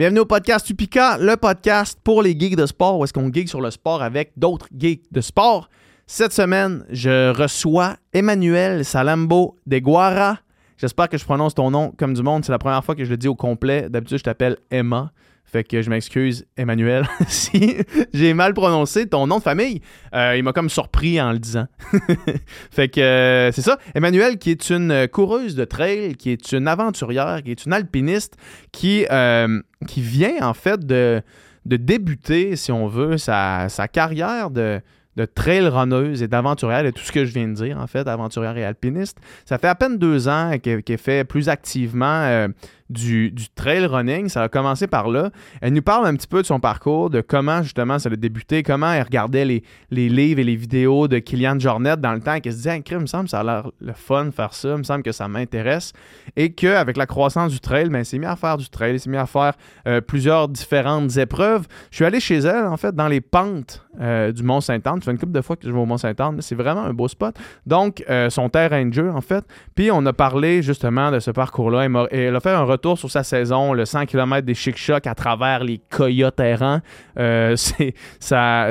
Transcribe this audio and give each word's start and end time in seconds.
Bienvenue 0.00 0.20
au 0.20 0.24
podcast 0.24 0.64
Tupica, 0.64 1.18
le 1.18 1.36
podcast 1.36 1.98
pour 2.02 2.22
les 2.22 2.30
geeks 2.30 2.56
de 2.56 2.64
sport, 2.64 2.98
où 2.98 3.04
est-ce 3.04 3.12
qu'on 3.12 3.30
geek 3.30 3.50
sur 3.50 3.60
le 3.60 3.70
sport 3.70 4.02
avec 4.02 4.32
d'autres 4.34 4.66
geeks 4.74 5.12
de 5.12 5.20
sport. 5.20 5.68
Cette 6.06 6.32
semaine, 6.32 6.86
je 6.88 7.28
reçois 7.36 7.96
Emmanuel 8.14 8.82
Salambo 8.82 9.58
de 9.66 9.78
Guara. 9.78 10.38
J'espère 10.78 11.10
que 11.10 11.18
je 11.18 11.24
prononce 11.26 11.54
ton 11.54 11.70
nom 11.70 11.92
comme 11.98 12.14
du 12.14 12.22
monde. 12.22 12.46
C'est 12.46 12.50
la 12.50 12.58
première 12.58 12.82
fois 12.82 12.94
que 12.94 13.04
je 13.04 13.10
le 13.10 13.18
dis 13.18 13.28
au 13.28 13.34
complet. 13.34 13.90
D'habitude, 13.90 14.16
je 14.16 14.22
t'appelle 14.22 14.56
Emma. 14.70 15.12
Fait 15.50 15.64
que 15.64 15.82
je 15.82 15.90
m'excuse, 15.90 16.46
Emmanuel, 16.56 17.08
si 17.26 17.78
j'ai 18.14 18.34
mal 18.34 18.54
prononcé 18.54 19.08
ton 19.08 19.26
nom 19.26 19.38
de 19.38 19.42
famille. 19.42 19.80
Euh, 20.14 20.36
il 20.36 20.44
m'a 20.44 20.52
comme 20.52 20.70
surpris 20.70 21.20
en 21.20 21.32
le 21.32 21.40
disant. 21.40 21.66
fait 22.70 22.88
que 22.88 23.00
euh, 23.00 23.50
c'est 23.50 23.62
ça. 23.62 23.78
Emmanuel, 23.96 24.38
qui 24.38 24.52
est 24.52 24.70
une 24.70 25.08
coureuse 25.08 25.56
de 25.56 25.64
trail, 25.64 26.14
qui 26.14 26.30
est 26.30 26.52
une 26.52 26.68
aventurière, 26.68 27.42
qui 27.42 27.50
est 27.50 27.66
une 27.66 27.72
alpiniste, 27.72 28.36
qui, 28.70 29.06
euh, 29.10 29.60
vient 29.96 30.48
en 30.48 30.54
fait 30.54 30.86
de, 30.86 31.20
débuter, 31.66 32.54
si 32.54 32.70
on 32.70 32.86
veut, 32.86 33.18
sa, 33.18 33.66
carrière 33.92 34.50
de, 34.50 34.80
de 35.16 35.24
trail 35.24 35.66
runneuse 35.66 36.22
et 36.22 36.28
d'aventurière, 36.28 36.86
et 36.86 36.92
tout 36.92 37.02
ce 37.02 37.10
que 37.10 37.24
je 37.24 37.34
viens 37.34 37.48
de 37.48 37.54
dire, 37.54 37.76
en 37.76 37.88
fait, 37.88 38.06
aventurière 38.06 38.56
et 38.56 38.64
alpiniste. 38.64 39.18
Ça 39.46 39.58
fait 39.58 39.66
à 39.66 39.74
peine 39.74 39.98
deux 39.98 40.28
ans 40.28 40.52
qu'elle 40.62 40.98
fait 40.98 41.24
plus 41.24 41.48
activement 41.48 42.46
du, 42.90 43.32
trail 43.54 43.86
running. 43.86 44.28
Ça 44.28 44.42
a 44.42 44.48
commencé 44.48 44.86
par 44.86 45.08
là. 45.08 45.30
Elle 45.60 45.72
nous 45.72 45.82
parle 45.82 46.06
un 46.06 46.14
petit 46.14 46.26
peu 46.26 46.42
de 46.42 46.46
son 46.46 46.60
parcours, 46.60 47.10
de 47.10 47.20
comment 47.20 47.62
justement 47.62 47.98
ça 47.98 48.08
a 48.10 48.16
débuté, 48.16 48.62
comment 48.62 48.92
elle 48.92 49.02
regardait 49.02 49.44
les, 49.44 49.62
les 49.90 50.08
livres 50.08 50.40
et 50.40 50.44
les 50.44 50.56
vidéos 50.56 51.08
de 51.08 51.18
Kylian 51.18 51.58
Jornet 51.58 51.96
dans 51.96 52.12
le 52.12 52.20
temps, 52.20 52.40
qu'elle 52.40 52.52
se 52.52 52.58
disait, 52.58 52.80
crime, 52.82 53.02
me 53.02 53.06
semble 53.06 53.28
ça 53.28 53.40
a 53.40 53.44
l'air 53.44 53.70
le 53.80 53.92
fun 53.92 54.26
de 54.26 54.30
faire 54.30 54.54
ça, 54.54 54.76
me 54.76 54.82
semble 54.82 55.02
que 55.02 55.12
ça 55.12 55.28
m'intéresse. 55.28 55.92
Et 56.36 56.52
qu'avec 56.52 56.96
la 56.96 57.06
croissance 57.06 57.52
du 57.52 57.60
trail, 57.60 57.88
ben, 57.88 58.00
elle 58.00 58.04
s'est 58.04 58.24
à 58.24 58.36
faire 58.36 58.56
du 58.56 58.68
trail, 58.68 58.92
elle 58.92 59.00
s'est 59.00 59.16
à 59.16 59.26
faire 59.26 59.52
euh, 59.86 60.00
plusieurs 60.00 60.48
différentes 60.48 61.16
épreuves. 61.16 61.66
Je 61.90 61.96
suis 61.96 62.04
allé 62.04 62.20
chez 62.20 62.38
elle, 62.38 62.66
en 62.66 62.76
fait, 62.76 62.94
dans 62.94 63.08
les 63.08 63.20
pentes 63.20 63.86
euh, 64.00 64.32
du 64.32 64.42
Mont-Saint-Anne. 64.42 65.00
Ça 65.00 65.06
fait 65.06 65.10
une 65.12 65.18
couple 65.18 65.32
de 65.32 65.40
fois 65.40 65.56
que 65.56 65.66
je 65.66 65.72
vais 65.72 65.78
au 65.78 65.86
Mont-Saint-Anne. 65.86 66.40
C'est 66.40 66.54
vraiment 66.54 66.82
un 66.82 66.92
beau 66.92 67.08
spot. 67.08 67.36
Donc, 67.66 68.04
euh, 68.08 68.30
son 68.30 68.48
terrain 68.48 68.84
de 68.84 68.92
jeu, 68.92 69.10
en 69.10 69.20
fait. 69.20 69.44
Puis, 69.74 69.90
on 69.90 70.04
a 70.06 70.12
parlé 70.12 70.62
justement 70.62 71.10
de 71.10 71.20
ce 71.20 71.30
parcours-là. 71.30 71.84
Elle, 71.84 71.96
elle 72.10 72.36
a 72.36 72.40
fait 72.40 72.50
un 72.50 72.64
retour 72.64 72.79
sur 72.96 73.10
sa 73.10 73.22
saison, 73.22 73.72
le 73.72 73.84
100 73.84 74.06
km 74.06 74.46
des 74.46 74.54
chic 74.54 74.76
chocs 74.76 75.06
à 75.06 75.14
travers 75.14 75.64
les 75.64 75.80
coyotes 75.90 76.40
errants. 76.40 76.80
Euh, 77.18 77.56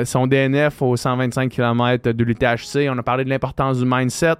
son 0.04 0.26
DNF 0.26 0.82
au 0.82 0.96
125 0.96 1.50
km 1.50 2.10
de 2.10 2.24
l'UTHC. 2.24 2.88
On 2.90 2.98
a 2.98 3.02
parlé 3.02 3.24
de 3.24 3.30
l'importance 3.30 3.78
du 3.78 3.84
mindset. 3.86 4.36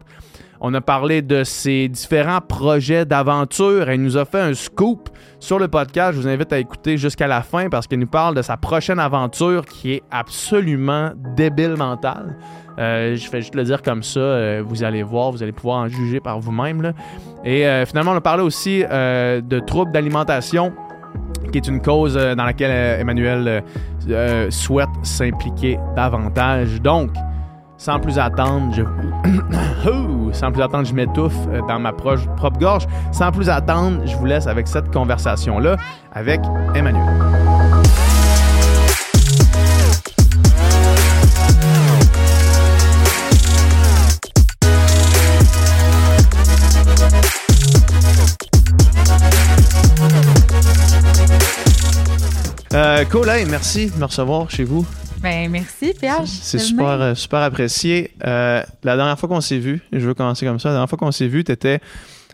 On 0.62 0.75
a 0.75 0.83
parlé 0.83 1.22
de 1.22 1.42
ses 1.42 1.89
différents 1.89 2.42
projets 2.42 3.06
d'aventure. 3.06 3.89
Elle 3.89 4.03
nous 4.03 4.19
a 4.19 4.27
fait 4.27 4.41
un 4.41 4.53
scoop 4.53 5.08
sur 5.39 5.58
le 5.58 5.69
podcast. 5.69 6.12
Je 6.12 6.20
vous 6.20 6.28
invite 6.28 6.53
à 6.53 6.58
écouter 6.58 6.98
jusqu'à 6.98 7.27
la 7.27 7.41
fin 7.41 7.70
parce 7.70 7.86
qu'elle 7.86 8.00
nous 8.00 8.06
parle 8.06 8.34
de 8.34 8.42
sa 8.42 8.58
prochaine 8.58 8.98
aventure 8.98 9.64
qui 9.64 9.94
est 9.94 10.03
absolument 10.11 11.12
débile 11.34 11.77
mentale. 11.78 12.36
Euh, 12.78 13.16
je 13.16 13.31
vais 13.31 13.41
juste 13.41 13.55
le 13.55 13.64
dire 13.64 13.81
comme 13.81 14.03
ça. 14.03 14.20
Euh, 14.20 14.62
vous 14.62 14.84
allez 14.84 15.03
voir, 15.03 15.31
vous 15.31 15.42
allez 15.42 15.53
pouvoir 15.53 15.78
en 15.78 15.88
juger 15.88 16.20
par 16.20 16.38
vous-même. 16.41 16.92
Et 17.42 17.66
euh, 17.66 17.86
finalement, 17.86 18.12
on 18.12 18.16
a 18.16 18.20
parlé 18.20 18.42
aussi 18.42 18.81
de 18.83 19.58
troubles 19.61 19.92
d'alimentation 19.92 20.75
qui 21.53 21.58
est 21.58 21.66
une 21.66 21.81
cause 21.81 22.14
dans 22.14 22.44
laquelle 22.44 23.00
Emmanuel 23.00 23.64
souhaite 24.50 24.88
s'impliquer 25.03 25.78
davantage. 25.97 26.83
Donc, 26.83 27.11
sans 27.81 27.98
plus 27.98 28.19
attendre, 28.19 28.75
je 28.75 28.83
sans 30.34 30.53
plus 30.53 30.62
attendre, 30.62 30.84
je 30.84 30.92
m'étouffe 30.92 31.34
dans 31.67 31.78
ma 31.81 31.95
propre 31.95 32.59
gorge. 32.59 32.87
Sans 33.11 33.33
plus 33.33 33.48
attendre, 33.48 34.03
je 34.05 34.14
vous 34.17 34.27
laisse 34.27 34.47
avec 34.47 34.69
cette 34.69 34.92
conversation 34.92 35.59
là 35.59 35.77
avec 36.12 36.41
Emmanuel. 36.75 37.03
Euh, 52.72 53.04
merci 53.49 53.91
de 53.91 53.99
me 53.99 54.04
recevoir 54.04 54.50
chez 54.50 54.65
vous. 54.65 54.87
Ben, 55.20 55.50
merci, 55.50 55.92
Pierre. 55.98 56.22
C'est 56.26 56.58
super, 56.58 57.00
euh, 57.00 57.14
super 57.14 57.41
apprécié. 57.41 58.12
Euh, 58.25 58.62
la 58.82 58.97
dernière 58.97 59.19
fois 59.19 59.28
qu'on 59.28 59.42
s'est 59.42 59.58
vu, 59.58 59.82
je 59.92 59.98
veux 59.98 60.14
commencer 60.14 60.47
comme 60.47 60.58
ça, 60.58 60.70
la 60.70 60.76
dernière 60.76 60.88
fois 60.88 60.98
qu'on 60.98 61.12
s'est 61.12 61.26
vu, 61.26 61.44
tu 61.44 61.53
étais 61.53 61.81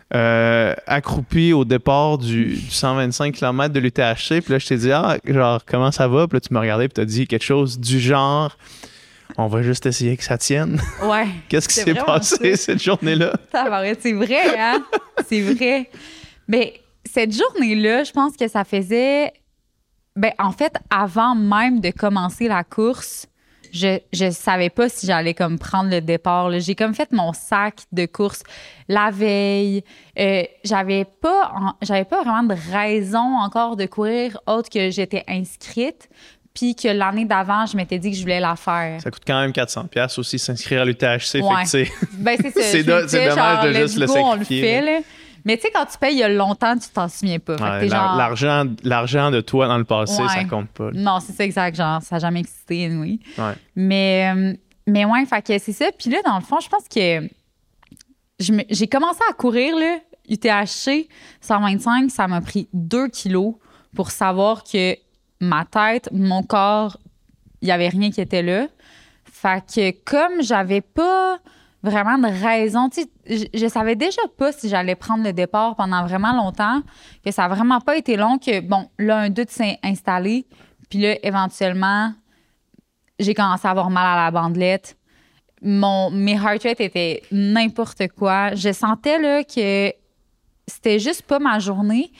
accroupi 0.09 1.51
au 1.51 1.65
départ 1.65 2.17
du, 2.17 2.57
125 2.69 3.33
km 3.33 3.73
de 3.73 3.79
l'UTHC. 3.81 4.41
Puis 4.41 4.53
là, 4.53 4.59
je 4.59 4.67
t'ai 4.67 4.77
dit, 4.77 4.91
ah, 4.91 5.17
genre, 5.25 5.65
comment 5.65 5.91
ça 5.91 6.07
va? 6.07 6.27
Puis 6.27 6.37
là, 6.37 6.39
tu 6.39 6.53
me 6.53 6.59
regardais 6.59 6.85
et 6.85 6.89
tu 6.89 7.01
as 7.01 7.05
dit 7.05 7.27
quelque 7.27 7.43
chose 7.43 7.77
du 7.77 7.99
genre, 7.99 8.57
on 9.37 9.47
va 9.47 9.61
juste 9.61 9.85
essayer 9.85 10.15
que 10.15 10.23
ça 10.23 10.37
tienne. 10.37 10.81
Ouais. 11.03 11.27
Qu'est-ce 11.49 11.67
qui 11.67 11.75
s'est 11.75 11.93
passé 11.93 12.55
cette 12.55 12.81
journée-là? 12.81 13.33
C'est 13.99 14.13
vrai, 14.13 14.57
hein? 14.57 14.83
C'est 15.27 15.41
vrai. 15.41 15.89
Mais 16.47 16.79
cette 17.05 17.35
journée-là, 17.35 18.03
je 18.03 18.11
pense 18.11 18.37
que 18.37 18.47
ça 18.47 18.63
faisait 18.63 19.33
ben, 20.17 20.31
en 20.39 20.51
fait, 20.51 20.73
avant 20.89 21.35
même 21.35 21.79
de 21.79 21.91
commencer 21.91 22.47
la 22.47 22.63
course, 22.63 23.27
je 23.71 23.99
je 24.11 24.31
savais 24.31 24.69
pas 24.69 24.89
si 24.89 25.05
j'allais 25.05 25.33
comme 25.33 25.59
prendre 25.59 25.89
le 25.89 26.01
départ. 26.01 26.51
J'ai 26.59 26.75
comme 26.75 26.95
fait 26.95 27.11
mon 27.11 27.33
sac 27.33 27.81
de 27.91 28.05
course 28.05 28.43
la 28.87 29.11
veille. 29.11 29.83
Euh, 30.19 30.43
j'avais 30.63 31.05
pas 31.05 31.75
j'avais 31.81 32.05
pas 32.05 32.23
vraiment 32.23 32.43
de 32.43 32.55
raison 32.71 33.37
encore 33.37 33.75
de 33.75 33.85
courir 33.85 34.39
autre 34.47 34.69
que 34.69 34.89
j'étais 34.89 35.23
inscrite. 35.27 36.09
Puis 36.53 36.73
que 36.73 36.87
l'année 36.87 37.25
d'avant, 37.25 37.67
je 37.67 37.77
m'étais 37.77 37.99
dit 37.99 38.09
que 38.09 38.17
je 38.17 38.23
voulais 38.23 38.39
la 38.39 38.55
faire. 38.55 38.99
Ça 38.99 39.11
coûte 39.11 39.21
quand 39.27 39.39
même 39.39 39.53
400 39.53 39.85
pièces 39.85 40.17
aussi 40.17 40.39
s'inscrire 40.39 40.81
à 40.81 40.85
l'UTHC. 40.85 41.35
Ouais. 41.35 41.87
Ben, 42.13 42.35
c'est 42.55 42.83
dommage 42.83 43.63
de 43.63 43.73
juste 43.73 43.97
le 43.99 44.07
sacrifier. 44.07 45.03
Mais 45.47 45.55
tu 45.55 45.63
sais, 45.63 45.71
quand 45.73 45.85
tu 45.85 45.97
payes 45.97 46.13
il 46.13 46.19
y 46.19 46.23
a 46.23 46.27
longtemps, 46.27 46.77
tu 46.77 46.89
t'en 46.89 47.07
souviens 47.07 47.39
pas. 47.39 47.55
L'argent 47.55 48.65
l'argent 48.83 49.31
de 49.31 49.39
toi 49.39 49.69
dans 49.69 49.77
le 49.77 49.85
passé, 49.85 50.21
ça 50.27 50.43
compte 50.43 50.67
pas. 50.67 50.91
Non, 50.93 51.21
c'est 51.21 51.31
ça 51.31 51.45
exact. 51.45 51.77
Genre, 51.77 52.01
ça 52.01 52.15
n'a 52.15 52.19
jamais 52.19 52.41
existé, 52.41 52.89
oui. 52.93 53.21
Mais, 53.73 54.33
euh, 54.35 54.53
mais 54.85 55.05
ouais, 55.05 55.25
fait 55.25 55.41
que 55.41 55.57
c'est 55.57 55.71
ça. 55.71 55.85
Puis 55.97 56.09
là, 56.09 56.17
dans 56.25 56.35
le 56.35 56.43
fond, 56.43 56.59
je 56.59 56.67
pense 56.67 56.83
que 56.93 57.29
j'ai 58.39 58.87
commencé 58.87 59.21
à 59.29 59.31
courir, 59.31 59.77
là, 59.77 59.99
UTHC 60.27 61.07
125, 61.39 62.11
ça 62.11 62.27
m'a 62.27 62.41
pris 62.41 62.67
2 62.73 63.07
kilos 63.07 63.55
pour 63.95 64.11
savoir 64.11 64.65
que 64.65 64.97
ma 65.39 65.63
tête, 65.63 66.09
mon 66.11 66.43
corps, 66.43 66.97
il 67.61 67.67
n'y 67.67 67.71
avait 67.71 67.87
rien 67.87 68.11
qui 68.11 68.19
était 68.19 68.43
là. 68.43 68.67
Fait 69.23 69.63
que 69.65 69.91
comme 70.03 70.41
j'avais 70.41 70.81
pas 70.81 71.39
vraiment 71.83 72.17
de 72.17 72.27
raison. 72.27 72.89
Je, 73.25 73.67
savais 73.67 73.95
déjà 73.95 74.21
pas 74.37 74.51
si 74.51 74.69
j'allais 74.69 74.95
prendre 74.95 75.23
le 75.23 75.33
départ 75.33 75.75
pendant 75.75 76.05
vraiment 76.05 76.33
longtemps, 76.33 76.81
que 77.23 77.31
ça 77.31 77.45
a 77.45 77.47
vraiment 77.47 77.79
pas 77.79 77.97
été 77.97 78.17
long, 78.17 78.37
que 78.37 78.59
bon, 78.61 78.89
là, 78.97 79.17
un 79.19 79.29
doute 79.29 79.49
s'est 79.49 79.79
installé. 79.83 80.45
Puis 80.89 80.99
là, 80.99 81.15
éventuellement, 81.23 82.13
j'ai 83.19 83.33
commencé 83.33 83.67
à 83.67 83.71
avoir 83.71 83.89
mal 83.89 84.05
à 84.05 84.25
la 84.25 84.31
bandelette. 84.31 84.97
Mon, 85.61 86.11
mes 86.11 86.35
heart 86.35 86.63
rates 86.63 86.81
étaient 86.81 87.23
n'importe 87.31 88.07
quoi. 88.09 88.53
Je 88.53 88.71
sentais 88.71 89.19
là 89.19 89.43
que 89.43 89.91
c'était 90.67 90.99
juste 90.99 91.23
pas 91.23 91.39
ma 91.39 91.59
journée. 91.59 92.11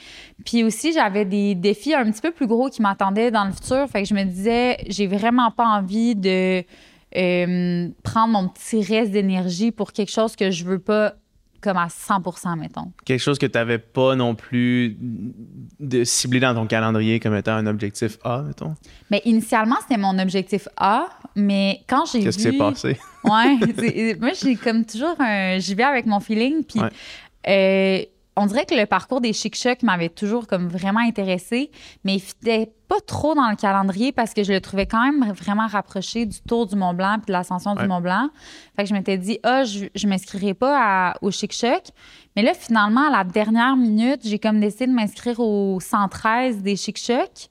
Puis 0.44 0.64
aussi, 0.64 0.92
j'avais 0.92 1.24
des 1.24 1.54
défis 1.54 1.94
un 1.94 2.10
petit 2.10 2.20
peu 2.20 2.32
plus 2.32 2.46
gros 2.46 2.68
qui 2.68 2.82
m'attendaient 2.82 3.30
dans 3.30 3.44
le 3.44 3.52
futur. 3.52 3.86
Fait 3.88 4.02
que 4.02 4.08
je 4.08 4.14
me 4.14 4.24
disais, 4.24 4.78
j'ai 4.88 5.06
vraiment 5.06 5.50
pas 5.50 5.66
envie 5.66 6.16
de 6.16 6.64
euh, 7.16 7.88
prendre 8.02 8.32
mon 8.32 8.48
petit 8.48 8.82
reste 8.82 9.12
d'énergie 9.12 9.70
pour 9.70 9.92
quelque 9.92 10.10
chose 10.12 10.36
que 10.36 10.50
je 10.50 10.64
veux 10.64 10.78
pas 10.78 11.14
comme 11.60 11.76
à 11.76 11.88
100% 11.88 12.56
mettons. 12.58 12.92
Quelque 13.04 13.20
chose 13.20 13.38
que 13.38 13.46
tu 13.46 13.58
n'avais 13.58 13.78
pas 13.78 14.14
non 14.14 14.34
plus 14.34 14.96
de 15.80 16.04
ciblé 16.04 16.40
dans 16.40 16.54
ton 16.54 16.66
calendrier 16.66 17.18
comme 17.18 17.34
étant 17.34 17.52
un 17.52 17.66
objectif 17.66 18.18
A, 18.22 18.42
mettons? 18.42 18.74
Mais 19.10 19.22
initialement, 19.24 19.76
c'était 19.82 20.00
mon 20.00 20.18
objectif 20.18 20.68
A, 20.76 21.08
mais 21.34 21.80
quand 21.88 22.04
j'ai 22.06 22.18
vu... 22.18 22.24
Qu'est-ce 22.24 22.36
qui 22.36 22.42
s'est 22.44 22.52
passé? 22.52 22.96
ouais, 23.24 24.14
moi, 24.20 24.30
j'ai 24.40 24.54
comme 24.54 24.84
toujours 24.84 25.16
un... 25.18 25.58
J'y 25.58 25.74
vais 25.74 25.82
avec 25.82 26.06
mon 26.06 26.20
feeling, 26.20 26.62
puis... 26.64 26.80
Euh, 27.48 28.04
on 28.38 28.46
dirait 28.46 28.64
que 28.64 28.74
le 28.74 28.86
parcours 28.86 29.20
des 29.20 29.32
chic 29.32 29.56
chocs 29.56 29.82
m'avait 29.82 30.08
toujours 30.08 30.46
comme 30.46 30.68
vraiment 30.68 31.00
intéressé, 31.00 31.70
mais 32.04 32.14
il 32.14 32.20
fitait 32.20 32.72
pas 32.88 33.00
trop 33.06 33.34
dans 33.34 33.50
le 33.50 33.56
calendrier 33.56 34.12
parce 34.12 34.32
que 34.32 34.44
je 34.44 34.52
le 34.52 34.60
trouvais 34.60 34.86
quand 34.86 35.02
même 35.02 35.32
vraiment 35.32 35.66
rapproché 35.66 36.24
du 36.24 36.40
tour 36.40 36.66
du 36.66 36.76
Mont 36.76 36.94
Blanc 36.94 37.16
puis 37.18 37.26
de 37.26 37.32
l'ascension 37.32 37.74
du 37.74 37.86
Mont 37.86 38.00
Blanc. 38.00 38.30
Fait 38.76 38.84
que 38.84 38.88
je 38.88 38.94
m'étais 38.94 39.18
dit 39.18 39.38
ah 39.42 39.64
je, 39.64 39.86
je 39.94 40.06
m'inscrirai 40.06 40.54
pas 40.54 41.14
au 41.20 41.30
chic 41.30 41.52
choc, 41.52 41.82
mais 42.36 42.42
là 42.42 42.54
finalement 42.54 43.08
à 43.08 43.10
la 43.10 43.24
dernière 43.24 43.76
minute, 43.76 44.20
j'ai 44.24 44.38
comme 44.38 44.60
décidé 44.60 44.86
de 44.86 44.92
m'inscrire 44.92 45.40
au 45.40 45.80
113 45.80 46.62
des 46.62 46.76
chic 46.76 46.96
chocs 46.96 47.48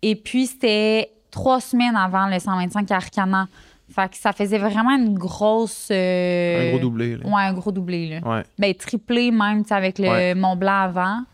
et 0.00 0.16
puis 0.16 0.46
c'était 0.46 1.12
trois 1.30 1.60
semaines 1.60 1.96
avant 1.96 2.26
le 2.26 2.38
125 2.38 2.90
Arcana. 2.90 3.48
Fait 3.94 4.10
que 4.10 4.16
ça 4.16 4.32
faisait 4.32 4.58
vraiment 4.58 4.96
une 4.96 5.14
grosse. 5.18 5.88
Euh, 5.90 6.68
un 6.68 6.70
gros 6.70 6.78
doublé. 6.78 7.16
Là. 7.16 7.26
Ouais, 7.26 7.42
un 7.42 7.52
gros 7.52 7.72
doublé. 7.72 8.08
Là. 8.08 8.28
Ouais. 8.28 8.42
Ben, 8.58 8.74
triplé 8.74 9.30
même, 9.30 9.64
avec 9.70 9.98
le 9.98 10.34
Mont 10.34 10.56
Blanc 10.56 10.82
avant. 10.82 11.24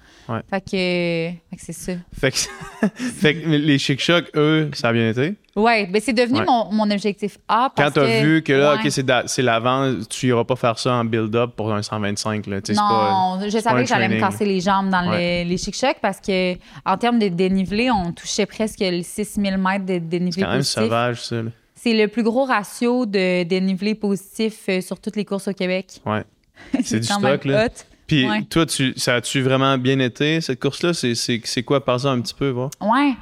Fait 0.50 0.60
que, 0.60 1.56
c'est 1.56 1.72
ça. 1.72 1.92
Fait 2.12 3.34
que, 3.34 3.48
les 3.48 3.78
chic 3.78 3.98
chocs 3.98 4.30
eux, 4.36 4.70
ça 4.74 4.88
a 4.88 4.92
bien 4.92 5.08
été? 5.08 5.36
Ouais, 5.56 5.86
ben 5.86 6.00
c'est 6.04 6.12
devenu 6.12 6.40
mon, 6.46 6.70
mon, 6.70 6.90
objectif 6.90 7.38
A. 7.48 7.72
Quand 7.74 7.90
tu 7.90 7.98
as 7.98 8.22
vu 8.22 8.42
que 8.42 8.52
là, 8.52 8.74
OK, 8.74 8.90
c'est 8.90 9.42
l'avant, 9.42 9.92
tu 10.08 10.28
iras 10.28 10.44
pas 10.44 10.54
faire 10.54 10.78
ça 10.78 10.92
en 10.92 11.04
build-up 11.04 11.52
pour 11.56 11.72
un 11.72 11.82
125. 11.82 12.46
Là. 12.46 12.60
Non, 12.76 13.40
je 13.48 13.58
savais 13.58 13.82
que 13.82 13.88
j'allais 13.88 14.08
me 14.08 14.20
casser 14.20 14.44
les 14.44 14.60
jambes 14.60 14.90
dans 14.90 15.10
les, 15.10 15.56
chic 15.56 15.74
chocs 15.74 15.98
parce 16.00 16.20
que 16.20 16.54
en 16.84 16.96
termes 16.96 17.18
de 17.18 17.28
dénivelé, 17.28 17.90
on 17.90 18.12
touchait 18.12 18.46
presque 18.46 18.80
les 18.80 19.02
6000 19.02 19.56
mètres 19.56 19.86
de 19.86 19.98
dénivelé. 19.98 20.42
C'est 20.42 20.42
quand 20.42 20.52
même 20.52 20.62
sauvage, 20.62 21.24
ça. 21.24 21.36
C'est 21.80 21.94
le 21.94 22.08
plus 22.08 22.24
gros 22.24 22.44
ratio 22.44 23.06
de 23.06 23.44
dénivelé 23.44 23.94
positif 23.94 24.64
euh, 24.68 24.80
sur 24.80 25.00
toutes 25.00 25.14
les 25.14 25.24
courses 25.24 25.46
au 25.46 25.52
Québec. 25.52 26.00
Ouais. 26.04 26.24
C'est 26.82 27.00
du 27.00 27.06
stock, 27.06 27.44
là. 27.44 27.68
Puis 28.08 28.26
toi, 28.48 28.64
tu, 28.64 28.94
ça 28.96 29.16
a-tu 29.16 29.42
vraiment 29.42 29.76
bien 29.76 29.98
été, 29.98 30.40
cette 30.40 30.60
course-là? 30.60 30.92
C'est 30.94 31.62
quoi, 31.62 31.84
par 31.84 32.00
ça 32.00 32.08
un 32.08 32.20
petit 32.22 32.34
peu, 32.34 32.48
voir? 32.48 32.70
Ouais. 32.80 33.12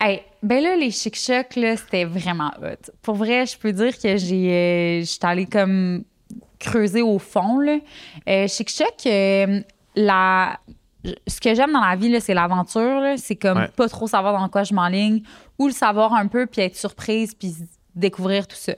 Hey, 0.00 0.22
ben 0.40 0.62
là, 0.62 0.76
les 0.76 0.92
chic-chocs, 0.92 1.56
là, 1.56 1.76
c'était 1.76 2.04
vraiment 2.04 2.52
hot. 2.62 2.92
Pour 3.02 3.16
vrai, 3.16 3.44
je 3.44 3.58
peux 3.58 3.72
dire 3.72 3.98
que 3.98 4.16
j'ai... 4.16 4.52
Euh, 4.52 5.02
j'étais 5.02 5.26
allée 5.26 5.46
comme 5.46 6.04
creuser 6.60 7.02
au 7.02 7.18
fond, 7.18 7.58
là. 7.58 7.78
Euh, 8.28 8.46
chic-choc, 8.46 9.06
euh, 9.06 9.60
la... 9.96 10.60
Ce 11.26 11.40
que 11.40 11.52
j'aime 11.54 11.72
dans 11.72 11.84
la 11.84 11.96
vie, 11.96 12.20
c'est 12.20 12.34
l'aventure. 12.34 13.14
C'est 13.16 13.36
comme 13.36 13.66
pas 13.76 13.88
trop 13.88 14.06
savoir 14.06 14.40
dans 14.40 14.48
quoi 14.48 14.62
je 14.62 14.74
m'enligne 14.74 15.22
ou 15.58 15.66
le 15.66 15.72
savoir 15.72 16.14
un 16.14 16.26
peu 16.26 16.46
puis 16.46 16.62
être 16.62 16.76
surprise 16.76 17.32
puis 17.34 17.54
découvrir 17.96 18.46
tout 18.46 18.56
ça. 18.56 18.74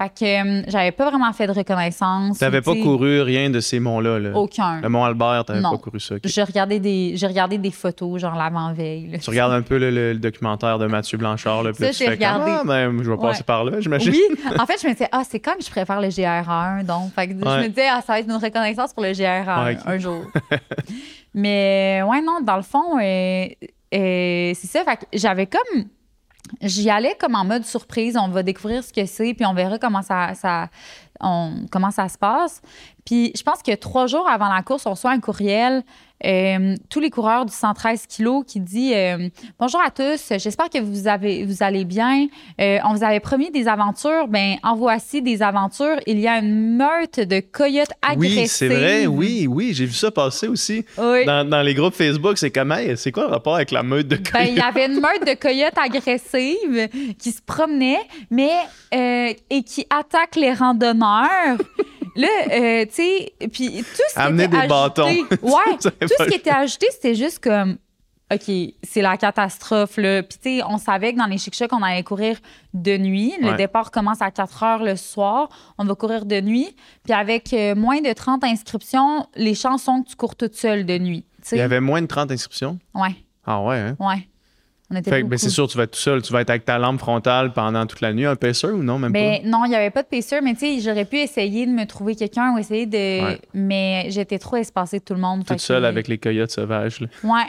Fait 0.00 0.08
que 0.08 0.24
euh, 0.24 0.62
j'avais 0.66 0.92
pas 0.92 1.10
vraiment 1.10 1.30
fait 1.34 1.46
de 1.46 1.52
reconnaissance. 1.52 2.38
T'avais 2.38 2.62
pas 2.62 2.72
couru 2.74 3.20
rien 3.20 3.50
de 3.50 3.60
ces 3.60 3.80
monts-là? 3.80 4.18
Là. 4.18 4.30
Aucun. 4.34 4.80
Le 4.80 4.88
mont 4.88 5.04
Albert, 5.04 5.44
t'avais 5.44 5.60
pas 5.60 5.76
couru 5.76 6.00
ça? 6.00 6.14
J'ai 6.24 6.42
regardé, 6.42 6.80
des, 6.80 7.14
regardé 7.22 7.58
des 7.58 7.70
photos, 7.70 8.18
genre 8.18 8.34
l'avant-veille. 8.34 9.18
Tu 9.20 9.28
regardes 9.28 9.52
un 9.52 9.60
peu 9.60 9.76
le, 9.76 10.14
documentaire 10.14 10.78
de 10.78 10.86
Mathieu 10.86 11.18
Blanchard. 11.18 11.64
Là, 11.64 11.74
ça, 11.74 11.92
j'ai 11.92 12.08
regardé. 12.08 12.50
ah, 12.50 12.62
ben, 12.64 13.02
je 13.02 13.10
vais 13.10 13.16
passer 13.18 13.42
par 13.42 13.62
là, 13.62 13.78
j'imagine. 13.80 14.14
Oui, 14.14 14.38
en 14.58 14.64
fait, 14.64 14.80
je 14.80 14.86
me 14.88 14.92
disais, 14.92 15.08
ah, 15.12 15.22
c'est 15.28 15.38
quand 15.38 15.56
que 15.58 15.64
je 15.64 15.70
préfère 15.70 16.00
le 16.00 16.08
GR1, 16.08 16.86
donc? 16.86 17.12
Fait 17.14 17.26
que 17.26 17.32
je 17.34 17.36
me 17.36 17.68
disais, 17.68 17.88
ah, 17.90 18.00
ça 18.00 18.14
va 18.14 18.20
être 18.20 18.28
une 18.28 18.42
reconnaissance 18.42 18.94
pour 18.94 19.02
le 19.02 19.10
GR1 19.10 19.80
un 19.84 19.98
jour. 19.98 20.24
Mais, 21.34 22.02
ouais, 22.08 22.22
non, 22.22 22.40
dans 22.42 22.56
le 22.56 22.62
fond, 22.62 22.98
euh, 22.98 23.46
euh, 23.94 24.52
c'est 24.54 24.66
ça. 24.66 24.82
Fait 24.82 24.96
que 24.96 25.04
j'avais 25.12 25.46
comme 25.46 25.84
j'y 26.60 26.90
allais 26.90 27.16
comme 27.18 27.34
en 27.34 27.44
mode 27.44 27.64
surprise. 27.64 28.16
On 28.16 28.28
va 28.28 28.42
découvrir 28.42 28.84
ce 28.84 28.92
que 28.92 29.06
c'est, 29.06 29.34
puis 29.34 29.46
on 29.46 29.54
verra 29.54 29.78
comment 29.78 30.02
ça, 30.02 30.34
ça, 30.34 30.68
on, 31.20 31.66
comment 31.70 31.90
ça 31.90 32.08
se 32.08 32.18
passe. 32.18 32.62
Puis 33.04 33.32
je 33.36 33.42
pense 33.42 33.62
que 33.62 33.74
trois 33.74 34.06
jours 34.06 34.28
avant 34.28 34.48
la 34.48 34.62
course, 34.62 34.86
on 34.86 34.90
reçoit 34.90 35.12
un 35.12 35.20
courriel 35.20 35.82
euh, 36.24 36.74
tous 36.90 37.00
les 37.00 37.10
coureurs 37.10 37.46
du 37.46 37.52
113 37.52 38.06
kilos 38.06 38.44
qui 38.46 38.60
dit 38.60 38.92
euh, 38.94 39.28
Bonjour 39.58 39.80
à 39.80 39.90
tous, 39.90 40.32
j'espère 40.38 40.68
que 40.68 40.78
vous, 40.78 41.08
avez, 41.08 41.44
vous 41.44 41.62
allez 41.62 41.84
bien. 41.84 42.26
Euh, 42.60 42.78
on 42.84 42.94
vous 42.94 43.04
avait 43.04 43.20
promis 43.20 43.50
des 43.50 43.68
aventures. 43.68 44.28
Ben, 44.28 44.56
en 44.62 44.76
voici 44.76 45.22
des 45.22 45.42
aventures. 45.42 45.96
Il 46.06 46.18
y 46.20 46.28
a 46.28 46.38
une 46.38 46.76
meute 46.76 47.20
de 47.20 47.40
coyotes 47.40 47.92
agressives. 48.02 48.38
Oui, 48.38 48.48
c'est 48.48 48.68
vrai, 48.68 49.06
oui, 49.06 49.46
oui, 49.48 49.72
j'ai 49.72 49.86
vu 49.86 49.94
ça 49.94 50.10
passer 50.10 50.48
aussi. 50.48 50.84
Dans, 50.96 51.64
les 51.64 51.74
groupes 51.74 51.94
Facebook, 51.94 52.38
c'est 52.38 52.50
comme, 52.50 52.74
c'est 52.96 53.12
quoi 53.12 53.24
le 53.24 53.30
rapport 53.30 53.56
avec 53.56 53.70
la 53.70 53.82
meute 53.82 54.08
de 54.08 54.16
coyotes? 54.16 54.32
Ben, 54.32 54.48
il 54.48 54.56
y 54.56 54.60
avait 54.60 54.86
une 54.86 55.00
meute 55.00 55.26
de 55.26 55.34
coyotes 55.34 55.78
agressives 55.78 56.88
qui 57.18 57.32
se 57.32 57.40
promenait, 57.42 58.00
mais 58.30 58.52
et 58.92 59.62
qui 59.62 59.86
attaque 59.90 60.36
les 60.36 60.52
randonneurs. 60.52 61.56
Là, 62.16 62.28
euh, 62.52 62.84
tu 62.86 62.94
sais, 62.94 63.32
puis 63.52 63.82
tout 63.82 64.02
ce 64.08 64.14
qui 64.14 64.20
Amener 64.20 64.44
était 64.44 64.62
des 64.62 64.68
bâtons. 64.68 65.06
Ouais, 65.06 65.76
tout 65.80 65.90
ce 66.18 66.28
qui 66.28 66.34
était 66.34 66.50
ajouté, 66.50 66.86
c'était 66.90 67.14
juste 67.14 67.42
comme 67.42 67.78
OK, 68.32 68.54
c'est 68.84 69.02
la 69.02 69.16
catastrophe. 69.16 69.96
Là. 69.96 70.22
Puis, 70.22 70.38
tu 70.40 70.58
sais, 70.58 70.64
on 70.64 70.78
savait 70.78 71.12
que 71.12 71.18
dans 71.18 71.26
les 71.26 71.38
chic 71.38 71.54
on 71.72 71.82
allait 71.82 72.04
courir 72.04 72.38
de 72.72 72.96
nuit. 72.96 73.34
Le 73.40 73.56
départ 73.56 73.90
commence 73.90 74.22
à 74.22 74.30
4 74.30 74.62
heures 74.62 74.84
le 74.84 74.94
soir. 74.94 75.48
On 75.78 75.84
va 75.84 75.94
courir 75.96 76.24
de 76.24 76.40
nuit. 76.40 76.76
Puis, 77.02 77.12
avec 77.12 77.52
euh, 77.52 77.74
moins 77.74 78.00
de 78.00 78.12
30 78.12 78.44
inscriptions, 78.44 79.26
les 79.34 79.54
chances 79.54 79.82
sont 79.82 80.02
que 80.02 80.10
tu 80.10 80.16
cours 80.16 80.36
toute 80.36 80.54
seule 80.54 80.86
de 80.86 80.96
nuit. 80.98 81.24
Il 81.50 81.58
y 81.58 81.60
avait 81.60 81.80
moins 81.80 82.02
de 82.02 82.06
30 82.06 82.30
inscriptions? 82.30 82.78
Ouais. 82.94 83.16
Ah, 83.44 83.60
ouais, 83.62 83.78
hein? 83.78 83.96
Ouais. 83.98 84.28
Ben, 84.90 85.38
c'est 85.38 85.50
sûr, 85.50 85.68
tu 85.68 85.76
vas 85.76 85.84
être 85.84 85.92
tout 85.92 86.00
seul. 86.00 86.20
Tu 86.22 86.32
vas 86.32 86.40
être 86.40 86.50
avec 86.50 86.64
ta 86.64 86.78
lampe 86.78 86.98
frontale 86.98 87.52
pendant 87.52 87.86
toute 87.86 88.00
la 88.00 88.12
nuit. 88.12 88.26
Un 88.26 88.34
pacer 88.34 88.66
ou 88.66 88.82
non, 88.82 88.98
même 88.98 89.12
ben, 89.12 89.40
Non, 89.44 89.64
il 89.64 89.68
n'y 89.68 89.76
avait 89.76 89.90
pas 89.90 90.02
de 90.02 90.08
pacer, 90.08 90.40
mais 90.42 90.54
tu 90.54 90.60
sais, 90.60 90.80
j'aurais 90.80 91.04
pu 91.04 91.18
essayer 91.18 91.66
de 91.66 91.70
me 91.70 91.86
trouver 91.86 92.16
quelqu'un 92.16 92.54
ou 92.54 92.58
essayer 92.58 92.86
de. 92.86 93.38
Mais 93.54 94.06
j'étais 94.08 94.38
trop 94.38 94.56
espacée 94.56 94.98
de 94.98 95.04
tout 95.04 95.14
le 95.14 95.20
monde. 95.20 95.44
Toute 95.44 95.60
seule 95.60 95.84
avec 95.84 96.08
les 96.08 96.18
coyotes 96.18 96.50
sauvages. 96.50 97.00
Là. 97.00 97.06
Ouais. 97.22 97.46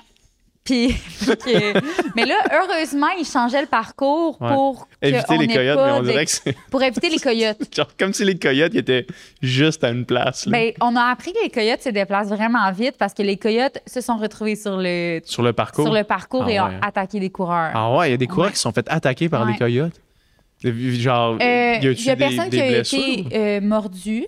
Puis, 0.63 0.95
mais 2.15 2.25
là, 2.25 2.35
heureusement, 2.53 3.07
ils 3.19 3.25
changeaient 3.25 3.61
le 3.61 3.67
parcours 3.67 4.37
pour 4.37 4.87
éviter 5.01 5.37
les 5.37 5.47
coyotes, 5.47 5.79
mais 5.83 5.91
on 5.91 6.03
dirait 6.03 6.25
que 6.25 6.31
c'est 6.31 6.55
pour 6.69 6.83
éviter 6.83 7.09
les 7.09 7.17
coyotes. 7.17 7.57
Genre 7.75 7.89
comme 7.97 8.13
si 8.13 8.23
les 8.23 8.37
coyotes 8.37 8.75
étaient 8.75 9.07
juste 9.41 9.83
à 9.83 9.89
une 9.89 10.05
place. 10.05 10.47
Ben, 10.47 10.71
on 10.79 10.95
a 10.95 11.05
appris 11.05 11.33
que 11.33 11.41
les 11.43 11.49
coyotes 11.49 11.81
se 11.81 11.89
déplacent 11.89 12.29
vraiment 12.29 12.71
vite 12.71 12.95
parce 12.99 13.15
que 13.15 13.23
les 13.23 13.37
coyotes 13.37 13.79
se 13.87 14.01
sont 14.01 14.17
retrouvés 14.17 14.55
sur 14.55 14.77
le 14.77 15.21
sur 15.25 15.41
le 15.41 15.51
parcours, 15.51 15.85
sur 15.85 15.93
le 15.93 16.03
parcours 16.03 16.43
ah 16.45 16.51
et 16.51 16.59
ont 16.59 16.79
attaqué 16.83 17.19
des 17.19 17.31
coureurs. 17.31 17.71
Ah 17.73 17.95
ouais, 17.95 18.09
il 18.09 18.11
y 18.11 18.15
a 18.15 18.17
des 18.17 18.27
coureurs 18.27 18.51
qui 18.51 18.57
se 18.57 18.63
sont 18.63 18.71
fait 18.71 18.87
attaquer 18.87 19.29
par 19.29 19.45
les 19.45 19.57
coyotes? 19.57 19.99
Genre, 20.63 21.37
euh, 21.41 21.77
il 21.81 22.05
y 22.05 22.09
a, 22.11 22.15
personne 22.15 22.49
qui 22.51 22.61
a 22.61 22.77
été 22.77 23.25
euh, 23.33 23.61
mordu, 23.61 24.25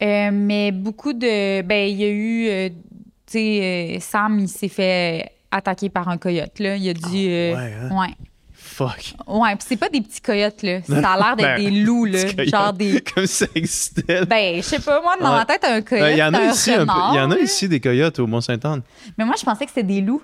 euh, 0.00 0.30
mais 0.32 0.70
beaucoup 0.70 1.12
de, 1.12 1.62
ben 1.62 1.88
il 1.88 1.96
y 1.96 2.04
a 2.04 2.08
eu, 2.08 2.70
tu 2.70 3.32
sais, 3.32 3.98
Sam 4.00 4.38
il 4.38 4.48
s'est 4.48 4.68
fait 4.68 5.32
attaqué 5.50 5.88
par 5.88 6.08
un 6.08 6.18
coyote. 6.18 6.58
Là. 6.58 6.76
Il 6.76 6.88
a 6.88 6.94
dit. 6.94 7.26
Ah, 7.28 7.32
euh, 7.32 7.54
ouais, 7.54 7.74
hein? 7.82 7.98
ouais. 7.98 8.14
Fuck. 8.52 9.14
Ouais, 9.26 9.54
puis 9.54 9.64
c'est 9.68 9.76
pas 9.76 9.88
des 9.88 10.00
petits 10.00 10.20
coyotes, 10.20 10.62
là. 10.62 10.82
Ça 10.82 11.12
a 11.12 11.16
l'air 11.16 11.36
d'être 11.36 11.56
ben, 11.56 11.64
des 11.64 11.70
loups, 11.82 12.04
là. 12.04 12.44
Genre 12.44 12.72
des. 12.72 13.00
Comme 13.14 13.26
ça 13.26 13.46
existait. 13.54 14.24
Ben, 14.26 14.56
je 14.56 14.62
sais 14.62 14.80
pas, 14.80 15.00
moi, 15.00 15.14
dans 15.20 15.32
ma 15.32 15.44
tête, 15.44 15.64
un 15.64 15.82
coyote. 15.82 16.10
Il 16.12 16.18
y 16.18 16.22
en 16.22 16.34
a 16.34 16.44
ici 16.46 16.72
un 16.72 16.86
peu. 16.86 16.92
Il 17.12 17.16
y 17.16 17.20
en 17.20 17.30
a 17.30 17.38
ici 17.38 17.68
des 17.68 17.80
coyotes 17.80 18.18
au 18.18 18.26
Mont-Saint-Anne. 18.26 18.82
Mais 19.16 19.24
moi, 19.24 19.34
je 19.38 19.44
pensais 19.44 19.64
que 19.64 19.70
c'était 19.70 19.86
des 19.86 20.00
loups. 20.00 20.22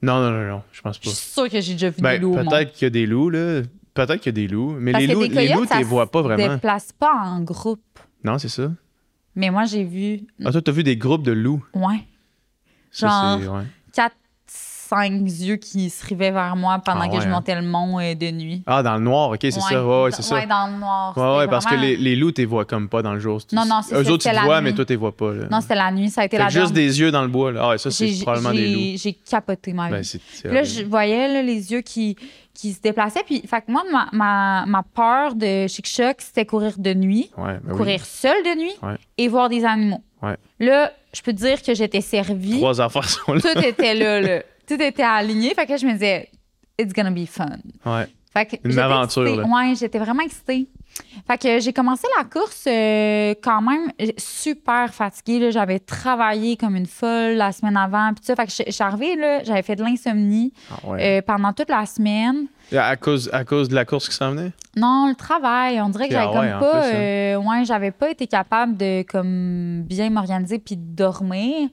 Non, 0.00 0.20
non, 0.20 0.30
non, 0.30 0.48
non, 0.48 0.62
je 0.72 0.80
pense 0.80 0.98
pas. 0.98 1.10
Je 1.10 1.14
suis 1.14 1.30
sûre 1.32 1.48
que 1.48 1.60
j'ai 1.60 1.74
déjà 1.74 1.90
vu 1.90 2.00
ben, 2.00 2.12
des 2.12 2.18
loups. 2.18 2.34
Peut-être 2.34 2.72
qu'il 2.72 2.86
y 2.86 2.86
a 2.86 2.90
des 2.90 3.06
loups, 3.06 3.30
là. 3.30 3.62
Peut-être 3.94 4.20
qu'il 4.20 4.36
y 4.36 4.42
a 4.42 4.46
des 4.46 4.48
loups. 4.48 4.74
Mais 4.78 4.92
les 4.92 5.06
loups, 5.06 5.22
les 5.22 5.48
loups, 5.52 5.66
tu 5.66 5.76
les 5.76 5.84
vois 5.84 6.10
pas 6.10 6.22
vraiment. 6.22 6.42
Ils 6.42 6.48
se 6.48 6.54
déplacent 6.54 6.92
pas 6.92 7.14
en 7.14 7.40
groupe. 7.40 7.98
Non, 8.24 8.38
c'est 8.38 8.48
ça. 8.48 8.70
Mais 9.34 9.50
moi, 9.50 9.64
j'ai 9.64 9.84
vu. 9.84 10.20
Ah, 10.44 10.50
toi, 10.50 10.62
t'as 10.62 10.72
vu 10.72 10.82
des 10.82 10.96
groupes 10.96 11.22
de 11.22 11.32
loups? 11.32 11.64
Ouais. 11.74 12.04
Genre, 12.92 13.38
ouais. 13.38 13.64
Cinq 14.92 15.12
yeux 15.22 15.56
qui 15.56 15.88
se 15.88 16.04
rivaient 16.06 16.30
vers 16.30 16.54
moi 16.54 16.78
pendant 16.84 17.02
ah 17.02 17.08
que 17.08 17.20
je 17.20 17.26
hein. 17.26 17.30
montais 17.30 17.54
le 17.54 17.62
mont 17.62 17.98
euh, 17.98 18.14
de 18.14 18.30
nuit. 18.30 18.62
Ah, 18.66 18.82
dans 18.82 18.94
le 18.94 19.00
noir, 19.00 19.30
ok, 19.30 19.38
c'est 19.40 19.52
ça. 19.52 19.84
Ouais, 19.84 20.10
c'est 20.12 20.22
ça. 20.22 20.34
Ouais, 20.34 20.46
dans 20.46 20.66
le 20.66 20.78
noir. 20.78 21.16
Ouais, 21.16 21.38
ouais, 21.38 21.48
parce 21.48 21.64
que 21.64 21.74
les, 21.74 21.96
les 21.96 22.14
loups, 22.14 22.32
tu 22.32 22.42
les 22.42 22.46
vois 22.46 22.64
comme 22.64 22.88
pas 22.88 23.02
dans 23.02 23.14
le 23.14 23.20
jour. 23.20 23.40
Non, 23.52 23.64
non, 23.64 23.80
c'est 23.82 23.94
Eux 23.94 24.10
autres, 24.10 24.28
tu 24.28 24.34
les 24.34 24.40
vois, 24.40 24.60
mais 24.60 24.72
toi, 24.72 24.84
tu 24.84 24.92
les 24.92 24.96
vois 24.96 25.16
pas. 25.16 25.32
Non, 25.50 25.60
c'était 25.60 25.74
la 25.74 25.90
nuit, 25.90 26.10
ça 26.10 26.22
a 26.22 26.24
été 26.26 26.38
la 26.38 26.48
juste 26.48 26.72
des 26.72 27.00
yeux 27.00 27.10
dans 27.10 27.22
le 27.22 27.28
bois. 27.28 27.52
Là. 27.52 27.70
Ah, 27.72 27.78
ça, 27.78 27.90
c'est 27.90 28.12
probablement 28.22 28.52
des 28.52 28.68
loups. 28.68 28.98
J'ai 28.98 29.14
capoté 29.14 29.72
ma 29.72 29.88
ben, 29.88 30.02
vie. 30.02 30.20
là, 30.44 30.62
je 30.62 30.82
voyais 30.82 31.42
les 31.42 31.72
yeux 31.72 31.80
qui, 31.80 32.16
qui 32.54 32.72
se 32.72 32.80
déplaçaient. 32.80 33.22
Puis, 33.24 33.42
fait 33.46 33.62
que 33.62 33.72
moi, 33.72 33.82
ma, 33.90 34.08
ma, 34.12 34.66
ma 34.66 34.82
peur 34.82 35.34
de 35.34 35.66
chic-choc, 35.66 36.16
c'était 36.18 36.44
courir 36.44 36.74
de 36.76 36.92
nuit, 36.92 37.30
ben 37.36 37.60
courir 37.74 38.04
seul 38.04 38.36
de 38.44 38.58
nuit 38.58 38.98
et 39.16 39.28
voir 39.28 39.48
des 39.48 39.64
animaux. 39.64 40.02
Là, 40.60 40.92
je 41.12 41.20
peux 41.20 41.32
te 41.32 41.38
dire 41.38 41.62
que 41.62 41.74
j'étais 41.74 42.00
servie. 42.00 42.58
Trois 42.58 42.80
enfants 42.80 43.02
sont 43.02 43.34
là. 43.34 43.40
Tout 43.40 43.58
était 43.58 43.94
là, 43.94 44.20
là 44.20 44.42
tout 44.66 44.80
était 44.80 45.02
aligné. 45.02 45.54
Fait 45.54 45.66
que 45.66 45.76
je 45.76 45.86
me 45.86 45.92
disais, 45.92 46.30
it's 46.78 46.92
gonna 46.92 47.10
be 47.10 47.26
fun. 47.26 47.58
Ouais. 47.84 48.06
Fait 48.32 48.46
que 48.46 48.56
Une 48.64 48.78
aventure. 48.78 49.36
Là. 49.36 49.44
Ouais, 49.44 49.74
j'étais 49.74 49.98
vraiment 49.98 50.22
excitée. 50.22 50.68
Fait 51.26 51.38
que 51.38 51.60
j'ai 51.60 51.72
commencé 51.72 52.06
la 52.18 52.24
course 52.24 52.64
euh, 52.66 53.34
quand 53.42 53.62
même 53.62 53.90
super 54.18 54.92
fatiguée. 54.92 55.50
J'avais 55.50 55.78
travaillé 55.78 56.56
comme 56.56 56.76
une 56.76 56.86
folle 56.86 57.34
la 57.34 57.52
semaine 57.52 57.76
avant. 57.76 58.12
Puis 58.14 58.24
ça, 58.24 58.36
fait 58.36 58.46
que 58.46 58.52
je 58.52 58.70
suis 58.70 58.82
arrivée, 58.82 59.16
là, 59.16 59.42
j'avais 59.44 59.62
fait 59.62 59.76
de 59.76 59.82
l'insomnie 59.82 60.52
ah 60.70 60.94
euh, 60.98 61.22
pendant 61.22 61.52
toute 61.52 61.70
la 61.70 61.86
semaine. 61.86 62.46
À 62.74 62.96
cause, 62.96 63.28
à 63.32 63.44
cause 63.44 63.68
de 63.68 63.74
la 63.74 63.84
course 63.84 64.08
qui 64.08 64.14
s'en 64.14 64.30
venait? 64.30 64.52
Non, 64.76 65.08
le 65.08 65.14
travail. 65.14 65.80
On 65.80 65.88
dirait 65.90 66.08
que 66.08 66.14
j'avais 66.14 66.30
ah 66.30 66.58
comme 66.58 66.60
pas. 66.60 66.86
Hein. 66.86 66.94
Euh, 66.94 67.36
ouais, 67.36 67.64
j'avais 67.64 67.90
pas 67.90 68.10
été 68.10 68.26
capable 68.26 68.76
de 68.76 69.02
comme 69.02 69.82
bien 69.82 70.10
m'organiser 70.10 70.58
puis 70.58 70.76
de 70.76 70.94
dormir. 70.94 71.68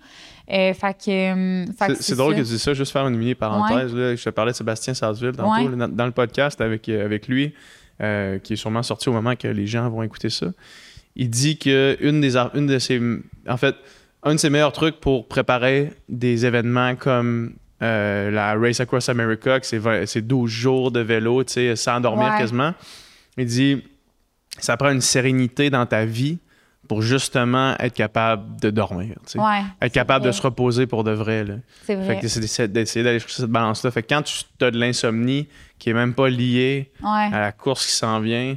Euh, 0.52 0.74
euh, 0.74 1.66
c'est 2.00 2.16
drôle 2.16 2.34
que 2.34 2.42
tu 2.42 2.48
dis 2.48 2.60
ça, 2.60 2.74
juste 2.74 2.92
faire 2.92 3.08
une 3.08 3.18
mini 3.18 3.36
parenthèse. 3.36 3.92
je 3.92 4.24
te 4.24 4.30
parlais 4.30 4.52
de 4.52 4.58
Sébastien 4.58 4.94
Sarsville 4.94 5.34
tantôt, 5.34 5.76
dans, 5.76 6.06
le 6.06 6.12
podcast 6.12 6.60
avec, 6.60 6.90
euh, 6.90 7.06
avec 7.06 7.28
lui, 7.28 7.54
qui 8.00 8.54
est 8.54 8.56
sûrement 8.56 8.84
sorti 8.84 9.10
au 9.10 9.14
moment 9.14 9.36
que 9.36 9.48
les 9.48 9.68
gens 9.68 9.88
vont 9.90 10.02
écouter 10.02 10.30
ça. 10.30 10.48
Il 11.16 11.30
dit 11.30 11.58
que 11.58 11.98
une 12.02 12.22
des, 12.22 12.38
une 12.38 12.66
de 12.66 12.80
ses. 12.80 13.00
En 13.48 13.58
fait, 13.58 13.76
un 14.24 14.34
de 14.34 14.40
ses 14.40 14.50
meilleurs 14.50 14.72
trucs 14.72 15.00
pour 15.00 15.28
préparer 15.28 15.92
des 16.08 16.46
événements 16.46 16.96
comme 16.96 17.54
la 17.82 18.56
Race 18.56 18.80
Across 18.80 19.10
America, 19.10 19.60
c'est 19.62 20.22
12 20.22 20.50
jours 20.50 20.92
de 20.92 21.00
vélo, 21.00 21.44
sans 21.76 22.00
dormir 22.00 22.38
quasiment. 22.38 22.74
Il 23.38 23.46
dit 23.46 23.84
ça 24.58 24.76
prend 24.78 24.92
une 24.92 25.02
sérénité 25.02 25.70
dans 25.70 25.86
ta 25.86 26.06
vie 26.06 26.40
pour 26.88 27.04
justement 27.04 27.76
être 27.78 27.94
capable 27.94 28.60
de 28.60 28.72
dormir. 28.72 29.16
Ouais, 29.36 29.62
être 29.80 29.94
capable 29.94 30.26
de 30.26 30.32
se 30.32 30.42
reposer 30.42 30.88
pour 30.88 31.04
de 31.04 31.12
vrai. 31.12 31.46
C'est 31.86 31.96
vrai. 31.96 32.20
Fait 32.20 32.28
que 32.28 32.66
d'essayer 32.66 33.04
d'aller 33.04 33.20
chercher 33.20 33.44
cette 33.44 33.52
balance-là. 33.52 33.92
Fait 33.92 34.02
que 34.02 34.08
quand 34.14 34.24
tu 34.24 34.44
as 34.66 34.72
de 34.72 34.80
l'insomnie 34.80 35.48
qui 35.78 35.92
est 35.92 35.94
même 35.94 36.16
pas 36.16 36.30
liée 36.30 36.92
à 37.04 37.40
la 37.40 37.52
course 37.52 37.86
qui 37.86 37.94
s'en 37.94 38.20
vient, 38.20 38.56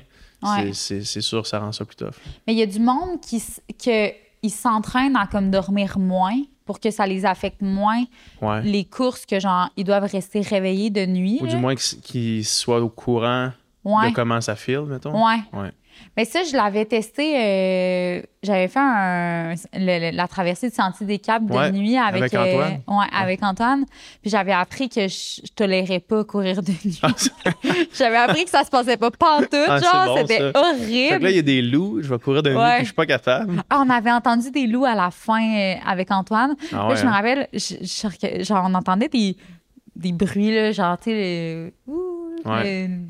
c'est 0.73 1.03
sûr 1.03 1.47
ça 1.47 1.61
rend 1.61 1.73
ça 1.73 1.85
plus 1.85 1.97
tough. 1.97 2.15
Mais 2.47 2.55
il 2.55 2.59
y 2.59 2.63
a 2.63 2.67
du 2.67 2.81
monde 2.81 3.21
qui, 3.21 3.41
que, 3.79 4.13
ils 4.43 4.51
s'entraînent 4.51 5.15
à 5.15 5.27
comme 5.27 5.51
dormir 5.51 5.99
moins 5.99 6.41
pour 6.65 6.81
que 6.81 6.91
ça 6.91 7.07
les 7.07 7.25
affecte 7.25 7.63
moins 7.63 8.05
les 8.63 8.85
courses 8.85 9.27
que 9.27 9.41
genre 9.41 9.69
ils 9.77 9.85
doivent 9.85 10.11
rester 10.11 10.41
réveillés 10.41 10.91
de 10.91 11.07
nuit. 11.07 11.39
Ou 11.41 11.47
du 11.47 11.57
moins 11.57 11.75
qu'ils 11.75 12.45
soient 12.45 12.81
au 12.81 12.89
courant 12.89 13.53
de 13.85 14.13
comment 14.13 14.41
ça 14.41 14.57
file, 14.57 14.83
mettons. 14.87 15.13
Ouais. 15.13 15.41
ouais. 15.53 15.73
Mais 16.17 16.25
ça, 16.25 16.41
je 16.45 16.57
l'avais 16.57 16.85
testé. 16.85 17.35
Euh, 17.37 18.23
j'avais 18.43 18.69
fait 18.69 18.81
la 19.73 20.29
traversée 20.29 20.69
du 20.69 20.75
Sentier 20.75 21.07
des 21.07 21.19
Caps 21.19 21.47
de 21.47 21.71
nuit 21.71 21.97
avec, 21.97 22.25
Antoine. 22.25 22.81
Euh, 22.89 22.93
ouais, 22.93 23.07
avec 23.13 23.43
Antoine. 23.43 23.85
Puis 24.21 24.31
j'avais 24.31 24.53
appris 24.53 24.89
que 24.89 25.09
je, 25.09 25.43
ne 25.43 25.47
tolérais 25.55 26.01
pas 26.01 26.25
courir 26.25 26.63
de 26.63 26.73
nuit. 26.85 27.01
Ah, 27.03 27.09
j'avais 27.95 28.17
appris 28.17 28.45
que 28.45 28.51
ça 28.51 28.65
se 28.65 28.71
passait 28.71 28.97
pas 28.97 29.11
partout. 29.11 29.57
Ah, 29.69 29.79
genre, 29.79 30.19
c'était 30.19 30.43
horrible. 30.55 31.23
là, 31.25 31.31
il 31.31 31.37
y 31.37 31.39
a 31.39 31.43
des 31.43 31.63
loups. 31.63 32.03
Je 32.03 32.09
vais 32.09 32.19
courir 32.19 32.43
de 32.43 32.51
nuit 32.51 32.59
puis 32.59 32.81
je 32.81 32.85
suis 32.87 32.95
pas 32.95 33.07
capable. 33.07 33.63
Ah, 33.71 33.83
on 33.87 33.91
avait 33.91 34.13
entendu 34.13 34.51
des 34.51 34.67
loups 34.67 34.85
à 34.85 34.95
la 34.95 35.11
fin 35.11 35.43
euh, 35.43 35.75
avec 35.87 36.11
Antoine. 36.11 36.55
là, 36.73 36.95
je 36.95 37.07
me 37.07 37.11
rappelle, 37.11 37.49
genre, 38.45 38.67
on 38.69 38.75
entendait 38.75 39.09
des, 39.09 39.37
des 39.95 40.13
bruits, 40.13 40.55
là, 40.55 40.73
genre, 40.73 40.99
tu 40.99 41.11
sais. 41.11 41.73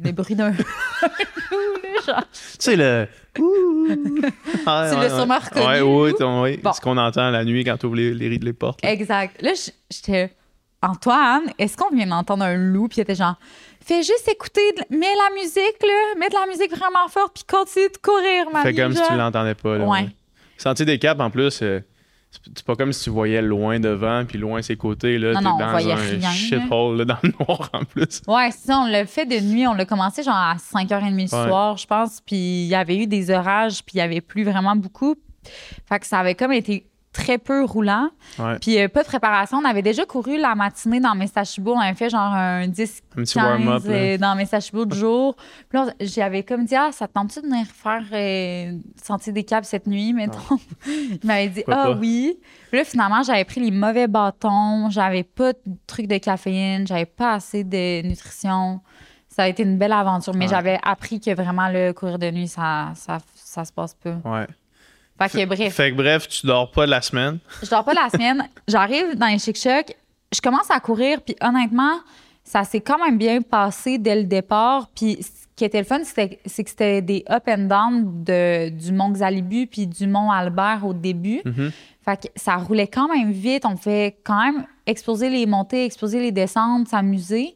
Les, 0.04 0.12
bruits 0.12 0.34
d'un 0.34 0.52
sais, 2.59 2.76
le. 2.76 3.06
ah, 4.66 4.88
tu 4.90 4.97
l'as 4.97 5.09
sûrement 5.09 5.38
reconnu. 5.38 5.82
oui, 5.82 6.59
oui. 6.62 6.73
Ce 6.75 6.80
qu'on 6.80 6.97
entend 6.97 7.30
la 7.30 7.44
nuit 7.44 7.64
quand 7.64 7.76
tu 7.76 7.87
ouvres 7.87 7.97
les, 7.97 8.14
les, 8.14 8.38
les 8.38 8.52
portes. 8.52 8.80
Exact. 8.85 9.40
Là, 9.42 9.52
j'étais. 9.90 10.35
Antoine, 10.85 11.44
est-ce 11.59 11.76
qu'on 11.76 11.94
vient 11.94 12.06
d'entendre 12.06 12.42
un 12.42 12.56
loup? 12.56 12.88
Puis 12.88 12.99
il 12.99 13.02
était 13.02 13.14
genre, 13.14 13.37
fais 13.85 14.02
juste 14.02 14.26
écouter, 14.28 14.61
mets 14.90 15.14
la 15.14 15.35
musique, 15.40 15.76
là, 15.80 16.18
mets 16.18 16.28
de 16.28 16.35
la 16.35 16.47
musique 16.49 16.76
vraiment 16.76 17.06
forte, 17.09 17.35
puis 17.35 17.44
continue 17.44 17.88
de 17.88 17.99
courir, 17.99 18.50
Marie. 18.52 18.75
Fais 18.75 18.82
comme 18.82 18.92
si 18.92 19.00
tu 19.09 19.16
l'entendais 19.16 19.54
pas. 19.54 19.78
Là, 19.78 19.85
ouais. 19.87 20.09
Sentier 20.56 20.85
des 20.85 20.99
Caps, 20.99 21.21
en 21.21 21.30
plus, 21.30 21.61
euh, 21.62 21.80
c'est 22.32 22.64
pas 22.64 22.76
comme 22.76 22.92
si 22.92 23.04
tu 23.04 23.10
voyais 23.10 23.42
loin 23.42 23.78
devant 23.78 24.24
puis 24.24 24.38
loin 24.38 24.62
ses 24.62 24.76
côtés 24.76 25.18
là 25.18 25.34
t'es 25.34 25.42
dans 25.42 25.60
un 25.60 26.32
shithole 26.32 27.04
dans 27.04 27.18
le 27.22 27.32
noir 27.38 27.70
en 27.72 27.84
plus. 27.84 28.22
Ouais 28.26 28.50
ça 28.50 28.78
on 28.78 28.86
l'a 28.86 29.04
fait 29.06 29.26
de 29.26 29.38
nuit 29.40 29.66
on 29.66 29.74
l'a 29.74 29.84
commencé 29.84 30.22
genre 30.22 30.34
à 30.34 30.56
5h30 30.56 31.16
du 31.16 31.28
soir 31.28 31.76
je 31.76 31.86
pense 31.86 32.20
puis 32.20 32.36
il 32.36 32.68
y 32.68 32.74
avait 32.74 32.96
eu 32.96 33.06
des 33.06 33.30
orages 33.30 33.84
puis 33.84 33.96
il 33.96 33.98
y 33.98 34.00
avait 34.00 34.20
plus 34.20 34.44
vraiment 34.44 34.76
beaucoup. 34.76 35.14
Fait 35.88 35.98
que 35.98 36.06
ça 36.06 36.20
avait 36.20 36.34
comme 36.34 36.52
été 36.52 36.86
très 37.12 37.38
peu 37.38 37.64
roulant. 37.64 38.09
Puis 38.61 38.78
euh, 38.78 38.88
pas 38.88 39.02
de 39.02 39.07
préparation. 39.07 39.59
On 39.59 39.64
avait 39.64 39.83
déjà 39.83 40.04
couru 40.04 40.38
la 40.38 40.54
matinée 40.54 40.99
dans 40.99 41.14
Messachibo. 41.14 41.75
On 41.75 41.81
avait 41.81 41.95
fait 41.95 42.09
genre 42.09 42.33
un 42.33 42.66
10 42.66 43.02
un 43.16 43.25
15 43.25 43.85
euh, 43.87 44.19
dans 44.19 44.35
Messachibo 44.35 44.87
de 44.87 44.95
jour. 44.95 45.37
Puis 45.69 45.78
là, 45.78 45.92
j'avais 46.00 46.42
comme 46.42 46.64
dit, 46.64 46.75
ah, 46.75 46.90
ça 46.92 47.07
te 47.07 47.12
tente-tu 47.12 47.42
de 47.42 47.47
venir 47.47 47.66
faire 47.66 48.02
euh, 48.12 48.78
Sentier 49.02 49.33
des 49.33 49.45
Câbles 49.45 49.66
cette 49.66 49.87
nuit, 49.87 50.12
mettons? 50.14 50.59
Il 50.87 51.21
m'avait 51.25 51.49
dit, 51.49 51.64
ah 51.69 51.90
oui. 51.92 52.38
Puis 52.71 52.78
là, 52.78 52.85
finalement, 52.85 53.23
j'avais 53.23 53.45
pris 53.45 53.61
les 53.61 53.71
mauvais 53.71 54.09
bâtons. 54.09 54.88
J'avais 54.90 55.25
pas 55.25 55.52
de 55.52 55.59
truc 55.87 56.07
de 56.07 56.16
caféine. 56.16 56.87
J'avais 56.87 57.07
pas 57.07 57.35
assez 57.35 57.62
de 57.62 58.02
nutrition. 58.02 58.81
Ça 59.28 59.45
a 59.45 59.49
été 59.49 59.62
une 59.62 59.78
belle 59.78 59.92
aventure. 59.92 60.35
Mais 60.35 60.49
j'avais 60.49 60.78
appris 60.83 61.21
que 61.21 61.35
vraiment, 61.35 61.69
le 61.69 61.92
courir 61.92 62.19
de 62.19 62.31
nuit, 62.31 62.49
ça, 62.49 62.92
ça, 62.95 63.19
ça 63.35 63.64
se 63.64 63.73
passe 63.73 63.95
pas. 63.95 64.16
Ouais. 64.25 64.47
Fait 65.29 65.43
que 65.43 65.47
bref. 65.47 65.75
Fait 65.75 65.91
que 65.91 65.97
bref, 65.97 66.29
tu 66.29 66.47
dors 66.47 66.71
pas 66.71 66.87
de 66.87 66.91
la 66.91 67.02
semaine. 67.02 67.38
Je 67.62 67.69
dors 67.69 67.85
pas 67.85 67.95
la 67.95 68.09
semaine. 68.11 68.49
J'arrive 68.69 69.17
dans 69.17 69.26
les 69.26 69.38
chic-chocs. 69.38 69.95
Je 70.35 70.41
commence 70.41 70.71
à 70.71 70.81
courir, 70.81 71.21
puis 71.21 71.37
honnêtement, 71.41 72.00
ça 72.45 72.64
s'est 72.64 72.81
quand 72.81 72.99
même 72.99 73.19
bien 73.19 73.43
passé 73.43 73.99
dès 73.99 74.17
le 74.17 74.25
départ. 74.25 74.88
Puis 74.95 75.19
ce 75.21 75.47
qui 75.55 75.64
était 75.64 75.79
le 75.79 75.85
fun, 75.85 76.00
c'est 76.05 76.29
que 76.29 76.71
c'était 76.71 77.02
des 77.02 77.25
up 77.31 77.45
and 77.49 77.67
down 77.69 78.25
de, 78.25 78.71
du 78.71 78.93
Mont 78.93 79.11
Xalibu 79.11 79.67
puis 79.67 79.87
du 79.87 80.07
Mont 80.07 80.31
Albert 80.31 80.81
au 80.85 80.95
début. 80.95 81.41
Mm-hmm. 81.45 81.71
Fait 82.05 82.21
que 82.21 82.29
ça 82.35 82.57
roulait 82.57 82.88
quand 82.88 83.09
même 83.09 83.31
vite. 83.31 83.64
On 83.64 83.76
fait 83.76 84.17
quand 84.25 84.43
même 84.43 84.64
exploser 84.87 85.31
les 85.31 85.47
montées, 85.47 85.85
exploser 85.85 86.21
les 86.21 86.33
descentes, 86.33 86.88
s'amuser. 86.88 87.55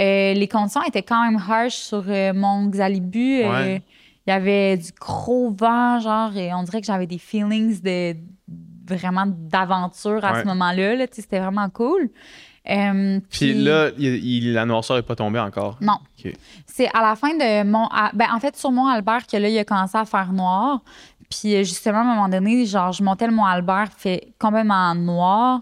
Euh, 0.00 0.34
les 0.34 0.48
conditions 0.48 0.82
étaient 0.82 1.02
quand 1.02 1.24
même 1.24 1.40
harsh 1.48 1.76
sur 1.76 2.04
euh, 2.08 2.32
Mont 2.32 2.66
Xalibu. 2.66 3.42
Euh, 3.44 3.78
il 4.26 4.30
y 4.30 4.32
avait 4.32 4.76
du 4.76 4.90
gros 4.98 5.50
vent, 5.50 6.00
genre, 6.00 6.36
et 6.36 6.52
on 6.54 6.62
dirait 6.62 6.80
que 6.80 6.86
j'avais 6.86 7.06
des 7.06 7.18
feelings 7.18 7.80
de 7.80 8.16
vraiment 8.86 9.24
d'aventure 9.26 10.24
à 10.24 10.40
ce 10.42 10.46
moment-là. 10.46 10.96
Là, 10.96 11.06
C'était 11.10 11.38
vraiment 11.38 11.68
cool. 11.70 12.10
Euh, 12.70 13.20
puis, 13.30 13.52
là, 13.52 13.90
la 13.98 14.64
noirceur 14.64 14.96
n'est 14.96 15.02
pas 15.02 15.16
tombée 15.16 15.38
encore. 15.38 15.76
Non. 15.80 15.98
C'est 16.66 16.88
à 16.94 17.02
la 17.02 17.14
fin 17.14 17.34
de 17.34 17.64
mon. 17.64 17.88
Ben, 18.14 18.28
en 18.32 18.40
fait, 18.40 18.56
sur 18.56 18.72
Mont 18.72 18.86
Albert, 18.86 19.26
que 19.26 19.36
là, 19.36 19.48
il 19.48 19.58
a 19.58 19.64
commencé 19.64 19.98
à 19.98 20.04
faire 20.04 20.32
noir. 20.32 20.80
Puis 21.28 21.56
justement, 21.64 21.98
à 21.98 22.02
un 22.02 22.04
moment 22.04 22.28
donné, 22.28 22.64
genre, 22.64 22.92
je 22.92 23.02
montais 23.02 23.26
le 23.26 23.32
Mont 23.32 23.44
Albert, 23.44 23.88
il 23.96 24.00
fait 24.00 24.34
complètement 24.38 24.94
noir, 24.94 25.60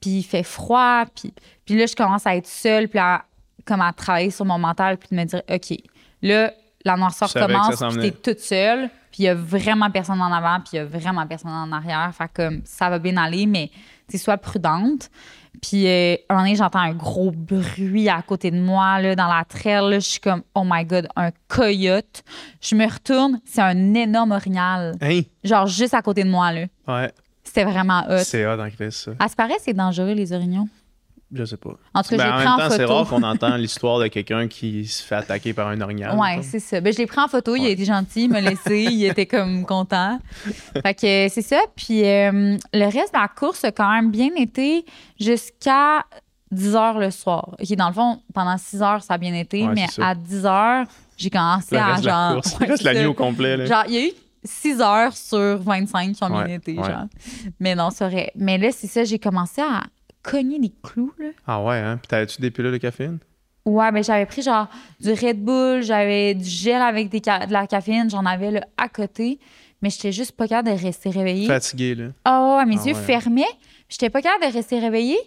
puis 0.00 0.18
il 0.18 0.22
fait 0.22 0.42
froid. 0.42 1.04
Puis, 1.14 1.32
puis 1.64 1.76
là, 1.76 1.86
je 1.86 1.96
commence 1.96 2.26
à 2.26 2.36
être 2.36 2.46
seule, 2.46 2.88
puis 2.88 2.98
à, 2.98 3.24
comme 3.64 3.80
à 3.80 3.92
travailler 3.92 4.30
sur 4.30 4.44
mon 4.44 4.58
mental, 4.58 4.98
puis 4.98 5.08
de 5.10 5.16
me 5.16 5.24
dire, 5.24 5.42
OK, 5.50 5.76
là, 6.22 6.52
la 6.86 6.96
noirceur 6.96 7.32
commence, 7.32 7.82
puis 7.90 8.00
t'es 8.00 8.10
toute 8.12 8.40
seule, 8.40 8.88
puis 9.10 9.24
il 9.24 9.24
y 9.24 9.28
a 9.28 9.34
vraiment 9.34 9.90
personne 9.90 10.20
en 10.20 10.32
avant, 10.32 10.60
puis 10.60 10.70
il 10.74 10.76
y 10.76 10.78
a 10.78 10.84
vraiment 10.84 11.26
personne 11.26 11.50
en 11.50 11.72
arrière. 11.72 12.10
Fait 12.16 12.30
que 12.32 12.60
ça 12.64 12.88
va 12.88 12.98
bien 12.98 13.16
aller, 13.16 13.46
mais 13.46 13.70
tu 14.08 14.18
sois 14.18 14.36
prudente. 14.36 15.10
Puis 15.60 15.88
euh, 15.88 16.14
un 16.28 16.34
moment 16.34 16.44
donné, 16.44 16.54
j'entends 16.56 16.80
un 16.80 16.92
gros 16.92 17.32
bruit 17.32 18.08
à 18.08 18.22
côté 18.22 18.50
de 18.50 18.60
moi, 18.60 19.00
là, 19.00 19.16
dans 19.16 19.26
la 19.26 19.44
traîne. 19.44 19.94
Je 19.94 19.98
suis 20.00 20.20
comme, 20.20 20.42
oh 20.54 20.62
my 20.64 20.84
God, 20.84 21.08
un 21.16 21.30
coyote. 21.48 22.22
Je 22.60 22.76
me 22.76 22.86
retourne, 22.86 23.40
c'est 23.44 23.62
un 23.62 23.94
énorme 23.94 24.32
orignal. 24.32 24.94
Hein? 25.00 25.22
Genre 25.42 25.66
juste 25.66 25.94
à 25.94 26.02
côté 26.02 26.22
de 26.22 26.30
moi. 26.30 26.52
Là. 26.52 26.66
Ouais. 26.86 27.10
C'était 27.42 27.64
vraiment 27.64 28.04
hot. 28.08 28.22
C'est 28.22 28.46
hot 28.46 28.60
en 28.60 28.68
ça. 28.90 29.12
À 29.18 29.28
ce 29.28 29.34
paraît, 29.34 29.56
c'est 29.60 29.72
dangereux, 29.72 30.12
les 30.12 30.32
orignaux. 30.32 30.68
Je 31.32 31.44
sais 31.44 31.56
pas. 31.56 31.76
En 31.92 32.02
tout 32.02 32.10
cas, 32.10 32.16
ben, 32.16 32.24
j'ai 32.24 32.44
pris 32.44 32.46
en, 32.46 32.58
photo. 32.58 32.74
C'est 32.76 32.84
rare 32.84 33.08
qu'on 33.08 33.22
entend 33.24 33.56
l'histoire 33.56 33.98
de 33.98 34.06
quelqu'un 34.06 34.46
qui 34.46 34.86
se 34.86 35.02
fait 35.02 35.16
attaquer 35.16 35.52
par 35.52 35.68
un 35.68 35.80
orignal. 35.80 36.16
Ouais, 36.16 36.40
c'est 36.42 36.60
ça. 36.60 36.80
Ben, 36.80 36.92
je 36.92 36.98
l'ai 36.98 37.06
pris 37.06 37.20
en 37.20 37.26
photo. 37.26 37.56
Il 37.56 37.66
a 37.66 37.68
été 37.68 37.84
gentil, 37.84 38.24
il 38.24 38.30
m'a 38.30 38.40
laissé. 38.40 38.84
il 38.84 39.04
était 39.10 39.26
comme 39.26 39.66
content. 39.66 40.20
Fait 40.82 40.94
que 40.94 41.28
c'est 41.28 41.42
ça. 41.42 41.58
Puis 41.74 42.04
euh, 42.04 42.56
le 42.72 42.84
reste 42.84 43.12
de 43.12 43.18
la 43.18 43.28
course 43.28 43.64
a 43.64 43.72
quand 43.72 43.90
même 43.90 44.10
bien 44.10 44.30
été 44.36 44.84
jusqu'à 45.18 46.04
10 46.52 46.76
heures 46.76 46.98
le 46.98 47.10
soir. 47.10 47.56
OK, 47.60 47.76
dans 47.76 47.88
le 47.88 47.94
fond, 47.94 48.22
pendant 48.32 48.56
6 48.56 48.82
heures, 48.82 49.02
ça 49.02 49.14
a 49.14 49.18
bien 49.18 49.34
été, 49.34 49.66
mais 49.66 49.86
à 50.00 50.14
10 50.14 50.46
heures, 50.46 50.86
j'ai 51.16 51.30
commencé 51.30 51.76
à 51.76 52.00
genre. 52.00 52.40
La 52.60 52.66
reste 52.66 52.82
la 52.82 52.94
nuit 52.94 53.06
au 53.06 53.14
complet. 53.14 53.56
Là. 53.56 53.66
Genre, 53.66 53.84
il 53.88 53.94
y 53.94 53.98
a 53.98 54.06
eu 54.06 54.12
6 54.44 54.80
heures 54.80 55.16
sur 55.16 55.58
25 55.58 56.12
qui 56.12 56.22
ont 56.22 56.28
bien 56.28 56.46
été, 56.46 56.76
genre. 56.76 57.06
Mais 57.58 57.74
non, 57.74 57.90
c'est 57.90 58.08
vrai. 58.08 58.30
Mais 58.36 58.58
là, 58.58 58.68
c'est 58.70 58.86
ça, 58.86 59.02
j'ai 59.02 59.18
commencé 59.18 59.60
à 59.60 59.82
cogné 60.26 60.58
des 60.58 60.72
clous. 60.82 61.12
Là. 61.18 61.28
Ah 61.46 61.62
ouais, 61.62 61.78
hein? 61.78 61.98
Puis 61.98 62.08
t'avais-tu 62.08 62.40
des 62.40 62.50
pilules 62.50 62.72
de 62.72 62.78
caféine? 62.78 63.18
Ouais, 63.64 63.90
mais 63.92 64.02
j'avais 64.02 64.26
pris 64.26 64.42
genre 64.42 64.68
du 65.00 65.12
Red 65.12 65.42
Bull, 65.42 65.82
j'avais 65.82 66.34
du 66.34 66.48
gel 66.48 66.82
avec 66.82 67.08
des 67.08 67.20
de 67.20 67.52
la 67.52 67.66
caféine, 67.66 68.08
j'en 68.08 68.24
avais 68.24 68.50
là, 68.50 68.66
à 68.76 68.88
côté, 68.88 69.40
mais 69.82 69.90
j'étais 69.90 70.12
juste 70.12 70.32
pas 70.32 70.46
capable 70.46 70.76
de 70.76 70.82
rester 70.82 71.10
réveillée. 71.10 71.46
Fatiguée, 71.46 71.94
là. 71.94 72.04
Ah 72.24 72.58
ouais, 72.58 72.66
mes 72.66 72.78
ah 72.78 72.86
yeux 72.86 72.94
fermaient, 72.94 73.42
j'étais 73.88 74.10
pas 74.10 74.22
capable 74.22 74.46
de 74.46 74.52
rester 74.52 74.78
réveillée. 74.78 75.18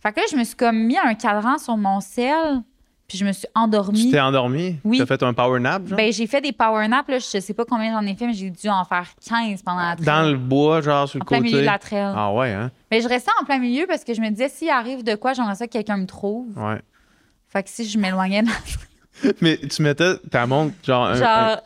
Fait 0.00 0.12
que 0.12 0.20
là, 0.20 0.26
je 0.30 0.36
me 0.36 0.44
suis 0.44 0.54
comme 0.54 0.78
mis 0.78 0.96
un 0.96 1.14
cadran 1.14 1.58
sur 1.58 1.76
mon 1.76 2.00
sel, 2.00 2.62
puis 3.08 3.16
je 3.16 3.24
me 3.24 3.32
suis 3.32 3.48
endormie. 3.54 4.04
Tu 4.04 4.10
t'es 4.10 4.20
endormie? 4.20 4.76
Oui. 4.84 4.98
T'as 4.98 5.06
fait 5.06 5.22
un 5.22 5.32
power 5.32 5.58
nap? 5.58 5.86
Genre? 5.88 5.96
Ben, 5.96 6.12
j'ai 6.12 6.26
fait 6.26 6.42
des 6.42 6.52
power 6.52 6.86
naps. 6.88 7.08
Là, 7.08 7.18
je 7.18 7.40
sais 7.40 7.54
pas 7.54 7.64
combien 7.64 7.90
j'en 7.90 8.06
ai 8.06 8.14
fait, 8.14 8.26
mais 8.26 8.34
j'ai 8.34 8.50
dû 8.50 8.68
en 8.68 8.84
faire 8.84 9.06
15 9.26 9.62
pendant 9.62 9.80
la 9.80 9.96
trail. 9.96 10.04
Dans 10.04 10.30
le 10.30 10.36
bois, 10.36 10.82
genre 10.82 11.08
sur 11.08 11.18
le 11.18 11.24
côté? 11.24 11.36
En 11.36 11.40
plein 11.40 11.48
milieu 11.50 11.60
de 11.60 11.66
la 11.66 11.78
trail. 11.78 12.12
Ah 12.14 12.32
ouais, 12.34 12.52
hein? 12.52 12.70
Mais 12.90 13.00
je 13.00 13.08
restais 13.08 13.30
en 13.40 13.44
plein 13.46 13.58
milieu 13.58 13.86
parce 13.86 14.04
que 14.04 14.12
je 14.12 14.20
me 14.20 14.28
disais, 14.28 14.50
s'il 14.50 14.68
arrive 14.68 15.02
de 15.02 15.14
quoi, 15.14 15.32
j'aimerais 15.32 15.54
ça 15.54 15.66
que 15.66 15.72
quelqu'un 15.72 15.96
me 15.96 16.06
trouve. 16.06 16.46
Ouais. 16.58 16.82
Fait 17.48 17.62
que 17.62 17.70
si 17.70 17.88
je 17.88 17.98
m'éloignais 17.98 18.42
de 18.42 18.48
la 18.48 19.32
Mais 19.40 19.56
tu 19.56 19.82
mettais 19.82 20.16
ta 20.30 20.46
montre, 20.46 20.74
genre, 20.84 21.14
genre 21.14 21.56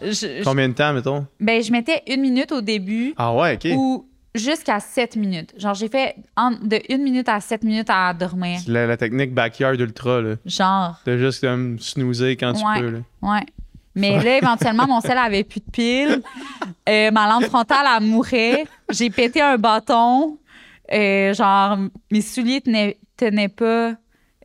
combien 0.44 0.68
de 0.68 0.75
temps, 0.75 0.92
mettons? 0.92 1.26
Ben, 1.40 1.62
je 1.62 1.72
mettais 1.72 2.02
une 2.06 2.20
minute 2.20 2.52
au 2.52 2.61
début. 2.61 3.14
Ah 3.16 3.34
ouais, 3.34 3.56
OK. 3.56 3.68
Ou 3.76 4.06
jusqu'à 4.34 4.80
7 4.80 5.16
minutes. 5.16 5.54
Genre, 5.58 5.74
j'ai 5.74 5.88
fait 5.88 6.16
de 6.36 6.92
1 6.92 6.98
minute 6.98 7.28
à 7.28 7.40
7 7.40 7.64
minutes 7.64 7.90
à 7.90 8.12
dormir. 8.14 8.60
La, 8.66 8.86
la 8.86 8.96
technique 8.96 9.34
backyard 9.34 9.78
ultra, 9.78 10.20
là. 10.20 10.34
Genre. 10.44 11.00
De 11.04 11.18
juste 11.18 11.40
comme 11.40 11.78
snoozer 11.78 12.32
quand 12.32 12.52
tu 12.54 12.62
peux, 12.80 12.90
là. 12.90 12.98
Ouais. 13.22 13.46
Mais 13.94 14.22
là, 14.22 14.38
éventuellement, 14.38 14.86
mon 14.86 15.00
sel 15.00 15.18
avait 15.18 15.44
plus 15.44 15.60
de 15.60 15.70
piles. 15.70 16.22
Euh, 16.88 17.10
ma 17.10 17.28
lampe 17.28 17.44
frontale, 17.44 17.86
elle 17.96 18.04
mourait. 18.08 18.64
J'ai 18.90 19.10
pété 19.10 19.40
un 19.40 19.58
bâton. 19.58 20.38
Euh, 20.92 21.34
genre, 21.34 21.78
mes 22.10 22.22
souliers 22.22 22.60
tenaient, 22.60 22.98
tenaient 23.16 23.48
pas 23.48 23.94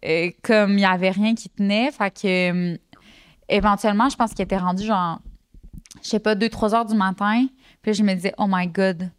euh, 0.06 0.29
comme 0.44 0.74
il 0.74 0.82
y 0.82 0.86
avait 0.86 1.12
rien 1.12 1.34
qui 1.34 1.50
tenait. 1.50 1.91
Fait 1.91 2.12
que, 2.12 2.77
éventuellement, 3.50 4.10
je 4.10 4.15
pense 4.15 4.34
qu'il 4.34 4.44
était 4.44 4.58
rendu 4.58 4.86
genre, 4.86 5.20
je 6.03 6.10
sais 6.10 6.20
pas, 6.20 6.36
2-3 6.36 6.75
heures 6.75 6.86
du 6.86 6.96
matin 6.96 7.48
Puis 7.82 7.91
là, 7.91 7.94
je 7.94 8.03
me 8.03 8.13
disais, 8.13 8.34
oh 8.38 8.46
my 8.48 8.67
God, 8.67 9.10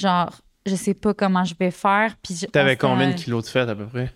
genre, 0.00 0.40
je 0.66 0.74
sais 0.74 0.94
pas 0.94 1.14
comment 1.14 1.44
je 1.44 1.54
vais 1.58 1.70
faire. 1.70 2.16
Puis 2.22 2.46
T'avais 2.52 2.76
combien 2.76 3.10
de 3.10 3.14
kilos 3.14 3.44
de 3.44 3.50
fête 3.50 3.68
à 3.68 3.74
peu 3.74 3.86
près? 3.86 4.12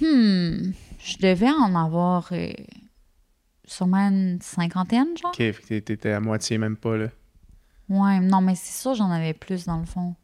Hmm, 0.00 0.72
je 1.02 1.16
devais 1.20 1.50
en 1.50 1.74
avoir 1.74 2.28
euh, 2.32 2.52
sûrement 3.64 4.08
une 4.08 4.38
cinquantaine, 4.42 5.16
genre. 5.16 5.30
Ok, 5.32 5.84
t'étais 5.84 6.12
à 6.12 6.20
moitié, 6.20 6.58
même 6.58 6.76
pas, 6.76 6.96
là. 6.96 7.06
Ouais, 7.88 8.20
non, 8.20 8.40
mais 8.40 8.54
c'est 8.54 8.78
sûr, 8.80 8.94
j'en 8.94 9.10
avais 9.10 9.32
plus 9.34 9.64
dans 9.64 9.78
le 9.78 9.86
fond. 9.86 10.14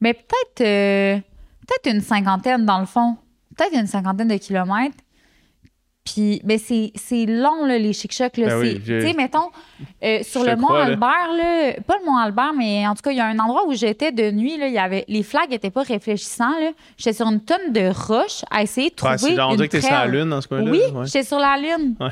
Mais 0.00 0.14
peut-être 0.14 0.60
euh, 0.62 1.20
peut-être 1.66 1.94
une 1.94 2.00
cinquantaine 2.00 2.66
dans 2.66 2.80
le 2.80 2.86
fond. 2.86 3.16
Peut-être 3.56 3.74
une 3.74 3.86
cinquantaine 3.86 4.28
de 4.28 4.36
kilomètres. 4.36 4.96
Puis, 6.12 6.40
ben 6.42 6.58
c'est, 6.58 7.26
long, 7.26 7.64
là, 7.64 7.78
les 7.78 7.92
chic-chocs. 7.92 8.32
Ben 8.36 8.80
tu 8.84 9.00
sais, 9.00 9.12
mettons, 9.12 9.50
euh, 10.02 10.20
sur 10.22 10.44
le 10.44 10.56
mont 10.56 10.68
Albert, 10.68 11.32
là, 11.36 11.74
pas 11.86 11.98
le 12.00 12.04
mont 12.04 12.16
Albert, 12.16 12.52
mais 12.56 12.86
en 12.86 12.94
tout 12.94 13.02
cas, 13.02 13.12
il 13.12 13.18
y 13.18 13.20
a 13.20 13.26
un 13.26 13.38
endroit 13.38 13.66
où 13.66 13.74
j'étais 13.74 14.10
de 14.10 14.30
nuit. 14.30 14.56
Là, 14.56 14.68
y 14.68 14.78
avait, 14.78 15.04
les 15.08 15.22
flags 15.22 15.50
n'étaient 15.50 15.70
pas 15.70 15.82
réfléchissants. 15.82 16.54
J'étais 16.96 17.12
sur 17.12 17.26
une 17.28 17.40
tonne 17.40 17.72
de 17.72 17.92
roches 17.92 18.44
à 18.50 18.62
essayer 18.62 18.90
de 18.90 18.94
trouver. 18.94 19.34
Ouais, 19.34 19.40
on 19.40 19.54
dirait 19.54 19.68
que 19.68 19.76
t'es 19.76 19.82
sur 19.82 19.92
la 19.92 20.06
Lune 20.06 20.30
dans 20.30 20.40
ce 20.40 20.48
coin-là. 20.48 20.70
Oui, 20.70 20.80
j'étais 21.04 21.22
sur 21.22 21.38
la 21.38 21.56
Lune. 21.56 21.94
Ouais. 22.00 22.08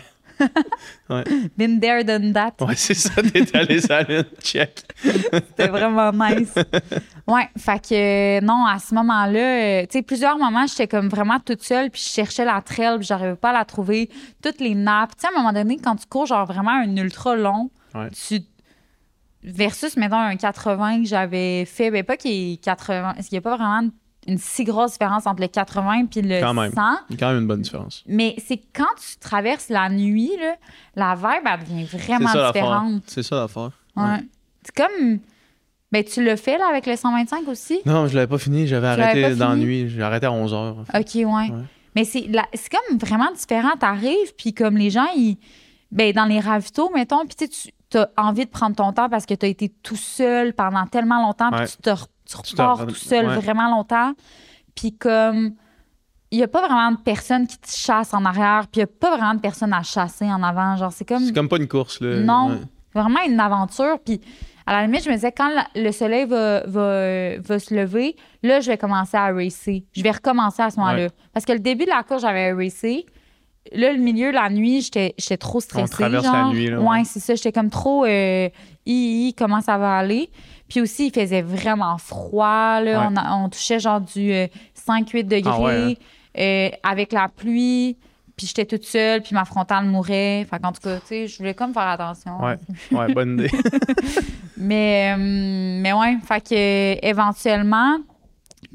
Ouais. 1.10 1.24
Been 1.56 1.80
there, 1.80 2.04
done 2.04 2.32
that. 2.32 2.54
Ouais, 2.60 2.74
c'est 2.74 2.94
ça, 2.94 3.22
t'es 3.22 3.56
allé 3.56 3.80
Lune. 4.08 4.24
Check. 4.42 4.82
C'était 5.02 5.68
vraiment 5.68 6.12
nice. 6.12 6.54
Ouais, 7.26 7.48
fait 7.56 7.88
que 7.88 8.40
non, 8.40 8.64
à 8.66 8.78
ce 8.78 8.94
moment-là, 8.94 9.38
euh, 9.38 9.82
tu 9.82 9.98
sais, 9.98 10.02
plusieurs 10.02 10.38
moments, 10.38 10.66
j'étais 10.66 10.88
comme 10.88 11.08
vraiment 11.08 11.38
toute 11.40 11.62
seule, 11.62 11.90
puis 11.90 12.02
je 12.02 12.08
cherchais 12.08 12.44
la 12.44 12.60
trail, 12.62 12.98
puis 12.98 13.06
j'arrivais 13.06 13.36
pas 13.36 13.50
à 13.50 13.52
la 13.52 13.64
trouver. 13.64 14.08
Toutes 14.42 14.60
les 14.60 14.74
nappes. 14.74 15.16
Tu 15.16 15.22
sais, 15.22 15.26
à 15.26 15.30
un 15.36 15.42
moment 15.42 15.52
donné, 15.52 15.76
quand 15.76 15.96
tu 15.96 16.06
cours, 16.06 16.26
genre 16.26 16.46
vraiment 16.46 16.72
un 16.72 16.96
ultra 16.96 17.36
long, 17.36 17.70
tu 18.28 18.40
versus, 19.42 19.96
mettons, 19.96 20.16
un 20.16 20.36
80 20.36 21.02
que 21.02 21.08
j'avais 21.08 21.64
fait, 21.64 21.90
ben 21.90 22.04
pas 22.04 22.16
qu'il 22.16 22.32
y 22.32 22.52
ait 22.54 22.56
80, 22.56 23.14
qu'il 23.14 23.26
n'y 23.32 23.38
a 23.38 23.40
pas 23.40 23.56
vraiment 23.56 23.88
une 24.28 24.38
si 24.38 24.64
grosse 24.64 24.92
différence 24.92 25.26
entre 25.26 25.40
le 25.40 25.48
80 25.48 26.06
puis 26.06 26.22
le 26.22 26.40
quand 26.40 26.54
100. 26.54 26.54
Même. 26.54 26.72
Il 27.10 27.14
y 27.14 27.16
a 27.16 27.18
quand 27.18 27.32
même 27.32 27.42
une 27.42 27.46
bonne 27.48 27.62
différence. 27.62 28.04
Mais 28.06 28.36
c'est 28.46 28.60
quand 28.74 28.84
tu 28.96 29.18
traverses 29.18 29.70
la 29.70 29.88
nuit, 29.88 30.32
là, 30.38 30.54
la 30.94 31.14
vibe, 31.14 31.46
elle 31.46 31.60
devient 31.60 31.84
vraiment 31.84 32.46
différente. 32.46 33.02
C'est 33.06 33.22
ça 33.22 33.36
l'affaire. 33.36 33.70
Ouais. 33.96 34.22
C'est 34.62 34.74
comme 34.76 35.18
ben, 35.90 36.04
tu 36.04 36.22
le 36.22 36.36
fais 36.36 36.58
là, 36.58 36.68
avec 36.68 36.86
le 36.86 36.96
125 36.96 37.48
aussi? 37.48 37.80
Non, 37.86 38.06
je 38.06 38.14
l'avais 38.14 38.26
pas 38.26 38.38
fini. 38.38 38.66
J'avais 38.66 38.88
arrêté 38.88 39.34
dans 39.34 39.50
la 39.50 39.56
nuit. 39.56 39.88
J'ai 39.88 40.02
arrêté 40.02 40.26
à 40.26 40.32
11 40.32 40.52
h. 40.52 40.70
OK, 41.00 41.14
ouais. 41.14 41.54
Mais 41.96 42.04
c'est, 42.04 42.28
c'est 42.54 42.70
comme 42.70 42.98
vraiment 42.98 43.32
différent. 43.32 43.72
T'arrives, 43.78 44.34
puis 44.36 44.52
comme 44.52 44.76
les 44.76 44.90
gens, 44.90 45.06
ils. 45.16 45.38
Ben, 45.90 46.12
dans 46.12 46.26
les 46.26 46.38
ravitaux, 46.38 46.90
mettons, 46.94 47.24
puis 47.24 47.48
tu 47.48 47.98
as 47.98 48.10
envie 48.18 48.44
de 48.44 48.50
prendre 48.50 48.76
ton 48.76 48.92
temps 48.92 49.08
parce 49.08 49.24
que 49.24 49.32
tu 49.32 49.46
as 49.46 49.48
été 49.48 49.70
tout 49.82 49.96
seul 49.96 50.52
pendant 50.52 50.86
tellement 50.86 51.22
longtemps, 51.22 51.50
puis 51.50 51.66
tu, 51.66 51.78
te, 51.78 51.90
repars 52.36 52.86
tout 52.86 52.94
seul 52.94 53.26
vraiment 53.26 53.70
longtemps. 53.70 54.12
Puis 54.74 54.96
comme 54.96 55.54
il 56.30 56.38
n'y 56.38 56.44
a 56.44 56.48
pas 56.48 56.60
vraiment 56.60 56.92
de 56.92 56.98
personne 56.98 57.46
qui 57.46 57.58
te 57.58 57.70
chasse 57.70 58.12
en 58.12 58.24
arrière, 58.24 58.66
puis 58.70 58.80
il 58.80 58.84
n'y 58.84 58.84
a 58.84 58.86
pas 58.86 59.16
vraiment 59.16 59.34
de 59.34 59.40
personne 59.40 59.72
à 59.72 59.82
chasser 59.82 60.26
en 60.26 60.42
avant. 60.42 60.76
Genre, 60.76 60.92
c'est 60.92 61.06
comme. 61.06 61.24
C'est 61.24 61.32
comme 61.32 61.48
pas 61.48 61.56
une 61.56 61.68
course, 61.68 62.00
là. 62.00 62.20
Non. 62.20 62.60
Vraiment 62.94 63.20
une 63.26 63.40
aventure. 63.40 63.98
Puis 64.04 64.20
à 64.66 64.72
la 64.72 64.86
limite, 64.86 65.04
je 65.04 65.10
me 65.10 65.14
disais, 65.14 65.32
quand 65.32 65.50
le 65.74 65.92
soleil 65.92 66.26
va, 66.26 66.62
va, 66.66 67.58
se 67.58 67.74
lever, 67.74 68.16
là, 68.42 68.60
je 68.60 68.70
vais 68.70 68.76
commencer 68.76 69.16
à 69.16 69.32
racer. 69.32 69.84
Je 69.92 70.02
vais 70.02 70.10
recommencer 70.10 70.62
à 70.62 70.70
ce 70.70 70.78
moment-là. 70.78 71.08
Parce 71.32 71.46
que 71.46 71.52
le 71.52 71.60
début 71.60 71.84
de 71.84 71.90
la 71.90 72.02
course, 72.02 72.22
j'avais 72.22 72.52
racé. 72.52 73.06
Là, 73.72 73.92
le 73.92 73.98
milieu, 73.98 74.30
la 74.30 74.50
nuit, 74.50 74.82
j'étais 74.82 75.36
trop 75.38 75.60
stressée. 75.60 75.84
On 75.84 75.86
traverse 75.86 76.24
la 76.24 76.48
nuit, 76.48 76.68
là. 76.68 76.80
Ouais, 76.80 77.04
c'est 77.04 77.20
ça. 77.20 77.34
J'étais 77.34 77.52
comme 77.52 77.70
trop. 77.70 78.04
Euh, 78.04 78.48
comment 79.36 79.60
ça 79.60 79.78
va 79.78 79.96
aller? 79.96 80.30
Puis 80.68 80.80
aussi, 80.80 81.06
il 81.06 81.12
faisait 81.12 81.42
vraiment 81.42 81.98
froid. 81.98 82.80
Là. 82.80 83.10
On, 83.32 83.48
touchait 83.48 83.80
genre 83.80 84.00
du 84.00 84.30
5-8 84.30 84.38
euh, 84.38 85.22
degrés 85.22 85.50
ah 85.50 85.68
hein? 85.68 85.94
euh, 86.38 86.68
avec 86.82 87.12
la 87.12 87.28
pluie 87.28 87.96
puis 88.36 88.46
j'étais 88.46 88.66
toute 88.66 88.84
seule, 88.84 89.20
puis 89.20 89.34
ma 89.34 89.44
frontale 89.44 89.84
mourait. 89.84 90.46
Fait 90.48 90.60
qu'en 90.60 90.70
tout 90.70 90.80
cas, 90.80 91.00
tu 91.00 91.06
sais, 91.06 91.26
je 91.26 91.38
voulais 91.38 91.54
comme 91.54 91.74
faire 91.74 91.88
attention. 91.88 92.40
Ouais, 92.40 92.56
ouais 92.92 93.12
bonne 93.12 93.32
idée. 93.32 93.50
mais, 94.56 95.12
euh, 95.12 95.80
mais 95.82 95.92
ouais, 95.92 96.18
fait 96.24 96.40
que 96.40 97.04
éventuellement, 97.04 97.96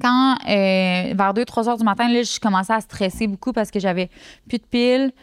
quand 0.01 0.35
euh, 0.49 1.13
vers 1.15 1.33
2-3 1.33 1.69
heures 1.69 1.77
du 1.77 1.85
matin, 1.85 2.09
là, 2.09 2.23
je 2.23 2.39
commençais 2.41 2.73
à 2.73 2.81
stresser 2.81 3.25
beaucoup 3.25 3.53
parce 3.53 3.71
que 3.71 3.79
j'avais 3.79 4.09
plus 4.49 4.57
de 4.57 4.65
piles, 4.65 5.13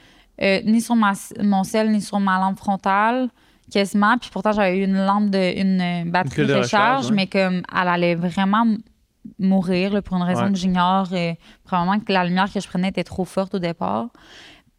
ni 0.64 0.80
sur 0.80 0.96
ma, 0.96 1.12
mon 1.42 1.62
sel, 1.62 1.90
ni 1.90 2.00
sur 2.00 2.18
ma 2.18 2.40
lampe 2.40 2.56
frontale, 2.56 3.28
quasiment. 3.70 4.18
Puis 4.18 4.30
pourtant, 4.32 4.52
j'avais 4.52 4.78
eu 4.78 4.84
une 4.84 5.04
lampe 5.04 5.30
de 5.30 5.58
une 5.58 6.10
batterie 6.10 6.46
de 6.46 6.54
recharge, 6.54 7.10
mais 7.12 7.26
comme 7.26 7.62
elle 7.72 7.88
allait 7.88 8.14
vraiment 8.14 8.66
mourir 9.38 10.02
pour 10.02 10.16
une 10.16 10.22
raison 10.22 10.50
que 10.50 10.58
j'ignore. 10.58 11.12
et 11.12 11.38
probablement 11.64 12.00
que 12.00 12.12
la 12.12 12.24
lumière 12.24 12.52
que 12.52 12.60
je 12.60 12.68
prenais 12.68 12.88
était 12.88 13.04
trop 13.04 13.24
forte 13.24 13.54
au 13.54 13.58
départ. 13.58 14.08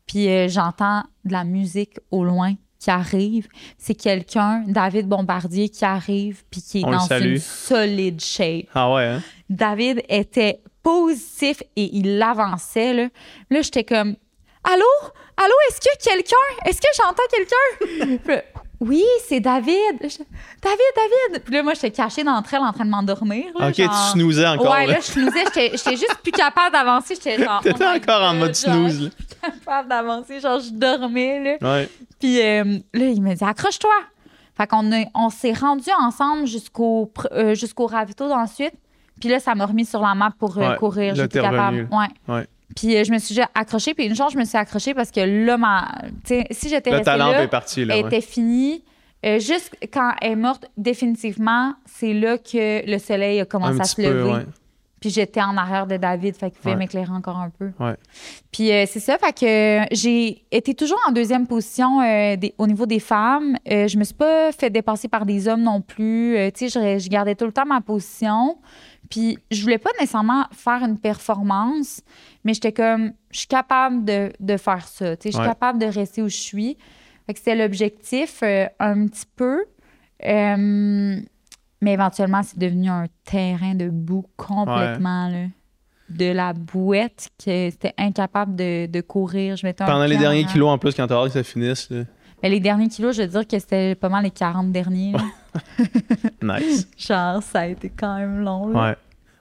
Puis 0.07 0.27
euh, 0.27 0.47
j'entends 0.47 1.03
de 1.23 1.31
la 1.31 1.43
musique 1.43 1.99
au 2.09 2.23
loin 2.23 2.53
qui 2.79 2.89
arrive. 2.89 3.47
C'est 3.77 3.93
quelqu'un, 3.93 4.63
David 4.67 5.07
Bombardier, 5.07 5.69
qui 5.69 5.85
arrive 5.85 6.43
puis 6.49 6.61
qui 6.61 6.79
est 6.79 6.81
dans 6.81 7.07
une 7.07 7.37
solide 7.37 8.19
shape. 8.19 8.65
Ah 8.73 8.91
ouais, 8.91 9.05
hein? 9.05 9.21
David 9.49 10.01
était 10.09 10.61
positif 10.81 11.61
et 11.75 11.95
il 11.95 12.21
avançait. 12.21 12.93
Là, 12.93 13.07
là 13.51 13.61
j'étais 13.61 13.83
comme 13.83 14.15
Allô? 14.63 15.11
Allô, 15.37 15.53
est-ce 15.69 15.79
que 15.79 16.03
quelqu'un? 16.03 16.65
Est-ce 16.65 16.81
que 16.81 16.87
j'entends 16.97 17.23
quelqu'un? 17.31 18.41
Oui, 18.81 19.03
c'est 19.27 19.39
David. 19.39 19.99
David, 19.99 20.17
David. 20.63 21.43
Puis 21.43 21.53
là, 21.53 21.61
moi, 21.61 21.75
j'étais 21.75 21.91
cachée 21.91 22.23
d'entre 22.23 22.51
elles 22.55 22.61
en 22.61 22.73
train 22.73 22.83
de 22.83 22.89
m'endormir. 22.89 23.45
OK, 23.53 23.73
tu 23.75 23.87
snoozais 24.11 24.47
encore. 24.47 24.73
Ouais, 24.73 24.87
là, 24.87 24.95
je 24.99 25.05
snoozais. 25.05 25.43
J'étais 25.53 25.97
juste 25.97 26.17
plus 26.23 26.31
capable 26.31 26.73
d'avancer. 26.73 27.13
J'étais 27.13 27.43
genre. 27.43 27.61
T'étais 27.63 27.85
oh 27.85 27.95
encore 27.95 28.23
en 28.23 28.33
mode 28.33 28.55
snooze. 28.55 29.03
Là. 29.03 29.09
Plus 29.15 29.27
capable 29.39 29.87
d'avancer. 29.87 30.39
Genre, 30.39 30.59
je 30.59 30.71
dormais. 30.71 31.57
Là. 31.61 31.73
Ouais. 31.73 31.89
Puis 32.19 32.41
euh, 32.41 32.79
là, 32.93 33.05
il 33.05 33.21
me 33.21 33.35
dit 33.35 33.43
accroche-toi. 33.43 33.93
Fait 34.57 34.65
qu'on 34.65 34.89
on 35.13 35.29
s'est 35.29 35.53
rendus 35.53 35.91
ensemble 35.99 36.47
jusqu'au 36.47 37.11
euh, 37.33 37.53
jusqu'au 37.53 37.85
ravito 37.85 38.27
d'ensuite. 38.27 38.73
Puis 39.19 39.29
là, 39.29 39.39
ça 39.39 39.53
m'a 39.53 39.67
remis 39.67 39.85
sur 39.85 40.01
la 40.01 40.15
map 40.15 40.33
pour 40.39 40.57
euh, 40.57 40.75
courir. 40.75 41.13
J'étais 41.13 41.39
capable. 41.39 41.87
Ouais. 41.91 42.33
ouais. 42.33 42.47
Puis 42.75 42.95
euh, 42.95 43.03
je 43.03 43.11
me 43.11 43.17
suis 43.17 43.39
accrochée. 43.53 43.93
Puis 43.93 44.05
une 44.05 44.15
chance, 44.15 44.33
je 44.33 44.37
me 44.37 44.45
suis 44.45 44.57
accrochée 44.57 44.93
parce 44.93 45.11
que 45.11 45.21
là, 45.21 45.57
ma, 45.57 45.91
si 46.25 46.69
j'étais 46.69 46.91
restée 46.91 47.17
là, 47.17 47.43
est 47.43 47.77
elle 47.77 48.05
était 48.05 48.21
finie. 48.21 48.83
Euh, 49.23 49.39
juste 49.39 49.75
quand 49.93 50.13
elle 50.19 50.31
est 50.31 50.35
morte, 50.35 50.65
définitivement, 50.77 51.75
c'est 51.85 52.13
là 52.13 52.39
que 52.39 52.89
le 52.89 52.97
soleil 52.97 53.39
a 53.39 53.45
commencé 53.45 53.79
à 53.79 53.83
se 53.83 54.01
lever. 54.01 54.45
Puis 54.99 55.09
j'étais 55.09 55.41
en 55.41 55.57
arrière 55.57 55.87
de 55.87 55.97
David, 55.97 56.35
fait 56.35 56.51
qu'il 56.51 56.59
pouvait 56.59 56.75
m'éclairer 56.75 57.11
encore 57.11 57.37
un 57.37 57.49
peu. 57.49 57.71
Puis 58.51 58.71
euh, 58.71 58.85
c'est 58.87 58.99
ça, 58.99 59.17
fait 59.17 59.33
que 59.33 59.95
j'ai 59.95 60.43
été 60.51 60.75
toujours 60.75 60.99
en 61.07 61.11
deuxième 61.11 61.47
position 61.47 61.99
au 62.57 62.67
niveau 62.67 62.85
des 62.85 62.99
femmes. 62.99 63.57
je 63.65 63.97
me 63.97 64.03
suis 64.03 64.13
pas 64.13 64.51
fait 64.51 64.69
dépasser 64.69 65.07
par 65.07 65.25
des 65.25 65.47
hommes 65.47 65.63
non 65.63 65.81
plus. 65.81 66.35
tu 66.55 66.69
sais, 66.69 66.99
je, 66.99 67.09
gardais 67.09 67.35
tout 67.35 67.45
le 67.45 67.51
temps 67.51 67.65
ma 67.65 67.81
position. 67.81 68.57
Puis 69.11 69.37
je 69.51 69.61
voulais 69.61 69.77
pas 69.77 69.91
nécessairement 69.99 70.45
faire 70.53 70.83
une 70.83 70.97
performance, 70.97 72.01
mais 72.43 72.53
j'étais 72.53 72.71
comme, 72.71 73.11
je 73.29 73.39
suis 73.39 73.47
capable 73.47 74.05
de, 74.05 74.57
faire 74.57 74.87
ça. 74.87 75.13
Je 75.23 75.29
suis 75.29 75.37
capable 75.37 75.77
de 75.77 75.85
rester 75.85 76.23
où 76.23 76.29
je 76.29 76.37
suis. 76.37 76.77
Fait 77.27 77.33
que 77.33 77.39
c'était 77.39 77.55
l'objectif 77.55 78.39
euh, 78.41 78.65
un 78.79 79.05
petit 79.07 79.25
peu. 79.35 79.65
Euh, 80.25 81.21
mais 81.81 81.93
éventuellement, 81.93 82.41
c'est 82.41 82.57
devenu 82.57 82.89
un 82.89 83.05
terrain 83.25 83.75
de 83.75 83.89
boue 83.89 84.25
complètement. 84.37 85.29
de 86.09 86.31
la 86.31 86.53
bouette 86.53 87.29
que 87.37 87.69
c'était 87.69 87.93
incapable 87.97 88.55
de, 88.55 89.01
courir. 89.01 89.57
Je 89.57 89.69
Pendant 89.71 90.05
les 90.05 90.17
derniers 90.17 90.45
kilos 90.45 90.69
en 90.69 90.77
plus, 90.77 90.95
quand 90.95 91.07
t'as 91.07 91.15
hâte 91.15 91.27
que 91.27 91.33
ça 91.33 91.43
finisse. 91.43 91.89
Mais 92.41 92.49
les 92.49 92.59
derniers 92.59 92.87
kilos, 92.87 93.15
je 93.15 93.23
veux 93.23 93.27
dire 93.27 93.45
que 93.45 93.59
c'était 93.59 93.95
pas 93.95 94.09
mal 94.09 94.23
les 94.23 94.31
40 94.31 94.71
derniers. 94.71 95.13
nice. 96.41 96.87
Genre, 96.97 97.41
ça 97.43 97.61
a 97.61 97.67
été 97.67 97.89
quand 97.89 98.17
même 98.17 98.41
long. 98.41 98.69
Là. 98.69 98.97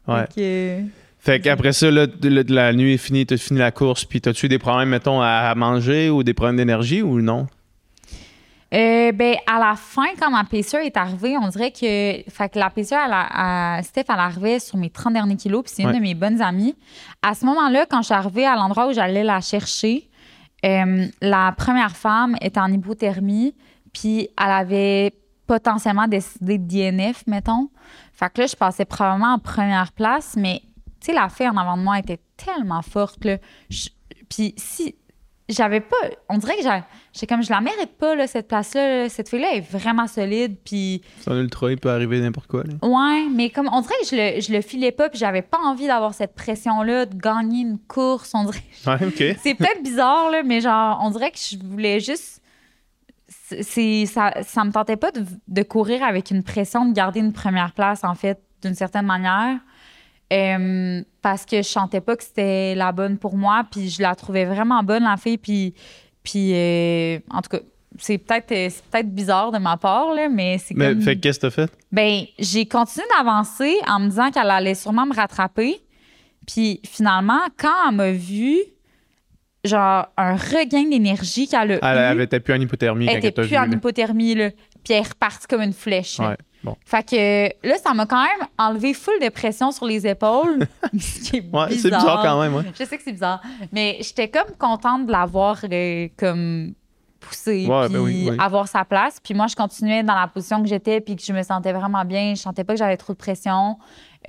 Ouais. 0.06 0.14
ouais. 0.14 0.84
Fait 1.18 1.38
qu'après 1.38 1.72
ça, 1.72 1.90
là, 1.90 2.06
la 2.22 2.72
nuit 2.72 2.94
est 2.94 2.98
finie, 2.98 3.26
tu 3.26 3.34
as 3.34 3.36
fini 3.36 3.58
la 3.58 3.70
course, 3.70 4.06
puis 4.06 4.22
as-tu 4.24 4.48
des 4.48 4.58
problèmes, 4.58 4.88
mettons, 4.88 5.20
à, 5.20 5.54
manger 5.54 6.08
ou 6.08 6.22
des 6.22 6.32
problèmes 6.32 6.56
d'énergie 6.56 7.02
ou 7.02 7.20
non? 7.20 7.46
Euh, 8.72 9.12
ben, 9.12 9.34
à 9.46 9.58
la 9.58 9.74
fin, 9.76 10.06
quand 10.18 10.30
ma 10.30 10.44
pacer 10.44 10.78
est 10.78 10.96
arrivée, 10.96 11.36
on 11.36 11.48
dirait 11.48 11.72
que, 11.72 12.30
fait 12.30 12.48
que 12.50 12.58
la 12.58 12.70
pacer, 12.70 12.94
elle 12.94 13.12
a, 13.12 13.82
Steph, 13.82 14.04
elle 14.08 14.14
arrivait 14.14 14.60
sur 14.60 14.78
mes 14.78 14.88
30 14.88 15.12
derniers 15.12 15.36
kilos, 15.36 15.64
puis 15.64 15.72
c'est 15.76 15.82
une 15.82 15.92
de 15.92 15.98
mes 15.98 16.14
bonnes 16.14 16.40
amies. 16.40 16.74
À 17.20 17.34
ce 17.34 17.44
moment-là, 17.44 17.84
quand 17.90 18.00
je 18.00 18.06
suis 18.06 18.14
arrivée 18.14 18.46
à 18.46 18.54
l'endroit 18.54 18.88
où 18.88 18.92
j'allais 18.94 19.24
la 19.24 19.42
chercher, 19.42 20.08
euh, 20.64 21.06
la 21.20 21.52
première 21.52 21.96
femme 21.96 22.36
était 22.40 22.60
en 22.60 22.72
hypothermie, 22.72 23.54
puis 23.92 24.28
elle 24.38 24.50
avait 24.50 25.12
potentiellement 25.50 26.06
décidé 26.06 26.58
de 26.58 26.64
DNF, 26.64 27.24
mettons. 27.26 27.70
Fait 28.12 28.32
que 28.32 28.42
là, 28.42 28.46
je 28.46 28.54
passais 28.54 28.84
probablement 28.84 29.34
en 29.34 29.40
première 29.40 29.90
place, 29.90 30.36
mais 30.36 30.62
tu 31.00 31.06
sais, 31.06 31.12
la 31.12 31.28
fille 31.28 31.48
en 31.48 31.56
avant 31.56 31.76
de 31.76 31.82
moi 31.82 31.98
était 31.98 32.20
tellement 32.36 32.82
forte. 32.82 33.24
Là. 33.24 33.38
Puis 34.28 34.54
si 34.56 34.94
j'avais 35.48 35.80
pas. 35.80 35.96
On 36.28 36.38
dirait 36.38 36.54
que 36.56 36.62
j'ai 37.12 37.26
comme 37.26 37.42
je 37.42 37.50
la 37.50 37.60
mérite 37.60 37.96
pas, 37.98 38.14
là, 38.14 38.28
cette 38.28 38.46
place-là. 38.46 39.08
Cette 39.08 39.28
fille-là 39.28 39.56
est 39.56 39.68
vraiment 39.72 40.06
solide. 40.06 40.56
Puis. 40.64 41.02
Un 41.26 41.40
ultra, 41.40 41.72
il 41.72 41.78
peut 41.78 41.90
arriver 41.90 42.20
n'importe 42.20 42.46
quoi. 42.46 42.62
Là. 42.62 42.74
Ouais, 42.86 43.26
mais 43.28 43.50
comme 43.50 43.68
on 43.72 43.80
dirait 43.80 43.94
que 44.02 44.06
je 44.06 44.14
le, 44.36 44.40
je 44.40 44.52
le 44.52 44.60
filais 44.60 44.92
pas, 44.92 45.08
puis 45.08 45.18
j'avais 45.18 45.42
pas 45.42 45.58
envie 45.58 45.88
d'avoir 45.88 46.14
cette 46.14 46.36
pression-là, 46.36 47.06
de 47.06 47.16
gagner 47.16 47.62
une 47.62 47.78
course. 47.80 48.30
On 48.34 48.44
dirait. 48.44 48.62
Ouais, 48.86 49.04
OK. 49.04 49.36
c'est 49.42 49.56
peut-être 49.56 49.82
bizarre, 49.82 50.30
là, 50.30 50.44
mais 50.44 50.60
genre, 50.60 51.00
on 51.02 51.10
dirait 51.10 51.32
que 51.32 51.38
je 51.38 51.56
voulais 51.60 51.98
juste. 51.98 52.39
C'est, 53.62 54.06
ça, 54.06 54.32
ça 54.42 54.64
me 54.64 54.72
tentait 54.72 54.96
pas 54.96 55.10
de, 55.10 55.24
de 55.48 55.62
courir 55.62 56.02
avec 56.02 56.30
une 56.30 56.42
pression 56.42 56.86
de 56.86 56.92
garder 56.92 57.20
une 57.20 57.32
première 57.32 57.72
place, 57.72 58.04
en 58.04 58.14
fait, 58.14 58.40
d'une 58.62 58.74
certaine 58.74 59.06
manière. 59.06 59.58
Euh, 60.32 61.02
parce 61.22 61.44
que 61.44 61.56
je 61.56 61.68
sentais 61.68 62.00
pas 62.00 62.16
que 62.16 62.22
c'était 62.22 62.74
la 62.76 62.92
bonne 62.92 63.18
pour 63.18 63.36
moi, 63.36 63.64
puis 63.68 63.88
je 63.90 64.00
la 64.00 64.14
trouvais 64.14 64.44
vraiment 64.44 64.82
bonne, 64.84 65.02
la 65.02 65.16
fille, 65.16 65.38
puis, 65.38 65.74
puis 66.22 66.52
euh, 66.54 67.18
en 67.30 67.42
tout 67.42 67.48
cas, 67.50 67.58
c'est 67.98 68.18
peut-être 68.18 68.52
euh, 68.52 68.68
peut 68.92 69.02
bizarre 69.02 69.50
de 69.50 69.58
ma 69.58 69.76
part, 69.76 70.14
là, 70.14 70.28
mais 70.28 70.58
c'est 70.58 70.76
Mais 70.76 70.94
fait 71.00 71.16
qu'est-ce 71.16 71.40
que 71.40 71.46
t'as 71.46 71.50
fait? 71.50 71.72
Ben, 71.90 72.22
j'ai 72.38 72.66
continué 72.66 73.06
d'avancer 73.18 73.74
en 73.88 73.98
me 73.98 74.08
disant 74.08 74.30
qu'elle 74.30 74.50
allait 74.50 74.76
sûrement 74.76 75.04
me 75.04 75.14
rattraper. 75.14 75.80
Puis 76.46 76.80
finalement, 76.84 77.40
quand 77.56 77.88
elle 77.88 77.96
m'a 77.96 78.12
vu, 78.12 78.56
genre 79.64 80.08
un 80.16 80.36
regain 80.36 80.88
d'énergie 80.88 81.48
qu'elle 81.48 81.78
a 81.82 82.10
Elle, 82.10 82.18
eu, 82.18 82.22
était 82.22 82.40
plus 82.40 82.54
en 82.54 82.60
hypothermie. 82.60 83.06
Elle 83.08 83.24
était 83.24 83.42
plus 83.42 83.56
en 83.56 83.70
hypothermie, 83.70 84.34
là. 84.34 84.50
Puis 84.82 84.94
elle 84.94 85.04
est 85.04 85.08
repartie 85.08 85.46
comme 85.46 85.62
une 85.62 85.72
flèche. 85.72 86.18
Ouais. 86.18 86.36
Bon. 86.62 86.76
Fait 86.84 87.02
que 87.02 87.66
là, 87.66 87.76
ça 87.78 87.94
m'a 87.94 88.06
quand 88.06 88.22
même 88.22 88.46
enlevé 88.58 88.92
full 88.92 89.14
de 89.20 89.28
pression 89.30 89.70
sur 89.72 89.86
les 89.86 90.06
épaules. 90.06 90.66
ce 90.98 91.30
qui 91.30 91.36
est 91.38 91.50
ouais, 91.52 91.70
c'est 91.70 91.90
bizarre 91.90 92.22
quand 92.22 92.40
même. 92.40 92.64
Je 92.78 92.84
sais 92.84 92.96
que 92.96 93.02
c'est 93.02 93.12
bizarre. 93.12 93.40
Mais 93.72 93.98
j'étais 94.00 94.28
comme 94.28 94.54
contente 94.58 95.06
de 95.06 95.12
l'avoir 95.12 95.58
euh, 95.70 96.08
comme 96.18 96.74
poussé 97.18 97.66
ouais, 97.66 97.86
puis 97.86 97.94
ben 97.94 98.00
oui, 98.00 98.30
avoir 98.38 98.68
sa 98.68 98.84
place. 98.84 99.18
Puis 99.22 99.34
moi, 99.34 99.46
je 99.46 99.56
continuais 99.56 100.02
dans 100.02 100.14
la 100.14 100.26
position 100.26 100.62
que 100.62 100.68
j'étais 100.68 101.00
puis 101.00 101.16
que 101.16 101.22
je 101.22 101.32
me 101.32 101.42
sentais 101.42 101.72
vraiment 101.72 102.04
bien. 102.04 102.34
Je 102.34 102.40
sentais 102.40 102.64
pas 102.64 102.74
que 102.74 102.78
j'avais 102.78 102.96
trop 102.96 103.12
de 103.12 103.18
pression. 103.18 103.78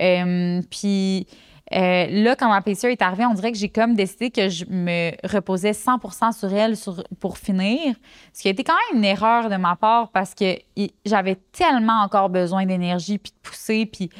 Euh, 0.00 0.62
puis 0.70 1.26
euh, 1.74 2.06
là, 2.10 2.36
quand 2.36 2.48
ma 2.48 2.60
pacer 2.60 2.88
est 2.88 3.02
arrivée, 3.02 3.24
on 3.24 3.34
dirait 3.34 3.52
que 3.52 3.58
j'ai 3.58 3.68
comme 3.68 3.94
décidé 3.94 4.30
que 4.30 4.48
je 4.48 4.64
me 4.68 5.12
reposais 5.26 5.70
100% 5.70 6.32
sur 6.38 6.52
elle 6.52 6.74
pour 7.20 7.38
finir. 7.38 7.94
Ce 8.32 8.42
qui 8.42 8.48
a 8.48 8.50
été 8.50 8.64
quand 8.64 8.74
même 8.90 8.98
une 8.98 9.04
erreur 9.04 9.48
de 9.48 9.56
ma 9.56 9.76
part 9.76 10.10
parce 10.10 10.34
que 10.34 10.58
j'avais 11.06 11.36
tellement 11.52 12.02
encore 12.02 12.28
besoin 12.28 12.66
d'énergie 12.66 13.18
puis 13.18 13.32
de 13.32 13.48
pousser 13.48 13.86
puis 13.86 14.10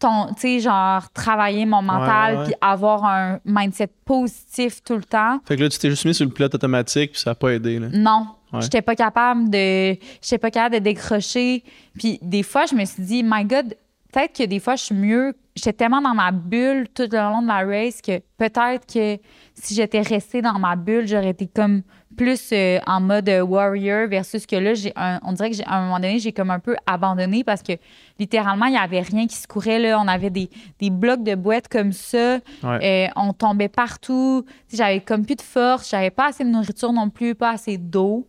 tu 0.00 0.06
sais, 0.36 0.60
genre, 0.60 1.10
travailler 1.10 1.66
mon 1.66 1.82
mental 1.82 2.44
puis 2.44 2.54
avoir 2.60 3.04
un 3.04 3.40
mindset 3.44 3.88
positif 4.04 4.82
tout 4.84 4.94
le 4.94 5.02
temps. 5.02 5.40
Fait 5.44 5.56
que 5.56 5.62
là, 5.62 5.68
tu 5.68 5.78
t'es 5.78 5.90
juste 5.90 6.04
mis 6.04 6.14
sur 6.14 6.24
le 6.24 6.30
pilote 6.30 6.54
automatique 6.54 7.12
puis 7.12 7.20
ça 7.20 7.30
n'a 7.30 7.34
pas 7.34 7.48
aidé, 7.50 7.80
là. 7.80 7.88
Non. 7.92 8.28
J'étais 8.60 8.80
pas 8.80 8.94
capable 8.94 9.50
de. 9.50 9.96
J'étais 10.22 10.38
pas 10.38 10.50
capable 10.50 10.76
de 10.76 10.80
décrocher. 10.80 11.64
Puis 11.98 12.18
des 12.22 12.42
fois, 12.42 12.64
je 12.64 12.74
me 12.74 12.84
suis 12.84 13.02
dit, 13.02 13.22
my 13.22 13.44
God, 13.44 13.74
peut-être 14.12 14.36
que 14.36 14.44
des 14.44 14.60
fois, 14.60 14.76
je 14.76 14.84
suis 14.84 14.94
mieux. 14.94 15.34
J'étais 15.54 15.72
tellement 15.72 16.00
dans 16.00 16.14
ma 16.14 16.30
bulle 16.30 16.88
tout 16.94 17.08
le 17.10 17.18
long 17.18 17.42
de 17.42 17.48
la 17.48 17.64
race 17.66 18.00
que 18.00 18.20
peut-être 18.36 18.86
que 18.86 19.18
si 19.54 19.74
j'étais 19.74 20.02
restée 20.02 20.40
dans 20.40 20.58
ma 20.58 20.76
bulle, 20.76 21.08
j'aurais 21.08 21.30
été 21.30 21.48
comme 21.48 21.82
plus 22.16 22.50
euh, 22.52 22.78
en 22.86 23.00
mode 23.00 23.28
warrior 23.28 24.08
versus 24.08 24.46
que 24.46 24.56
là, 24.56 24.74
j'ai 24.74 24.92
on 25.22 25.32
dirait 25.32 25.50
qu'à 25.50 25.70
un 25.70 25.84
moment 25.84 26.00
donné, 26.00 26.18
j'ai 26.18 26.32
comme 26.32 26.50
un 26.50 26.58
peu 26.58 26.76
abandonné 26.86 27.44
parce 27.44 27.62
que 27.62 27.72
littéralement, 28.18 28.66
il 28.66 28.72
n'y 28.72 28.78
avait 28.78 29.00
rien 29.00 29.26
qui 29.26 29.36
se 29.36 29.46
courait. 29.46 29.78
Là. 29.78 29.98
On 30.00 30.08
avait 30.08 30.30
des, 30.30 30.50
blocs 30.90 31.22
de 31.22 31.34
boîtes 31.34 31.68
comme 31.68 31.92
ça. 31.92 32.38
Euh, 32.64 33.06
on 33.16 33.32
tombait 33.32 33.68
partout. 33.68 34.44
J'avais 34.72 35.00
comme 35.00 35.24
plus 35.24 35.36
de 35.36 35.42
force. 35.42 35.90
J'avais 35.90 36.10
pas 36.10 36.28
assez 36.28 36.44
de 36.44 36.50
nourriture 36.50 36.92
non 36.92 37.08
plus, 37.08 37.34
pas 37.34 37.50
assez 37.50 37.78
d'eau. 37.78 38.26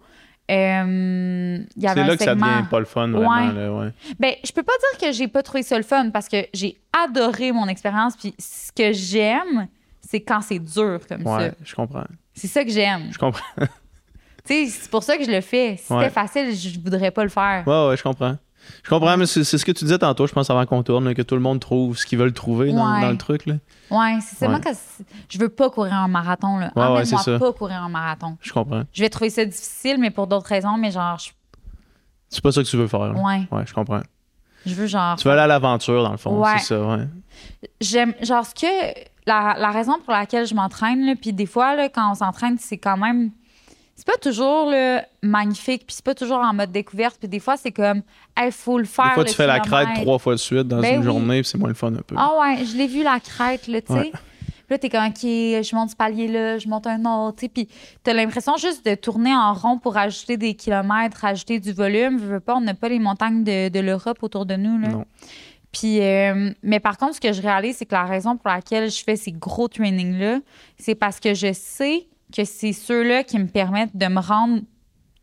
Euh, 0.49 1.59
c'est 1.77 1.95
là 1.95 2.17
que 2.17 2.23
ça 2.23 2.33
devient 2.33 2.67
pas 2.69 2.79
le 2.79 2.85
fun, 2.85 3.07
vraiment. 3.09 3.79
Ouais. 3.79 3.91
Ben, 4.19 4.33
je 4.43 4.51
peux 4.51 4.63
pas 4.63 4.73
dire 4.91 5.07
que 5.07 5.13
j'ai 5.13 5.27
pas 5.27 5.43
trouvé 5.43 5.63
ça 5.63 5.77
le 5.77 5.83
fun 5.83 6.09
parce 6.09 6.27
que 6.27 6.37
j'ai 6.53 6.77
adoré 7.05 7.51
mon 7.51 7.67
expérience. 7.67 8.15
Puis 8.17 8.33
ce 8.39 8.71
que 8.71 8.91
j'aime, 8.91 9.67
c'est 10.01 10.21
quand 10.21 10.41
c'est 10.41 10.59
dur 10.59 10.99
comme 11.07 11.23
ça. 11.23 11.37
Ouais, 11.37 11.51
je 11.63 11.75
comprends. 11.75 12.05
C'est 12.33 12.47
ça 12.47 12.63
que 12.63 12.71
j'aime. 12.71 13.09
Je 13.11 13.17
comprends. 13.17 13.45
tu 13.59 13.67
sais, 14.45 14.65
c'est 14.67 14.89
pour 14.89 15.03
ça 15.03 15.17
que 15.17 15.23
je 15.23 15.31
le 15.31 15.41
fais. 15.41 15.77
Si 15.77 15.85
c'était 15.87 16.09
facile, 16.09 16.55
je 16.55 16.79
voudrais 16.79 17.11
pas 17.11 17.23
le 17.23 17.29
faire. 17.29 17.63
Ouais, 17.67 17.87
ouais, 17.89 17.97
je 17.97 18.03
comprends. 18.03 18.37
Je 18.83 18.89
comprends, 18.89 19.17
mais 19.17 19.25
c'est 19.25 19.43
ce 19.43 19.65
que 19.65 19.71
tu 19.71 19.85
disais 19.85 19.97
tantôt, 19.97 20.27
je 20.27 20.33
pense, 20.33 20.49
avant 20.49 20.65
qu'on 20.65 20.83
tourne, 20.83 21.13
que 21.13 21.21
tout 21.21 21.35
le 21.35 21.41
monde 21.41 21.59
trouve 21.59 21.97
ce 21.97 22.05
qu'ils 22.05 22.17
veulent 22.17 22.33
trouver 22.33 22.71
dans, 22.71 23.09
le 23.09 23.17
truc. 23.17 23.45
Là. 23.45 23.55
Ouais, 23.91 24.19
c'est 24.21 24.37
seulement 24.37 24.59
que 24.59 24.69
je 25.29 25.37
veux 25.37 25.49
pas 25.49 25.69
courir 25.69 25.93
un 25.93 26.07
marathon. 26.07 26.57
Là. 26.57 26.71
Ouais, 26.75 26.97
ouais, 26.97 27.05
c'est 27.05 27.17
ça. 27.17 27.39
pas 27.39 27.53
courir 27.53 27.81
un 27.81 27.89
marathon. 27.89 28.37
Je 28.41 28.51
comprends. 28.51 28.83
Je 28.93 29.01
vais 29.01 29.09
trouver 29.09 29.29
ça 29.29 29.45
difficile, 29.45 29.97
mais 29.99 30.11
pour 30.11 30.27
d'autres 30.27 30.47
raisons, 30.47 30.77
mais 30.77 30.91
genre. 30.91 31.17
Je... 31.17 31.29
C'est 32.29 32.43
pas 32.43 32.51
ça 32.51 32.61
que 32.61 32.67
tu 32.67 32.77
veux 32.77 32.87
faire. 32.87 33.13
Là. 33.13 33.19
Ouais. 33.19 33.47
Ouais, 33.51 33.63
je 33.65 33.73
comprends. 33.73 34.01
Je 34.65 34.75
veux 34.75 34.87
genre. 34.87 35.15
Tu 35.17 35.25
veux 35.25 35.31
aller 35.31 35.41
à 35.41 35.47
l'aventure, 35.47 36.03
dans 36.03 36.11
le 36.11 36.17
fond, 36.17 36.43
c'est 36.57 36.65
ça, 36.65 36.81
ouais. 36.81 37.07
J'aime. 37.81 38.13
Genre, 38.21 38.45
ce 38.45 38.53
que. 38.53 39.09
La, 39.25 39.55
la 39.59 39.69
raison 39.69 39.99
pour 40.03 40.13
laquelle 40.13 40.47
je 40.47 40.55
m'entraîne, 40.55 41.15
puis 41.15 41.33
des 41.33 41.45
fois, 41.45 41.75
là, 41.75 41.87
quand 41.87 42.09
on 42.09 42.15
s'entraîne, 42.15 42.57
c'est 42.57 42.79
quand 42.79 42.97
même 42.97 43.29
c'est 43.99 44.07
pas 44.07 44.17
toujours 44.17 44.69
le 44.71 44.99
magnifique, 45.21 45.85
puis 45.85 45.93
c'est 45.93 46.05
pas 46.05 46.15
toujours 46.15 46.37
en 46.37 46.53
mode 46.53 46.71
découverte, 46.71 47.17
puis 47.19 47.27
des 47.27 47.41
fois 47.41 47.57
c'est 47.57 47.73
comme, 47.73 48.01
il 48.41 48.51
faut 48.53 48.77
le 48.77 48.85
faire. 48.85 49.09
Des 49.09 49.13
fois 49.13 49.25
tu 49.25 49.33
fais 49.33 49.45
la 49.45 49.59
crête 49.59 49.89
trois 49.95 50.17
fois 50.17 50.35
de 50.35 50.39
suite 50.39 50.69
dans 50.69 50.79
ben 50.79 50.95
une 50.95 51.03
journée, 51.03 51.41
puis 51.41 51.49
c'est 51.49 51.57
moins 51.57 51.67
le 51.67 51.75
fun 51.75 51.93
un 51.93 52.01
peu. 52.01 52.15
Ah 52.17 52.31
ouais, 52.39 52.63
je 52.63 52.77
l'ai 52.77 52.87
vu 52.87 53.03
la 53.03 53.19
crête, 53.19 53.67
là, 53.67 53.81
tu 53.81 53.91
sais. 53.91 54.11
Puis 54.11 54.75
là, 54.75 54.77
t'es 54.77 54.87
comme, 54.89 55.05
OK, 55.05 55.21
je 55.21 55.75
monte 55.75 55.89
ce 55.89 55.97
palier-là, 55.97 56.59
je 56.59 56.69
monte 56.69 56.87
un 56.87 57.03
autre, 57.03 57.39
tu 57.39 57.47
sais. 57.47 57.49
Puis 57.49 57.67
t'as 58.01 58.13
l'impression 58.13 58.55
juste 58.55 58.85
de 58.85 58.95
tourner 58.95 59.35
en 59.35 59.53
rond 59.53 59.77
pour 59.79 59.97
ajouter 59.97 60.37
des 60.37 60.53
kilomètres, 60.53 61.25
ajouter 61.25 61.59
du 61.59 61.73
volume. 61.73 62.19
Je 62.21 62.25
veux 62.25 62.39
pas, 62.39 62.55
on 62.55 62.61
n'a 62.61 62.75
pas 62.75 62.87
les 62.87 62.99
montagnes 62.99 63.43
de, 63.43 63.79
l'Europe 63.81 64.23
autour 64.23 64.45
de 64.45 64.55
nous, 64.55 64.79
là. 64.79 64.87
Non. 64.87 65.05
Puis, 65.73 65.99
euh, 65.99 66.51
mais 66.63 66.79
par 66.79 66.97
contre, 66.97 67.15
ce 67.15 67.19
que 67.19 67.33
je 67.33 67.41
réalise, 67.41 67.75
c'est 67.75 67.85
que 67.85 67.95
la 67.95 68.05
raison 68.05 68.37
pour 68.37 68.49
laquelle 68.49 68.89
je 68.89 69.03
fais 69.03 69.17
ces 69.17 69.33
gros 69.33 69.67
trainings-là, 69.67 70.39
c'est 70.77 70.95
parce 70.95 71.19
que 71.19 71.33
je 71.33 71.51
sais 71.51 72.07
que 72.33 72.43
c'est 72.43 72.73
ceux-là 72.73 73.23
qui 73.23 73.39
me 73.39 73.47
permettent 73.47 73.95
de 73.95 74.07
me 74.07 74.19
rendre 74.19 74.61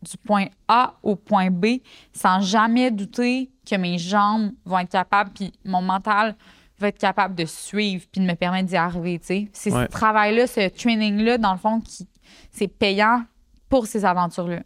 du 0.01 0.17
point 0.17 0.47
A 0.67 0.93
au 1.03 1.15
point 1.15 1.49
B 1.49 1.77
sans 2.13 2.41
jamais 2.41 2.91
douter 2.91 3.49
que 3.69 3.75
mes 3.75 3.97
jambes 3.97 4.51
vont 4.65 4.79
être 4.79 4.91
capables, 4.91 5.31
puis 5.33 5.51
mon 5.65 5.81
mental 5.81 6.35
va 6.79 6.89
être 6.89 6.99
capable 6.99 7.35
de 7.35 7.45
suivre, 7.45 8.05
puis 8.11 8.21
de 8.21 8.27
me 8.27 8.35
permettre 8.35 8.67
d'y 8.67 8.75
arriver. 8.75 9.19
C'est 9.23 9.49
ce 9.53 9.87
travail-là, 9.87 10.47
ce 10.47 10.69
training-là, 10.69 11.37
dans 11.37 11.53
le 11.53 11.57
fond, 11.57 11.81
qui 11.81 12.07
c'est 12.51 12.67
payant 12.67 13.23
pour 13.69 13.87
ces 13.87 14.05
aventures-là. 14.05 14.61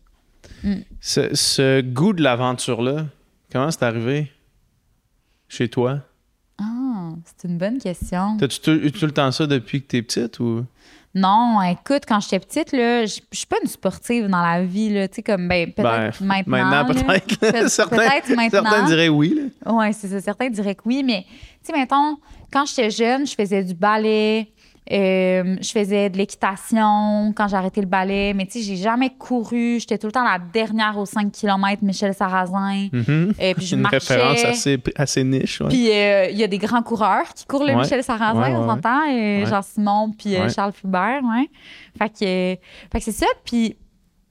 Mm. 0.64 0.76
Ce, 1.00 1.82
goût 1.82 2.14
de 2.14 2.22
l'aventure-là, 2.22 3.06
comment 3.52 3.72
c'est 3.72 3.84
arrivé 3.84 4.32
chez 5.48 5.70
toi? 5.70 6.00
Ah, 6.58 7.12
c'est 7.24 7.48
une 7.48 7.58
bonne 7.58 7.80
question. 7.80 8.38
T'as-tu 8.38 8.88
eu 8.88 8.92
tout 8.92 9.06
le 9.06 9.12
temps 9.12 9.32
ça 9.32 9.48
depuis 9.48 9.82
que 9.82 9.88
t'es 9.88 10.02
petite 10.02 10.40
ou? 10.40 10.66
Non, 11.14 11.62
écoute, 11.64 12.04
quand 12.08 12.22
j'étais 12.22 12.40
petite, 12.40 12.72
là, 12.72 13.06
je 13.06 13.20
suis 13.32 13.46
pas 13.46 13.58
une 13.62 13.68
sportive 13.68 14.28
dans 14.28 14.42
la 14.42 14.64
vie, 14.64 14.90
là. 14.90 15.10
Tu 15.10 15.16
sais, 15.16 15.24
comme, 15.24 15.48
ben, 15.48 15.72
peut-être 15.74 16.22
ben, 16.22 16.26
maintenant. 16.26 16.86
Maintenant, 16.86 16.86
peut-être. 16.86 17.70
certains, 17.70 17.98
peut 18.26 18.36
maintenant. 18.36 18.64
Certains 18.64 18.86
diraient 18.86 19.10
oui, 19.10 19.52
Oui, 19.66 19.94
c'est 19.94 20.08
ça. 20.08 20.22
Certains 20.22 20.50
diraient 20.50 20.76
que 20.76 20.84
oui, 20.86 21.04
mais, 21.04 21.26
tu 21.64 21.72
sais, 21.72 21.74
mettons, 21.74 22.18
quand 22.52 22.66
j'étais 22.66 22.90
jeune, 22.90 23.28
je 23.28 23.36
faisais 23.36 23.62
du 23.64 23.74
ballet, 23.74 24.48
euh, 24.92 25.56
je 25.62 25.70
faisais 25.72 26.10
de 26.10 26.18
l'équitation 26.18 27.34
quand 27.36 27.48
j'ai 27.48 27.56
arrêté 27.56 27.82
le 27.82 27.88
ballet, 27.88 28.34
mais 28.34 28.46
tu 28.46 28.54
sais, 28.54 28.62
j'ai 28.62 28.76
jamais 28.76 29.10
couru. 29.10 29.80
J'étais 29.80 29.98
tout 29.98 30.08
le 30.08 30.12
temps 30.12 30.24
la 30.24 30.38
dernière 30.40 30.98
aux 30.98 31.06
5 31.06 31.32
km, 31.32 31.84
Michel 31.84 32.14
Sarrazin. 32.14 32.88
Euh, 32.94 33.54
puis 33.56 33.66
je 33.66 33.76
Une 33.76 33.82
marchais. 33.82 33.98
référence 33.98 34.44
assez, 34.44 34.78
assez 34.96 35.24
niche. 35.24 35.62
Puis 35.70 35.90
euh, 35.92 36.28
il 36.30 36.38
y 36.38 36.44
a 36.44 36.48
des 36.48 36.58
grands 36.58 36.84
coureurs 36.84 37.34
qui 37.36 37.46
courent 37.46 37.66
le 37.66 37.76
Michel 37.76 38.04
Sarrazin, 38.04 38.56
on 38.56 38.68
s'entend, 38.68 39.46
Jean-Simon, 39.46 40.12
puis 40.18 40.36
Charles 40.54 40.74
Fulbert. 40.74 41.22
Ouais. 41.24 41.50
Fait 41.98 42.10
que, 42.10 42.62
fait 42.92 43.00
que 43.00 43.04
c'est 43.04 43.12
ça. 43.12 43.28
Puis 43.46 43.76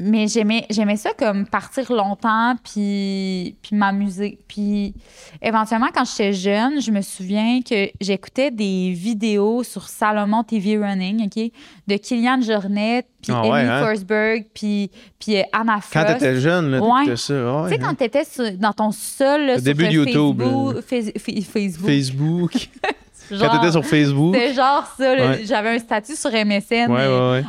mais 0.00 0.26
j'aimais 0.28 0.66
j'aimais 0.70 0.96
ça 0.96 1.10
comme 1.16 1.46
partir 1.46 1.92
longtemps 1.92 2.54
puis 2.64 3.56
puis 3.62 3.76
m'amuser. 3.76 4.38
Puis 4.48 4.94
éventuellement 5.42 5.88
quand 5.94 6.04
j'étais 6.04 6.32
jeune 6.32 6.80
je 6.80 6.90
me 6.90 7.02
souviens 7.02 7.60
que 7.62 7.90
j'écoutais 8.00 8.50
des 8.50 8.92
vidéos 8.92 9.62
sur 9.62 9.88
Salomon 9.88 10.42
TV 10.42 10.78
Running 10.78 11.26
ok? 11.26 11.52
De 11.86 11.96
Kylian 11.96 12.40
Jornet 12.40 13.04
puis 13.22 13.32
ah 13.32 13.42
Amy 13.42 13.68
hein? 13.68 13.84
Forsberg 13.84 14.46
puis 14.54 14.90
puis 15.18 15.36
euh, 15.36 15.42
Anna 15.52 15.80
Frost 15.80 15.92
quand 15.92 16.12
t'étais 16.14 16.40
jeune 16.40 16.70
là 16.70 16.80
ouais. 16.80 17.16
ça 17.16 17.66
tu 17.68 17.74
sais 17.74 17.78
quand 17.78 17.94
t'étais 17.94 18.24
dans 18.56 18.72
ton 18.72 18.92
sol 18.92 19.50
au 19.56 19.60
début 19.60 19.88
de 19.88 19.92
YouTube 19.92 20.42
Facebook. 20.80 21.86
Facebook, 21.86 22.52
Quand 23.38 23.58
t'étais 23.58 23.72
sur 23.72 23.84
Facebook. 23.84 24.34
C'était 24.34 24.54
genre 24.54 24.92
ça. 24.96 25.42
J'avais 25.44 25.70
un 25.70 25.78
statut 25.78 26.16
sur 26.16 26.30
MSN 26.30 26.90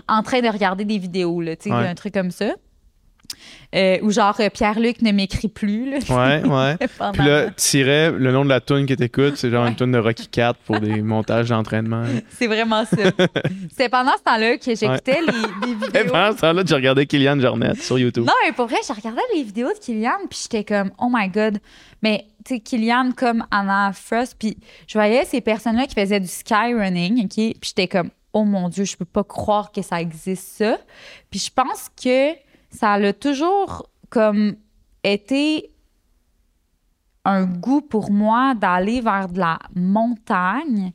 en 0.07 0.23
train 0.23 0.41
de 0.41 0.49
regarder 0.49 0.85
des 0.85 0.97
vidéos, 0.97 1.41
là, 1.41 1.53
un 1.69 1.95
truc 1.95 2.13
comme 2.13 2.31
ça. 2.31 2.53
Euh, 3.73 3.99
ou 4.01 4.11
genre 4.11 4.35
euh, 4.41 4.49
Pierre-Luc 4.49 5.01
ne 5.01 5.13
m'écrit 5.13 5.47
plus. 5.47 5.93
ouais, 5.93 6.43
ouais. 6.43 6.77
Puis 7.13 7.25
là, 7.25 7.47
tu 7.47 7.55
tirais 7.55 8.11
le 8.11 8.31
nom 8.33 8.43
de 8.43 8.49
la 8.49 8.59
tune 8.59 8.85
que 8.85 8.93
t'écoutes, 8.93 9.37
c'est 9.37 9.49
genre 9.49 9.65
une 9.65 9.75
tune 9.75 9.93
de 9.93 9.97
Rocky 9.97 10.27
4 10.27 10.59
pour 10.65 10.79
des 10.81 11.01
montages 11.01 11.47
d'entraînement. 11.47 12.03
C'est 12.31 12.47
vraiment 12.47 12.83
ça. 12.83 12.97
c'est 13.77 13.87
pendant 13.87 14.11
ce 14.17 14.23
temps-là 14.23 14.57
que 14.57 14.75
j'écoutais 14.75 15.21
les, 15.21 15.67
vidéos. 15.67 15.89
Et 15.93 16.03
pendant 16.05 16.35
ce 16.35 16.41
temps-là, 16.41 16.63
j'ai 16.65 16.75
regardé 16.75 17.05
Kylian 17.05 17.39
Jornet 17.39 17.75
sur 17.75 17.97
YouTube. 17.97 18.25
Non, 18.25 18.33
mais 18.45 18.51
pour 18.51 18.67
vrai, 18.67 18.77
j'ai 18.85 18.93
regardé 18.93 19.21
les 19.33 19.43
vidéos 19.43 19.69
de 19.69 19.79
Kylian, 19.79 20.27
puis 20.29 20.39
j'étais 20.43 20.65
comme, 20.65 20.91
oh 20.99 21.07
my 21.09 21.29
god. 21.29 21.59
Mais 22.03 22.25
tu 22.45 22.55
sais, 22.55 22.59
Kylian 22.59 23.11
comme 23.11 23.45
Anna 23.51 23.91
Frost, 23.93 24.35
puis 24.37 24.57
je 24.87 24.97
voyais 24.97 25.25
ces 25.25 25.41
personnes-là 25.41 25.87
qui 25.87 25.95
faisaient 25.95 26.19
du 26.19 26.27
skyrunning, 26.27 27.25
OK? 27.25 27.35
Puis 27.35 27.59
j'étais 27.61 27.87
comme, 27.87 28.09
oh 28.33 28.43
mon 28.43 28.69
Dieu, 28.69 28.83
je 28.83 28.95
peux 28.95 29.05
pas 29.05 29.23
croire 29.23 29.71
que 29.71 29.81
ça 29.81 30.01
existe 30.01 30.57
ça. 30.57 30.77
Puis 31.29 31.39
je 31.39 31.51
pense 31.51 31.89
que 32.01 32.33
ça 32.69 32.93
a 32.93 33.13
toujours 33.13 33.89
comme 34.09 34.55
été 35.03 35.71
un 37.23 37.45
goût 37.45 37.81
pour 37.81 38.11
moi 38.11 38.55
d'aller 38.55 39.01
vers 39.01 39.29
de 39.29 39.39
la 39.39 39.59
montagne, 39.75 40.91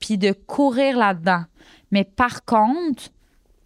puis 0.00 0.18
de 0.18 0.32
courir 0.32 0.96
là-dedans. 0.96 1.44
Mais 1.90 2.04
par 2.04 2.44
contre, 2.44 3.10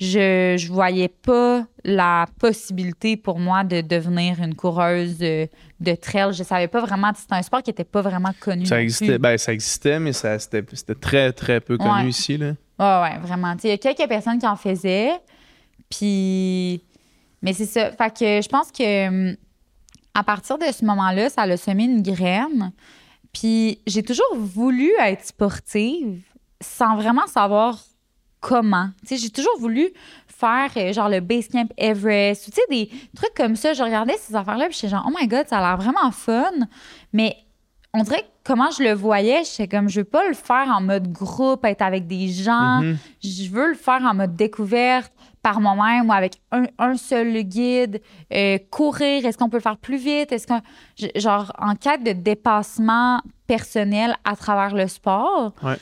je 0.00 0.54
ne 0.54 0.72
voyais 0.72 1.08
pas 1.08 1.66
la 1.84 2.26
possibilité 2.38 3.16
pour 3.16 3.38
moi 3.38 3.62
de 3.62 3.80
devenir 3.80 4.42
une 4.42 4.54
coureuse 4.54 5.18
de, 5.18 5.48
de 5.80 5.94
trail. 5.94 6.32
Je 6.32 6.42
savais 6.42 6.68
pas 6.68 6.80
vraiment. 6.80 7.12
C'était 7.14 7.34
un 7.34 7.42
sport 7.42 7.62
qui 7.62 7.70
n'était 7.70 7.84
pas 7.84 8.02
vraiment 8.02 8.32
connu. 8.40 8.66
Ça 8.66 8.82
existait, 8.82 9.18
ben, 9.18 9.38
ça 9.38 9.52
existait 9.52 10.00
mais 10.00 10.12
c'était 10.12 10.94
très, 11.00 11.32
très 11.32 11.60
peu 11.60 11.78
connu 11.78 12.08
ici. 12.08 12.36
Là. 12.36 12.54
ouais, 12.78 13.18
vraiment. 13.20 13.54
Il 13.62 13.70
y 13.70 13.72
a 13.72 13.78
quelques 13.78 14.08
personnes 14.08 14.38
qui 14.38 14.46
en 14.46 14.56
faisaient. 14.56 15.12
Puis. 15.88 16.82
Mais 17.42 17.52
c'est 17.52 17.66
ça. 17.66 17.92
Fait 17.92 18.10
que 18.10 18.42
je 18.42 18.48
pense 18.48 18.72
que 18.72 19.08
hum, 19.08 19.36
à 20.14 20.24
partir 20.24 20.58
de 20.58 20.64
ce 20.72 20.84
moment-là, 20.84 21.28
ça 21.28 21.42
a 21.42 21.56
semé 21.56 21.84
une 21.84 22.02
graine. 22.02 22.72
Puis 23.32 23.80
j'ai 23.86 24.02
toujours 24.02 24.36
voulu 24.36 24.90
être 25.00 25.24
sportive 25.26 26.22
sans 26.60 26.96
vraiment 26.96 27.26
savoir 27.26 27.78
comment. 28.44 28.90
J'ai 29.10 29.30
toujours 29.30 29.58
voulu 29.58 29.88
faire 30.28 30.70
euh, 30.76 30.92
genre 30.92 31.08
le 31.08 31.20
Basecamp 31.20 31.68
Everest, 31.78 32.44
tu 32.44 32.52
sais, 32.52 32.60
des 32.68 32.90
trucs 33.16 33.34
comme 33.34 33.56
ça. 33.56 33.72
Je 33.72 33.82
regardais 33.82 34.16
ces 34.18 34.34
affaires-là, 34.34 34.66
puis 34.66 34.74
j'étais 34.74 34.88
genre, 34.88 35.06
oh 35.08 35.14
my 35.18 35.26
god, 35.26 35.48
ça 35.48 35.58
a 35.58 35.60
l'air 35.62 35.78
vraiment 35.78 36.10
fun. 36.10 36.52
Mais 37.14 37.36
on 37.94 38.02
dirait 38.02 38.20
que 38.20 38.26
comment 38.44 38.70
je 38.70 38.82
le 38.82 38.92
voyais, 38.92 39.44
j'étais 39.44 39.66
comme, 39.66 39.88
je 39.88 40.00
veux 40.00 40.04
pas 40.04 40.28
le 40.28 40.34
faire 40.34 40.68
en 40.68 40.82
mode 40.82 41.10
groupe, 41.10 41.64
être 41.64 41.80
avec 41.80 42.06
des 42.06 42.28
gens. 42.28 42.82
Mm-hmm. 42.82 42.96
Je 43.22 43.50
veux 43.50 43.68
le 43.68 43.74
faire 43.74 44.02
en 44.02 44.12
mode 44.12 44.36
découverte 44.36 45.12
par 45.40 45.60
moi-même 45.60 46.08
ou 46.10 46.12
avec 46.12 46.34
un, 46.50 46.96
seul 46.96 47.32
guide. 47.44 48.02
Euh, 48.32 48.58
courir, 48.70 49.24
est-ce 49.24 49.38
qu'on 49.38 49.48
peut 49.48 49.56
le 49.56 49.62
faire 49.62 49.78
plus 49.78 49.96
vite? 49.96 50.32
Est-ce 50.32 50.46
que, 50.46 50.54
genre, 51.18 51.50
en 51.58 51.76
quête 51.76 52.02
de 52.02 52.12
dépassement 52.12 53.20
personnel 53.46 54.16
à 54.24 54.36
travers 54.36 54.74
le 54.74 54.88
sport. 54.88 55.52
Ouais. 55.62 55.76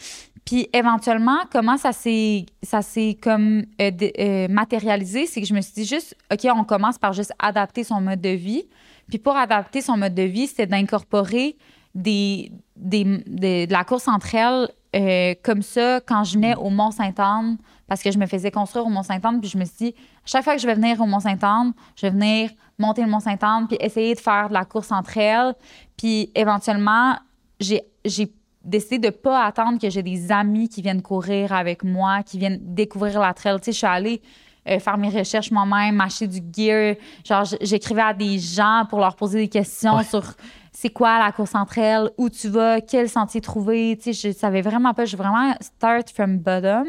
Puis 0.44 0.68
éventuellement, 0.72 1.38
comment 1.50 1.76
ça 1.76 1.92
s'est 1.92 2.46
ça 2.62 2.82
s'est 2.82 3.16
comme 3.20 3.64
euh, 3.80 3.90
euh, 4.18 4.48
matérialisé, 4.48 5.26
c'est 5.26 5.40
que 5.40 5.46
je 5.46 5.54
me 5.54 5.60
suis 5.60 5.74
dit 5.74 5.84
juste 5.84 6.16
OK, 6.32 6.46
on 6.54 6.64
commence 6.64 6.98
par 6.98 7.12
juste 7.12 7.32
adapter 7.38 7.84
son 7.84 8.00
mode 8.00 8.20
de 8.20 8.30
vie. 8.30 8.64
Puis 9.08 9.18
pour 9.18 9.36
adapter 9.36 9.80
son 9.80 9.96
mode 9.96 10.14
de 10.14 10.22
vie, 10.22 10.46
c'était 10.46 10.66
d'incorporer 10.66 11.56
des, 11.94 12.50
des, 12.76 13.04
de 13.04 13.72
la 13.72 13.84
course 13.84 14.08
entre 14.08 14.34
elles 14.34 14.68
euh, 14.94 15.34
comme 15.42 15.62
ça 15.62 16.00
quand 16.00 16.24
je 16.24 16.34
venais 16.34 16.54
au 16.56 16.70
Mont-Saint-Anne 16.70 17.56
parce 17.86 18.02
que 18.02 18.10
je 18.10 18.18
me 18.18 18.26
faisais 18.26 18.50
construire 18.50 18.86
au 18.86 18.90
Mont-Saint-Anne 18.90 19.40
puis 19.40 19.48
je 19.48 19.58
me 19.58 19.64
suis 19.64 19.76
dit 19.90 19.94
chaque 20.24 20.44
fois 20.44 20.54
que 20.54 20.60
je 20.60 20.66
vais 20.66 20.74
venir 20.74 21.00
au 21.00 21.06
Mont-Saint-Anne, 21.06 21.72
je 21.96 22.06
vais 22.06 22.10
venir 22.10 22.50
monter 22.78 23.02
le 23.02 23.08
Mont-Saint-Anne 23.08 23.68
puis 23.68 23.76
essayer 23.80 24.14
de 24.14 24.20
faire 24.20 24.48
de 24.48 24.54
la 24.54 24.64
course 24.64 24.92
entre 24.92 25.16
elles. 25.16 25.54
Puis 25.96 26.30
éventuellement, 26.34 27.16
j'ai 27.60 27.82
j'ai 28.04 28.32
décidé 28.64 28.98
de 28.98 29.10
pas 29.10 29.44
attendre 29.44 29.78
que 29.80 29.90
j'ai 29.90 30.02
des 30.02 30.30
amis 30.30 30.68
qui 30.68 30.82
viennent 30.82 31.02
courir 31.02 31.52
avec 31.52 31.84
moi, 31.84 32.22
qui 32.22 32.38
viennent 32.38 32.60
découvrir 32.60 33.20
la 33.20 33.34
trail. 33.34 33.56
Tu 33.58 33.66
sais, 33.66 33.72
je 33.72 33.78
suis 33.78 33.86
allée 33.86 34.22
euh, 34.68 34.78
faire 34.78 34.96
mes 34.96 35.08
recherches 35.08 35.50
moi-même, 35.50 36.00
acheter 36.00 36.28
du 36.28 36.40
gear. 36.54 36.94
Genre, 37.24 37.44
j'écrivais 37.60 38.02
à 38.02 38.14
des 38.14 38.38
gens 38.38 38.84
pour 38.88 39.00
leur 39.00 39.16
poser 39.16 39.40
des 39.40 39.48
questions 39.48 40.02
sur 40.02 40.22
c'est 40.70 40.90
quoi 40.90 41.18
la 41.18 41.32
course 41.32 41.54
entre 41.54 41.78
elles, 41.78 42.10
où 42.16 42.30
tu 42.30 42.48
vas, 42.48 42.80
quel 42.80 43.08
sentier 43.08 43.40
trouver. 43.40 43.98
Tu 44.00 44.12
sais, 44.12 44.30
je 44.30 44.36
savais 44.36 44.62
vraiment 44.62 44.94
pas. 44.94 45.04
Je 45.04 45.16
vraiment 45.16 45.54
start 45.60 46.10
from 46.10 46.38
bottom. 46.38 46.86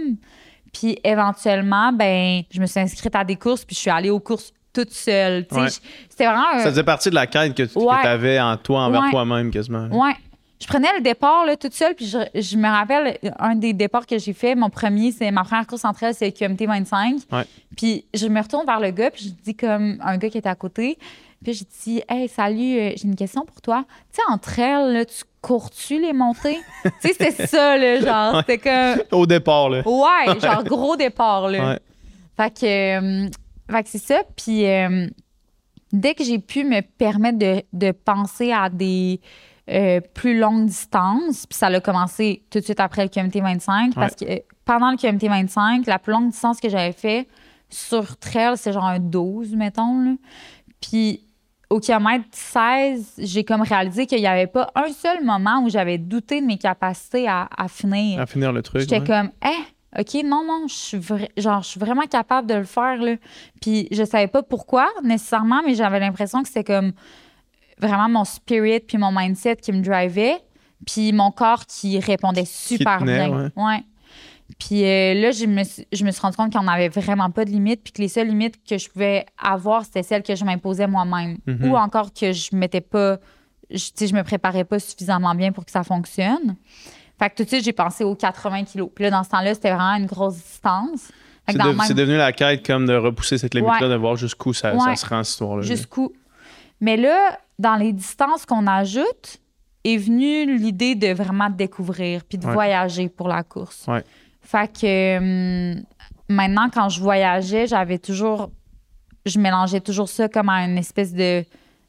Puis 0.71 0.97
éventuellement, 1.03 1.91
ben, 1.91 2.43
je 2.51 2.59
me 2.59 2.65
suis 2.65 2.79
inscrite 2.79 3.15
à 3.15 3.23
des 3.23 3.35
courses, 3.35 3.65
puis 3.65 3.75
je 3.75 3.81
suis 3.81 3.91
allée 3.91 4.09
aux 4.09 4.19
courses 4.19 4.51
toute 4.71 4.91
seule. 4.91 5.45
C'était 6.09 6.25
vraiment. 6.25 6.59
Ça 6.59 6.69
faisait 6.69 6.83
partie 6.83 7.09
de 7.09 7.15
la 7.15 7.27
quête 7.27 7.53
que 7.55 7.63
tu 7.63 7.89
avais 7.89 8.39
en 8.39 8.57
toi, 8.57 8.81
envers 8.81 9.09
toi-même, 9.11 9.51
quasiment. 9.51 9.87
Ouais 9.87 10.15
je 10.63 10.67
prenais 10.69 10.87
le 10.95 11.01
départ 11.01 11.45
là, 11.45 11.57
toute 11.57 11.73
seule, 11.73 11.93
puis 11.93 12.05
je, 12.05 12.57
me 12.57 12.69
rappelle 12.69 13.17
un 13.37 13.55
des 13.55 13.73
départs 13.73 14.07
que 14.07 14.17
j'ai 14.17 14.31
fait, 14.31 14.55
mon 14.55 14.69
premier, 14.69 15.11
c'est 15.11 15.29
ma 15.29 15.43
première 15.43 15.67
course 15.67 15.83
entre 15.83 16.03
elles, 16.03 16.15
c'est 16.15 16.31
QMT 16.31 16.65
25. 16.65 17.17
Puis 17.75 18.05
je 18.13 18.27
me 18.27 18.41
retourne 18.41 18.65
vers 18.65 18.79
le 18.79 18.91
gars, 18.91 19.11
puis 19.11 19.25
je 19.25 19.43
dis 19.43 19.55
comme 19.55 19.97
un 20.01 20.17
gars 20.17 20.29
qui 20.29 20.37
était 20.37 20.47
à 20.47 20.55
côté, 20.55 20.97
puis 21.43 21.53
je 21.53 21.65
dis 21.83 22.01
Hey, 22.07 22.29
salut, 22.29 22.79
euh, 22.79 22.93
j'ai 22.95 23.09
une 23.09 23.17
question 23.17 23.43
pour 23.43 23.59
toi. 23.59 23.83
Tu 24.13 24.21
sais, 24.21 24.21
entre 24.31 24.57
elles, 24.57 25.05
tu 25.05 25.25
cours-tu 25.41 25.99
les 25.99 26.13
montées? 26.13 26.59
tu 26.83 26.89
sais, 27.01 27.13
c'était 27.13 27.47
ça, 27.47 27.77
là, 27.77 27.99
genre, 27.99 28.39
c'était 28.39 28.59
comme. 28.59 29.03
Au 29.19 29.25
départ, 29.25 29.69
là. 29.69 29.81
Ouais, 29.85 30.39
genre 30.39 30.63
gros 30.63 30.95
départ, 30.95 31.49
là. 31.49 31.77
Fait 32.37 32.57
que, 32.57 33.25
euh, 33.25 33.29
fait 33.69 33.83
que 33.83 33.89
c'est 33.89 33.97
ça, 33.97 34.21
puis 34.37 34.65
euh, 34.65 35.07
dès 35.91 36.13
que 36.13 36.23
j'ai 36.23 36.39
pu 36.39 36.63
me 36.63 36.79
permettre 36.79 37.37
de, 37.37 37.63
de 37.73 37.91
penser 37.91 38.53
à 38.53 38.69
des 38.69 39.19
euh, 39.69 40.01
plus 40.13 40.37
longue 40.37 40.65
distance. 40.65 41.45
Puis 41.45 41.57
ça 41.57 41.67
a 41.67 41.79
commencé 41.79 42.43
tout 42.49 42.59
de 42.59 42.63
suite 42.63 42.79
après 42.79 43.03
le 43.03 43.09
QMT 43.09 43.41
25 43.41 43.95
parce 43.95 44.15
que 44.15 44.25
euh, 44.25 44.39
pendant 44.65 44.91
le 44.91 44.97
QMT 44.97 45.27
25, 45.27 45.85
la 45.85 45.99
plus 45.99 46.11
longue 46.11 46.31
distance 46.31 46.59
que 46.59 46.69
j'avais 46.69 46.91
fait 46.91 47.27
sur 47.69 48.17
trail, 48.17 48.57
c'est 48.57 48.73
genre 48.73 48.85
un 48.85 48.99
12, 48.99 49.55
mettons. 49.55 50.17
Puis 50.81 51.25
au 51.69 51.79
kilomètre 51.79 52.25
16, 52.31 53.13
j'ai 53.17 53.43
comme 53.43 53.61
réalisé 53.61 54.05
qu'il 54.05 54.19
n'y 54.19 54.27
avait 54.27 54.47
pas 54.47 54.69
un 54.75 54.89
seul 54.89 55.23
moment 55.23 55.63
où 55.63 55.69
j'avais 55.69 55.97
douté 55.97 56.41
de 56.41 56.45
mes 56.45 56.57
capacités 56.57 57.27
à, 57.27 57.47
finir. 57.67 58.19
À 58.19 58.25
finir 58.25 58.51
le 58.51 58.61
truc. 58.61 58.81
J'étais 58.81 59.03
comme, 59.03 59.31
eh, 59.43 59.99
OK, 59.99 60.23
non, 60.23 60.43
non, 60.45 60.67
je 60.67 60.73
suis, 60.73 61.01
genre, 61.37 61.63
je 61.63 61.67
suis 61.69 61.79
vraiment 61.79 62.05
capable 62.05 62.47
de 62.47 62.55
le 62.55 62.63
faire. 62.63 62.97
Là. 62.97 63.15
Puis 63.61 63.87
je 63.91 64.03
savais 64.03 64.27
pas 64.27 64.43
pourquoi 64.43 64.87
nécessairement, 65.03 65.61
mais 65.65 65.73
j'avais 65.73 65.99
l'impression 65.99 66.41
que 66.43 66.47
c'était 66.47 66.63
comme 66.63 66.91
vraiment 67.79 68.09
mon 68.09 68.23
spirit 68.25 68.79
puis 68.81 68.97
mon 68.97 69.11
mindset 69.11 69.57
qui 69.57 69.71
me 69.71 69.81
drivait, 69.81 70.37
puis 70.85 71.13
mon 71.13 71.31
corps 71.31 71.65
qui 71.65 71.99
répondait 71.99 72.45
super 72.45 73.03
bien. 73.03 73.51
Ouais. 73.55 73.83
Puis 74.59 74.83
euh, 74.83 75.13
là, 75.15 75.31
je 75.31 75.45
me, 75.45 75.63
suis, 75.63 75.87
je 75.91 76.03
me 76.05 76.11
suis 76.11 76.21
rendu 76.21 76.35
compte 76.35 76.53
qu'on 76.53 76.63
n'avait 76.63 76.89
vraiment 76.89 77.29
pas 77.31 77.45
de 77.45 77.49
limites, 77.49 77.81
puis 77.83 77.93
que 77.93 78.01
les 78.01 78.07
seules 78.07 78.27
limites 78.27 78.55
que 78.67 78.77
je 78.77 78.89
pouvais 78.89 79.25
avoir, 79.41 79.83
c'était 79.85 80.03
celles 80.03 80.23
que 80.23 80.35
je 80.35 80.45
m'imposais 80.45 80.87
moi-même. 80.87 81.37
Mm-hmm. 81.47 81.69
Ou 81.69 81.75
encore 81.75 82.13
que 82.13 82.31
je 82.31 82.55
m'étais 82.55 82.81
pas. 82.81 83.17
Je, 83.71 83.89
je 83.99 84.13
me 84.13 84.23
préparais 84.23 84.65
pas 84.65 84.79
suffisamment 84.79 85.33
bien 85.33 85.51
pour 85.51 85.65
que 85.65 85.71
ça 85.71 85.83
fonctionne. 85.83 86.55
Fait 87.17 87.29
que 87.29 87.35
tout 87.35 87.43
de 87.43 87.47
suite, 87.47 87.63
j'ai 87.63 87.73
pensé 87.73 88.03
aux 88.03 88.15
80 88.15 88.65
kilos. 88.65 88.89
Puis 88.93 89.03
là, 89.05 89.11
dans 89.11 89.23
ce 89.23 89.29
temps-là, 89.29 89.53
c'était 89.53 89.71
vraiment 89.71 89.95
une 89.95 90.05
grosse 90.05 90.35
distance. 90.35 91.11
C'est, 91.47 91.93
devenu 91.93 92.15
la 92.15 92.31
quête 92.31 92.65
comme 92.65 92.85
de 92.85 92.95
repousser 92.95 93.37
cette 93.37 93.53
limite-là, 93.53 93.89
de 93.89 93.95
voir 93.95 94.15
jusqu'où 94.15 94.53
ça, 94.53 94.71
ça 94.79 94.95
se 94.95 95.05
rend, 95.05 95.23
cette 95.23 95.33
histoire-là. 95.33 95.61
Jusqu'où. 95.61 96.13
Mais 96.79 96.95
là, 96.95 97.37
dans 97.59 97.75
les 97.75 97.93
distances 97.93 98.45
qu'on 98.45 98.67
ajoute, 98.67 99.39
est 99.83 99.97
venue 99.97 100.57
l'idée 100.57 100.95
de 100.95 101.13
vraiment 101.13 101.49
découvrir 101.49 102.23
puis 102.23 102.37
de 102.37 102.45
voyager 102.45 103.09
pour 103.09 103.27
la 103.27 103.43
course. 103.43 103.85
Fait 104.41 104.71
que 104.71 105.17
hum, 105.17 105.83
maintenant, 106.29 106.69
quand 106.73 106.89
je 106.89 106.99
voyageais, 106.99 107.67
j'avais 107.67 107.97
toujours. 107.97 108.51
Je 109.25 109.39
mélangeais 109.39 109.79
toujours 109.79 110.09
ça 110.09 110.27
comme 110.27 110.49
à 110.49 110.65
une 110.65 110.77
espèce 110.77 111.13
de. 111.13 111.43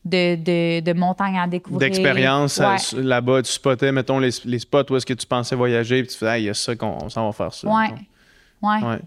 De, 0.06 0.80
de, 0.80 0.92
montagne 0.92 1.38
à 1.38 1.46
découvrir. 1.46 1.78
D'expérience 1.78 2.60
euh, 2.60 3.00
là-bas, 3.00 3.40
tu 3.40 3.50
spottais, 3.50 3.90
mettons, 3.90 4.18
les, 4.18 4.30
spots 4.30 4.90
où 4.90 4.96
est-ce 4.96 5.06
que 5.06 5.14
tu 5.14 5.26
pensais 5.26 5.56
voyager, 5.56 6.02
puis 6.02 6.12
tu 6.12 6.18
fais, 6.18 6.42
il 6.42 6.44
y 6.44 6.50
a 6.50 6.52
ça 6.52 6.76
qu'on 6.76 7.08
s'en 7.08 7.24
va 7.24 7.32
faire 7.32 7.54
ça. 7.54 7.66
Ouais. 7.66 7.88
ouais. 8.60 8.98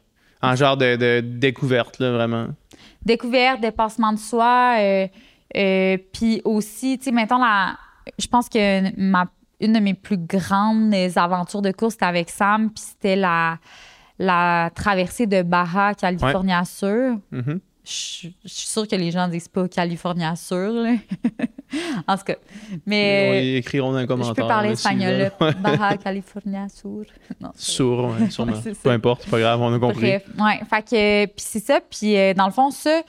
En 0.41 0.55
genre 0.55 0.75
de, 0.75 1.19
découverte, 1.19 1.99
là, 1.99 2.13
vraiment. 2.13 2.47
Découverte, 3.05 3.61
dépassement 3.61 4.11
de 4.11 4.17
soi. 4.17 4.77
Euh, 4.79 5.07
euh, 5.55 5.97
puis 6.13 6.41
aussi, 6.43 6.97
tu 6.97 7.05
sais, 7.05 7.11
mettons, 7.11 7.37
la, 7.37 7.77
je 8.19 8.27
pense 8.27 8.49
que 8.49 8.99
ma, 8.99 9.27
une 9.59 9.73
de 9.73 9.79
mes 9.79 9.93
plus 9.93 10.17
grandes 10.17 10.93
aventures 11.15 11.61
de 11.61 11.71
course, 11.71 11.93
c'était 11.93 12.05
avec 12.05 12.29
Sam, 12.29 12.69
puis 12.69 12.83
c'était 12.83 13.15
la, 13.15 13.57
la 14.19 14.69
traversée 14.75 15.27
de 15.27 15.41
Baja, 15.41 15.93
California 15.93 16.63
Sur. 16.65 17.17
Mm-hmm. 17.31 17.59
Je, 17.83 17.91
suis 18.45 18.67
sûre 18.67 18.85
que 18.85 18.97
les 18.97 19.11
gens 19.11 19.29
disent 19.29 19.47
pas 19.47 19.65
California 19.69 20.35
Sur. 20.35 20.71
Là. 20.71 20.95
en 22.07 22.17
tout 22.17 22.23
cas. 22.25 22.35
Mais. 22.85 23.53
Ils 23.53 23.55
écriront 23.57 23.93
dans 23.93 23.99
les 23.99 24.07
commentaire. 24.07 24.33
Je 24.35 24.41
peux 24.41 24.47
parler 24.47 24.71
espagnol. 24.71 25.31
Baja, 25.61 25.95
California 25.95 26.67
Sur. 26.67 27.05
sur, 27.55 28.13
oui, 28.19 28.29
sûrement. 28.29 28.53
Peu 28.83 28.89
importe, 28.89 29.21
c'est 29.23 29.31
pas 29.31 29.39
grave, 29.39 29.61
on 29.61 29.73
a 29.73 29.79
compris. 29.79 30.01
Bref, 30.01 30.25
ouais. 30.37 30.59
Fait 30.69 30.81
que. 30.81 31.25
Puis 31.27 31.45
c'est 31.47 31.63
ça. 31.63 31.79
Puis 31.79 32.17
euh, 32.17 32.33
dans 32.33 32.47
le 32.47 32.51
fond, 32.51 32.71
ça 32.71 33.01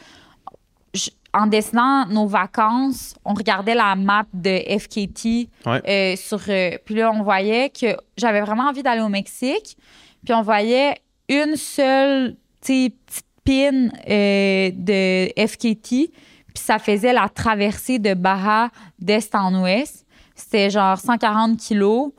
en 1.35 1.47
dessinant 1.47 2.07
nos 2.07 2.27
vacances, 2.27 3.15
on 3.25 3.35
regardait 3.35 3.75
la 3.75 3.95
map 3.97 4.25
de 4.33 4.61
FKT 4.79 5.49
euh, 5.67 6.17
sur. 6.17 6.41
Euh, 6.49 6.79
puis 6.85 6.95
là, 6.95 7.13
on 7.13 7.23
voyait 7.23 7.71
que 7.71 7.97
j'avais 8.17 8.41
vraiment 8.41 8.65
envie 8.65 8.83
d'aller 8.83 9.03
au 9.03 9.09
Mexique. 9.09 9.77
Puis 10.25 10.35
on 10.35 10.43
voyait 10.43 10.97
une 11.29 11.57
seule 11.57 12.37
petite 12.61 13.23
pin 13.45 13.89
euh, 14.09 14.71
de 14.75 15.29
FKT. 15.47 16.11
Puis 16.49 16.65
ça 16.65 16.79
faisait 16.79 17.13
la 17.13 17.29
traversée 17.29 17.99
de 17.99 18.15
Baja 18.15 18.71
d'est 18.99 19.35
en 19.35 19.63
ouest. 19.63 20.07
C'était 20.35 20.71
genre 20.71 20.99
140 20.99 21.59
kilos. 21.59 22.13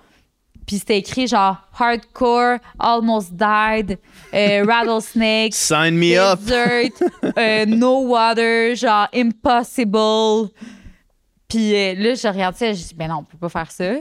Puis 0.70 0.78
c'était 0.78 1.00
écrit 1.00 1.26
genre 1.26 1.58
hardcore, 1.80 2.60
almost 2.78 3.32
died, 3.34 3.98
euh, 4.36 4.64
rattlesnake, 4.68 5.52
sign 5.52 5.96
me 5.96 6.36
desert, 6.36 6.92
euh, 7.40 7.66
no 7.66 8.02
water, 8.02 8.76
genre 8.76 9.08
impossible. 9.12 10.52
Puis 11.48 11.74
euh, 11.74 11.96
là, 11.96 12.14
je 12.14 12.28
regarde 12.28 12.56
ça, 12.56 12.72
je 12.72 12.84
dis 12.84 12.94
ben 12.94 13.08
non, 13.08 13.16
on 13.22 13.24
peut 13.24 13.40
pas 13.40 13.50
faire 13.50 13.72
ça. 13.72 13.94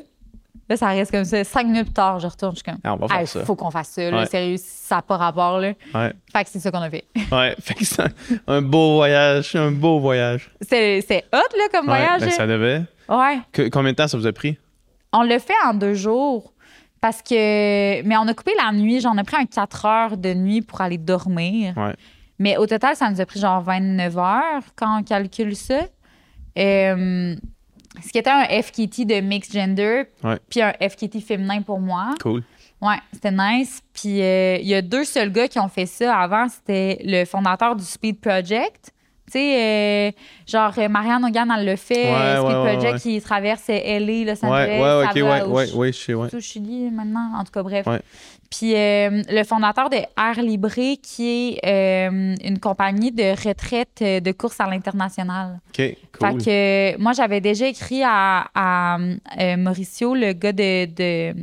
Là, 0.68 0.76
ça 0.76 0.88
reste 0.88 1.10
comme 1.10 1.24
ça. 1.24 1.42
Cinq 1.42 1.68
minutes 1.68 1.86
plus 1.86 1.94
tard, 1.94 2.20
je 2.20 2.26
retourne, 2.26 2.52
je 2.52 2.56
suis 2.56 2.64
comme, 2.64 2.98
ah, 3.08 3.24
ça. 3.24 3.46
faut 3.46 3.56
qu'on 3.56 3.70
fasse 3.70 3.88
ça. 3.88 4.10
Là, 4.10 4.26
Sérieux, 4.26 4.56
ça 4.58 4.96
n'a 4.96 5.02
pas 5.02 5.16
rapport. 5.16 5.60
Là. 5.60 5.72
Ouais. 5.94 6.12
Fait 6.30 6.44
que 6.44 6.50
c'est 6.50 6.60
ça 6.60 6.70
qu'on 6.70 6.82
a 6.82 6.90
fait. 6.90 7.06
Ouais, 7.32 7.56
fait 7.58 7.72
que 7.72 7.84
c'est 7.86 8.02
un, 8.46 8.60
beau 8.60 8.96
voyage, 8.96 9.56
un 9.56 9.70
beau 9.70 10.00
voyage. 10.00 10.50
C'est, 10.60 11.00
c'est 11.00 11.24
hot, 11.32 11.56
là, 11.56 11.68
comme 11.72 11.86
voyage. 11.86 12.20
Ben, 12.20 12.30
ça 12.30 12.46
devait. 12.46 12.82
Ouais. 13.08 13.70
combien 13.70 13.92
de 13.92 13.96
temps 13.96 14.06
ça 14.06 14.18
vous 14.18 14.26
a 14.26 14.32
pris? 14.34 14.58
On 15.14 15.22
l'a 15.22 15.38
fait 15.38 15.54
en 15.64 15.72
deux 15.72 15.94
jours. 15.94 16.52
Parce 17.00 17.22
que. 17.22 18.02
Mais 18.02 18.16
on 18.16 18.26
a 18.26 18.34
coupé 18.34 18.52
la 18.56 18.72
nuit. 18.72 19.00
J'en 19.00 19.16
ai 19.16 19.24
pris 19.24 19.36
un 19.36 19.46
4 19.46 19.84
heures 19.84 20.16
de 20.16 20.34
nuit 20.34 20.62
pour 20.62 20.80
aller 20.80 20.98
dormir. 20.98 21.74
Mais 22.38 22.56
au 22.56 22.66
total, 22.66 22.94
ça 22.94 23.10
nous 23.10 23.20
a 23.20 23.26
pris 23.26 23.40
genre 23.40 23.62
29 23.62 24.18
heures 24.18 24.62
quand 24.76 25.00
on 25.00 25.02
calcule 25.02 25.56
ça. 25.56 25.80
Euh, 26.56 27.34
ce 28.04 28.08
qui 28.10 28.18
était 28.18 28.30
un 28.30 28.44
FKT 28.44 29.06
de 29.06 29.20
mixed 29.20 29.52
gender, 29.52 30.04
puis 30.48 30.62
un 30.62 30.72
FKT 30.72 31.20
féminin 31.20 31.62
pour 31.62 31.80
moi. 31.80 32.14
Cool. 32.20 32.42
Ouais, 32.80 32.96
c'était 33.12 33.32
nice. 33.32 33.82
Puis 33.92 34.22
euh, 34.22 34.56
il 34.60 34.68
y 34.68 34.74
a 34.74 34.82
deux 34.82 35.04
seuls 35.04 35.32
gars 35.32 35.48
qui 35.48 35.58
ont 35.58 35.68
fait 35.68 35.86
ça 35.86 36.16
avant. 36.16 36.48
C'était 36.48 36.98
le 37.04 37.24
fondateur 37.24 37.74
du 37.74 37.84
Speed 37.84 38.20
Project, 38.20 38.92
tu 39.30 39.38
sais, 39.38 40.08
euh, 40.08 40.10
genre, 40.46 40.72
euh, 40.78 40.88
Marianne 40.88 41.24
Hogan, 41.24 41.52
elle 41.56 41.66
le 41.66 41.76
fait. 41.76 42.10
Ouais, 42.12 42.36
Speed 42.36 42.78
Project 42.78 42.98
qui 43.00 43.20
traverse 43.20 43.68
LA, 43.68 44.24
Los 44.24 44.44
Angeles. 44.44 44.80
Ouais, 44.80 44.80
ouais, 44.80 45.04
ok, 45.04 45.14
ouais, 45.14 45.42
ouais, 45.42 45.72
ouais, 45.74 45.92
je 45.92 45.98
sais, 45.98 46.14
ouais. 46.14 46.34
Au 46.34 46.40
Chili 46.40 46.90
maintenant, 46.90 47.32
en 47.38 47.44
tout 47.44 47.52
cas, 47.52 47.62
bref. 47.62 47.86
Puis 48.50 48.74
euh, 48.74 49.22
le 49.30 49.44
fondateur 49.44 49.90
de 49.90 49.96
Air 49.96 50.42
Libre, 50.42 50.70
qui 51.02 51.58
est 51.62 52.08
une 52.08 52.58
compagnie 52.58 53.12
de 53.12 53.30
retraite 53.46 54.02
de 54.02 54.32
course 54.32 54.58
à 54.60 54.66
l'international. 54.66 55.60
OK, 55.68 55.96
cool. 56.18 56.40
Fait 56.42 56.44
que 56.96 57.00
moi, 57.02 57.12
j'avais 57.12 57.40
déjà 57.40 57.66
écrit 57.66 58.02
à, 58.04 58.46
à 58.54 58.98
Mauricio, 59.56 60.14
le 60.14 60.32
gars 60.32 60.52
de, 60.52 60.86
de, 60.86 61.34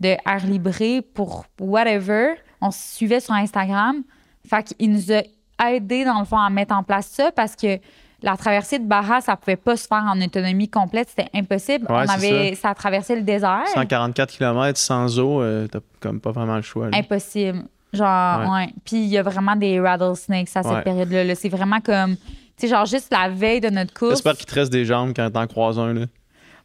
de 0.00 0.08
Air 0.08 0.46
Libre, 0.46 1.00
pour 1.14 1.46
whatever. 1.60 2.34
On 2.60 2.70
se 2.70 2.96
suivait 2.96 3.20
sur 3.20 3.34
Instagram. 3.34 4.02
Fait 4.48 4.62
qu'il 4.64 4.90
nous 4.90 5.12
a 5.12 5.22
aider, 5.64 6.04
dans 6.04 6.18
le 6.18 6.24
fond, 6.24 6.38
à 6.38 6.50
mettre 6.50 6.74
en 6.74 6.82
place 6.82 7.06
ça 7.06 7.32
parce 7.32 7.56
que 7.56 7.78
la 8.22 8.36
traversée 8.36 8.78
de 8.78 8.84
Baja, 8.84 9.20
ça 9.20 9.36
pouvait 9.36 9.56
pas 9.56 9.76
se 9.76 9.86
faire 9.86 10.04
en 10.04 10.20
autonomie 10.20 10.68
complète, 10.68 11.08
c'était 11.10 11.30
impossible. 11.34 11.86
On 11.88 11.94
avait, 11.94 12.54
ça. 12.54 12.70
a 12.70 12.74
traversé 12.74 13.14
le 13.14 13.22
désert. 13.22 13.64
144 13.74 14.36
km 14.36 14.78
sans 14.78 15.18
eau, 15.18 15.42
euh, 15.42 15.66
t'as 15.68 15.80
comme 16.00 16.20
pas 16.20 16.32
vraiment 16.32 16.56
le 16.56 16.62
choix. 16.62 16.88
Impossible. 16.92 17.64
Genre, 17.92 18.52
ouais. 18.52 18.68
Puis 18.84 18.96
il 18.96 19.08
y 19.08 19.18
a 19.18 19.22
vraiment 19.22 19.56
des 19.56 19.80
rattlesnakes 19.80 20.48
à 20.54 20.62
cette 20.62 20.84
période-là. 20.84 21.34
c'est 21.34 21.48
vraiment 21.48 21.80
comme, 21.80 22.16
tu 22.16 22.22
sais, 22.56 22.68
genre 22.68 22.86
juste 22.86 23.12
la 23.12 23.28
veille 23.28 23.60
de 23.60 23.70
notre 23.70 23.94
course. 23.94 24.14
J'espère 24.14 24.36
qu'il 24.36 24.46
te 24.46 24.54
reste 24.54 24.72
des 24.72 24.84
jambes 24.84 25.12
quand 25.14 25.30
t'en 25.30 25.46
croises 25.46 25.78
un, 25.78 25.92
là. 25.92 26.06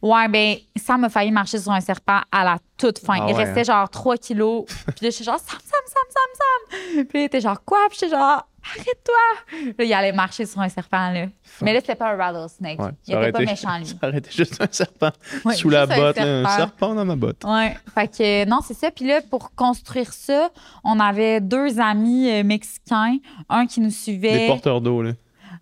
Ouais, 0.02 0.28
ben, 0.28 0.56
ça 0.76 0.98
m'a 0.98 1.10
failli 1.10 1.30
marcher 1.32 1.60
sur 1.60 1.72
un 1.72 1.80
serpent 1.80 2.22
à 2.32 2.44
la 2.44 2.58
toute 2.76 2.98
fin. 2.98 3.20
Ah 3.22 3.28
il 3.30 3.36
restait 3.36 3.60
hein? 3.60 3.82
genre 3.82 3.90
3 3.90 4.18
kilos. 4.18 4.66
Puis 4.66 5.06
là, 5.06 5.10
j'étais 5.12 5.24
genre, 5.24 5.38
Sam, 5.38 5.60
Sam, 5.60 5.82
Sam, 5.86 6.04
Sam, 6.10 6.96
Sam. 6.96 7.06
Puis 7.06 7.20
il 7.20 7.26
était 7.26 7.42
genre, 7.42 7.64
quoi? 7.64 7.78
Puis 7.88 8.00
j'étais 8.02 8.16
genre, 8.16 8.48
arrête-toi! 8.64 9.72
Là, 9.78 9.84
il 9.84 9.94
allait 9.94 10.12
marcher 10.12 10.46
sur 10.46 10.60
un 10.62 10.70
serpent, 10.70 11.12
là. 11.12 11.28
Mais 11.62 11.74
là, 11.74 11.80
c'était 11.80 11.96
pas 11.96 12.14
un 12.14 12.18
rattlesnake. 12.18 12.80
il 13.08 13.16
était 13.16 13.32
pas 13.32 13.40
méchant, 13.40 13.78
lui. 13.80 13.86
Ça 13.86 14.08
aurait 14.08 14.22
juste 14.30 14.62
un 14.62 14.68
serpent 14.72 15.12
sous 15.56 15.70
la 15.70 15.86
botte, 15.86 16.18
un, 16.20 16.48
serpent 16.48 16.96
dans 16.96 17.06
ma 17.06 17.16
botte. 17.16 17.44
Ouais. 17.44 17.76
Fait 17.94 18.08
que, 18.08 18.46
non, 18.46 18.60
c'est 18.64 18.74
ça. 18.74 18.92
Puis 18.92 19.06
là, 19.06 19.22
pour 19.30 19.54
construire 19.56 20.14
ça, 20.14 20.50
on 20.84 21.00
avait 21.00 21.42
deux 21.42 21.80
amis 21.80 22.30
euh, 22.30 22.44
mexicains. 22.44 23.18
Un 23.50 23.66
qui 23.66 23.82
nous 23.82 23.92
suivait. 23.92 24.40
Des 24.40 24.48
porteurs 24.48 24.82
d'eau, 24.82 25.02
là. 25.02 25.12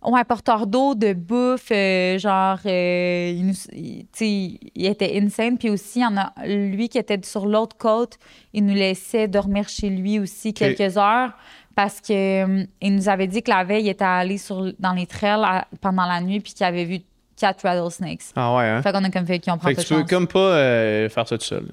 Ouais, 0.01 0.23
porteur 0.23 0.65
d'eau, 0.65 0.95
de 0.95 1.11
bouffe, 1.11 1.71
euh, 1.71 2.17
genre, 2.17 2.59
euh, 2.65 3.33
il, 3.35 3.53
il, 3.73 4.59
il, 4.73 4.85
était 4.85 5.19
insane. 5.21 5.57
Puis 5.57 5.69
aussi, 5.69 5.99
il 5.99 6.03
y 6.03 6.05
en 6.05 6.15
a 6.15 6.31
lui 6.45 6.87
qui 6.87 6.97
était 6.97 7.19
sur 7.23 7.45
l'autre 7.45 7.75
côte, 7.75 8.17
il 8.53 8.65
nous 8.65 8.75
laissait 8.75 9.27
dormir 9.27 9.67
chez 9.67 9.89
lui 9.89 10.17
aussi 10.17 10.53
quelques 10.53 10.97
heures 10.97 11.33
parce 11.75 12.01
qu'il 12.01 12.15
euh, 12.15 12.63
nous 12.81 13.09
avait 13.09 13.27
dit 13.27 13.41
que 13.41 13.49
la 13.49 13.63
veille, 13.63 13.85
il 13.85 13.89
était 13.89 14.03
allé 14.03 14.37
sur, 14.37 14.71
dans 14.79 14.93
les 14.93 15.05
trails 15.05 15.63
pendant 15.81 16.05
la 16.05 16.21
nuit 16.21 16.39
puis 16.39 16.53
qu'il 16.53 16.65
avait 16.65 16.85
vu 16.85 16.99
quatre 17.37 17.63
rattlesnakes. 17.63 18.25
Ah 18.35 18.55
ouais, 18.55 18.67
hein? 18.67 18.81
Fait 18.81 18.91
qu'on 18.91 19.03
a 19.03 19.09
comme 19.09 19.25
fait 19.25 19.39
qu'on 19.39 19.57
prend 19.57 19.69
fait 19.69 19.75
que 19.75 19.81
tu 19.81 19.93
peux 19.93 20.03
comme 20.03 20.27
pas 20.27 20.39
euh, 20.39 21.09
faire 21.09 21.27
ça 21.27 21.37
tout 21.37 21.45
seul. 21.45 21.67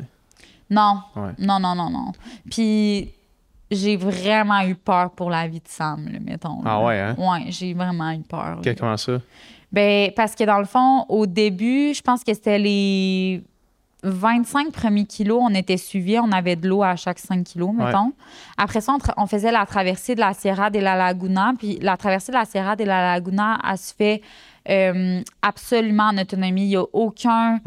Non. 0.71 1.01
Non, 1.39 1.59
non, 1.59 1.75
non, 1.75 1.91
non. 1.91 2.13
Puis 2.51 3.13
j'ai 3.71 3.97
vraiment 3.97 4.61
eu 4.63 4.75
peur 4.75 5.11
pour 5.11 5.31
la 5.31 5.47
vie 5.49 5.61
de 5.61 5.69
Sam, 5.69 6.09
mettons. 6.23 6.61
Ah 6.65 6.83
ouais, 6.83 6.99
hein? 7.01 7.17
Ouais, 7.19 7.47
j'ai 7.49 7.75
vraiment 7.75 8.11
eu 8.13 8.23
peur. 8.23 8.61
comment 8.79 8.97
ça? 8.97 9.21
Ben, 9.73 10.11
parce 10.15 10.35
que 10.35 10.45
dans 10.45 10.59
le 10.59 10.65
fond, 10.65 11.05
au 11.09 11.27
début, 11.27 11.93
je 11.93 12.01
pense 12.01 12.23
que 12.23 12.33
c'était 12.33 12.59
les 12.59 13.43
25 14.03 14.73
premiers 14.73 15.07
kilos, 15.07 15.41
on 15.43 15.55
était 15.55 15.77
suivis, 15.77 16.19
on 16.19 16.31
avait 16.31 16.57
de 16.57 16.69
l'eau 16.69 16.83
à 16.83 16.97
chaque 16.97 17.19
5 17.19 17.45
kilos, 17.45 17.73
mettons. 17.75 18.13
Après 18.57 18.81
ça, 18.81 18.97
on, 19.17 19.27
faisait 19.27 19.51
la 19.51 19.65
traversée 19.67 20.15
de 20.15 20.21
la 20.21 20.33
Sierra 20.35 20.71
de 20.71 20.79
la 20.79 20.97
Laguna. 20.97 21.55
Puis 21.59 21.79
la 21.81 21.97
traversée 21.97 22.31
de 22.31 22.37
la 22.37 22.45
Sierra 22.45 22.77
de 22.77 22.85
la 22.85 23.15
Laguna, 23.15 23.59
elle 23.69 23.79
se 23.79 23.95
fait 23.95 24.23
euh, 24.69 25.23
absolument 25.43 26.11
en 26.11 26.19
autonomie. 26.19 26.65
Il 26.65 26.69
n'y 26.69 26.77
a 26.77 26.85
aucun, 26.93 27.61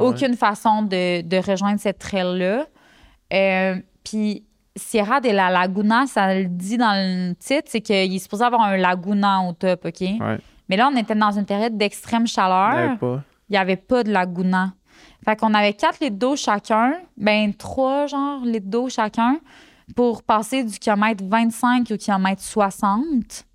aucune 0.00 0.36
façon 0.36 0.82
de, 0.82 1.50
rejoindre 1.50 1.80
cette 1.80 1.98
trail-là. 1.98 2.66
Euh, 3.32 3.76
puis 4.04 4.44
Sierra 4.76 5.20
de 5.20 5.30
la 5.30 5.50
Laguna, 5.50 6.06
ça 6.06 6.34
le 6.34 6.44
dit 6.44 6.76
dans 6.76 6.94
le 6.94 7.34
titre, 7.34 7.68
c'est 7.68 7.80
qu'il 7.80 8.14
est 8.14 8.18
supposé 8.18 8.44
avoir 8.44 8.62
un 8.62 8.76
laguna 8.76 9.42
au 9.42 9.52
top, 9.52 9.86
OK? 9.86 10.08
Mais 10.68 10.76
là, 10.76 10.90
on 10.92 10.96
était 10.96 11.14
dans 11.14 11.32
une 11.32 11.44
période 11.44 11.76
d'extrême 11.76 12.26
chaleur. 12.26 12.96
Il 13.02 13.52
n'y 13.52 13.58
avait 13.58 13.76
pas 13.76 14.02
de 14.02 14.10
laguna. 14.10 14.74
Fait 15.24 15.36
qu'on 15.38 15.54
avait 15.54 15.72
4 15.72 16.00
litres 16.00 16.16
d'eau 16.16 16.36
chacun, 16.36 16.94
ben 17.16 17.54
3 17.54 18.06
genre 18.06 18.44
litres 18.44 18.66
d'eau 18.66 18.88
chacun 18.88 19.38
pour 19.94 20.22
passer 20.22 20.64
du 20.64 20.78
kilomètre 20.78 21.22
25 21.24 21.90
au 21.90 21.96
kilomètre 21.96 22.42
60. 22.42 23.46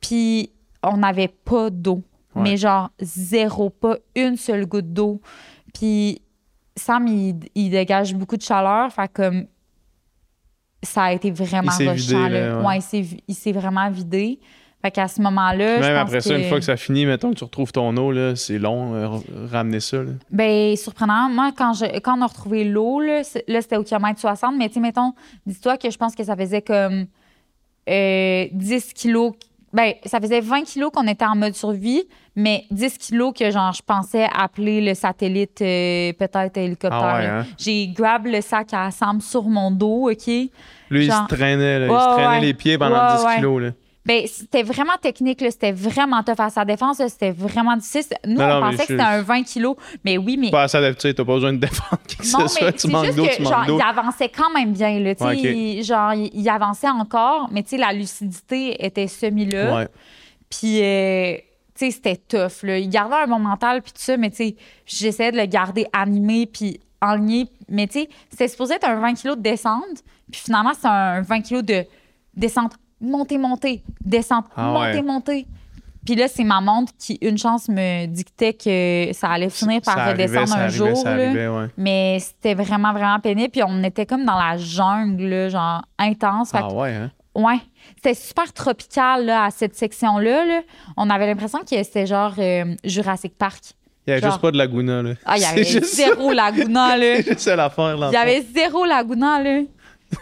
Puis 0.00 0.50
on 0.82 0.96
n'avait 0.96 1.28
pas 1.28 1.70
d'eau. 1.70 2.02
Mais 2.34 2.56
genre 2.56 2.90
zéro, 3.00 3.70
pas 3.70 3.96
une 4.14 4.36
seule 4.36 4.64
goutte 4.64 4.92
d'eau. 4.92 5.20
Puis 5.74 6.22
Sam, 6.76 7.06
il, 7.06 7.70
dégage 7.70 8.14
beaucoup 8.14 8.36
de 8.36 8.42
chaleur. 8.42 8.92
Fait 8.92 9.12
comme 9.12 9.46
ça 10.82 11.04
a 11.04 11.12
été 11.12 11.30
vraiment 11.30 11.72
il 11.78 13.22
il 13.28 13.34
s'est 13.34 13.52
vraiment 13.52 13.90
vidé. 13.90 14.38
Fait 14.82 14.90
qu'à 14.90 15.08
ce 15.08 15.20
moment-là. 15.20 15.78
Même 15.78 15.96
après 15.96 16.22
ça, 16.22 16.36
une 16.36 16.48
fois 16.48 16.58
que 16.58 16.64
ça 16.64 16.76
finit, 16.76 17.04
mettons 17.04 17.30
que 17.30 17.36
tu 17.36 17.44
retrouves 17.44 17.70
ton 17.70 17.94
eau, 17.98 18.12
là, 18.12 18.34
c'est 18.34 18.58
long, 18.58 18.94
euh, 18.94 19.08
ramener 19.52 19.80
ça. 19.80 19.98
Là. 19.98 20.12
Ben, 20.30 20.74
surprenant. 20.74 21.28
Moi, 21.28 21.52
quand, 21.56 21.74
je, 21.74 21.98
quand 21.98 22.18
on 22.18 22.22
a 22.22 22.26
retrouvé 22.26 22.64
l'eau, 22.64 23.00
là, 23.00 23.22
c'était 23.22 23.76
au 23.76 23.82
kilomètre 23.82 24.20
60, 24.20 24.54
mais 24.56 24.68
tu 24.68 24.74
sais, 24.74 24.80
mettons, 24.80 25.12
dis-toi 25.44 25.76
que 25.76 25.90
je 25.90 25.98
pense 25.98 26.14
que 26.14 26.24
ça 26.24 26.34
faisait 26.34 26.62
comme 26.62 27.04
10 27.86 27.90
euh, 27.90 28.78
kilos. 28.94 29.34
Ben, 29.72 29.92
ça 30.04 30.18
faisait 30.18 30.40
20 30.40 30.62
kilos 30.62 30.90
qu'on 30.92 31.06
était 31.06 31.26
en 31.26 31.36
mode 31.36 31.54
survie, 31.54 32.02
mais 32.34 32.64
10 32.70 32.96
kilos 32.96 33.34
que, 33.38 33.50
genre, 33.50 33.72
je 33.74 33.82
pensais 33.82 34.26
appeler 34.34 34.80
le 34.80 34.94
satellite, 34.94 35.60
euh, 35.60 36.12
peut-être 36.14 36.56
hélicoptère. 36.56 37.02
Ah 37.02 37.38
hein? 37.40 37.46
J'ai 37.58 37.86
grab 37.88 38.26
le 38.26 38.40
sac 38.40 38.68
à 38.72 38.90
Sam 38.90 39.20
sur 39.20 39.44
mon 39.44 39.70
dos, 39.70 40.10
OK? 40.10 40.26
Lui, 40.26 41.04
il 41.04 41.12
se 41.12 41.26
traînait, 41.28 41.80
là, 41.80 41.86
il 41.86 41.90
se 41.90 42.14
traînait 42.16 42.40
les 42.40 42.54
pieds 42.54 42.78
pendant 42.78 43.16
10 43.16 43.36
kilos, 43.36 43.62
là. 43.62 43.70
Ben, 44.06 44.26
c'était 44.26 44.62
vraiment 44.62 44.96
technique, 45.00 45.44
c'était 45.50 45.72
vraiment 45.72 46.22
tough 46.22 46.40
à 46.40 46.48
sa 46.48 46.64
défense, 46.64 47.02
c'était 47.08 47.32
vraiment 47.32 47.76
difficile. 47.76 48.16
Nous, 48.26 48.40
on 48.40 48.60
pensait 48.60 48.78
que 48.78 48.84
c'était 48.84 49.00
un 49.02 49.20
20 49.20 49.42
kilos, 49.42 49.76
mais 50.04 50.16
oui, 50.16 50.38
mais. 50.38 50.50
Pas 50.50 50.62
assez 50.62 50.94
tu 50.98 51.14
t'as 51.14 51.24
pas 51.24 51.34
besoin 51.34 51.52
de 51.52 51.58
défendre 51.58 52.00
qui 52.08 52.16
que 52.16 52.24
ce 52.24 52.48
soit, 52.48 52.72
tu 52.72 52.88
manques 52.88 53.14
d'eau, 53.14 53.26
tu 53.26 53.42
manques 53.42 53.66
d'eau. 53.66 53.78
Il 53.78 53.82
avançait 53.82 54.30
quand 54.30 54.50
même 54.54 54.72
bien, 54.72 54.98
là, 55.00 55.14
tu 55.14 55.24
sais, 55.24 55.82
genre, 55.82 56.14
il, 56.14 56.48
avançait 56.48 56.88
encore, 56.88 57.48
mais 57.52 57.62
tu 57.62 57.70
sais, 57.70 57.76
la 57.76 57.92
lucidité 57.92 58.84
était 58.84 59.06
semi-là. 59.06 59.76
Ouais. 59.76 59.88
Puis, 60.48 60.82
euh, 60.82 61.36
tu 61.74 61.86
sais, 61.86 61.90
c'était 61.90 62.16
tough, 62.16 62.62
là. 62.62 62.78
Il 62.78 62.88
gardait 62.88 63.16
un 63.16 63.26
bon 63.26 63.38
mental, 63.38 63.82
puis 63.82 63.92
tout 63.92 64.00
ça, 64.00 64.16
mais 64.16 64.30
tu 64.30 64.36
sais, 64.36 64.56
j'essayais 64.86 65.32
de 65.32 65.36
le 65.36 65.46
garder 65.46 65.86
animé, 65.92 66.46
puis 66.46 66.80
enligné, 67.02 67.48
mais 67.68 67.86
tu 67.86 68.00
sais, 68.00 68.08
c'était 68.30 68.48
supposé 68.48 68.74
être 68.74 68.88
un 68.88 68.98
20 68.98 69.14
kilos 69.14 69.36
de 69.36 69.42
descente, 69.42 70.04
puis 70.32 70.40
finalement, 70.40 70.72
c'est 70.78 70.88
un 70.88 71.20
20 71.20 71.42
kilos 71.42 71.64
de 71.64 71.84
descente 72.34 72.72
monter, 73.00 73.38
monter, 73.38 73.82
descendre, 74.04 74.48
ah 74.56 74.92
monter. 75.02 75.46
Puis 76.04 76.14
là, 76.14 76.28
c'est 76.28 76.44
ma 76.44 76.60
montre 76.60 76.92
qui, 76.98 77.18
une 77.20 77.36
chance, 77.36 77.68
me 77.68 78.06
dictait 78.06 78.54
que 78.54 79.12
ça 79.12 79.28
allait 79.28 79.50
finir 79.50 79.82
par 79.82 80.08
redescendre 80.08 80.56
un 80.56 80.68
jour. 80.68 81.04
Mais 81.76 82.18
c'était 82.20 82.54
vraiment, 82.54 82.92
vraiment 82.92 83.20
pénible. 83.20 83.50
Puis 83.50 83.62
on 83.64 83.82
était 83.82 84.06
comme 84.06 84.24
dans 84.24 84.38
la 84.38 84.56
jungle, 84.56 85.50
genre 85.50 85.82
intense. 85.98 86.50
Ah 86.54 86.72
ouais, 86.72 86.94
hein? 86.94 87.10
Ouais. 87.34 87.60
C'était 87.96 88.14
super 88.14 88.52
tropical 88.52 89.26
là, 89.26 89.44
à 89.44 89.50
cette 89.50 89.76
section-là. 89.76 90.62
On 90.96 91.08
avait 91.10 91.26
l'impression 91.26 91.60
que 91.60 91.82
c'était 91.82 92.06
genre 92.06 92.32
euh, 92.38 92.74
Jurassic 92.82 93.36
Park. 93.36 93.62
Il 94.06 94.10
n'y 94.10 94.16
avait 94.18 94.26
juste 94.26 94.40
pas 94.40 94.50
de 94.50 94.56
Laguna. 94.56 95.02
Là. 95.02 95.10
Ah, 95.24 95.36
il 95.36 95.42
y 95.42 95.44
avait 95.44 95.62
zéro 95.64 96.32
Laguna. 96.32 96.96
là. 96.96 97.16
C'est 97.16 97.34
juste 97.34 97.46
l'affaire. 97.46 97.96
Il 98.10 98.14
y 98.14 98.16
avait 98.16 98.42
zéro 98.42 98.84
Laguna. 98.84 99.42
Là. 99.42 99.60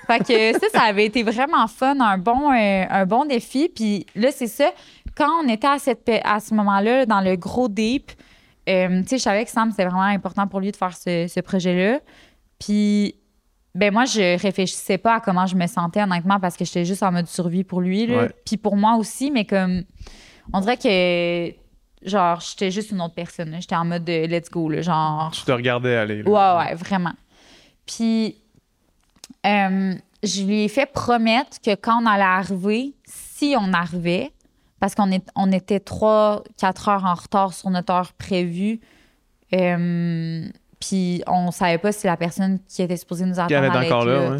Fait 0.07 0.18
que 0.18 0.53
ça, 0.59 0.66
ça 0.72 0.82
avait 0.82 1.07
été 1.07 1.22
vraiment 1.22 1.66
fun, 1.66 1.99
un 2.01 2.18
bon, 2.18 2.53
euh, 2.53 2.84
un 2.89 3.07
bon 3.07 3.24
défi. 3.24 3.70
Puis 3.74 4.07
là, 4.14 4.30
c'est 4.30 4.47
ça. 4.47 4.70
Quand 5.14 5.30
on 5.43 5.49
était 5.49 5.66
à, 5.66 5.78
cette, 5.78 6.09
à 6.24 6.41
ce 6.41 6.55
moment-là, 6.55 7.07
dans 7.07 7.20
le 7.20 7.36
gros 7.36 7.68
deep, 7.68 8.12
euh, 8.68 9.03
tu 9.03 9.09
sais, 9.09 9.18
je 9.18 9.22
savais 9.22 9.45
que 9.45 9.51
Sam, 9.51 9.70
c'était 9.70 9.84
vraiment 9.84 10.03
important 10.03 10.47
pour 10.47 10.61
lui 10.61 10.70
de 10.70 10.76
faire 10.76 10.97
ce, 10.97 11.26
ce 11.26 11.41
projet-là. 11.41 12.01
Puis 12.59 13.14
ben 13.74 13.93
moi, 13.93 14.05
je 14.07 14.41
réfléchissais 14.41 14.99
pas 14.99 15.16
à 15.16 15.20
comment 15.20 15.47
je 15.47 15.55
me 15.55 15.66
sentais, 15.66 16.03
honnêtement, 16.03 16.41
parce 16.41 16.57
que 16.57 16.64
j'étais 16.64 16.84
juste 16.84 17.03
en 17.03 17.12
mode 17.12 17.28
survie 17.28 17.64
pour 17.64 17.80
lui. 17.80 18.09
Puis 18.45 18.57
pour 18.57 18.76
moi 18.76 18.97
aussi, 18.97 19.30
mais 19.30 19.45
comme. 19.45 19.84
On 20.53 20.61
dirait 20.61 20.76
que. 20.76 21.55
Genre, 22.03 22.41
j'étais 22.41 22.70
juste 22.70 22.91
une 22.93 23.01
autre 23.01 23.14
personne. 23.14 23.57
J'étais 23.61 23.74
en 23.74 23.84
mode 23.84 24.05
de 24.05 24.26
let's 24.26 24.51
go. 24.51 24.68
Là, 24.68 24.82
genre. 24.82 25.30
Tu 25.32 25.43
te 25.43 25.53
regardais 25.53 25.97
aller. 25.97 26.22
Ouais, 26.22 26.57
ouais, 26.59 26.74
vraiment. 26.74 27.12
Puis. 27.86 28.36
Euh, 29.47 29.95
je 30.22 30.43
lui 30.43 30.64
ai 30.64 30.68
fait 30.68 30.91
promettre 30.91 31.61
que 31.61 31.74
quand 31.74 32.03
on 32.03 32.07
allait 32.07 32.22
arriver, 32.22 32.95
si 33.05 33.55
on 33.59 33.72
arrivait, 33.72 34.32
parce 34.80 34.95
qu'on 34.95 35.11
est, 35.11 35.26
on 35.36 35.53
était 35.53 35.78
3-4 35.78 36.91
heures 36.91 37.05
en 37.05 37.14
retard 37.14 37.53
sur 37.53 37.70
notre 37.70 37.93
heure 37.93 38.12
prévue, 38.14 38.80
euh, 39.55 40.49
puis 40.80 41.22
on 41.26 41.51
savait 41.51 41.78
pas 41.78 41.93
si 41.93 42.07
la 42.07 42.16
personne 42.16 42.59
qui 42.68 42.82
était 42.82 42.97
supposée 42.97 43.24
nous 43.24 43.41
attendre 43.41 43.57
allait 43.57 43.93
encore 43.93 44.05
là. 44.05 44.36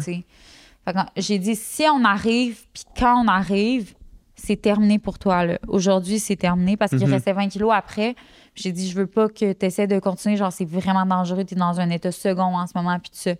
là 0.85 1.05
J'ai 1.17 1.39
dit, 1.39 1.55
si 1.55 1.83
on 1.83 2.03
arrive, 2.03 2.61
puis 2.73 2.83
quand 2.97 3.23
on 3.23 3.27
arrive, 3.27 3.93
c'est 4.35 4.61
terminé 4.61 4.99
pour 4.99 5.19
toi. 5.19 5.45
Aujourd'hui, 5.67 6.19
c'est 6.19 6.35
terminé 6.35 6.77
parce 6.77 6.91
qu'il 6.91 7.05
mhm. 7.05 7.13
restait 7.13 7.33
20 7.33 7.49
kilos 7.49 7.71
après. 7.73 8.15
J'ai 8.55 8.71
dit, 8.71 8.89
je 8.89 8.95
veux 8.95 9.07
pas 9.07 9.27
que 9.27 9.53
tu 9.53 9.65
essaies 9.65 9.87
de 9.87 9.99
continuer. 9.99 10.37
Genre, 10.37 10.51
c'est 10.51 10.65
vraiment 10.65 11.05
dangereux. 11.05 11.43
Tu 11.43 11.55
es 11.55 11.57
dans 11.57 11.79
un 11.79 11.89
état 11.89 12.11
second 12.11 12.57
en 12.57 12.65
ce 12.65 12.71
moment. 12.75 12.97
Puis 12.99 13.11
tout 13.11 13.17
ça. 13.17 13.31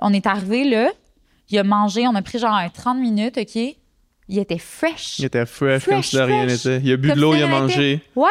On 0.00 0.12
est 0.12 0.26
arrivé 0.26 0.64
là. 0.64 0.90
Il 1.50 1.58
a 1.58 1.64
mangé. 1.64 2.06
On 2.06 2.14
a 2.14 2.22
pris 2.22 2.38
genre 2.38 2.54
un 2.54 2.68
30 2.68 2.98
minutes, 2.98 3.38
OK? 3.38 3.56
Il 4.28 4.38
était 4.38 4.58
fresh. 4.58 5.18
Il 5.18 5.26
était 5.26 5.44
fresh, 5.44 5.84
comme 5.84 6.02
si 6.02 6.16
de 6.16 6.22
rien 6.22 6.46
n'était. 6.46 6.80
Il 6.82 6.92
a 6.92 6.96
bu 6.96 7.10
de 7.12 7.20
l'eau, 7.20 7.34
il 7.34 7.42
a 7.42 7.46
mangé. 7.46 8.00
Ouais. 8.16 8.26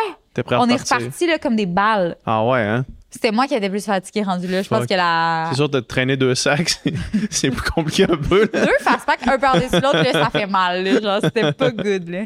on 0.52 0.68
est 0.68 0.76
reparti 0.76 1.28
là, 1.28 1.38
comme 1.38 1.56
des 1.56 1.68
balles. 1.68 2.18
Ah 2.26 2.44
ouais, 2.46 2.62
hein? 2.62 2.86
C'était 3.14 3.32
moi 3.32 3.46
qui 3.46 3.54
étais 3.54 3.70
plus 3.70 3.86
fatiguée 3.86 4.24
rendu 4.24 4.48
là. 4.48 4.64
Je 4.64 4.70
pense 4.70 4.88
que 4.88 4.94
la. 4.96 5.46
C'est 5.50 5.58
sûr 5.58 5.70
de 5.70 5.80
traîner 5.80 6.18
deux 6.18 6.34
sacs, 6.34 6.82
c'est 7.30 7.52
plus 7.52 7.62
compliqué 7.62 8.06
un 8.06 8.18
peu. 8.18 8.50
Deux 8.52 8.78
fast 8.80 9.06
packs, 9.06 9.28
un 9.28 9.38
par-dessus 9.38 9.80
l'autre, 9.80 10.04
ça 10.12 10.32
fait 10.32 10.48
mal. 10.48 10.84
Là. 10.84 11.00
Genre, 11.00 11.20
c'était 11.22 11.54
pas 11.54 11.70
good. 11.70 12.10
Là. 12.10 12.24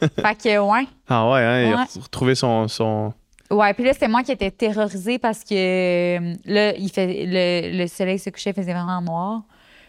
Fait 0.00 0.42
que, 0.42 0.58
ouais. 0.58 0.86
Ah 1.10 1.30
ouais, 1.30 1.40
hein, 1.40 1.62
il 1.68 1.72
a 1.74 1.86
retrouvé 2.02 2.34
son. 2.34 2.68
son... 2.68 3.12
Ouais, 3.50 3.74
puis 3.74 3.84
là, 3.84 3.92
c'était 3.92 4.08
moi 4.08 4.22
qui 4.22 4.30
étais 4.30 4.50
terrorisée 4.50 5.18
parce 5.18 5.42
que 5.42 5.54
euh, 5.54 6.34
là, 6.44 6.76
il 6.76 6.90
fait, 6.90 7.24
le, 7.26 7.78
le 7.78 7.86
soleil 7.88 8.18
se 8.18 8.30
couchait, 8.30 8.52
faisait 8.52 8.72
vraiment 8.72 9.02
noir. 9.02 9.42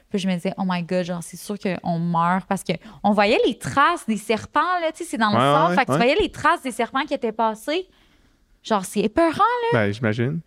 Puis 0.09 0.19
je 0.19 0.27
me 0.27 0.33
disais, 0.33 0.53
oh 0.57 0.63
my 0.65 0.83
god, 0.83 1.05
genre, 1.05 1.23
c'est 1.23 1.37
sûr 1.37 1.55
qu'on 1.57 1.99
meurt 1.99 2.45
parce 2.47 2.63
qu'on 2.63 3.11
voyait 3.11 3.39
les 3.45 3.57
traces 3.57 4.05
des 4.07 4.17
serpents, 4.17 4.59
là, 4.81 4.91
tu 4.91 5.03
sais, 5.03 5.11
c'est 5.11 5.17
dans 5.17 5.31
le 5.31 5.39
sang. 5.39 5.69
fait 5.69 5.85
que 5.85 5.91
tu 5.91 5.97
voyais 5.97 6.17
les 6.19 6.29
traces 6.29 6.61
des 6.63 6.71
serpents 6.71 7.05
qui 7.05 7.13
étaient 7.13 7.31
passés. 7.31 7.87
Genre, 8.63 8.83
c'est 8.83 8.99
épeurant, 8.99 9.31
là. 9.73 9.79
Ben, 9.79 9.93
j'imagine. 9.93 10.41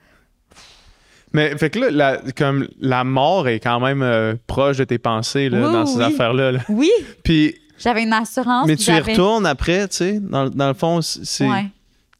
Mais 1.32 1.56
fait 1.56 1.70
que 1.70 1.80
là, 1.80 1.90
la, 1.90 2.32
comme 2.36 2.68
la 2.78 3.02
mort 3.02 3.48
est 3.48 3.58
quand 3.58 3.80
même 3.80 4.02
euh, 4.02 4.34
proche 4.46 4.76
de 4.76 4.84
tes 4.84 4.98
pensées 4.98 5.48
là, 5.48 5.60
dans 5.70 5.86
ces 5.86 6.00
affaires-là. 6.00 6.52
Oui. 6.68 6.90
Puis. 7.24 7.56
J'avais 7.78 8.04
une 8.04 8.12
assurance. 8.12 8.68
Mais 8.68 8.76
tu 8.76 8.90
y 8.90 9.00
retournes 9.00 9.46
après, 9.46 9.88
tu 9.88 9.96
sais. 9.96 10.20
Dans, 10.20 10.48
dans, 10.48 10.68
le 10.68 10.74
fond, 10.74 11.00
c'est. 11.02 11.48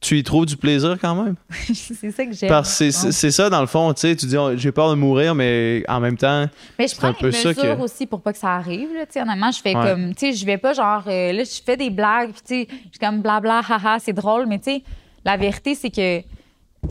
Tu 0.05 0.17
y 0.19 0.23
trouves 0.23 0.45
du 0.45 0.57
plaisir 0.57 0.97
quand 1.01 1.15
même? 1.15 1.35
c'est 1.73 2.11
ça 2.11 2.25
que 2.25 2.33
j'aime. 2.33 2.49
Parce 2.49 2.77
que 2.77 2.91
c'est 2.91 3.31
ça, 3.31 3.49
dans 3.49 3.61
le 3.61 3.67
fond, 3.67 3.93
tu 3.93 4.01
sais. 4.01 4.15
Tu 4.15 4.25
dis, 4.25 4.35
j'ai 4.55 4.71
peur 4.71 4.89
de 4.89 4.95
mourir, 4.95 5.33
mais 5.33 5.83
en 5.87 5.99
même 5.99 6.17
temps. 6.17 6.47
Mais 6.77 6.87
je 6.87 6.95
prends 6.95 7.07
un 7.07 7.13
peu 7.13 7.27
mesures 7.27 7.55
que... 7.55 7.81
aussi 7.81 8.05
pour 8.05 8.21
pas 8.21 8.33
que 8.33 8.39
ça 8.39 8.53
arrive. 8.55 8.89
Là, 8.93 9.05
honnêtement, 9.21 9.51
je 9.51 9.61
fais 9.61 9.73
comme. 9.73 10.13
Tu 10.13 10.31
sais, 10.31 10.33
je 10.33 10.45
vais 10.45 10.57
pas 10.57 10.73
genre. 10.73 11.03
Euh, 11.07 11.31
là, 11.31 11.43
je 11.43 11.61
fais 11.65 11.77
des 11.77 11.89
blagues, 11.89 12.31
puis 12.31 12.41
tu 12.41 12.53
sais, 12.53 12.67
je 12.69 12.89
suis 12.89 12.99
comme 12.99 13.21
blabla, 13.21 13.61
haha, 13.67 13.99
c'est 13.99 14.13
drôle, 14.13 14.45
mais 14.47 14.59
tu 14.59 14.65
sais 14.65 14.83
la 15.25 15.37
vérité, 15.37 15.75
c'est 15.75 15.89
que 15.89 16.21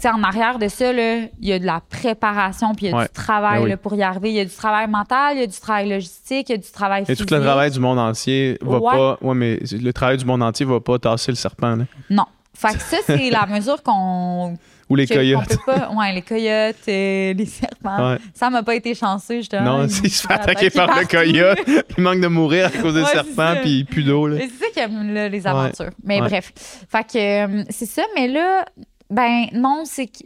en 0.07 0.25
arrière 0.25 0.59
de 0.59 0.67
ça, 0.67 0.93
il 0.93 1.31
y 1.41 1.53
a 1.53 1.59
de 1.61 1.65
la 1.65 1.81
préparation, 1.81 2.75
puis 2.75 2.87
il 2.87 2.91
y 2.91 2.95
a 2.95 3.05
du 3.05 3.13
travail 3.13 3.65
ben 3.65 3.77
pour 3.77 3.95
y 3.95 4.03
arriver. 4.03 4.31
Il 4.31 4.35
y 4.35 4.41
a 4.41 4.45
du 4.45 4.55
travail 4.55 4.89
mental, 4.89 5.37
il 5.37 5.41
y 5.41 5.45
a 5.45 5.47
du 5.47 5.61
travail 5.61 5.89
logistique, 5.89 6.49
il 6.49 6.53
y 6.53 6.55
a 6.57 6.59
du 6.59 6.71
travail 6.71 7.05
physique. 7.05 7.21
Et 7.21 7.25
tout 7.25 7.33
le 7.33 7.41
travail 7.41 7.71
du 7.71 7.79
monde 7.79 8.01
entier 8.01 8.59
va 8.61 8.81
pas. 8.81 9.19
Ouais, 9.23 9.35
mais 9.35 9.61
le 9.71 9.93
travail 9.93 10.17
du 10.17 10.25
monde 10.25 10.43
entier 10.43 10.67
va 10.67 10.81
pas 10.81 10.99
tasser 10.99 11.31
le 11.31 11.37
serpent. 11.37 11.79
Non. 12.11 12.27
Fait 12.55 12.75
que 12.75 12.83
ça, 12.83 12.99
c'est 13.07 13.31
la 13.31 13.47
mesure 13.47 13.83
qu'on. 13.83 14.57
Ou 14.91 14.97
les 14.97 15.07
coyotes. 15.07 15.57
Pas, 15.65 15.91
ouais, 15.93 16.13
les 16.13 16.23
coyotes, 16.23 16.87
et 16.89 17.33
les 17.35 17.47
serpents. 17.47 18.17
Ça 18.35 18.51
m'a 18.51 18.63
pas 18.63 18.75
été 18.75 18.95
chanceux, 18.95 19.37
justement. 19.37 19.79
Non, 19.79 19.89
s'il 19.89 20.11
se 20.11 20.27
fait 20.27 20.35
attaquer 20.35 20.69
par 20.69 20.99
le 20.99 21.07
coyote, 21.07 21.59
il 21.97 22.03
manque 22.03 22.21
de 22.21 22.27
mourir 22.27 22.67
à 22.67 22.71
cause 22.71 22.95
des 22.95 23.05
serpents, 23.05 23.55
puis 23.63 23.85
plus 23.85 24.03
d'eau. 24.03 24.29
C'est 24.37 24.49
ça 24.49 24.67
qui 24.73 24.81
aime 24.81 25.15
les 25.15 25.47
aventures. 25.47 25.91
Mais 26.03 26.21
bref. 26.21 26.53
Fait 26.89 27.05
que 27.05 27.47
euh, 27.47 27.65
c'est 27.71 27.87
ça, 27.87 28.03
mais 28.15 28.29
là, 28.29 28.67
ben 29.09 29.47
non, 29.53 29.85
c'est 29.87 30.07
que 30.07 30.25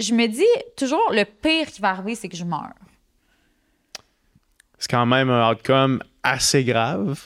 je 0.00 0.12
me 0.12 0.26
dis 0.26 0.42
toujours 0.76 1.10
le 1.10 1.24
pire 1.24 1.66
qui 1.66 1.80
va 1.80 1.90
arriver, 1.90 2.14
c'est 2.14 2.28
que 2.28 2.36
je 2.36 2.44
meurs. 2.44 2.74
C'est 4.78 4.90
quand 4.90 5.06
même 5.06 5.30
un 5.30 5.50
outcome 5.50 6.02
assez 6.22 6.62
grave. 6.62 7.18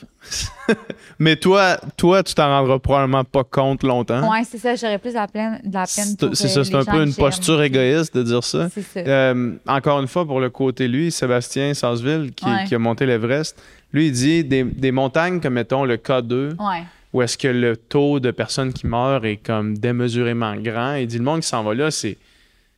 Mais 1.19 1.35
toi, 1.35 1.77
toi, 1.95 2.23
tu 2.23 2.33
t'en 2.33 2.47
rendras 2.47 2.79
probablement 2.79 3.23
pas 3.23 3.43
compte 3.43 3.83
longtemps. 3.83 4.29
Oui, 4.31 4.39
c'est 4.49 4.57
ça. 4.57 4.75
J'aurais 4.75 4.97
plus 4.97 5.13
la 5.13 5.27
peine, 5.27 5.61
de 5.63 5.73
la 5.73 5.85
peine 5.85 6.15
C'est 6.33 6.47
ça, 6.47 6.63
c'est 6.63 6.75
un 6.75 6.83
peu 6.83 7.03
une 7.03 7.13
posture 7.13 7.61
égoïste 7.61 8.15
de 8.15 8.23
dire 8.23 8.43
ça. 8.43 8.69
C'est 8.69 8.81
ça. 8.81 8.99
Euh, 8.99 9.53
encore 9.67 9.99
une 9.99 10.07
fois, 10.07 10.25
pour 10.25 10.39
le 10.39 10.49
côté 10.49 10.87
lui, 10.87 11.11
Sébastien 11.11 11.73
Sansville, 11.73 12.31
qui, 12.35 12.45
qui 12.67 12.75
a 12.75 12.79
monté 12.79 13.05
l'Everest, 13.05 13.61
lui, 13.93 14.07
il 14.07 14.11
dit 14.11 14.43
des, 14.43 14.63
des, 14.63 14.91
montagnes 14.91 15.39
comme, 15.39 15.53
mettons, 15.53 15.85
le 15.85 15.97
K2, 15.97 16.55
ouais. 16.57 16.83
où 17.13 17.21
est-ce 17.21 17.37
que 17.37 17.47
le 17.47 17.77
taux 17.77 18.19
de 18.19 18.31
personnes 18.31 18.73
qui 18.73 18.85
meurent 18.85 19.25
est 19.25 19.37
comme 19.37 19.77
démesurément 19.77 20.55
grand. 20.55 20.95
Il 20.95 21.07
dit 21.07 21.19
le 21.19 21.23
monde 21.23 21.41
qui 21.41 21.47
s'en 21.47 21.63
va 21.63 21.73
là, 21.73 21.91
c'est, 21.91 22.17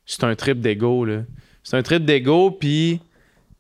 c'est 0.05 0.23
un 0.23 0.35
trip 0.35 0.59
d'ego. 0.59 1.07
C'est 1.63 1.77
un 1.77 1.83
trip 1.83 2.05
d'ego, 2.05 2.51
puis 2.51 3.01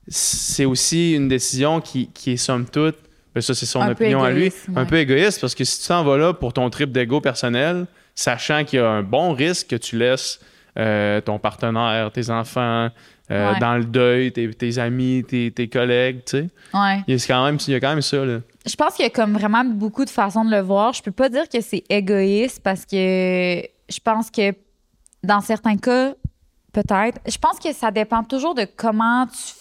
c'est 0.09 0.65
aussi 0.65 1.13
une 1.13 1.27
décision 1.27 1.81
qui, 1.81 2.09
qui 2.13 2.31
est 2.31 2.37
somme 2.37 2.65
toute, 2.65 2.97
ben 3.33 3.41
ça 3.41 3.53
c'est 3.53 3.65
son 3.65 3.87
opinion 3.87 4.23
à 4.23 4.31
lui, 4.31 4.51
un 4.75 4.85
peu 4.85 4.97
égoïste 4.97 5.39
parce 5.39 5.55
que 5.55 5.63
si 5.63 5.81
tu 5.81 5.87
t'en 5.87 6.03
vas 6.03 6.17
là 6.17 6.33
pour 6.33 6.51
ton 6.53 6.69
trip 6.69 6.91
d'ego 6.91 7.21
personnel, 7.21 7.85
sachant 8.15 8.65
qu'il 8.65 8.79
y 8.79 8.81
a 8.81 8.89
un 8.89 9.03
bon 9.03 9.33
risque 9.33 9.67
que 9.67 9.75
tu 9.75 9.97
laisses 9.97 10.39
euh, 10.77 11.21
ton 11.21 11.39
partenaire, 11.39 12.11
tes 12.11 12.29
enfants, 12.29 12.89
euh, 13.31 13.53
dans 13.59 13.77
le 13.77 13.85
deuil, 13.85 14.31
tes, 14.31 14.79
amis, 14.79 15.23
tes, 15.23 15.69
collègues, 15.69 16.23
tu 16.25 16.37
sais. 16.37 16.47
Il, 17.07 17.15
y 17.15 17.21
a 17.21 17.27
quand 17.27 17.45
même, 17.45 17.57
il 17.67 17.73
y 17.73 17.75
a 17.75 17.79
quand 17.79 17.89
même 17.89 18.01
ça, 18.01 18.25
là. 18.25 18.39
Je 18.65 18.75
pense 18.75 18.95
qu'il 18.95 19.03
y 19.03 19.07
a 19.07 19.11
comme 19.11 19.33
vraiment 19.33 19.63
beaucoup 19.63 20.03
de 20.03 20.09
façons 20.09 20.43
de 20.43 20.51
le 20.51 20.61
voir. 20.61 20.93
Je 20.93 21.03
peux 21.03 21.11
pas 21.11 21.29
dire 21.29 21.47
que 21.47 21.61
c'est 21.61 21.83
égoïste 21.89 22.61
parce 22.63 22.85
que 22.85 22.95
je 22.95 23.99
pense 24.03 24.31
que 24.31 24.53
dans 25.23 25.41
certains 25.41 25.77
cas, 25.77 26.13
peut-être. 26.73 27.19
Je 27.27 27.37
pense 27.37 27.59
que 27.59 27.73
ça 27.73 27.91
dépend 27.91 28.23
toujours 28.23 28.55
de 28.55 28.65
comment 28.75 29.27
tu 29.27 29.58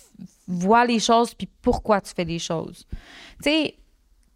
vois 0.49 0.84
les 0.84 0.99
choses 0.99 1.34
puis 1.34 1.49
pourquoi 1.62 2.01
tu 2.01 2.12
fais 2.14 2.24
des 2.24 2.38
choses. 2.38 2.86
Tu 3.42 3.51
sais, 3.51 3.74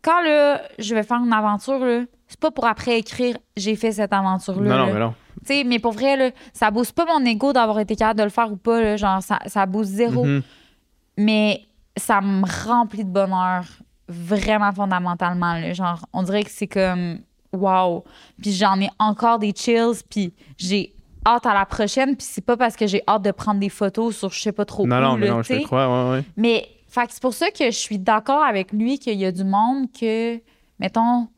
quand 0.03 0.21
là, 0.23 0.63
je 0.79 0.95
vais 0.95 1.03
faire 1.03 1.23
une 1.25 1.33
aventure, 1.33 1.79
là, 1.79 2.03
c'est 2.29 2.39
pas 2.39 2.51
pour 2.51 2.67
après 2.67 2.99
écrire 2.99 3.37
j'ai 3.57 3.77
fait 3.77 3.93
cette 3.93 4.13
aventure-là. 4.13 4.71
Non, 4.71 4.87
non, 4.87 4.93
mais 4.93 5.01
non. 5.01 5.15
Tu 5.41 5.55
sais, 5.55 5.65
mais 5.65 5.79
pour 5.79 5.93
vrai, 5.93 6.17
là, 6.17 6.31
ça 6.53 6.71
booste 6.71 6.93
pas 6.93 7.05
mon 7.07 7.25
ego 7.25 7.53
d'avoir 7.53 7.81
été 7.81 7.97
capable 7.97 8.19
de 8.19 8.25
le 8.25 8.31
faire 8.31 8.53
ou 8.53 8.57
pas. 8.57 8.81
Là, 8.81 8.97
genre, 8.97 9.23
ça, 9.23 9.39
ça 9.47 9.67
booste 9.67 9.91
zéro. 9.91 10.27
Mm-hmm. 10.27 10.43
Mais 11.19 11.63
ça 11.97 12.21
me 12.21 12.45
remplit 12.65 13.05
de 13.05 13.11
bonheur 13.11 13.65
vraiment 14.09 14.73
fondamentalement. 14.73 15.55
Là. 15.55 15.73
Genre, 15.73 16.05
on 16.13 16.23
dirait 16.23 16.45
que 16.45 16.51
c'est 16.51 16.67
comme 16.67 17.19
wow. 17.53 18.05
Puis 18.41 18.53
j'en 18.53 18.81
ai 18.81 18.89
encore 18.99 19.39
des 19.39 19.53
chills, 19.55 20.03
puis 20.09 20.33
j'ai 20.57 20.95
hâte 21.27 21.47
à 21.47 21.55
la 21.55 21.67
prochaine, 21.67 22.17
puis 22.17 22.27
c'est 22.29 22.45
pas 22.45 22.57
parce 22.57 22.77
que 22.77 22.87
j'ai 22.87 23.03
hâte 23.09 23.23
de 23.23 23.31
prendre 23.31 23.61
des 23.61 23.69
photos 23.69 24.17
sur 24.17 24.31
je 24.31 24.41
sais 24.41 24.53
pas 24.53 24.65
trop 24.65 24.87
non, 24.87 25.01
Non, 25.01 25.17
mais 25.17 25.29
non, 25.29 25.43
je 25.43 25.55
te 25.55 25.63
crois, 25.63 25.87
ouais, 25.87 26.17
ouais. 26.17 26.25
Mais 26.37 26.69
c'est 26.89 27.21
pour 27.21 27.35
ça 27.35 27.51
que 27.51 27.67
je 27.67 27.77
suis 27.77 27.99
d'accord 27.99 28.43
avec 28.43 28.73
lui 28.73 28.99
qu'il 28.99 29.19
y 29.19 29.25
a 29.25 29.33
du 29.33 29.45
monde 29.45 29.87
que, 29.93 30.41
mettons, 30.79 31.29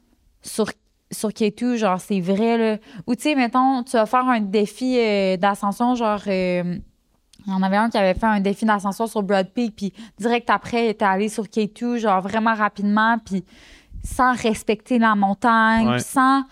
sur 0.43 0.71
sur 1.13 1.29
K2, 1.29 1.77
genre, 1.77 2.01
c'est 2.01 2.21
vrai, 2.21 2.59
là. 2.59 2.79
Ou, 3.07 3.15
tu 3.15 3.23
sais, 3.23 3.35
mettons, 3.37 3.85
tu 3.85 3.93
vas 3.93 4.07
faire 4.07 4.27
un 4.27 4.41
défi 4.41 4.99
euh, 4.99 5.37
d'ascension, 5.37 5.95
genre, 5.95 6.21
euh, 6.27 6.79
il 7.47 7.53
y 7.53 7.55
en 7.55 7.63
avait 7.63 7.77
un 7.77 7.89
qui 7.89 7.99
avait 7.99 8.19
fait 8.19 8.27
un 8.27 8.41
défi 8.41 8.65
d'ascension 8.65 9.07
sur 9.07 9.23
Broad 9.23 9.49
Peak, 9.51 9.77
puis 9.77 9.93
direct 10.19 10.51
après, 10.51 10.87
il 10.87 10.89
était 10.91 11.05
allé 11.05 11.29
sur 11.29 11.45
K2, 11.45 11.99
genre, 11.99 12.21
vraiment 12.21 12.55
rapidement, 12.55 13.19
puis 13.25 13.45
sans 14.03 14.35
respecter 14.35 14.99
la 14.99 15.15
montagne, 15.15 15.99
sans 16.01 16.43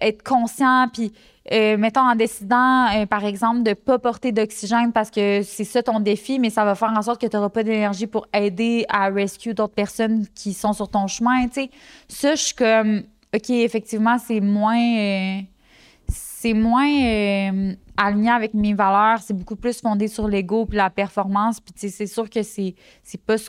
être 0.00 0.22
conscient, 0.24 0.88
puis 0.92 1.12
euh, 1.52 1.76
mettons 1.76 2.00
en 2.00 2.14
décidant, 2.14 2.86
euh, 2.94 3.04
par 3.04 3.24
exemple, 3.24 3.62
de 3.62 3.70
ne 3.70 3.74
pas 3.74 3.98
porter 3.98 4.32
d'oxygène 4.32 4.92
parce 4.92 5.10
que 5.10 5.42
c'est 5.42 5.64
ça 5.64 5.82
ton 5.82 6.00
défi, 6.00 6.38
mais 6.38 6.48
ça 6.48 6.64
va 6.64 6.74
faire 6.74 6.92
en 6.96 7.02
sorte 7.02 7.20
que 7.20 7.26
tu 7.26 7.36
n'auras 7.36 7.50
pas 7.50 7.62
d'énergie 7.62 8.06
pour 8.06 8.26
aider 8.32 8.86
à 8.88 9.10
rescue 9.10 9.52
d'autres 9.52 9.74
personnes 9.74 10.26
qui 10.34 10.54
sont 10.54 10.72
sur 10.72 10.88
ton 10.88 11.06
chemin. 11.06 11.46
sais. 11.52 11.70
Ça, 12.08 12.34
je 12.34 12.42
suis 12.42 12.54
comme, 12.54 13.02
OK, 13.34 13.50
effectivement, 13.50 14.16
c'est 14.18 14.40
moins. 14.40 14.98
Euh, 14.98 15.40
c'est 16.08 16.52
moins 16.52 17.74
aligné 17.96 18.30
avec 18.30 18.52
mes 18.52 18.74
valeurs. 18.74 19.20
C'est 19.20 19.34
beaucoup 19.34 19.56
plus 19.56 19.80
fondé 19.80 20.08
sur 20.08 20.28
l'ego 20.28 20.66
puis 20.66 20.76
la 20.76 20.90
performance. 20.90 21.60
Puis, 21.60 21.90
c'est 21.90 22.06
sûr 22.06 22.28
que 22.28 22.42
c'est, 22.42 22.74
c'est 23.02 23.20
pas 23.20 23.38
ce, 23.38 23.48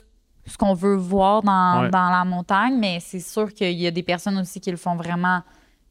qu'on 0.58 0.72
veut 0.72 0.96
voir 0.96 1.42
dans, 1.42 1.90
dans 1.90 2.10
la 2.10 2.24
montagne, 2.24 2.78
mais 2.78 2.98
c'est 3.00 3.20
sûr 3.20 3.52
qu'il 3.52 3.78
y 3.78 3.86
a 3.86 3.90
des 3.90 4.02
personnes 4.02 4.38
aussi 4.38 4.60
qui 4.60 4.70
le 4.70 4.78
font 4.78 4.96
vraiment 4.96 5.42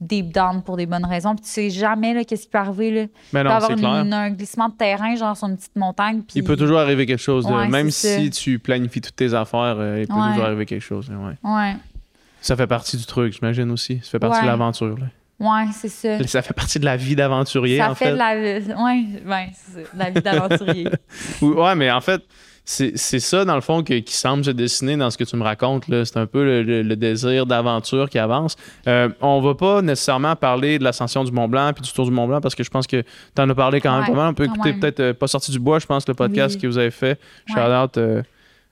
deep 0.01 0.33
down 0.33 0.61
pour 0.61 0.77
des 0.77 0.85
bonnes 0.85 1.05
raisons. 1.05 1.35
Puis 1.35 1.45
tu 1.45 1.51
sais 1.51 1.69
jamais 1.69 2.13
là, 2.13 2.23
qu'est-ce 2.23 2.43
qui 2.43 2.49
peut 2.49 2.57
arriver. 2.57 2.91
Là. 2.91 3.05
Mais 3.33 3.43
non, 3.43 3.59
c'est 3.61 3.75
clair. 3.75 3.91
un 3.91 4.29
glissement 4.31 4.69
de 4.69 4.75
terrain, 4.75 5.15
genre 5.15 5.35
sur 5.35 5.47
une 5.47 5.57
petite 5.57 5.75
montagne. 5.75 6.21
Il 6.35 6.43
peut 6.43 6.57
toujours 6.57 6.79
arriver 6.79 7.05
quelque 7.05 7.21
chose. 7.21 7.47
même 7.69 7.91
si 7.91 8.29
tu 8.29 8.59
planifies 8.59 9.01
toutes 9.01 9.15
tes 9.15 9.33
affaires, 9.33 9.77
euh, 9.79 10.01
il 10.01 10.07
peut 10.07 10.13
toujours 10.13 10.45
arriver 10.45 10.65
quelque 10.65 10.83
chose. 10.83 11.09
Ouais. 11.09 11.49
ouais. 11.49 11.75
Ça 12.41 12.55
fait 12.55 12.67
partie 12.67 12.97
du 12.97 13.05
truc, 13.05 13.33
j'imagine 13.33 13.71
aussi. 13.71 13.99
Ça 14.03 14.11
fait 14.11 14.19
partie 14.19 14.41
de 14.41 14.47
l'aventure. 14.47 14.97
Ouais, 15.39 15.65
c'est 15.73 15.89
ça. 15.89 16.23
Ça 16.27 16.41
fait 16.41 16.53
partie 16.53 16.79
de 16.79 16.85
la 16.85 16.95
vie 16.95 17.15
d'aventurier, 17.15 17.81
en 17.83 17.93
fait. 17.93 18.05
Ça 18.05 18.11
fait 18.11 18.13
de 18.13 18.73
la, 18.73 18.83
ouais, 18.83 19.49
c'est 19.53 19.83
ça, 19.83 19.89
la 19.93 20.09
vie 20.09 20.21
d'aventurier. 20.21 20.87
ouais, 21.41 21.75
mais 21.75 21.91
en 21.91 21.99
fait, 21.99 22.21
c'est 22.65 23.19
ça, 23.19 23.45
dans 23.45 23.53
le 23.53 23.61
fond, 23.61 23.83
qui 23.83 24.03
semble 24.07 24.43
se 24.43 24.49
dessiner 24.49 24.97
dans 24.97 25.11
ce 25.11 25.17
que 25.17 25.23
tu 25.23 25.35
me 25.35 25.43
racontes. 25.43 25.83
C'est 25.87 26.17
un 26.17 26.25
peu 26.25 26.63
le, 26.63 26.95
désir 26.95 27.45
d'aventure 27.45 28.09
qui 28.09 28.17
avance. 28.17 28.55
Euh, 28.87 29.09
on 29.21 29.39
va 29.39 29.53
pas 29.53 29.83
nécessairement 29.83 30.35
parler 30.35 30.79
de 30.79 30.83
l'ascension 30.83 31.23
du 31.23 31.31
Mont 31.31 31.47
Blanc 31.47 31.71
puis 31.73 31.83
du 31.83 31.93
Tour 31.93 32.05
du 32.05 32.11
Mont 32.11 32.27
Blanc 32.27 32.41
parce 32.41 32.55
que 32.55 32.63
je 32.63 32.69
pense 32.69 32.87
que 32.87 33.01
tu 33.01 33.41
en 33.41 33.49
as 33.49 33.55
parlé 33.55 33.81
quand 33.81 33.95
même 33.95 34.07
pas 34.07 34.13
mal. 34.13 34.29
On 34.29 34.33
peut 34.33 34.45
écouter 34.45 34.73
peut-être 34.73 34.99
euh, 34.99 35.13
Pas 35.13 35.27
sorti 35.27 35.51
du 35.51 35.59
bois, 35.59 35.77
je 35.77 35.85
pense, 35.85 36.07
le 36.07 36.15
podcast 36.15 36.59
que 36.59 36.65
vous 36.65 36.77
avez 36.77 36.91
fait. 36.91 37.19
Shout 37.47 37.59
out 37.59 37.97
euh, 37.97 38.23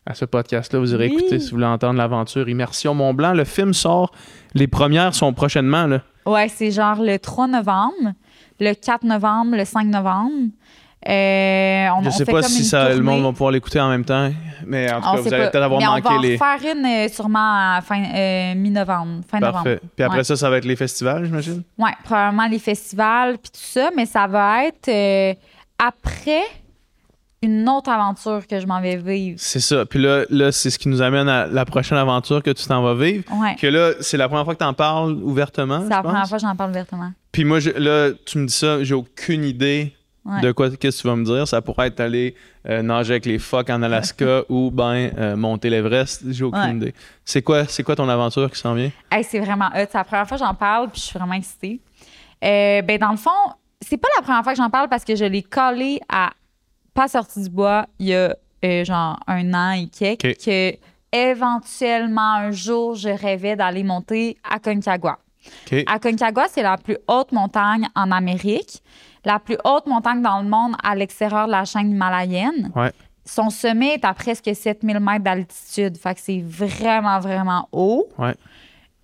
à 0.08 0.16
ce 0.16 0.26
podcast-là. 0.26 0.80
Vous 0.80 0.94
irez 0.94 1.08
écouter 1.08 1.40
si 1.40 1.52
vous 1.52 1.58
voulez 1.58 1.68
entendre 1.68 1.98
l'aventure 1.98 2.50
Immersion 2.50 2.96
Mont 2.96 3.14
Blanc. 3.14 3.34
Le 3.34 3.44
film 3.44 3.74
sort. 3.74 4.12
Les 4.56 4.68
premières 4.68 5.14
sont 5.14 5.34
prochainement. 5.34 5.86
Là. 5.86 6.02
Ouais, 6.26 6.48
c'est 6.48 6.72
genre 6.72 7.02
le 7.02 7.20
3 7.20 7.48
novembre, 7.48 8.14
le 8.60 8.74
4 8.74 9.04
novembre, 9.04 9.56
le 9.56 9.66
5 9.66 9.86
novembre. 9.86 10.50
Euh, 11.08 11.88
on, 11.98 12.04
je 12.04 12.10
sais 12.12 12.26
pas 12.26 12.44
si 12.44 12.64
ça, 12.64 12.90
le 12.90 13.02
monde 13.02 13.24
va 13.24 13.32
pouvoir 13.32 13.52
l'écouter 13.52 13.80
en 13.80 13.90
même 13.90 14.06
temps, 14.06 14.32
mais 14.66 14.92
en 14.92 15.02
tout 15.02 15.12
cas, 15.12 15.22
vous 15.22 15.34
allez 15.34 15.50
peut-être 15.50 15.64
avoir 15.64 15.82
manqué 15.82 16.10
les. 16.22 16.36
On 16.36 16.46
va 16.46 16.58
faire 16.58 16.76
une 16.76 16.86
euh, 16.86 17.08
sûrement 17.10 17.76
à 17.76 17.82
fin, 17.82 18.04
euh, 18.04 18.56
mi-novembre, 18.56 19.22
fin 19.28 19.40
Parfait. 19.40 19.82
Puis 19.96 20.04
après 20.04 20.24
ça, 20.24 20.36
ça 20.36 20.50
va 20.50 20.58
être 20.58 20.66
les 20.66 20.76
festivals, 20.76 21.26
j'imagine? 21.26 21.64
Oui, 21.78 21.90
probablement 22.04 22.48
les 22.48 22.60
festivals, 22.60 23.38
puis 23.38 23.52
tout 23.52 23.60
ça, 23.60 23.90
mais 23.96 24.06
ça 24.06 24.28
va 24.28 24.66
être 24.66 24.88
euh, 24.88 25.34
après 25.78 26.44
une 27.42 27.68
autre 27.68 27.90
aventure 27.90 28.48
que 28.48 28.62
je 28.62 28.66
m'en 28.66 28.80
vais 28.80 28.96
vivre. 28.96 29.36
C'est 29.38 29.60
ça. 29.60 29.86
Puis 29.86 30.00
là, 30.00 30.24
là 30.30 30.54
c'est 30.54 30.70
ce 30.70 30.80
qui 30.80 30.88
nous 30.88 31.02
amène 31.02 31.28
à 31.28 31.48
la 31.48 31.66
prochaine 31.66 31.98
aventure 31.98 32.42
que 32.42 32.52
tu 32.52 32.66
t'en 32.66 32.82
vas 32.82 32.96
vivre. 32.96 33.26
Ouais. 33.38 33.56
Que 33.56 33.68
là, 33.68 33.92
c'est 34.00 34.16
la 34.16 34.30
première 34.30 34.46
fois 34.46 34.54
que 34.54 34.60
tu 34.60 34.66
en 34.66 34.74
parles 34.74 35.12
ouvertement. 35.22 35.82
C'est 35.82 35.90
la 35.90 36.02
première 36.02 36.28
fois 36.28 36.38
que 36.38 36.44
j'en 36.44 36.56
parle 36.56 36.72
ouvertement. 36.72 37.12
Puis 37.34 37.44
moi, 37.44 37.60
là, 37.76 38.12
tu 38.26 38.38
me 38.38 38.46
dis 38.46 38.54
ça, 38.54 38.82
j'ai 38.84 38.94
aucune 38.94 39.44
idée 39.44 39.94
de 40.26 40.52
quoi 40.52 40.70
qu'est-ce 40.70 40.98
que 40.98 41.02
tu 41.02 41.08
vas 41.08 41.16
me 41.16 41.26
dire? 41.26 41.48
Ça 41.48 41.62
pourrait 41.62 41.88
être 41.88 42.00
aller 42.00 42.36
euh, 42.70 42.82
nager 42.82 43.14
avec 43.14 43.26
les 43.26 43.40
phoques 43.40 43.70
en 43.70 43.82
Alaska 43.82 44.44
ou 44.50 44.72
ben 44.72 45.12
euh, 45.18 45.36
monter 45.36 45.70
l'Everest. 45.70 46.24
J'ai 46.30 46.46
aucune 46.46 46.78
idée. 46.78 46.94
C'est 47.26 47.42
quoi, 47.42 47.66
c'est 47.68 47.84
quoi 47.84 47.96
ton 47.96 48.08
aventure 48.08 48.50
qui 48.50 48.60
s'en 48.60 48.74
vient? 48.74 48.92
c'est 49.24 49.40
vraiment 49.40 49.70
C'est 49.74 49.94
la 49.94 50.04
première 50.04 50.28
fois 50.28 50.38
que 50.38 50.44
j'en 50.44 50.54
parle 50.54 50.90
puis 50.90 51.02
je 51.02 51.06
suis 51.08 51.20
vraiment 51.20 51.34
excitée. 51.34 51.82
Euh, 52.44 52.82
ben, 52.82 52.98
dans 52.98 53.12
le 53.12 53.18
fond, 53.18 53.30
c'est 53.82 53.98
pas 53.98 54.08
la 54.18 54.24
première 54.24 54.44
fois 54.44 54.54
que 54.54 54.58
j'en 54.58 54.70
parle 54.70 54.88
parce 54.90 55.04
que 55.04 55.16
je 55.16 55.26
l'ai 55.26 55.44
collé 55.44 56.00
à 56.10 56.32
Pas 56.94 57.08
sorti 57.08 57.42
du 57.42 57.50
bois 57.50 57.86
il 58.00 58.08
y 58.08 58.16
a 58.16 58.36
genre 58.86 59.20
un 59.28 59.54
an 59.54 59.72
et 59.72 59.88
quelques 59.88 60.38
que 60.38 60.74
éventuellement 61.12 62.36
un 62.36 62.52
jour 62.52 62.96
je 62.96 63.10
rêvais 63.10 63.58
d'aller 63.58 63.84
monter 63.84 64.38
à 64.50 64.60
Concagua. 64.60 65.20
Aconcagua, 65.86 66.48
c'est 66.50 66.64
la 66.64 66.78
plus 66.78 66.98
haute 67.08 67.34
montagne 67.34 67.88
en 67.94 68.12
Amérique 68.12 68.82
la 69.26 69.40
plus 69.40 69.58
haute 69.64 69.88
montagne 69.88 70.22
dans 70.22 70.42
le 70.42 70.48
monde 70.48 70.76
à 70.84 70.96
l'extérieur 70.96 71.48
de 71.48 71.52
la 71.52 71.66
chaîne 71.66 71.92
himalayenne. 71.92 72.72
Son 73.26 73.50
sommet 73.50 73.94
est 73.94 74.06
à 74.06 74.14
presque 74.14 74.50
7000 74.54 75.00
mètres 75.00 75.24
d'altitude. 75.24 75.98
Fait 75.98 76.14
que 76.14 76.20
c'est 76.20 76.42
vraiment, 76.42 77.20
vraiment 77.20 77.70
haut. 77.72 78.10
Ouais. 78.18 78.36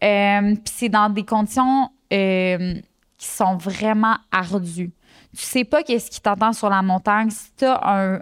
Euh, 0.03 0.55
puis 0.55 0.73
c'est 0.73 0.89
dans 0.89 1.09
des 1.09 1.23
conditions 1.23 1.89
euh, 2.11 2.75
qui 3.17 3.27
sont 3.27 3.55
vraiment 3.55 4.15
ardues. 4.31 4.91
Tu 5.35 5.43
sais 5.43 5.63
pas 5.63 5.83
qu'est-ce 5.83 6.09
qui 6.09 6.19
t'attend 6.19 6.53
sur 6.53 6.69
la 6.69 6.81
montagne. 6.81 7.29
Si 7.29 7.51
tu 7.55 7.65
as 7.65 7.79
un, 7.83 8.19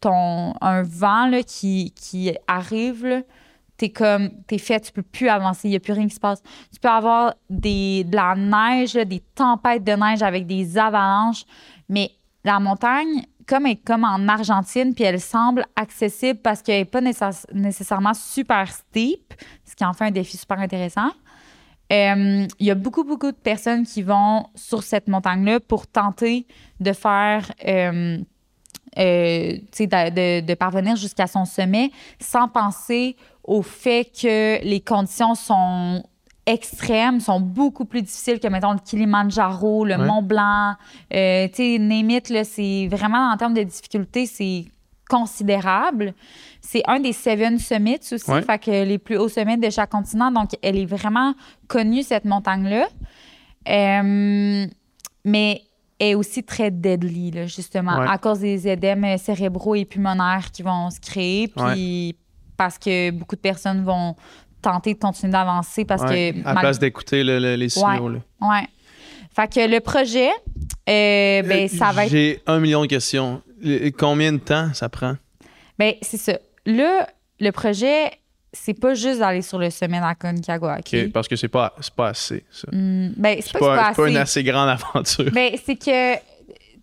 ton, 0.00 0.54
un 0.60 0.82
vent 0.82 1.26
là, 1.26 1.42
qui, 1.42 1.92
qui 1.92 2.36
arrive, 2.46 3.24
t'es 3.82 3.90
comme, 3.90 4.30
t'es 4.46 4.58
fait, 4.58 4.78
tu 4.78 4.92
peux 4.92 5.02
plus 5.02 5.28
avancer, 5.28 5.66
il 5.66 5.70
n'y 5.72 5.76
a 5.76 5.80
plus 5.80 5.92
rien 5.92 6.06
qui 6.06 6.14
se 6.14 6.20
passe. 6.20 6.40
Tu 6.72 6.78
peux 6.78 6.88
avoir 6.88 7.34
de 7.50 8.14
la 8.14 8.36
neige, 8.36 8.92
des 8.94 9.20
tempêtes 9.34 9.82
de 9.82 9.90
neige 9.90 10.22
avec 10.22 10.46
des 10.46 10.78
avalanches, 10.78 11.42
mais 11.88 12.12
la 12.44 12.60
montagne, 12.60 13.24
comme 13.44 13.66
est 13.66 13.84
comme 13.84 14.04
en 14.04 14.28
Argentine, 14.28 14.94
puis 14.94 15.02
elle 15.02 15.20
semble 15.20 15.64
accessible 15.74 16.38
parce 16.40 16.62
qu'elle 16.62 16.78
n'est 16.78 16.84
pas 16.84 17.00
nécessairement 17.00 18.14
super 18.14 18.70
steep, 18.70 19.34
ce 19.64 19.74
qui 19.74 19.84
en 19.84 19.94
fait 19.94 20.04
un 20.04 20.10
défi 20.12 20.36
super 20.36 20.60
intéressant. 20.60 21.10
Euh, 21.92 22.46
il 22.60 22.66
y 22.66 22.70
a 22.70 22.76
beaucoup, 22.76 23.02
beaucoup 23.02 23.32
de 23.32 23.36
personnes 23.36 23.84
qui 23.84 24.02
vont 24.02 24.46
sur 24.54 24.84
cette 24.84 25.08
montagne-là 25.08 25.58
pour 25.58 25.88
tenter 25.88 26.46
de 26.78 26.92
faire, 26.92 27.50
euh, 27.66 28.18
euh, 28.96 29.58
de, 29.76 30.54
parvenir 30.54 30.94
jusqu'à 30.94 31.26
son 31.26 31.44
sommet 31.44 31.90
sans 32.20 32.46
penser 32.46 33.16
au 33.44 33.62
fait 33.62 34.04
que 34.04 34.64
les 34.64 34.80
conditions 34.80 35.34
sont 35.34 36.04
extrêmes, 36.46 37.20
sont 37.20 37.40
beaucoup 37.40 37.84
plus 37.84 38.02
difficiles 38.02 38.40
que, 38.40 38.48
mettons, 38.48 38.72
le 38.72 38.78
Kilimanjaro, 38.78 39.84
le 39.84 39.96
Mont 39.96 40.22
Blanc. 40.22 40.74
Euh, 41.14 41.46
tu 41.48 41.54
sais, 41.54 41.78
Némit, 41.78 42.22
c'est 42.44 42.88
vraiment 42.90 43.30
en 43.32 43.36
termes 43.36 43.54
de 43.54 43.62
difficulté, 43.62 44.26
c'est 44.26 44.64
considérable. 45.08 46.14
C'est 46.60 46.82
un 46.86 46.98
des 46.98 47.12
Seven 47.12 47.58
Summits 47.58 48.12
aussi, 48.12 48.42
fait 48.42 48.58
que 48.58 48.84
les 48.84 48.98
plus 48.98 49.18
hauts 49.18 49.28
sommets 49.28 49.56
de 49.56 49.70
chaque 49.70 49.90
continent. 49.90 50.30
Donc, 50.30 50.50
elle 50.62 50.78
est 50.78 50.86
vraiment 50.86 51.34
connue, 51.68 52.02
cette 52.02 52.24
montagne-là. 52.24 52.88
Euh, 53.68 54.66
mais 55.24 55.62
elle 55.98 56.08
est 56.08 56.14
aussi 56.14 56.42
très 56.42 56.70
deadly, 56.70 57.46
justement, 57.46 58.00
à 58.00 58.18
cause 58.18 58.40
des 58.40 58.66
édèmes 58.66 59.16
cérébraux 59.18 59.76
et 59.76 59.84
pulmonaires 59.84 60.50
qui 60.50 60.62
vont 60.62 60.90
se 60.90 60.98
créer. 60.98 61.48
Puis 61.48 62.16
parce 62.62 62.78
que 62.78 63.10
beaucoup 63.10 63.34
de 63.34 63.40
personnes 63.40 63.82
vont 63.82 64.14
tenter 64.60 64.94
de 64.94 64.98
continuer 64.98 65.32
d'avancer 65.32 65.84
parce 65.84 66.02
que. 66.02 66.46
À 66.46 66.54
place 66.54 66.78
d'écouter 66.78 67.24
les 67.24 67.68
signaux. 67.68 68.08
Oui. 68.08 68.18
Ouais. 68.40 68.68
Fait 69.34 69.52
que 69.52 69.68
le 69.68 69.80
projet, 69.80 70.30
euh, 70.88 71.42
ben, 71.42 71.68
ça 71.68 71.90
va 71.90 72.04
être. 72.04 72.12
J'ai 72.12 72.40
un 72.46 72.60
million 72.60 72.82
de 72.82 72.86
questions. 72.86 73.42
Combien 73.98 74.32
de 74.32 74.38
temps 74.38 74.72
ça 74.74 74.88
prend? 74.88 75.14
Ben, 75.76 75.94
c'est 76.02 76.18
ça. 76.18 76.38
Là, 76.66 77.08
le 77.40 77.50
projet, 77.50 78.12
c'est 78.52 78.78
pas 78.78 78.94
juste 78.94 79.18
d'aller 79.18 79.42
sur 79.42 79.58
le 79.58 79.70
sommet 79.70 79.98
d'Aconcagua. 79.98 80.78
OK, 80.78 81.10
parce 81.12 81.26
que 81.26 81.34
c'est 81.34 81.48
pas, 81.48 81.74
pas 81.96 82.08
assez, 82.08 82.44
ça. 82.52 82.68
Ben, 82.70 83.38
c'est 83.40 83.58
pas, 83.58 83.76
pas, 83.76 83.94
pas, 83.94 84.08
une 84.08 84.18
assez 84.18 84.44
grande 84.44 84.68
aventure. 84.94 85.32
Ben, 85.32 85.56
c'est 85.64 85.76
que, 85.76 86.14
tu 86.14 86.20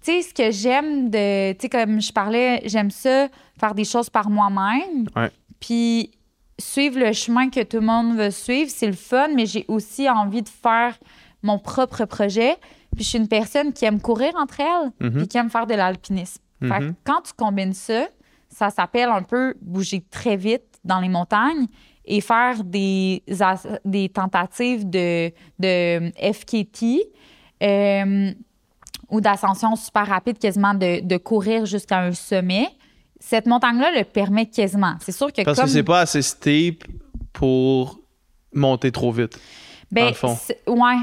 sais, 0.02 0.22
ce 0.24 0.34
que 0.34 0.52
j'aime 0.52 1.10
de. 1.10 1.54
Tu 1.54 1.60
sais, 1.62 1.70
comme 1.70 2.02
je 2.02 2.12
parlais, 2.12 2.62
j'aime 2.66 2.92
ça, 2.92 3.30
faire 3.58 3.74
des 3.74 3.86
choses 3.86 4.10
par 4.10 4.30
moi-même. 4.30 5.08
Ouais. 5.16 5.30
Puis 5.60 6.12
suivre 6.60 7.00
le 7.00 7.14
chemin 7.14 7.50
que 7.50 7.64
tout 7.64 7.78
le 7.78 7.86
monde 7.86 8.16
veut 8.16 8.32
suivre, 8.32 8.70
c'est 8.74 8.88
le 8.88 8.94
fun, 8.94 9.30
mais 9.36 9.46
j'ai 9.46 9.66
aussi 9.68 10.10
envie 10.10 10.42
de 10.42 10.50
faire 10.50 10.98
mon 11.42 11.58
propre 11.58 12.06
projet. 12.06 12.58
Puis 12.96 13.04
je 13.04 13.10
suis 13.10 13.18
une 13.18 13.28
personne 13.28 13.74
qui 13.74 13.86
aime 13.86 14.02
courir 14.02 14.34
entre 14.36 14.60
elles, 14.60 14.92
mhm. 15.00 15.28
qui 15.28 15.38
aime 15.38 15.50
faire 15.50 15.68
de 15.68 15.76
l'alpinisme. 15.76 16.42
Mhm. 16.62 16.94
quand 17.06 17.22
tu 17.22 17.32
combines 17.38 17.74
ça, 17.74 18.08
ça 18.50 18.70
s'appelle 18.70 19.08
un 19.08 19.24
peu 19.24 19.54
bouger 19.62 20.04
très 20.12 20.36
vite 20.36 20.66
dans 20.84 21.00
les 21.00 21.08
montagnes 21.08 21.68
et 22.04 22.20
faire 22.20 22.66
des, 22.66 23.24
des 23.86 24.10
tentatives 24.10 24.90
de, 24.90 25.32
de 25.58 26.12
FKT 26.34 26.84
euh, 27.64 28.32
ou 29.10 29.22
d'ascension 29.22 29.78
super 29.78 30.08
rapide, 30.08 30.38
quasiment 30.38 30.74
de, 30.74 31.02
de 31.02 31.18
courir 31.18 31.66
jusqu'à 31.66 32.00
un 32.00 32.12
sommet 32.12 32.68
cette 33.20 33.46
montagne-là 33.46 33.92
le 33.98 34.04
permet 34.04 34.46
quasiment. 34.46 34.96
C'est 35.02 35.12
sûr 35.12 35.32
que 35.32 35.44
Parce 35.44 35.60
que 35.60 35.68
c'est 35.68 35.84
pas 35.84 36.02
assez 36.02 36.22
steep 36.22 36.86
pour 37.34 38.00
monter 38.54 38.92
trop 38.92 39.12
vite. 39.12 39.40
Ben, 39.92 40.04
dans 40.04 40.10
le 40.10 40.16
fond. 40.16 40.38
Ouais. 40.68 40.98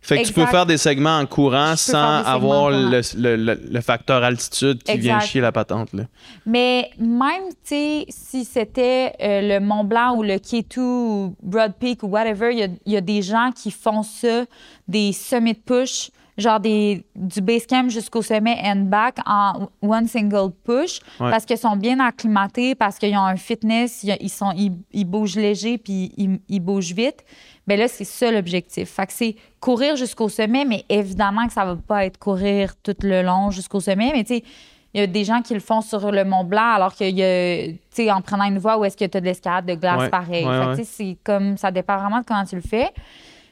Fait 0.00 0.22
que 0.22 0.28
tu 0.28 0.32
peux 0.32 0.46
faire 0.46 0.64
des 0.64 0.78
segments 0.78 1.18
en 1.18 1.26
courant 1.26 1.76
sans 1.76 2.22
avoir 2.24 2.70
le, 2.70 3.02
le, 3.16 3.80
facteur 3.80 4.22
altitude 4.22 4.82
qui 4.82 4.96
vient 4.96 5.20
chier 5.20 5.40
la 5.40 5.52
patente. 5.52 5.92
Là. 5.92 6.04
Mais 6.46 6.90
même, 6.98 7.48
tu 7.50 7.74
sais, 7.74 8.06
si 8.08 8.44
c'était 8.44 9.12
euh, 9.20 9.58
le 9.58 9.60
Mont 9.60 9.84
Blanc 9.84 10.16
ou 10.16 10.22
le 10.22 10.34
K2 10.34 10.78
ou 10.78 11.36
Broad 11.42 11.74
Peak 11.78 12.02
ou 12.02 12.06
whatever, 12.06 12.54
il 12.54 12.78
y, 12.86 12.92
y, 12.92 12.96
a 12.96 13.00
des 13.00 13.20
gens 13.20 13.50
qui 13.54 13.70
font 13.70 14.02
ça, 14.02 14.44
des 14.86 15.12
summit 15.12 15.54
push 15.54 16.10
genre 16.38 16.60
des, 16.60 17.04
du 17.16 17.40
base 17.40 17.66
camp 17.66 17.90
jusqu'au 17.90 18.22
sommet 18.22 18.56
and 18.64 18.86
back 18.86 19.18
en 19.26 19.68
one 19.82 20.06
single 20.06 20.52
push 20.64 21.00
parce 21.18 21.44
qu'ils 21.44 21.58
sont 21.58 21.76
bien 21.76 21.98
acclimatés, 21.98 22.74
parce 22.74 22.98
qu'ils 22.98 23.16
ont 23.16 23.24
un 23.24 23.36
fitness, 23.36 24.04
ils, 24.04 24.30
sont, 24.30 24.52
ils, 24.56 25.04
bougent 25.04 25.36
léger 25.36 25.78
puis 25.78 26.12
ils, 26.16 26.60
bougent 26.60 26.94
vite. 26.94 27.24
Bien 27.66 27.76
là, 27.76 27.88
c'est 27.88 28.04
ça 28.04 28.30
l'objectif. 28.30 28.88
Fait 28.88 29.06
que 29.06 29.12
c'est 29.12 29.36
courir 29.60 29.96
jusqu'au 29.96 30.28
sommet, 30.28 30.64
mais 30.64 30.84
évidemment 30.88 31.46
que 31.46 31.52
ça 31.52 31.64
va 31.64 31.76
pas 31.76 32.06
être 32.06 32.18
courir 32.18 32.74
tout 32.82 32.96
le 33.02 33.22
long 33.22 33.50
jusqu'au 33.50 33.80
sommet. 33.80 34.12
Mais 34.14 34.22
tu 34.22 34.36
sais, 34.36 34.44
il 34.94 35.00
y 35.00 35.02
a 35.02 35.06
des 35.06 35.24
gens 35.24 35.42
qui 35.42 35.54
le 35.54 35.60
font 35.60 35.80
sur 35.80 36.10
le 36.10 36.24
Mont 36.24 36.44
Blanc 36.44 36.70
alors 36.70 36.92
a, 36.92 37.10
tu 37.10 37.78
sais, 37.90 38.10
en 38.10 38.22
prenant 38.22 38.44
une 38.44 38.58
voie 38.58 38.78
où 38.78 38.84
est-ce 38.84 38.96
que 38.96 39.04
tu 39.04 39.16
as 39.16 39.20
de 39.20 39.26
l'escalade 39.26 39.66
de 39.66 39.74
glace 39.74 40.08
pareil. 40.08 40.44
fait 40.44 40.82
que, 40.82 40.88
c'est 40.88 41.18
comme, 41.24 41.56
ça 41.56 41.70
dépend 41.70 41.98
vraiment 41.98 42.20
de 42.20 42.24
comment 42.24 42.44
tu 42.44 42.54
le 42.54 42.62
fais. 42.62 42.90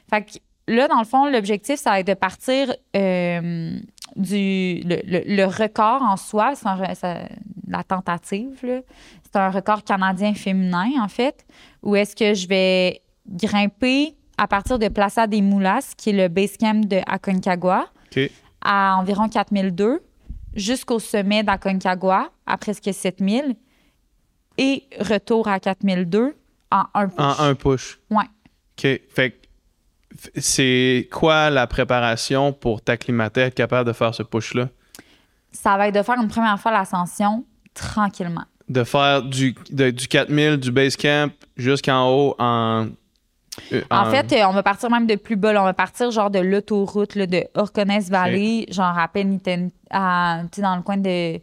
Fait 0.09 0.23
que 0.23 0.31
là, 0.67 0.87
dans 0.87 0.99
le 0.99 1.05
fond, 1.05 1.29
l'objectif, 1.29 1.79
ça 1.79 1.91
va 1.91 1.99
être 1.99 2.07
de 2.07 2.13
partir 2.13 2.73
euh, 2.95 3.79
du 4.15 4.81
le, 4.83 5.45
record 5.45 6.01
en 6.01 6.17
soi, 6.17 6.53
c'est 6.55 7.29
la 7.67 7.83
tentative. 7.83 8.83
C'est 9.23 9.35
un 9.35 9.49
record 9.49 9.83
canadien 9.83 10.33
féminin, 10.33 10.91
en 11.01 11.07
fait, 11.07 11.45
où 11.83 11.95
est-ce 11.95 12.15
que 12.15 12.33
je 12.33 12.47
vais 12.47 13.01
grimper 13.27 14.15
à 14.37 14.47
partir 14.47 14.79
de 14.79 14.87
Plaza 14.87 15.27
des 15.27 15.41
Moulas, 15.41 15.93
qui 15.97 16.11
est 16.11 16.13
le 16.13 16.27
base 16.27 16.57
camp 16.57 16.87
de 16.87 16.99
Aconcagua, 17.07 17.87
à 18.61 18.97
environ 18.97 19.29
4002, 19.29 20.01
jusqu'au 20.55 20.99
sommet 20.99 21.43
d'Aconcagua, 21.43 22.29
à 22.45 22.57
presque 22.57 22.93
7000, 22.93 23.55
et 24.57 24.83
retour 24.99 25.47
à 25.47 25.59
4002 25.59 26.35
en 26.71 26.83
un 26.93 27.07
push. 27.07 27.19
En 27.19 27.43
un 27.43 27.55
push. 27.55 27.99
Ouais. 28.09 28.25
OK. 28.77 29.01
Fait 29.09 29.46
c'est 30.35 31.07
quoi 31.11 31.49
la 31.49 31.67
préparation 31.67 32.53
pour 32.53 32.81
t'acclimater, 32.81 33.41
être 33.41 33.55
capable 33.55 33.87
de 33.87 33.93
faire 33.93 34.13
ce 34.13 34.23
push-là? 34.23 34.69
Ça 35.51 35.77
va 35.77 35.87
être 35.87 35.95
de 35.95 36.03
faire 36.03 36.19
une 36.21 36.27
première 36.27 36.59
fois 36.59 36.71
l'ascension 36.71 37.45
tranquillement. 37.73 38.45
De 38.69 38.83
faire 38.83 39.21
du, 39.21 39.55
du 39.71 40.07
4000, 40.07 40.57
du 40.57 40.71
base 40.71 40.97
camp 40.97 41.31
jusqu'en 41.55 42.09
haut 42.09 42.35
en, 42.37 42.87
euh, 43.73 43.81
en. 43.89 44.05
fait, 44.11 44.31
euh, 44.33 44.45
on 44.47 44.51
va 44.51 44.63
partir 44.63 44.89
même 44.89 45.07
de 45.07 45.15
plus 45.15 45.35
bas. 45.35 45.59
On 45.59 45.65
va 45.65 45.73
partir 45.73 46.11
genre 46.11 46.29
de 46.29 46.39
l'autoroute 46.39 47.17
de 47.17 47.43
Orcones 47.55 47.99
Valley, 48.09 48.65
genre 48.69 48.97
à 48.97 49.07
Peniten, 49.07 49.71
dans 49.91 50.75
le 50.75 50.81
coin 50.81 50.97
de, 50.97 51.39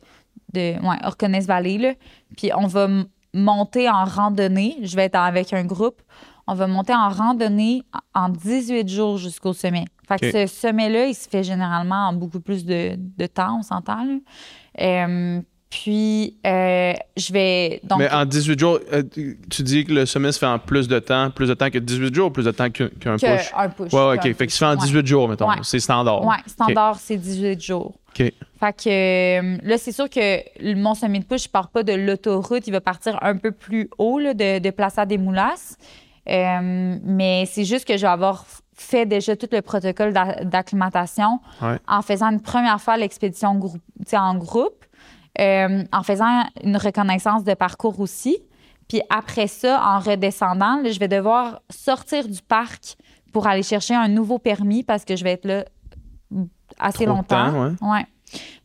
de 0.53 0.75
ouais, 0.81 1.41
Valley. 1.41 1.79
Là. 1.79 1.93
Puis 2.37 2.51
on 2.55 2.67
va 2.67 2.89
monter 3.33 3.89
en 3.89 4.05
randonnée. 4.05 4.77
Je 4.83 4.95
vais 4.97 5.05
être 5.05 5.17
avec 5.17 5.53
un 5.53 5.65
groupe 5.65 6.01
on 6.47 6.55
va 6.55 6.67
monter 6.67 6.95
en 6.95 7.09
randonnée 7.09 7.83
en 8.15 8.29
18 8.29 8.89
jours 8.89 9.19
jusqu'au 9.19 9.53
sommet. 9.53 9.85
Fait 10.07 10.19
que 10.19 10.47
ce 10.47 10.55
sommet-là, 10.55 11.07
il 11.07 11.15
se 11.15 11.29
fait 11.29 11.43
généralement 11.43 12.09
en 12.09 12.13
beaucoup 12.13 12.41
plus 12.41 12.65
de, 12.65 12.97
temps, 13.27 13.59
on 13.61 13.63
s'entend. 13.63 14.07
Euh, 14.81 15.41
puis, 15.71 16.37
euh, 16.47 16.93
je 17.17 17.33
vais. 17.33 17.81
Donc, 17.83 17.99
Mais 17.99 18.13
en 18.13 18.25
18 18.25 18.59
jours, 18.59 18.79
euh, 18.93 19.03
tu 19.51 19.63
dis 19.63 19.85
que 19.85 19.93
le 19.93 20.07
sommet 20.07 20.31
se 20.31 20.39
fait 20.39 20.47
en 20.47 20.59
plus 20.59 20.87
de 20.87 20.99
temps, 21.01 21.31
plus 21.31 21.49
de 21.49 21.55
temps 21.55 21.71
que 21.71 21.79
18 21.79 22.15
jours 22.15 22.29
ou 22.29 22.31
plus 22.31 22.45
de 22.45 22.51
temps 22.53 22.71
qu'un 22.71 22.89
push? 23.17 23.53
Un 23.57 23.69
push. 23.71 23.93
Ouais, 23.93 24.15
OK. 24.15 24.23
Fait 24.23 24.35
qu'il 24.35 24.51
se 24.51 24.59
fait 24.59 24.67
en 24.67 24.77
18 24.77 25.07
jours, 25.07 25.29
mettons. 25.29 25.49
C'est 25.63 25.81
standard. 25.81 26.25
Ouais, 26.25 26.37
standard, 26.47 26.97
c'est 27.01 27.17
18 27.17 27.61
jours. 27.61 27.95
OK. 28.11 28.33
Fait 28.61 28.85
que 28.85 29.67
là, 29.67 29.79
c'est 29.79 29.91
sûr 29.91 30.09
que 30.09 30.75
mon 30.75 30.95
sommet 30.95 31.19
de 31.19 31.25
push, 31.25 31.47
il 31.47 31.49
part 31.49 31.69
pas 31.69 31.83
de 31.83 31.93
l'autoroute, 31.93 32.67
il 32.67 32.71
va 32.71 32.81
partir 32.81 33.19
un 33.23 33.37
peu 33.37 33.51
plus 33.51 33.91
haut 33.99 34.21
de, 34.21 34.61
de 34.61 34.71
Plaza 34.71 35.07
des 35.07 35.19
Moulas. 35.19 35.77
Euh, 36.29 36.99
mais 37.03 37.45
c'est 37.47 37.65
juste 37.65 37.87
que 37.87 37.97
je 37.97 38.03
vais 38.03 38.13
avoir 38.13 38.45
fait 38.77 39.07
déjà 39.07 39.37
tout 39.37 39.49
le 39.53 39.63
protocole 39.63 40.13
d'acclimatation 40.13 41.41
en 41.87 42.03
faisant 42.03 42.31
une 42.31 42.41
première 42.41 42.81
fois 42.81 42.97
l'expédition 42.97 43.61
en 44.13 44.35
groupe, 44.37 44.85
euh, 45.39 45.85
en 45.93 46.03
faisant 46.03 46.45
une 46.63 46.77
reconnaissance 46.77 47.45
de 47.45 47.55
parcours 47.55 48.01
aussi. 48.01 48.39
Puis 48.89 49.01
après 49.11 49.47
ça, 49.47 49.81
en 49.83 49.99
redescendant, 49.99 50.83
je 50.85 50.99
vais 50.99 51.09
devoir 51.09 51.61
sortir 51.71 52.29
du 52.29 52.43
parc 52.43 52.97
pour 53.33 53.47
aller 53.47 53.63
chercher 53.63 53.95
un 53.95 54.09
nouveau 54.09 54.39
permis 54.39 54.83
parce 54.83 55.05
que 55.05 55.17
je 55.17 55.25
vais 55.25 55.33
être 55.33 55.47
là 55.47 55.65
assez 56.79 57.07
longtemps. 57.07 57.73
ouais. 57.81 58.07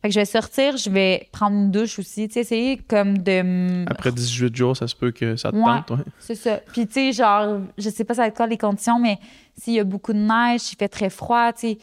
Fait 0.02 0.08
que 0.08 0.14
je 0.14 0.20
vais 0.20 0.24
sortir, 0.24 0.76
je 0.76 0.90
vais 0.90 1.28
prendre 1.32 1.56
une 1.56 1.70
douche 1.70 1.98
aussi. 1.98 2.28
Tu 2.28 2.34
sais, 2.34 2.40
essayer 2.40 2.76
comme 2.78 3.18
de. 3.18 3.84
Après 3.90 4.12
18 4.12 4.54
jours, 4.54 4.76
ça 4.76 4.86
se 4.86 4.94
peut 4.94 5.10
que 5.10 5.36
ça 5.36 5.50
te 5.50 5.56
tente, 5.56 5.90
ouais. 5.90 6.04
C'est 6.18 6.34
ça. 6.34 6.58
Puis, 6.72 6.86
tu 6.86 6.94
sais, 6.94 7.12
genre, 7.12 7.60
je 7.78 7.88
sais 7.90 8.04
pas 8.04 8.14
ça 8.14 8.22
va 8.22 8.28
être 8.28 8.36
quoi 8.36 8.46
les 8.46 8.58
conditions, 8.58 8.98
mais 8.98 9.18
s'il 9.56 9.74
y 9.74 9.80
a 9.80 9.84
beaucoup 9.84 10.12
de 10.12 10.18
neige, 10.18 10.72
il 10.72 10.76
fait 10.76 10.88
très 10.88 11.10
froid, 11.10 11.52
tu 11.52 11.60
sais, 11.60 11.78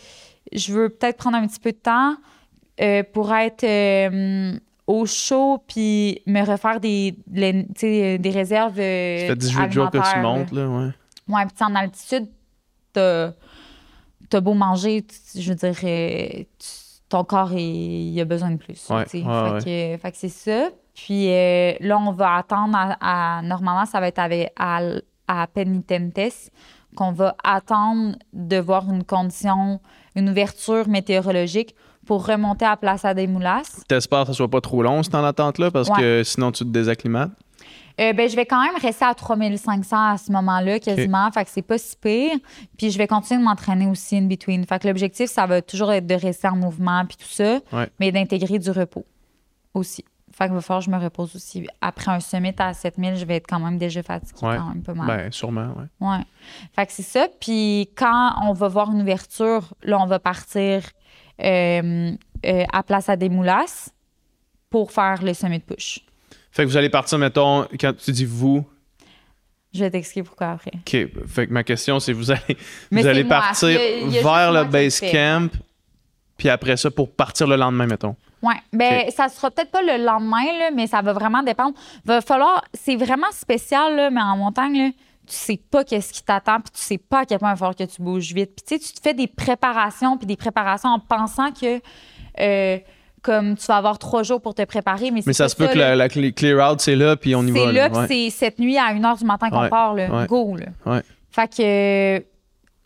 je 0.51 0.73
veux 0.73 0.89
peut-être 0.89 1.17
prendre 1.17 1.37
un 1.37 1.47
petit 1.47 1.59
peu 1.59 1.71
de 1.71 1.77
temps 1.77 2.15
euh, 2.79 3.03
pour 3.11 3.33
être 3.33 3.63
euh, 3.63 4.57
au 4.85 5.05
chaud 5.05 5.63
puis 5.67 6.21
me 6.25 6.45
refaire 6.45 6.79
des, 6.79 7.17
des 7.27 8.29
réserves. 8.29 8.79
Euh, 8.79 9.19
ça 9.19 9.27
fait 9.27 9.35
18 9.35 9.71
jours 9.71 9.91
que 9.91 9.97
tu 9.97 10.19
montes, 10.19 10.51
là, 10.51 10.67
ouais. 10.67 10.91
Ouais, 11.27 11.45
puis 11.45 11.65
en 11.65 11.75
altitude, 11.75 12.27
t'as 12.93 13.31
as 14.31 14.41
beau 14.41 14.53
manger, 14.53 15.05
je 15.35 15.49
veux 15.49 15.55
dire, 15.55 15.75
ton 17.09 17.23
corps, 17.23 17.53
il, 17.53 18.19
a 18.19 18.25
besoin 18.25 18.51
de 18.51 18.57
plus. 18.57 18.89
Ouais, 18.89 19.05
fait, 19.05 19.21
que, 19.21 20.17
c'est 20.17 20.29
ça. 20.29 20.69
Puis 20.93 21.29
euh, 21.29 21.73
là, 21.79 21.97
on 21.97 22.11
va 22.11 22.35
attendre 22.35 22.75
à, 22.77 23.41
Normalement, 23.43 23.85
ça 23.85 23.99
va 23.99 24.07
être 24.07 24.19
avec, 24.19 24.51
à, 24.57 24.81
à 25.27 25.47
Penitentes 25.47 26.51
qu'on 26.95 27.11
va 27.11 27.35
attendre 27.43 28.15
de 28.33 28.57
voir 28.57 28.89
une 28.89 29.03
condition, 29.03 29.79
une 30.15 30.29
ouverture 30.29 30.87
météorologique 30.87 31.75
pour 32.05 32.25
remonter 32.25 32.65
à 32.65 32.75
Plaza 32.77 33.13
des 33.13 33.27
Moulas. 33.27 33.83
T'espères 33.87 34.21
que 34.21 34.27
ça 34.27 34.33
soit 34.33 34.47
pas 34.49 34.61
trop 34.61 34.81
long, 34.81 35.03
cette 35.03 35.13
en 35.13 35.23
attente-là, 35.23 35.69
parce 35.69 35.89
que 35.89 36.23
sinon, 36.23 36.51
tu 36.51 36.63
te 36.63 36.69
désacclimates? 36.69 37.31
Euh, 37.99 38.13
ben, 38.13 38.29
je 38.29 38.35
vais 38.35 38.45
quand 38.45 38.61
même 38.61 38.75
rester 38.79 39.05
à 39.05 39.15
3500 39.15 39.97
à 40.11 40.17
ce 40.17 40.31
moment-là, 40.31 40.79
quasiment. 40.79 41.31
Fait 41.31 41.45
que 41.45 41.49
c'est 41.49 41.61
pas 41.61 41.77
si 41.77 41.95
pire. 41.95 42.37
Puis 42.77 42.91
je 42.91 42.97
vais 42.97 43.07
continuer 43.07 43.39
de 43.41 43.45
m'entraîner 43.45 43.87
aussi 43.87 44.17
in 44.17 44.23
between. 44.23 44.65
Fait 44.65 44.79
que 44.79 44.87
l'objectif, 44.87 45.29
ça 45.29 45.45
va 45.45 45.61
toujours 45.61 45.91
être 45.91 46.05
de 46.05 46.15
rester 46.15 46.47
en 46.47 46.55
mouvement 46.55 47.05
puis 47.05 47.17
tout 47.17 47.29
ça, 47.29 47.59
mais 47.99 48.11
d'intégrer 48.11 48.59
du 48.59 48.71
repos 48.71 49.05
aussi. 49.73 50.05
Fait 50.37 50.45
qu'il 50.45 50.53
va 50.53 50.61
falloir 50.61 50.85
que 50.85 50.91
je 50.91 50.95
me 50.95 51.01
repose 51.01 51.35
aussi. 51.35 51.65
Après 51.81 52.11
un 52.11 52.19
summit 52.19 52.53
à 52.59 52.71
7000, 52.71 53.15
je 53.15 53.25
vais 53.25 53.37
être 53.37 53.47
quand 53.47 53.59
même 53.59 53.79
déjà 53.79 54.03
fatiguée 54.03 54.39
quand 54.39 54.69
même 54.69 54.83
pas 54.83 54.93
mal. 54.93 55.07
Ben, 55.07 55.31
sûrement, 55.31 55.73
ouais. 55.75 56.07
Ouais. 56.07 56.23
Fait 56.75 56.85
que 56.85 56.91
c'est 56.91 57.01
ça. 57.01 57.27
Puis 57.39 57.89
quand 57.95 58.33
on 58.43 58.53
va 58.53 58.67
voir 58.67 58.91
une 58.91 59.01
ouverture, 59.01 59.73
là, 59.81 59.97
on 59.99 60.05
va 60.05 60.19
partir 60.19 60.83
euh, 61.43 62.11
euh, 62.45 62.63
à 62.71 62.83
Place 62.83 63.09
à 63.09 63.15
des 63.15 63.29
Moulas 63.29 63.89
pour 64.69 64.91
faire 64.91 65.23
le 65.23 65.33
summit 65.33 65.59
push. 65.59 66.05
Fait 66.51 66.63
que 66.63 66.69
vous 66.69 66.77
allez 66.77 66.89
partir, 66.89 67.17
mettons, 67.17 67.67
quand 67.79 67.95
tu 67.95 68.11
dis 68.11 68.25
vous. 68.25 68.65
Je 69.73 69.83
vais 69.83 69.91
t'expliquer 69.91 70.23
pourquoi 70.23 70.51
après. 70.51 70.71
OK. 70.73 71.27
Fait 71.27 71.47
que 71.47 71.53
ma 71.53 71.63
question, 71.63 71.99
c'est 71.99 72.13
vous 72.13 72.31
allez, 72.31 72.57
vous 72.91 73.05
allez 73.05 73.23
partir 73.23 73.79
vers 74.23 74.51
le 74.51 74.63
base 74.63 74.99
camp, 74.99 75.51
puis 76.37 76.49
après 76.49 76.77
ça, 76.77 76.89
pour 76.89 77.11
partir 77.11 77.47
le 77.47 77.55
lendemain, 77.55 77.87
mettons. 77.87 78.15
Oui. 78.41 78.53
Ben, 78.71 79.09
ça 79.09 79.29
sera 79.29 79.51
peut-être 79.51 79.71
pas 79.71 79.81
le 79.81 80.03
lendemain, 80.03 80.45
là, 80.59 80.69
mais 80.73 80.87
ça 80.87 81.01
va 81.01 81.13
vraiment 81.13 81.43
dépendre. 81.43 81.75
Va 82.05 82.21
falloir. 82.21 82.63
C'est 82.73 82.95
vraiment 82.95 83.31
spécial, 83.31 83.95
là, 83.95 84.09
mais 84.09 84.21
en 84.21 84.37
montagne, 84.37 84.77
là, 84.77 84.89
tu 85.27 85.35
sais 85.35 85.57
pas 85.57 85.83
qu'est-ce 85.83 86.13
qui 86.13 86.23
t'attend, 86.23 86.61
puis 86.61 86.71
tu 86.73 86.81
sais 86.81 86.97
pas 86.97 87.21
à 87.21 87.25
quel 87.25 87.39
point 87.39 87.49
il 87.49 87.53
va 87.53 87.57
falloir 87.57 87.75
que 87.75 87.83
tu 87.83 88.01
bouges 88.01 88.33
vite. 88.33 88.51
Puis 88.55 88.65
tu 88.65 88.85
sais, 88.85 88.93
tu 88.93 88.93
te 88.93 89.01
fais 89.01 89.13
des 89.13 89.27
préparations, 89.27 90.17
puis 90.17 90.27
des 90.27 90.37
préparations 90.37 90.89
en 90.89 90.99
pensant 90.99 91.51
que. 91.51 91.81
Euh, 92.39 92.79
comme 93.27 93.57
tu 93.57 93.65
vas 93.65 93.75
avoir 93.75 93.99
trois 93.99 94.23
jours 94.23 94.39
pour 94.39 94.55
te 94.55 94.63
préparer. 94.63 95.11
Mais, 95.11 95.21
mais 95.25 95.33
ça 95.33 95.49
se 95.49 95.55
peut 95.55 95.67
que 95.67 95.77
la, 95.77 96.07
clear 96.07 96.71
out, 96.71 96.79
c'est 96.79 96.95
là, 96.95 97.17
puis 97.17 97.35
on 97.35 97.45
y 97.45 97.51
va. 97.51 97.59
C'est 97.59 97.71
là, 97.73 97.89
que 97.89 98.07
c'est 98.07 98.29
cette 98.29 98.57
nuit 98.57 98.77
à 98.77 98.93
1h 98.93 99.19
du 99.19 99.25
matin 99.25 99.49
qu'on 99.49 99.67
part, 99.67 99.93
là. 99.93 100.25
Go, 100.27 100.55
là. 100.55 101.01
Fait 101.29 101.55
que 101.55 102.25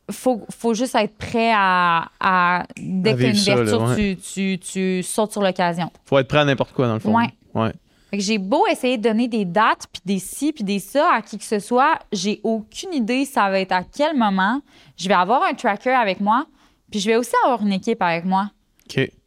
faut, 0.09 0.41
faut 0.49 0.73
juste 0.73 0.95
être 0.95 1.15
prêt 1.15 1.51
à, 1.55 2.07
à 2.19 2.65
dès 2.75 3.13
qu'il 3.13 3.23
y 3.23 3.49
a 3.51 3.53
une 3.53 3.61
ouverture, 3.61 3.95
tu, 3.95 4.17
tu, 4.17 4.59
tu, 4.59 5.03
sautes 5.03 5.31
sur 5.31 5.43
l'occasion. 5.43 5.91
Faut 6.05 6.17
être 6.17 6.27
prêt 6.27 6.39
à 6.39 6.45
n'importe 6.45 6.73
quoi, 6.73 6.87
dans 6.87 6.95
le 6.95 6.99
fond. 6.99 7.15
Ouais. 7.15 7.29
ouais. 7.53 7.71
j'ai 8.11 8.39
beau 8.39 8.65
essayer 8.69 8.97
de 8.97 9.03
donner 9.03 9.27
des 9.27 9.45
dates, 9.45 9.85
puis 9.93 10.01
des 10.03 10.19
ci, 10.19 10.51
puis 10.51 10.63
des 10.63 10.79
ça 10.79 11.11
à 11.13 11.21
qui 11.21 11.37
que 11.37 11.45
ce 11.45 11.59
soit, 11.59 11.99
j'ai 12.11 12.41
aucune 12.43 12.93
idée 12.93 13.23
ça 13.25 13.49
va 13.49 13.59
être 13.59 13.71
à 13.71 13.83
quel 13.83 14.17
moment. 14.17 14.59
Je 14.97 15.07
vais 15.07 15.13
avoir 15.13 15.43
un 15.43 15.53
tracker 15.53 15.91
avec 15.91 16.19
moi, 16.19 16.45
puis 16.89 16.99
je 16.99 17.07
vais 17.07 17.15
aussi 17.15 17.33
avoir 17.45 17.61
une 17.61 17.73
équipe 17.73 18.01
avec 18.01 18.25
moi. 18.25 18.49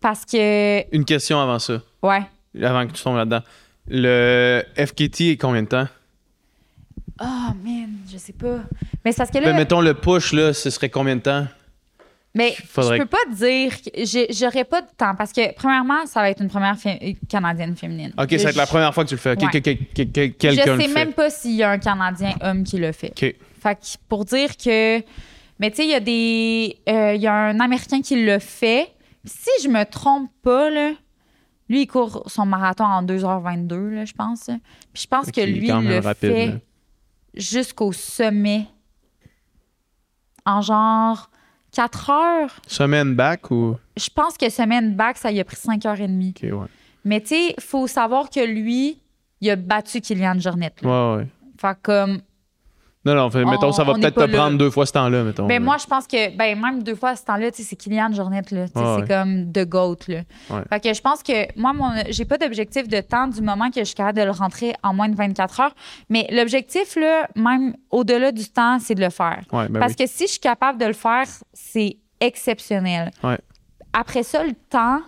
Parce 0.00 0.24
que. 0.24 0.94
Une 0.94 1.04
question 1.04 1.40
avant 1.40 1.58
ça. 1.58 1.80
Ouais. 2.02 2.22
Avant 2.62 2.86
que 2.86 2.92
tu 2.92 3.02
tombes 3.02 3.16
là-dedans. 3.16 3.42
Le 3.86 4.62
FKT 4.76 5.20
est 5.32 5.36
combien 5.36 5.62
de 5.62 5.68
temps? 5.68 5.88
Oh, 7.20 7.52
man, 7.64 7.90
je 8.10 8.16
sais 8.18 8.32
pas. 8.32 8.60
Mais 9.04 9.12
c'est 9.12 9.18
parce 9.18 9.30
que 9.30 9.38
là. 9.38 9.52
Mais 9.52 9.58
mettons 9.58 9.80
le 9.80 9.94
push, 9.94 10.32
là, 10.32 10.52
ce 10.52 10.70
serait 10.70 10.88
combien 10.88 11.16
de 11.16 11.20
temps? 11.20 11.46
Mais 12.36 12.52
je 12.56 12.98
peux 12.98 13.06
pas 13.06 13.24
dire 13.32 13.80
que 13.80 14.32
j'aurais 14.32 14.64
pas 14.64 14.82
de 14.82 14.88
temps 14.96 15.14
parce 15.14 15.32
que, 15.32 15.54
premièrement, 15.54 16.04
ça 16.06 16.20
va 16.20 16.30
être 16.30 16.42
une 16.42 16.48
première 16.48 16.76
Canadienne 17.28 17.76
féminine. 17.76 18.12
OK, 18.18 18.32
ça 18.32 18.44
va 18.44 18.50
être 18.50 18.56
la 18.56 18.66
première 18.66 18.92
fois 18.92 19.04
que 19.04 19.10
tu 19.10 19.14
le 19.14 19.20
fais. 19.20 19.36
je 19.38 20.82
sais 20.82 20.88
même 20.88 21.12
pas 21.12 21.30
s'il 21.30 21.52
y 21.52 21.62
a 21.62 21.70
un 21.70 21.78
Canadien 21.78 22.34
homme 22.40 22.64
qui 22.64 22.78
le 22.78 22.90
fait. 22.90 23.10
OK. 23.10 23.34
Fait 23.62 23.74
que 23.76 23.86
pour 24.08 24.24
dire 24.24 24.56
que. 24.56 25.00
Mais 25.60 25.70
tu 25.70 25.76
sais, 25.76 25.84
il 25.84 25.90
y 25.90 25.94
a 25.94 26.00
des. 26.00 26.76
Euh, 26.88 27.14
il 27.14 27.22
y 27.22 27.28
a 27.28 27.32
un 27.32 27.60
Américain 27.60 28.02
qui 28.02 28.24
le 28.24 28.40
fait. 28.40 28.88
Si 29.24 29.50
je 29.62 29.68
me 29.68 29.84
trompe 29.84 30.30
pas, 30.42 30.70
là, 30.70 30.92
lui, 31.68 31.82
il 31.82 31.86
court 31.86 32.24
son 32.26 32.44
marathon 32.46 32.84
en 32.84 33.02
2h22, 33.02 33.88
là, 33.88 34.04
je 34.04 34.12
pense. 34.12 34.50
Puis 34.92 35.02
je 35.02 35.06
pense 35.06 35.30
que 35.30 35.40
lui, 35.40 35.68
il 35.68 35.88
le 35.88 36.02
fait 36.02 36.60
jusqu'au 37.34 37.92
sommet. 37.92 38.66
En 40.46 40.60
genre 40.60 41.30
4 41.72 42.10
heures. 42.10 42.60
Semaine 42.66 43.14
back 43.14 43.50
ou? 43.50 43.76
Je 43.96 44.10
pense 44.10 44.36
que 44.36 44.50
semaine 44.50 44.94
back, 44.94 45.16
ça 45.16 45.32
y 45.32 45.40
a 45.40 45.44
pris 45.44 45.56
5h30. 45.56 46.30
OK, 46.30 46.60
ouais. 46.60 46.66
Mais 47.04 47.20
tu 47.20 47.28
sais, 47.28 47.54
il 47.56 47.62
faut 47.62 47.86
savoir 47.86 48.28
que 48.28 48.44
lui, 48.44 49.00
il 49.40 49.50
a 49.50 49.56
battu 49.56 50.02
Kylian 50.02 50.38
Jornet. 50.38 50.74
Ouais, 50.82 51.16
ouais. 51.16 51.26
Fait 51.58 51.78
comme 51.82 52.20
non, 53.04 53.14
non, 53.14 53.28
mettons, 53.50 53.72
ça 53.72 53.84
va 53.84 53.94
peut-être 53.94 54.26
te 54.26 54.30
prendre 54.30 54.56
deux 54.56 54.70
fois 54.70 54.86
ce 54.86 54.92
temps-là, 54.92 55.24
mettons. 55.24 55.46
Ben, 55.46 55.62
moi, 55.62 55.76
je 55.78 55.86
pense 55.86 56.06
que, 56.06 56.34
ben, 56.36 56.58
même 56.60 56.82
deux 56.82 56.94
fois 56.94 57.14
ce 57.16 57.24
temps-là, 57.24 57.48
c'est 57.52 57.76
Kylian 57.76 58.12
Jornet, 58.12 58.42
là. 58.50 58.66
c'est 58.66 59.08
comme 59.08 59.52
The 59.52 59.68
GOAT, 59.68 59.98
là. 60.08 60.20
Fait 60.70 60.80
que 60.80 60.94
je 60.94 61.00
pense 61.00 61.22
que, 61.22 61.58
moi, 61.58 61.72
mon, 61.72 61.90
j'ai 62.08 62.24
pas 62.24 62.38
d'objectif 62.38 62.88
de 62.88 63.00
temps 63.00 63.28
du 63.28 63.42
moment 63.42 63.70
que 63.70 63.80
je 63.80 63.84
suis 63.84 63.94
capable 63.94 64.18
de 64.18 64.24
le 64.24 64.30
rentrer 64.30 64.74
en 64.82 64.94
moins 64.94 65.08
de 65.08 65.16
24 65.16 65.60
heures. 65.60 65.74
Mais 66.08 66.26
l'objectif, 66.30 66.96
là, 66.96 67.28
même 67.36 67.74
au-delà 67.90 68.32
du 68.32 68.48
temps, 68.48 68.78
c'est 68.80 68.94
de 68.94 69.00
le 69.02 69.10
faire. 69.10 69.42
Ben 69.52 69.68
Parce 69.78 69.94
que 69.94 70.06
si 70.06 70.24
je 70.26 70.32
suis 70.32 70.40
capable 70.40 70.78
de 70.78 70.86
le 70.86 70.92
faire, 70.92 71.24
c'est 71.52 71.98
exceptionnel. 72.20 73.10
Après 73.92 74.22
ça, 74.22 74.42
le 74.42 74.54
temps, 74.70 75.00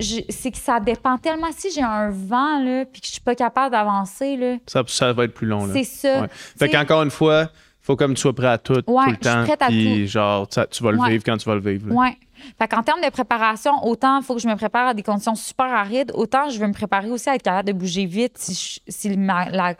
c'est 0.00 0.50
que 0.50 0.58
ça 0.58 0.80
dépend 0.80 1.18
tellement. 1.18 1.48
Si 1.56 1.70
j'ai 1.72 1.82
un 1.82 2.10
vent, 2.10 2.62
là, 2.62 2.84
puis 2.84 3.00
que 3.00 3.06
je 3.06 3.12
suis 3.12 3.20
pas 3.20 3.34
capable 3.34 3.72
d'avancer, 3.72 4.36
là. 4.36 4.56
Ça, 4.66 4.82
ça 4.86 5.12
va 5.12 5.24
être 5.24 5.34
plus 5.34 5.46
long, 5.46 5.66
là. 5.66 5.72
C'est 5.72 5.84
ça. 5.84 6.28
Fait 6.58 6.68
qu'encore 6.68 7.02
une 7.02 7.10
fois, 7.10 7.50
faut 7.80 7.96
comme 7.96 8.14
tu 8.14 8.20
sois 8.20 8.34
prêt 8.34 8.48
à 8.48 8.58
tout, 8.58 8.82
tout 8.82 8.98
le 9.06 9.16
temps. 9.16 9.44
Puis, 9.68 10.08
genre, 10.08 10.48
tu 10.48 10.82
vas 10.82 10.92
le 10.92 11.08
vivre 11.08 11.22
quand 11.24 11.36
tu 11.36 11.48
vas 11.48 11.54
le 11.54 11.60
vivre. 11.60 11.92
Ouais. 11.92 12.16
Fait 12.58 12.68
qu'en 12.68 12.82
termes 12.82 13.00
de 13.00 13.10
préparation, 13.10 13.72
autant 13.84 14.18
il 14.18 14.24
faut 14.24 14.34
que 14.34 14.42
je 14.42 14.48
me 14.48 14.56
prépare 14.56 14.88
à 14.88 14.94
des 14.94 15.02
conditions 15.02 15.34
super 15.34 15.66
arides, 15.66 16.12
autant 16.14 16.50
je 16.50 16.58
veux 16.58 16.66
me 16.66 16.72
préparer 16.72 17.10
aussi 17.10 17.30
à 17.30 17.34
être 17.34 17.42
capable 17.42 17.68
de 17.68 17.72
bouger 17.72 18.04
vite 18.04 18.36
si, 18.36 18.82
si 18.86 19.08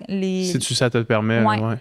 les... 0.09 0.45
Si 0.45 0.59
tu, 0.59 0.74
ça 0.74 0.89
te 0.89 0.97
le 0.97 1.05
permet. 1.05 1.43
Ouais. 1.43 1.61
ouais. 1.61 1.79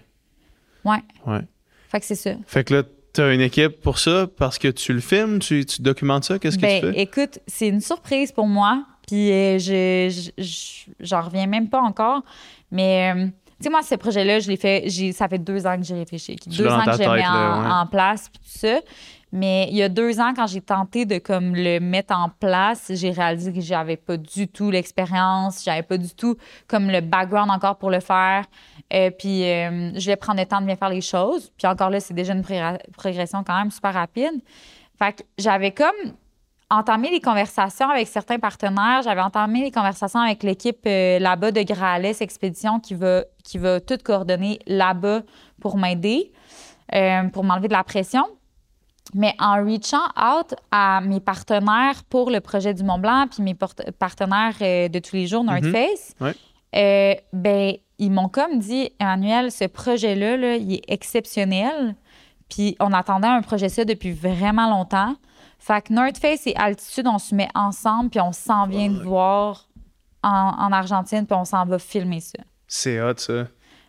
Ouais. 0.84 1.04
ouais. 1.28 1.42
Fait 1.90 2.00
que 2.02 2.06
c'est 2.06 2.16
ça. 2.16 2.32
Fait 2.46 2.66
que 2.66 2.74
là, 2.74 2.84
tu 3.16 3.22
as 3.22 3.34
une 3.34 3.42
équipe 3.42 3.82
pour 3.82 3.98
ça 3.98 4.28
parce 4.38 4.60
que 4.60 4.68
tu 4.68 4.94
le 4.94 5.00
filmes, 5.00 5.40
tu, 5.40 5.66
documentes 5.80 6.26
ça? 6.26 6.38
Qu'est-ce 6.38 6.58
que 6.58 6.66
tu 6.66 6.82
ben, 6.82 6.94
fais? 6.94 7.02
Écoute, 7.02 7.40
c'est 7.48 7.68
une 7.68 7.82
surprise 7.82 8.32
pour 8.32 8.48
moi. 8.48 8.84
Puis 9.08 9.32
euh, 9.32 9.60
je, 9.60 10.32
j'en 11.00 11.22
reviens 11.22 11.48
même 11.48 11.70
pas 11.70 11.82
encore. 11.82 12.24
Mais 12.72 13.14
euh, 13.16 13.26
tu 13.26 13.64
sais, 13.64 13.70
moi, 13.70 13.82
ce 13.84 13.96
projet-là, 13.96 14.40
je 14.40 14.50
l'ai 14.50 14.58
fait. 14.58 14.90
ça 15.14 15.28
fait 15.28 15.40
deux 15.40 15.66
ans 15.66 15.78
que 15.78 15.84
j'ai 15.84 15.96
réfléchi. 15.96 16.36
deux 16.48 16.68
ans 16.68 16.84
que 16.86 16.98
j'ai 16.98 17.08
mis 17.08 17.26
en, 17.26 17.88
place, 17.88 18.30
puis 18.30 18.42
tout 18.44 18.60
ça. 18.60 18.80
Mais 19.36 19.68
il 19.70 19.76
y 19.76 19.84
a 19.84 19.90
deux 19.90 20.22
ans, 20.22 20.34
quand 20.34 20.48
j'ai 20.48 20.62
tenté 20.62 21.06
de 21.06 21.18
comme 21.18 21.56
le 21.56 21.80
mettre 21.80 22.16
en 22.18 22.30
place, 22.30 22.90
j'ai 22.92 23.12
réalisé 23.12 23.52
que 23.52 23.60
j'avais 23.60 23.98
pas 23.98 24.16
du 24.16 24.48
tout 24.48 24.72
l'expérience, 24.72 25.62
j'avais 25.62 25.84
pas 25.84 25.98
du 25.98 26.16
tout 26.16 26.38
comme 26.70 26.90
le 26.90 27.02
background 27.02 27.52
encore 27.52 27.78
pour 27.78 27.92
le 27.92 28.00
faire. 28.00 28.46
Euh, 28.94 29.12
puis 29.12 29.44
euh, 29.44 29.92
je 29.94 30.06
vais 30.06 30.16
prendre 30.16 30.40
le 30.40 30.46
temps 30.46 30.62
de 30.62 30.66
bien 30.66 30.78
faire 30.78 30.88
les 30.88 31.02
choses. 31.02 31.52
Puis 31.58 31.68
encore 31.68 31.90
là, 31.90 32.00
c'est 32.00 32.14
déjà 32.14 32.32
une 32.32 32.46
progression 32.96 33.44
quand 33.44 33.58
même 33.58 33.72
super 33.72 33.94
rapide. 33.94 34.42
Fait 34.98 35.12
que 35.12 35.24
j'avais 35.38 35.72
comme 35.72 36.14
entamé 36.70 37.12
les 37.12 37.20
conversations 37.20 37.90
avec 37.90 38.08
certains 38.08 38.40
partenaires. 38.40 39.02
J'avais 39.04 39.20
entamé 39.20 39.64
les 39.64 39.72
conversations 39.72 40.22
avec 40.22 40.44
l'équipe 40.44 40.80
euh, 40.88 41.20
là-bas 41.20 41.52
de 41.52 41.62
Graales 41.62 42.06
Expédition 42.22 42.80
qui 42.80 42.94
va, 42.94 43.26
qui 43.44 43.60
tout 43.86 43.98
coordonner 44.02 44.60
là-bas 44.66 45.24
pour 45.60 45.76
m'aider, 45.76 46.32
pour 47.34 47.44
m'enlever 47.44 47.68
de 47.68 47.74
la 47.74 47.84
pression. 47.84 48.24
Mais 49.14 49.36
en 49.40 49.64
reachant 49.64 50.08
out 50.18 50.56
à 50.72 51.00
mes 51.02 51.20
partenaires 51.20 52.04
pour 52.10 52.32
le 52.32 52.40
projet 52.40 52.74
du 52.74 52.84
Mont 52.84 53.00
Blanc, 53.00 53.28
puis 53.30 53.44
mes 53.44 53.54
partenaires 53.54 54.56
de 54.60 55.00
tous 55.00 55.16
les 55.16 55.28
jours, 55.28 55.44
North 55.44 55.64
mm-hmm. 55.64 55.72
Face, 55.72 56.16
ben, 57.32 57.74
ils 57.98 58.12
m'ont 58.12 58.30
comme 58.30 58.60
dit, 58.60 58.92
Emmanuel, 59.00 59.52
ce 59.52 59.66
projet-là, 59.66 60.38
là, 60.38 60.56
il 60.56 60.74
est 60.74 60.84
exceptionnel. 60.88 61.96
Puis 62.50 62.76
on 62.80 62.92
attendait 62.94 63.28
un 63.28 63.42
projet 63.42 63.70
ça 63.70 63.86
depuis 63.86 64.12
vraiment 64.12 64.70
longtemps. 64.70 65.16
Fait 65.60 65.82
que 65.82 65.94
North 65.94 66.18
Face 66.18 66.46
et 66.48 66.56
Altitude, 66.56 67.08
on 67.08 67.18
se 67.18 67.34
met 67.34 67.48
ensemble, 67.56 68.10
puis 68.10 68.20
on 68.20 68.32
s'en 68.32 68.68
vient 68.68 68.90
de 68.90 69.02
voir 69.02 69.68
en, 70.22 70.30
en 70.30 70.72
Argentine, 70.72 71.26
puis 71.26 71.36
on 71.36 71.46
s'en 71.46 71.66
va 71.66 71.80
filmer 71.80 72.20
ça. 72.20 72.40
C'est 72.68 73.02
hot, 73.02 73.18
ça. 73.18 73.48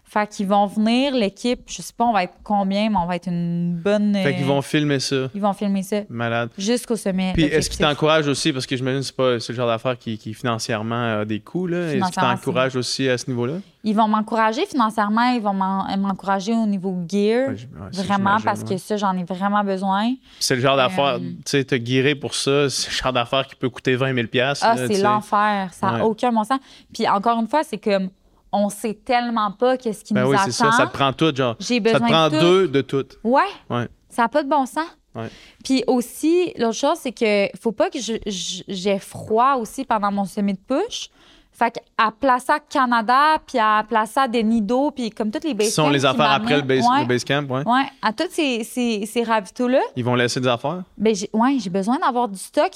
Fait 0.08 0.28
qu'ils 0.28 0.46
vont 0.46 0.66
venir, 0.66 1.14
l'équipe, 1.14 1.62
je 1.66 1.82
sais 1.82 1.92
pas, 1.94 2.04
on 2.04 2.12
va 2.12 2.22
être 2.22 2.34
combien, 2.44 2.88
mais 2.88 2.96
on 2.96 3.06
va 3.06 3.16
être 3.16 3.26
une 3.26 3.74
bonne. 3.74 4.14
Fait 4.14 4.36
qu'ils 4.36 4.44
vont 4.44 4.62
filmer 4.62 5.00
ça. 5.00 5.28
Ils 5.34 5.40
vont 5.40 5.52
filmer 5.52 5.82
ça. 5.82 6.02
Malade. 6.08 6.50
Jusqu'au 6.56 6.94
sommet. 6.94 7.32
Puis 7.34 7.42
est-ce 7.42 7.68
qu'ils 7.68 7.84
t'encouragent 7.84 8.28
aussi, 8.28 8.52
parce 8.52 8.66
que 8.66 8.76
j'imagine 8.76 9.00
que 9.00 9.06
c'est 9.06 9.16
pas 9.16 9.32
le 9.32 9.54
genre 9.54 9.66
d'affaire 9.66 9.98
qui, 9.98 10.16
qui, 10.16 10.32
financièrement 10.32 11.20
a 11.20 11.24
des 11.24 11.40
coûts, 11.40 11.66
là. 11.66 11.92
Est-ce 11.92 12.04
qu'ils 12.04 12.22
t'encouragent 12.22 12.76
aussi 12.76 13.08
à 13.08 13.18
ce 13.18 13.28
niveau-là? 13.28 13.54
Ils 13.82 13.96
vont 13.96 14.06
m'encourager 14.06 14.64
financièrement, 14.66 15.30
ils 15.30 15.42
vont 15.42 15.52
m'encourager 15.52 16.52
au 16.52 16.66
niveau 16.66 16.96
gear. 17.08 17.50
vraiment, 17.92 18.36
parce 18.44 18.62
que 18.62 18.76
ça, 18.76 18.96
j'en 18.96 19.16
ai 19.16 19.24
vraiment 19.24 19.64
besoin. 19.64 20.14
C'est 20.38 20.54
le 20.54 20.60
genre 20.60 20.76
d'affaire, 20.76 21.04
euh, 21.04 21.18
tu 21.18 21.42
sais, 21.46 21.64
te 21.64 21.74
guérir 21.74 22.16
pour 22.20 22.34
ça, 22.34 22.70
c'est 22.70 22.90
le 22.90 22.96
genre 22.96 23.12
d'affaire 23.12 23.46
qui 23.46 23.56
peut 23.56 23.70
coûter 23.70 23.96
20 23.96 24.14
000 24.14 24.26
Ah, 24.62 24.76
c'est 24.76 25.02
l'enfer. 25.02 25.70
Ça 25.72 25.90
n'a 25.90 26.06
aucun 26.06 26.30
bon 26.30 26.44
sens. 26.44 26.60
Puis 26.94 27.08
encore 27.08 27.40
une 27.40 27.48
fois, 27.48 27.62
c'est 27.64 27.78
comme 27.78 28.10
on 28.52 28.68
sait 28.68 28.94
tellement 28.94 29.52
pas 29.52 29.76
qu'est-ce 29.76 30.04
qui 30.04 30.14
ben 30.14 30.22
nous 30.22 30.30
oui, 30.30 30.36
attend. 30.36 30.50
Ça. 30.50 30.72
ça 30.72 30.86
te 30.86 30.92
prend 30.92 31.12
tout, 31.12 31.34
genre. 31.34 31.56
J'ai 31.60 31.80
besoin 31.80 31.98
ça 32.00 32.06
te 32.06 32.10
prend 32.10 32.30
deux 32.30 32.68
de 32.68 32.80
tout. 32.80 33.06
Ouais. 33.24 33.42
ouais. 33.70 33.88
Ça 34.08 34.22
n'a 34.22 34.28
pas 34.28 34.42
de 34.42 34.48
bon 34.48 34.66
sens. 34.66 34.86
Ouais. 35.14 35.28
Puis 35.64 35.82
aussi, 35.86 36.52
l'autre 36.58 36.74
chose, 36.74 36.98
c'est 37.00 37.12
que 37.12 37.48
faut 37.58 37.72
pas 37.72 37.90
que 37.90 37.98
j'ai 37.98 38.98
froid 38.98 39.56
aussi 39.56 39.84
pendant 39.84 40.12
mon 40.12 40.24
semi 40.24 40.54
de 40.54 40.58
push. 40.58 41.10
Fait 41.52 41.70
qu'à 41.70 42.10
Plaza 42.10 42.60
Canada, 42.60 43.38
puis 43.46 43.58
à 43.58 43.82
Plaza 43.88 44.28
des 44.28 44.42
Nido, 44.42 44.90
puis 44.90 45.08
comme 45.08 45.30
toutes 45.30 45.44
les 45.44 45.54
base 45.54 45.68
Ce 45.68 45.74
sont 45.76 45.88
les 45.88 46.04
affaires 46.04 46.32
après 46.32 46.56
le 46.56 46.62
base, 46.62 46.84
le 46.84 47.06
base, 47.06 47.24
camp, 47.24 47.50
ouais. 47.50 47.66
Ouais, 47.66 47.86
à 48.02 48.12
tous 48.12 48.28
ces, 48.30 48.62
ces, 48.62 49.06
ces 49.06 49.22
ravitaux-là. 49.22 49.80
Ils 49.96 50.04
vont 50.04 50.14
laisser 50.14 50.38
des 50.38 50.48
affaires? 50.48 50.82
Ben, 50.98 51.14
ouais, 51.32 51.56
j'ai 51.58 51.70
besoin 51.70 51.98
d'avoir 51.98 52.28
du 52.28 52.36
stock 52.38 52.72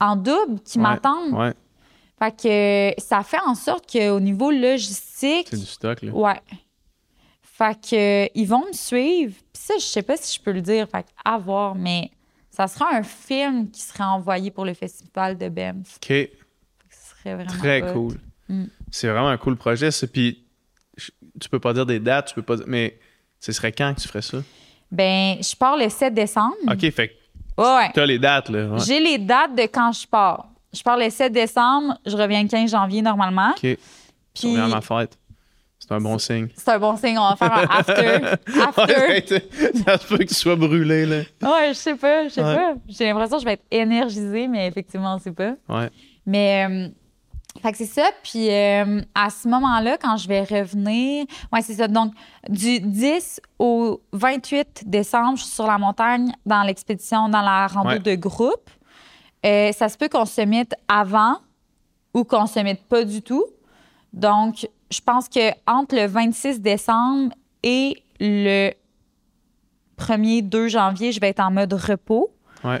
en 0.00 0.16
double 0.16 0.58
qui 0.64 0.80
m'attendent. 0.80 1.32
Ouais. 1.32 1.54
Fait 2.24 2.94
que 2.96 3.02
ça 3.02 3.22
fait 3.22 3.40
en 3.44 3.54
sorte 3.54 3.90
qu'au 3.90 4.20
niveau 4.20 4.50
logistique. 4.50 5.48
C'est 5.50 5.58
du 5.58 5.66
stock, 5.66 6.02
là. 6.02 6.12
Ouais. 6.12 6.40
Fait 7.42 7.78
que 7.80 8.30
ils 8.34 8.46
vont 8.46 8.66
me 8.66 8.72
suivre. 8.72 9.34
Puis 9.52 9.62
ça, 9.62 9.74
je 9.78 9.84
sais 9.84 10.02
pas 10.02 10.16
si 10.16 10.36
je 10.36 10.42
peux 10.42 10.52
le 10.52 10.62
dire. 10.62 10.88
Fait 10.88 11.06
à 11.24 11.38
voir, 11.38 11.74
mais 11.74 12.10
ça 12.50 12.66
sera 12.66 12.94
un 12.94 13.02
film 13.02 13.70
qui 13.70 13.82
sera 13.82 14.08
envoyé 14.08 14.50
pour 14.50 14.64
le 14.64 14.74
festival 14.74 15.36
de 15.36 15.48
Banff. 15.48 15.96
OK. 15.96 16.06
Ce 16.08 16.30
serait 17.10 17.34
vraiment 17.34 17.50
Très 17.50 17.92
cool. 17.92 18.18
Mm. 18.48 18.64
C'est 18.90 19.08
vraiment 19.08 19.28
un 19.28 19.36
cool 19.36 19.56
projet, 19.56 19.90
ça. 19.90 20.06
Puis 20.06 20.44
tu 21.40 21.48
peux 21.48 21.60
pas 21.60 21.74
dire 21.74 21.86
des 21.86 21.98
dates, 21.98 22.28
tu 22.28 22.34
peux 22.34 22.42
pas 22.42 22.56
mais 22.66 22.98
ce 23.40 23.52
serait 23.52 23.72
quand 23.72 23.94
que 23.94 24.00
tu 24.00 24.08
ferais 24.08 24.22
ça? 24.22 24.38
Ben, 24.90 25.36
je 25.42 25.54
pars 25.56 25.76
le 25.76 25.88
7 25.88 26.14
décembre. 26.14 26.54
OK, 26.68 26.90
fait 26.90 27.08
que 27.08 27.14
ouais. 27.62 27.90
tu 27.92 28.00
as 28.00 28.06
les 28.06 28.18
dates, 28.18 28.48
là. 28.48 28.78
J'ai 28.78 29.00
les 29.00 29.18
dates 29.18 29.54
de 29.54 29.62
quand 29.62 29.92
je 29.92 30.06
pars. 30.06 30.53
Je 30.74 30.82
pars 30.82 30.96
le 30.96 31.08
7 31.08 31.32
décembre, 31.32 31.98
je 32.04 32.16
reviens 32.16 32.42
le 32.42 32.48
15 32.48 32.70
janvier 32.70 33.02
normalement. 33.02 33.50
OK. 33.50 33.78
Puis. 34.34 34.56
À 34.56 34.68
ma 34.68 34.80
fête. 34.80 35.18
C'est 35.78 35.92
un 35.92 36.00
bon 36.00 36.16
signe. 36.18 36.48
C'est 36.56 36.70
un 36.70 36.78
bon 36.78 36.96
signe. 36.96 37.18
On 37.18 37.28
va 37.28 37.36
faire 37.36 37.52
un 37.52 37.66
after. 37.68 38.16
after. 38.60 39.40
ça 39.84 39.98
se 39.98 40.06
peut 40.06 40.18
que 40.18 40.24
tu 40.24 40.34
sois 40.34 40.56
brûlé, 40.56 41.04
là. 41.04 41.18
Ouais, 41.42 41.68
je 41.68 41.72
sais 41.74 41.94
pas. 41.94 42.24
Je 42.24 42.34
sais 42.34 42.40
pas. 42.40 42.74
J'ai 42.88 43.06
l'impression 43.06 43.36
que 43.36 43.42
je 43.42 43.44
vais 43.46 43.52
être 43.54 43.66
énergisée, 43.70 44.48
mais 44.48 44.66
effectivement, 44.66 45.14
on 45.14 45.18
sait 45.18 45.32
pas. 45.32 45.54
Ouais. 45.68 45.90
Mais. 46.24 46.66
Euh, 46.68 46.88
fait 47.62 47.72
que 47.72 47.78
c'est 47.78 47.84
ça. 47.84 48.10
Puis 48.22 48.50
euh, 48.50 49.00
à 49.14 49.30
ce 49.30 49.46
moment-là, 49.48 49.96
quand 49.98 50.16
je 50.16 50.26
vais 50.26 50.42
revenir, 50.42 51.26
ouais, 51.52 51.62
c'est 51.62 51.74
ça. 51.74 51.86
Donc, 51.86 52.12
du 52.48 52.80
10 52.80 53.40
au 53.58 54.02
28 54.12 54.84
décembre, 54.86 55.36
je 55.36 55.44
suis 55.44 55.52
sur 55.52 55.66
la 55.66 55.78
montagne 55.78 56.32
dans 56.44 56.62
l'expédition, 56.62 57.28
dans 57.28 57.42
la 57.42 57.66
rando 57.66 57.98
de 57.98 58.14
groupe. 58.14 58.70
Euh, 59.44 59.72
ça 59.72 59.88
se 59.88 59.96
peut 59.96 60.08
qu'on 60.08 60.24
se 60.24 60.40
mette 60.40 60.74
avant 60.88 61.36
ou 62.14 62.24
qu'on 62.24 62.46
se 62.46 62.60
mette 62.60 62.82
pas 62.84 63.04
du 63.04 63.22
tout. 63.22 63.44
Donc, 64.12 64.68
je 64.90 65.00
pense 65.00 65.28
que 65.28 65.50
entre 65.66 65.96
le 65.96 66.06
26 66.06 66.60
décembre 66.60 67.34
et 67.62 68.02
le 68.20 68.72
1er 69.98 70.42
2 70.42 70.68
janvier, 70.68 71.12
je 71.12 71.20
vais 71.20 71.28
être 71.28 71.40
en 71.40 71.50
mode 71.50 71.72
repos. 71.72 72.30
Ouais. 72.62 72.80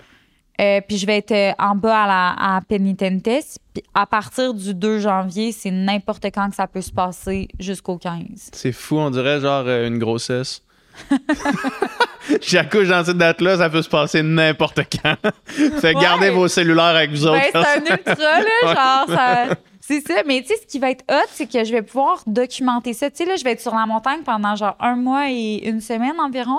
Euh, 0.60 0.80
puis 0.86 0.98
je 0.98 1.06
vais 1.06 1.16
être 1.16 1.32
euh, 1.32 1.52
en 1.58 1.74
bas 1.74 2.04
à, 2.04 2.06
la, 2.06 2.56
à 2.56 2.60
Penitentes. 2.60 3.58
Puis 3.74 3.82
à 3.92 4.06
partir 4.06 4.54
du 4.54 4.72
2 4.72 5.00
janvier, 5.00 5.50
c'est 5.50 5.72
n'importe 5.72 6.24
quand 6.26 6.48
que 6.48 6.54
ça 6.54 6.68
peut 6.68 6.80
se 6.80 6.92
passer 6.92 7.48
jusqu'au 7.58 7.98
15. 7.98 8.50
C'est 8.52 8.72
fou, 8.72 8.96
on 8.96 9.10
dirait 9.10 9.40
genre 9.40 9.66
une 9.68 9.98
grossesse. 9.98 10.63
J'accouche 12.40 12.88
dans 12.88 13.04
cette 13.04 13.18
date-là, 13.18 13.58
ça 13.58 13.70
peut 13.70 13.82
se 13.82 13.88
passer 13.88 14.22
n'importe 14.22 14.80
quand. 15.02 15.16
fait 15.80 15.94
garder 15.94 16.30
vos 16.30 16.48
cellulaires 16.48 16.84
avec 16.84 17.10
vous 17.10 17.26
autres. 17.26 17.40
Ben, 17.52 17.64
c'est 17.64 17.92
un 17.92 17.96
ultra, 17.96 18.40
là, 18.40 19.04
genre, 19.06 19.16
ça... 19.16 19.54
C'est 19.86 20.00
ça, 20.00 20.22
mais 20.26 20.40
tu 20.40 20.48
sais, 20.48 20.54
ce 20.62 20.66
qui 20.66 20.78
va 20.78 20.90
être 20.90 21.04
hot, 21.10 21.28
c'est 21.32 21.46
que 21.46 21.62
je 21.62 21.70
vais 21.70 21.82
pouvoir 21.82 22.22
documenter 22.26 22.94
ça. 22.94 23.10
Tu 23.10 23.18
sais, 23.18 23.24
là, 23.26 23.36
je 23.36 23.44
vais 23.44 23.52
être 23.52 23.60
sur 23.60 23.74
la 23.74 23.84
montagne 23.84 24.22
pendant 24.24 24.56
genre 24.56 24.76
un 24.80 24.96
mois 24.96 25.30
et 25.30 25.68
une 25.68 25.82
semaine 25.82 26.18
environ, 26.18 26.56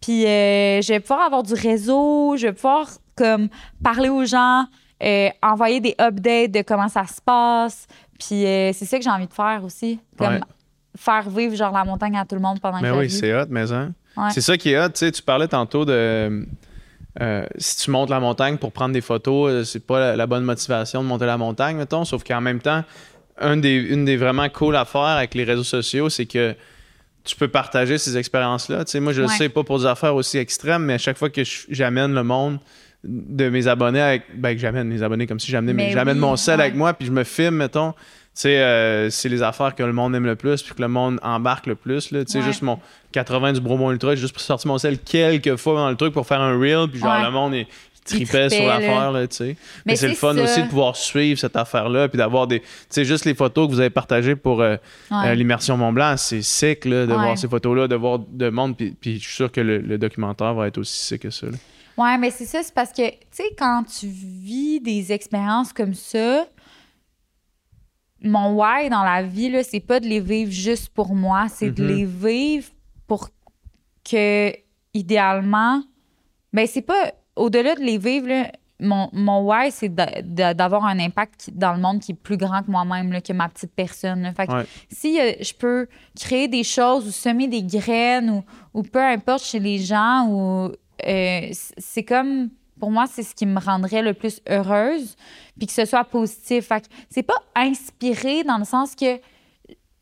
Puis 0.00 0.26
euh, 0.26 0.82
je 0.82 0.88
vais 0.88 0.98
pouvoir 0.98 1.20
avoir 1.20 1.44
du 1.44 1.54
réseau, 1.54 2.34
je 2.36 2.48
vais 2.48 2.52
pouvoir, 2.52 2.88
comme, 3.14 3.48
parler 3.84 4.08
aux 4.08 4.24
gens, 4.24 4.64
euh, 5.00 5.28
envoyer 5.44 5.78
des 5.78 5.94
updates 6.00 6.50
de 6.50 6.62
comment 6.62 6.88
ça 6.88 7.06
se 7.06 7.20
passe. 7.20 7.86
Puis 8.18 8.44
euh, 8.44 8.72
c'est 8.72 8.84
ça 8.84 8.98
que 8.98 9.04
j'ai 9.04 9.10
envie 9.10 9.28
de 9.28 9.32
faire 9.32 9.62
aussi. 9.64 10.00
Comme 10.18 10.40
faire 10.96 11.28
vivre 11.28 11.54
genre 11.54 11.72
la 11.72 11.84
montagne 11.84 12.16
à 12.16 12.24
tout 12.24 12.34
le 12.34 12.40
monde 12.40 12.60
pendant 12.60 12.80
mais 12.80 12.90
que 12.90 12.96
oui, 12.96 13.10
c'est 13.10 13.34
hot, 13.34 13.46
mais 13.48 13.72
hein. 13.72 13.92
C'est 14.30 14.40
ça 14.40 14.56
qui 14.56 14.70
est 14.70 14.78
hot. 14.78 14.90
Tu 14.90 14.98
sais, 14.98 15.12
tu 15.12 15.22
parlais 15.22 15.48
tantôt 15.48 15.84
de. 15.84 16.46
Euh, 17.20 17.46
si 17.58 17.76
tu 17.84 17.90
montes 17.90 18.10
la 18.10 18.20
montagne 18.20 18.56
pour 18.56 18.72
prendre 18.72 18.92
des 18.92 19.00
photos, 19.00 19.68
c'est 19.68 19.84
pas 19.84 20.16
la, 20.16 20.26
bonne 20.26 20.44
motivation 20.44 21.02
de 21.02 21.08
monter 21.08 21.26
la 21.26 21.38
montagne, 21.38 21.76
mettons. 21.76 22.04
Sauf 22.04 22.24
qu'en 22.24 22.40
même 22.40 22.60
temps, 22.60 22.84
un 23.38 23.56
des, 23.56 23.74
une 23.74 24.04
des 24.04 24.16
vraiment 24.16 24.48
cool 24.48 24.76
affaires 24.76 25.02
avec 25.02 25.34
les 25.34 25.44
réseaux 25.44 25.64
sociaux, 25.64 26.08
c'est 26.08 26.26
que 26.26 26.54
tu 27.24 27.36
peux 27.36 27.48
partager 27.48 27.98
ces 27.98 28.16
expériences-là. 28.16 28.84
Tu 28.84 28.92
sais, 28.92 29.00
moi, 29.00 29.12
je 29.12 29.22
ne 29.22 29.28
sais 29.28 29.48
pas 29.48 29.62
pour 29.62 29.78
des 29.78 29.86
affaires 29.86 30.14
aussi 30.14 30.38
extrêmes, 30.38 30.84
mais 30.84 30.94
à 30.94 30.98
chaque 30.98 31.16
fois 31.16 31.30
que 31.30 31.42
j'amène 31.70 32.14
le 32.14 32.22
monde 32.22 32.58
de 33.04 33.48
mes 33.48 33.66
abonnés 33.66 34.00
avec. 34.00 34.22
Ben, 34.34 34.54
que 34.54 34.60
j'amène 34.60 34.88
mes 34.88 35.02
abonnés 35.02 35.26
comme 35.26 35.40
si 35.40 35.50
j'amenais 35.50 35.92
j'amène 35.92 36.18
mon 36.18 36.36
sel 36.36 36.60
avec 36.60 36.74
moi, 36.74 36.94
puis 36.94 37.06
je 37.06 37.12
me 37.12 37.24
filme, 37.24 37.56
mettons. 37.56 37.94
Tu 38.34 38.40
sais, 38.40 38.58
euh, 38.58 39.10
c'est 39.10 39.28
les 39.28 39.42
affaires 39.42 39.76
que 39.76 39.82
le 39.84 39.92
monde 39.92 40.14
aime 40.14 40.26
le 40.26 40.34
plus, 40.34 40.62
puis 40.62 40.74
que 40.74 40.82
le 40.82 40.88
monde 40.88 41.20
embarque 41.22 41.66
le 41.66 41.76
plus. 41.76 42.08
Tu 42.08 42.24
sais, 42.26 42.42
juste 42.42 42.62
mon 42.62 42.80
80 43.12 43.54
du 43.54 43.60
Bromont 43.60 43.92
Ultra, 43.92 44.16
j'ai 44.16 44.22
juste 44.22 44.38
sorti 44.40 44.66
mon 44.66 44.76
sel 44.76 44.98
quelques 44.98 45.54
fois 45.56 45.74
dans 45.74 45.90
le 45.90 45.96
truc 45.96 46.12
pour 46.12 46.26
faire 46.26 46.40
un 46.40 46.58
reel, 46.58 46.88
puis 46.90 46.98
genre, 46.98 47.22
le 47.22 47.30
monde 47.30 47.54
est 47.54 47.68
tripait 48.04 48.50
sur 48.50 48.66
l'affaire, 48.66 49.12
là, 49.12 49.26
tu 49.26 49.36
sais. 49.36 49.56
Mais, 49.86 49.96
c'est 49.96 50.08
le 50.08 50.14
fun 50.14 50.36
aussi 50.36 50.62
de 50.62 50.68
pouvoir 50.68 50.96
suivre 50.96 51.38
cette 51.38 51.56
affaire-là, 51.56 52.08
puis 52.08 52.18
d'avoir 52.18 52.46
des... 52.46 52.60
Tu 52.60 52.66
sais, 52.90 53.04
juste 53.04 53.24
les 53.24 53.34
photos 53.34 53.68
que 53.68 53.72
vous 53.72 53.80
avez 53.80 53.90
partagées 53.90 54.36
pour 54.36 54.60
euh, 54.60 54.76
euh, 55.12 55.34
l'immersion 55.34 55.76
Mont-Blanc, 55.76 56.16
c'est 56.16 56.42
sick, 56.42 56.84
là, 56.84 57.06
de 57.06 57.12
voir 57.12 57.38
ces 57.38 57.48
photos-là, 57.48 57.88
de 57.88 57.96
voir 57.96 58.18
de 58.18 58.50
monde, 58.50 58.76
puis, 58.76 58.90
puis 58.92 59.18
je 59.18 59.24
suis 59.24 59.34
sûr 59.34 59.50
que 59.50 59.60
le, 59.60 59.98
documentaire 59.98 60.54
va 60.54 60.66
être 60.66 60.78
aussi 60.78 60.98
sick 60.98 61.22
que 61.22 61.30
ça, 61.30 61.46
là. 61.46 61.56
Ouais, 61.96 62.18
mais 62.18 62.30
c'est 62.30 62.44
ça, 62.44 62.60
c'est 62.64 62.74
parce 62.74 62.90
que, 62.90 63.08
tu 63.08 63.16
sais, 63.30 63.54
quand 63.56 63.84
tu 63.84 64.08
vis 64.08 64.80
des 64.80 65.12
expériences 65.12 65.72
comme 65.72 65.94
ça, 65.94 66.44
mon 68.24 68.54
why 68.54 68.88
dans 68.88 69.04
la 69.04 69.22
vie, 69.22 69.50
là, 69.50 69.62
c'est 69.62 69.80
pas 69.80 70.00
de 70.00 70.06
les 70.06 70.20
vivre 70.20 70.50
juste 70.50 70.88
pour 70.88 71.14
moi, 71.14 71.46
c'est 71.48 71.70
de 71.70 71.84
mm-hmm. 71.84 71.86
les 71.86 72.04
vivre 72.04 72.68
pour 73.06 73.28
que, 74.08 74.52
idéalement, 74.94 75.82
ben, 76.52 76.66
c'est 76.66 76.82
pas, 76.82 77.12
au-delà 77.36 77.74
de 77.74 77.82
les 77.82 77.98
vivre, 77.98 78.28
là, 78.28 78.50
mon, 78.80 79.08
mon 79.12 79.40
why, 79.40 79.70
c'est 79.70 79.94
d'avoir 79.94 80.84
un 80.84 80.98
impact 80.98 81.50
dans 81.52 81.72
le 81.72 81.80
monde 81.80 82.00
qui 82.00 82.12
est 82.12 82.16
plus 82.16 82.36
grand 82.36 82.62
que 82.62 82.70
moi-même, 82.70 83.20
que 83.22 83.32
ma 83.32 83.48
petite 83.48 83.72
personne. 83.74 84.32
Fait 84.36 84.46
que 84.46 84.66
si 84.90 85.20
euh, 85.20 85.32
je 85.40 85.52
peux 85.54 85.86
créer 86.18 86.48
des 86.48 86.64
choses 86.64 87.06
ou 87.06 87.10
semer 87.10 87.46
des 87.46 87.62
graines 87.62 88.30
ou, 88.30 88.44
ou 88.74 88.82
peu 88.82 89.00
importe 89.00 89.44
chez 89.44 89.60
les 89.60 89.78
gens 89.78 90.26
ou 90.28 90.72
euh, 91.06 91.48
c'est 91.52 92.02
comme 92.02 92.50
pour 92.78 92.90
moi, 92.90 93.06
c'est 93.06 93.22
ce 93.22 93.34
qui 93.34 93.46
me 93.46 93.60
rendrait 93.60 94.02
le 94.02 94.14
plus 94.14 94.40
heureuse, 94.48 95.16
puis 95.56 95.66
que 95.66 95.72
ce 95.72 95.84
soit 95.84 96.04
positif. 96.04 96.66
Fait 96.66 96.88
c'est 97.10 97.22
pas 97.22 97.42
inspiré 97.54 98.44
dans 98.44 98.58
le 98.58 98.64
sens 98.64 98.94
que 98.94 99.20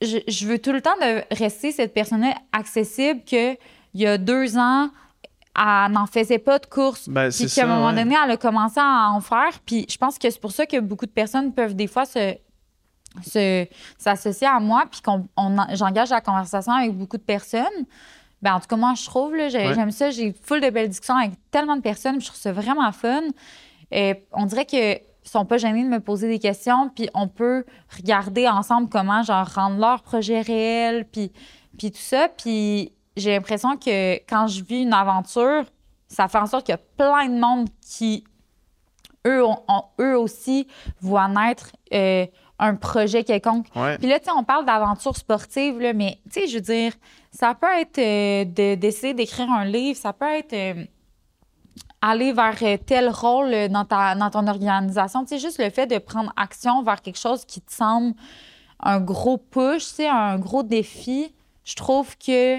je, 0.00 0.46
veux 0.46 0.58
tout 0.58 0.72
le 0.72 0.80
temps 0.80 0.96
de 1.00 1.22
rester 1.34 1.70
cette 1.72 1.94
personne 1.94 2.24
accessible 2.52 3.22
que 3.24 3.52
il 3.94 4.00
y 4.00 4.06
a 4.06 4.18
deux 4.18 4.56
ans, 4.56 4.88
elle 5.54 5.92
n'en 5.92 6.06
faisait 6.06 6.38
pas 6.38 6.58
de 6.58 6.66
course. 6.66 7.08
Ben, 7.08 7.30
puis 7.30 7.46
qu'à 7.46 7.64
un 7.64 7.66
moment 7.66 7.92
donné, 7.92 8.16
elle 8.24 8.30
a 8.30 8.36
commencé 8.36 8.80
à 8.80 9.10
en 9.10 9.20
faire. 9.20 9.60
Puis 9.66 9.86
je 9.88 9.98
pense 9.98 10.18
que 10.18 10.30
c'est 10.30 10.40
pour 10.40 10.52
ça 10.52 10.66
que 10.66 10.80
beaucoup 10.80 11.06
de 11.06 11.10
personnes 11.10 11.52
peuvent 11.52 11.74
des 11.74 11.86
fois 11.86 12.04
se 12.06 12.36
s'associer 13.98 14.46
à 14.46 14.58
moi, 14.58 14.84
puis 14.90 15.02
qu'on 15.02 15.28
j'engage 15.74 16.08
la 16.08 16.22
conversation 16.22 16.72
avec 16.72 16.96
beaucoup 16.96 17.18
de 17.18 17.22
personnes. 17.22 17.84
Ben, 18.42 18.54
en 18.54 18.60
tout 18.60 18.66
cas, 18.66 18.76
moi, 18.76 18.94
je 18.96 19.04
trouve, 19.04 19.34
j'aime 19.48 19.92
ça. 19.92 20.10
J'ai 20.10 20.32
full 20.32 20.60
de 20.60 20.68
belles 20.70 20.88
discussions 20.88 21.16
avec 21.16 21.32
tellement 21.50 21.76
de 21.76 21.80
personnes. 21.80 22.20
Je 22.20 22.26
trouve 22.26 22.38
ça 22.38 22.52
vraiment 22.52 22.90
fun. 22.92 23.22
Et 23.92 24.24
on 24.32 24.46
dirait 24.46 24.66
qu'ils 24.66 25.00
sont 25.22 25.44
pas 25.44 25.58
gênés 25.58 25.84
de 25.84 25.88
me 25.88 26.00
poser 26.00 26.28
des 26.28 26.40
questions. 26.40 26.88
Puis 26.88 27.08
on 27.14 27.28
peut 27.28 27.64
regarder 27.96 28.48
ensemble 28.48 28.88
comment, 28.88 29.22
genre, 29.22 29.48
rendre 29.48 29.78
leur 29.78 30.02
projet 30.02 30.40
réel. 30.40 31.06
Puis, 31.10 31.30
puis 31.78 31.92
tout 31.92 32.00
ça. 32.00 32.28
Puis 32.28 32.92
j'ai 33.16 33.30
l'impression 33.30 33.76
que 33.76 34.14
quand 34.28 34.48
je 34.48 34.64
vis 34.64 34.82
une 34.82 34.92
aventure, 34.92 35.64
ça 36.08 36.28
fait 36.28 36.38
en 36.38 36.46
sorte 36.46 36.66
qu'il 36.66 36.72
y 36.72 36.78
a 36.78 36.80
plein 36.96 37.28
de 37.28 37.38
monde 37.38 37.68
qui, 37.80 38.24
eux, 39.26 39.44
ont, 39.44 39.84
eux 40.00 40.18
aussi, 40.18 40.66
voient 41.00 41.28
naître 41.28 41.72
euh, 41.94 42.26
un 42.62 42.76
projet 42.76 43.24
quelconque. 43.24 43.66
Puis 43.70 44.08
là, 44.08 44.20
tu 44.20 44.26
sais, 44.26 44.30
on 44.36 44.44
parle 44.44 44.64
d'aventure 44.64 45.16
sportive, 45.16 45.80
là, 45.80 45.92
mais 45.92 46.20
tu 46.32 46.40
sais, 46.40 46.46
je 46.46 46.54
veux 46.54 46.60
dire, 46.62 46.92
ça 47.32 47.54
peut 47.54 47.66
être 47.80 47.98
euh, 47.98 48.76
d'essayer 48.76 49.14
d'écrire 49.14 49.50
un 49.50 49.64
livre, 49.64 49.98
ça 49.98 50.12
peut 50.12 50.32
être 50.32 50.52
euh, 50.52 50.84
aller 52.00 52.32
vers 52.32 52.56
euh, 52.62 52.76
tel 52.76 53.08
rôle 53.10 53.68
dans, 53.68 53.84
ta, 53.84 54.14
dans 54.14 54.30
ton 54.30 54.46
organisation. 54.46 55.24
Tu 55.24 55.30
sais, 55.30 55.38
juste 55.40 55.58
le 55.58 55.70
fait 55.70 55.88
de 55.88 55.98
prendre 55.98 56.32
action 56.36 56.84
vers 56.84 57.02
quelque 57.02 57.18
chose 57.18 57.44
qui 57.44 57.60
te 57.60 57.72
semble 57.72 58.14
un 58.78 59.00
gros 59.00 59.38
push, 59.38 59.88
tu 59.88 59.94
sais, 59.94 60.08
un 60.08 60.38
gros 60.38 60.62
défi, 60.62 61.34
je 61.64 61.74
trouve 61.74 62.16
que 62.16 62.58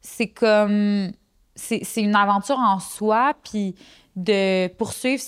c'est 0.00 0.28
comme... 0.28 1.12
C'est 1.54 2.00
une 2.00 2.16
aventure 2.16 2.58
en 2.58 2.80
soi, 2.80 3.34
puis 3.44 3.74
de 4.16 4.68
poursuivre 4.68 5.22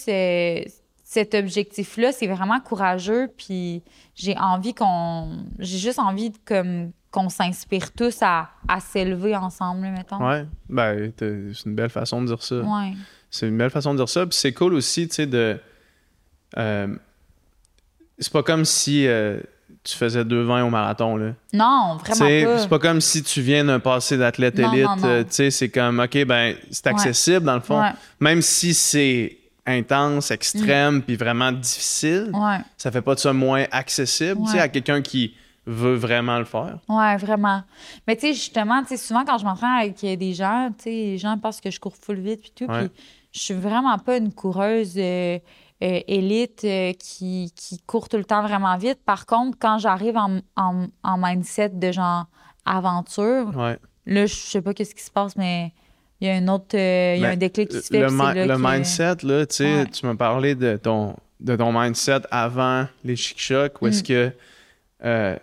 cet 1.14 1.34
objectif-là, 1.34 2.10
c'est 2.10 2.26
vraiment 2.26 2.58
courageux, 2.58 3.28
puis 3.36 3.84
j'ai 4.16 4.36
envie 4.36 4.74
qu'on. 4.74 5.44
J'ai 5.60 5.78
juste 5.78 6.00
envie 6.00 6.32
comme 6.44 6.90
qu'on 7.12 7.28
s'inspire 7.28 7.92
tous 7.92 8.18
à, 8.22 8.50
à 8.66 8.80
s'élever 8.80 9.36
ensemble, 9.36 9.82
mettons. 9.82 10.18
Ouais, 10.26 10.44
ben, 10.68 11.12
c'est 11.16 11.66
une 11.66 11.76
belle 11.76 11.90
façon 11.90 12.20
de 12.20 12.26
dire 12.26 12.42
ça. 12.42 12.56
Ouais. 12.56 12.94
C'est 13.30 13.46
une 13.46 13.56
belle 13.56 13.70
façon 13.70 13.92
de 13.92 13.98
dire 13.98 14.08
ça. 14.08 14.26
Puis 14.26 14.36
c'est 14.36 14.52
cool 14.52 14.74
aussi, 14.74 15.06
tu 15.06 15.14
sais, 15.14 15.26
de. 15.26 15.60
Euh, 16.56 16.96
c'est 18.18 18.32
pas 18.32 18.42
comme 18.42 18.64
si 18.64 19.06
euh, 19.06 19.38
tu 19.84 19.96
faisais 19.96 20.24
deux 20.24 20.42
vins 20.42 20.64
au 20.64 20.70
marathon, 20.70 21.16
là. 21.16 21.34
Non, 21.52 21.96
vraiment 21.96 22.26
pas. 22.26 22.58
C'est 22.58 22.68
pas 22.68 22.80
comme 22.80 23.00
si 23.00 23.22
tu 23.22 23.40
viens 23.40 23.64
d'un 23.64 23.78
passé 23.78 24.18
d'athlète 24.18 24.58
élite. 24.58 24.88
Euh, 25.04 25.22
tu 25.22 25.30
sais, 25.30 25.50
c'est 25.52 25.68
comme, 25.68 26.00
OK, 26.00 26.24
ben, 26.24 26.56
c'est 26.72 26.88
accessible 26.88 27.46
dans 27.46 27.54
le 27.54 27.60
fond. 27.60 27.84
Même 28.18 28.42
si 28.42 28.74
c'est 28.74 29.38
intense, 29.66 30.30
extrême, 30.30 30.96
mm. 30.96 31.02
puis 31.02 31.16
vraiment 31.16 31.52
difficile, 31.52 32.30
ça 32.76 32.90
fait 32.90 33.02
pas 33.02 33.14
de 33.14 33.20
ça 33.20 33.32
moins 33.32 33.64
accessible 33.70 34.40
à 34.54 34.68
quelqu'un 34.68 35.02
qui 35.02 35.34
veut 35.66 35.94
vraiment 35.94 36.38
le 36.38 36.44
faire. 36.44 36.78
Ouais, 36.88 37.16
vraiment. 37.16 37.62
Mais 38.06 38.16
tu 38.16 38.22
sais, 38.22 38.34
justement, 38.34 38.82
tu 38.82 38.88
sais, 38.88 38.96
souvent 38.96 39.24
quand 39.24 39.38
je 39.38 39.44
m'entraîne 39.44 39.70
avec 39.70 39.96
des 39.96 40.34
gens, 40.34 40.70
tu 40.76 40.84
sais, 40.84 40.90
les 40.90 41.18
gens 41.18 41.38
pensent 41.38 41.60
que 41.60 41.70
je 41.70 41.80
cours 41.80 41.96
full 41.96 42.20
vite 42.20 42.42
puis 42.42 42.52
tout, 42.54 42.66
puis 42.66 42.90
je 43.32 43.40
suis 43.40 43.54
vraiment 43.54 43.98
pas 43.98 44.18
une 44.18 44.32
coureuse 44.32 44.94
euh, 44.96 45.38
euh, 45.82 46.00
élite 46.06 46.64
euh, 46.64 46.92
qui, 46.92 47.52
qui 47.56 47.78
court 47.78 48.08
tout 48.08 48.16
le 48.16 48.24
temps 48.24 48.42
vraiment 48.42 48.76
vite. 48.76 49.00
Par 49.04 49.26
contre, 49.26 49.58
quand 49.58 49.78
j'arrive 49.78 50.16
en, 50.16 50.40
en, 50.56 51.18
mindset 51.18 51.70
de 51.70 51.92
genre 51.92 52.26
aventure, 52.64 53.52
là, 54.06 54.26
je 54.26 54.34
sais 54.34 54.62
pas 54.62 54.72
qu'est-ce 54.72 54.94
qui 54.94 55.02
se 55.02 55.10
passe, 55.10 55.36
mais 55.36 55.72
il 56.20 56.28
y 56.28 56.30
a 56.30 56.34
un 56.34 56.48
autre, 56.48 56.74
il 56.74 57.20
y 57.20 57.24
a 57.24 57.28
un 57.28 57.30
ben, 57.32 57.38
déclic 57.38 57.68
qui 57.68 57.76
se 57.76 57.88
fait. 57.88 58.00
Le, 58.00 58.46
le 58.46 58.58
mindset, 58.58 59.16
là, 59.22 59.46
tu 59.46 59.56
sais, 59.56 59.84
tu 59.92 60.06
m'as 60.06 60.14
parlé 60.14 60.54
de 60.54 60.76
ton, 60.76 61.16
de 61.40 61.56
ton 61.56 61.78
mindset 61.78 62.20
avant 62.30 62.86
les 63.04 63.16
chic-chocs, 63.16 63.82
où 63.82 63.86
est-ce 63.86 64.00
mm. 64.00 64.32
que 65.00 65.38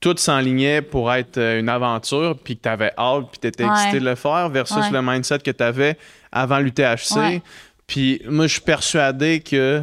tout 0.00 0.14
s'enlignait 0.16 0.82
pour 0.82 1.12
être 1.12 1.38
euh, 1.38 1.58
une 1.58 1.68
aventure, 1.68 2.38
puis 2.42 2.56
que 2.56 2.62
tu 2.62 2.68
avais 2.68 2.92
hâte, 2.96 3.26
puis 3.30 3.40
tu 3.40 3.48
étais 3.48 3.64
excité 3.64 4.00
de 4.00 4.04
le 4.04 4.14
faire, 4.14 4.48
versus 4.48 4.90
le 4.92 5.02
mindset 5.02 5.40
que 5.40 5.50
tu 5.50 5.62
avais 5.62 5.96
avant 6.30 6.58
l'UTHC. 6.58 7.42
Puis 7.86 8.22
moi, 8.28 8.46
je 8.46 8.52
suis 8.52 8.60
persuadé 8.60 9.40
que 9.40 9.82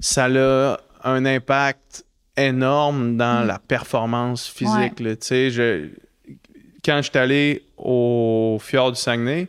ça 0.00 0.26
a 0.26 0.76
un 1.04 1.24
impact 1.24 2.04
énorme 2.36 3.16
dans 3.16 3.44
mm. 3.44 3.46
la 3.46 3.58
performance 3.58 4.48
physique. 4.48 4.96
Tu 4.96 5.16
sais, 5.20 5.50
je, 5.50 5.88
quand 6.84 6.98
je 6.98 7.10
suis 7.10 7.18
allé 7.18 7.63
au 7.84 8.58
fjord 8.60 8.92
du 8.92 8.98
Saguenay, 9.00 9.46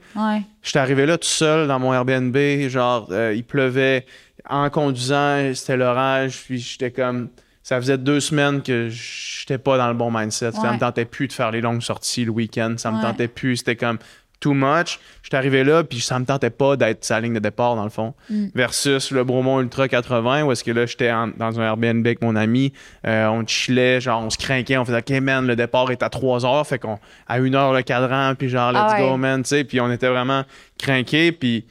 je 0.62 0.70
suis 0.70 0.78
arrivé 0.78 1.06
là 1.06 1.18
tout 1.18 1.28
seul 1.28 1.68
dans 1.68 1.80
mon 1.80 1.94
Airbnb, 1.94 2.38
genre, 2.70 3.08
euh, 3.12 3.34
il 3.36 3.44
pleuvait 3.44 4.06
en 4.48 4.70
conduisant, 4.70 5.54
c'était 5.54 5.78
l'orage, 5.78 6.44
puis 6.44 6.60
j'étais 6.60 6.92
comme 6.92 7.30
ça 7.66 7.78
faisait 7.78 7.98
deux 7.98 8.20
semaines 8.20 8.62
que 8.62 8.90
j'étais 8.90 9.58
pas 9.58 9.76
dans 9.80 9.88
le 9.88 9.96
bon 9.96 10.12
mindset. 10.12 10.52
Ça 10.52 10.72
me 10.72 10.78
tentait 10.78 11.06
plus 11.06 11.28
de 11.28 11.34
faire 11.34 11.50
les 11.50 11.62
longues 11.62 11.82
sorties 11.82 12.24
le 12.24 12.30
week-end. 12.30 12.76
Ça 12.78 12.92
me 12.92 13.02
tentait 13.02 13.28
plus. 13.28 13.58
C'était 13.58 13.76
comme 13.76 13.98
too 14.40 14.54
much. 14.54 15.00
J'étais 15.24 15.38
arrivé 15.38 15.64
là, 15.64 15.84
puis 15.84 16.00
ça 16.02 16.20
me 16.20 16.26
tentait 16.26 16.50
pas 16.50 16.76
d'être 16.76 17.04
sa 17.04 17.20
ligne 17.20 17.34
de 17.34 17.40
départ, 17.40 17.76
dans 17.76 17.84
le 17.84 17.90
fond. 17.90 18.14
Mm. 18.30 18.48
Versus 18.54 19.12
le 19.12 19.24
Bromont 19.24 19.62
Ultra 19.62 19.88
80, 19.88 20.44
où 20.44 20.52
est-ce 20.52 20.64
que 20.64 20.72
là, 20.72 20.86
j'étais 20.86 21.12
dans 21.38 21.60
un 21.60 21.64
Airbnb 21.64 22.06
avec 22.06 22.22
mon 22.22 22.36
ami. 22.36 22.74
Euh, 23.08 23.28
on 23.28 23.46
chillait, 23.46 24.02
genre, 24.02 24.24
on 24.24 24.30
se 24.30 24.38
craquait, 24.38 24.78
on 24.78 24.86
faisait, 24.86 25.00
OK, 25.00 25.10
man, 25.22 25.48
le 25.48 25.56
départ 25.56 25.92
est 25.92 26.04
à 26.04 26.10
3 26.10 26.46
heures. 26.46 26.68
Fait 26.68 26.80
qu'on, 26.80 27.00
à 27.28 27.36
1 27.36 27.54
heure 27.54 27.74
le 27.74 27.82
cadran, 27.82 28.36
puis 28.36 28.50
genre, 28.50 28.72
let's 28.72 28.82
ah 28.86 29.02
go, 29.02 29.18
man, 29.18 29.44
tu 29.44 29.50
sais. 29.50 29.64
Puis 29.64 29.80
on 29.80 29.92
était 29.92 30.10
vraiment 30.10 30.44
craqués, 30.78 31.32
puis 31.32 31.66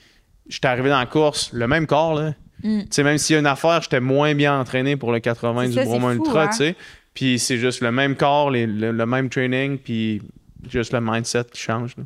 j'étais 0.49 0.69
arrivé 0.69 0.91
dans 0.91 0.99
la 0.99 1.07
course, 1.07 1.51
le 1.53 1.67
même 1.69 1.87
corps, 1.87 2.15
là. 2.15 2.35
Mm. 2.63 2.81
Tu 2.81 2.87
sais, 2.91 3.03
même 3.03 3.19
s'il 3.19 3.35
y 3.35 3.37
a 3.37 3.41
une 3.41 3.47
affaire, 3.47 3.83
j'étais 3.83 4.01
moins 4.01 4.35
bien 4.35 4.59
entraîné 4.59 4.97
pour 4.97 5.13
le 5.13 5.21
80 5.21 5.69
du 5.69 5.85
Bromont 5.85 6.13
Ultra, 6.13 6.45
hein? 6.45 6.49
tu 6.49 6.57
sais. 6.57 6.77
Puis 7.13 7.39
c'est 7.39 7.59
juste 7.59 7.81
le 7.81 7.93
même 7.93 8.17
corps, 8.17 8.51
le, 8.51 8.93
même 9.07 9.29
training, 9.31 9.79
puis 9.79 10.21
juste 10.69 10.93
le 10.93 11.01
mindset 11.01 11.45
qui 11.53 11.61
change. 11.61 11.97
Là. 11.97 12.05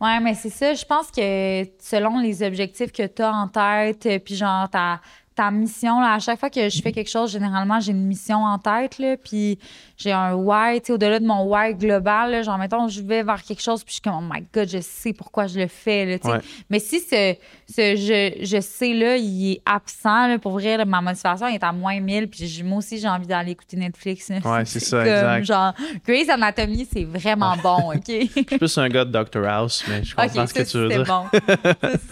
Ouais, 0.00 0.18
mais 0.20 0.34
c'est 0.34 0.48
ça. 0.50 0.72
Je 0.72 0.84
pense 0.86 1.10
que 1.10 1.64
selon 1.78 2.20
les 2.20 2.42
objectifs 2.42 2.90
que 2.90 3.06
tu 3.06 3.20
as 3.20 3.32
en 3.34 3.48
tête, 3.48 4.06
euh, 4.06 4.18
puis 4.18 4.34
genre 4.34 4.68
ta, 4.70 5.00
ta 5.34 5.50
mission, 5.50 6.00
là, 6.00 6.14
à 6.14 6.18
chaque 6.18 6.40
fois 6.40 6.50
que 6.50 6.68
je 6.68 6.82
fais 6.82 6.92
quelque 6.92 7.10
chose, 7.10 7.30
généralement, 7.30 7.78
j'ai 7.80 7.92
une 7.92 8.04
mission 8.04 8.44
en 8.44 8.58
tête, 8.58 8.98
là, 8.98 9.16
puis 9.16 9.58
j'ai 9.96 10.12
un 10.12 10.34
why, 10.34 10.82
au-delà 10.88 11.20
de 11.20 11.26
mon 11.26 11.44
why 11.44 11.74
global, 11.74 12.32
là, 12.32 12.42
genre, 12.42 12.58
mettons, 12.58 12.88
je 12.88 13.00
vais 13.00 13.22
vers 13.22 13.42
quelque 13.42 13.62
chose, 13.62 13.84
puis 13.84 13.90
je 13.90 13.94
suis 13.94 14.02
comme, 14.02 14.14
oh 14.18 14.32
my 14.34 14.44
God, 14.52 14.68
je 14.68 14.80
sais 14.80 15.12
pourquoi 15.12 15.46
je 15.46 15.60
le 15.60 15.68
fais, 15.68 16.04
là, 16.04 16.18
tu 16.18 16.28
sais. 16.28 16.38
Mais 16.68 16.78
si 16.80 17.00
ce, 17.00 17.36
ce 17.68 17.96
je, 17.96 18.44
je 18.44 18.60
sais, 18.60 18.92
là, 18.92 19.16
il 19.16 19.52
est 19.52 19.62
absent, 19.64 20.26
là, 20.26 20.38
pour 20.38 20.52
vrai, 20.52 20.84
ma 20.84 21.00
motivation 21.00 21.46
est 21.46 21.62
à 21.62 21.72
moins 21.72 21.98
1000, 22.00 22.28
puis 22.28 22.62
moi 22.64 22.78
aussi, 22.78 22.98
j'ai 22.98 23.08
envie 23.08 23.26
d'aller 23.26 23.52
écouter 23.52 23.76
Netflix. 23.76 24.30
Ouais, 24.30 24.64
c'est 24.64 24.80
ça, 24.80 25.06
exact. 25.06 25.44
Genre, 25.44 25.74
Grey's 26.06 26.28
Anatomy, 26.28 26.88
c'est 26.92 27.04
vraiment 27.04 27.56
bon, 27.62 27.92
OK? 27.94 28.02
je 28.08 28.26
suis 28.26 28.58
plus 28.58 28.78
un 28.78 28.88
gars 28.88 29.04
de 29.04 29.12
Dr. 29.12 29.46
House, 29.46 29.84
mais 29.88 30.02
je 30.02 30.14
comprends 30.14 30.46
ce 30.46 30.54
que 30.54 30.62
tu 30.62 30.76
veux 30.76 30.88
dire. 30.88 31.04
Bon. 31.04 31.24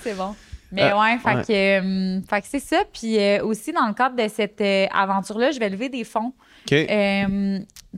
c'est 0.02 0.16
bon. 0.16 0.34
Mais 0.70 0.92
euh, 0.92 1.00
ouais, 1.00 1.18
fait 1.18 1.46
que, 1.46 2.18
euh, 2.18 2.20
fait 2.28 2.40
que 2.40 2.46
c'est 2.46 2.58
ça. 2.58 2.82
Puis 2.92 3.18
euh, 3.18 3.44
aussi, 3.44 3.72
dans 3.72 3.86
le 3.86 3.94
cadre 3.94 4.16
de 4.16 4.28
cette 4.28 4.62
aventure-là, 4.92 5.50
je 5.50 5.58
vais 5.58 5.68
lever 5.68 5.88
des 5.88 6.04
fonds. 6.04 6.32
OK. 6.70 6.86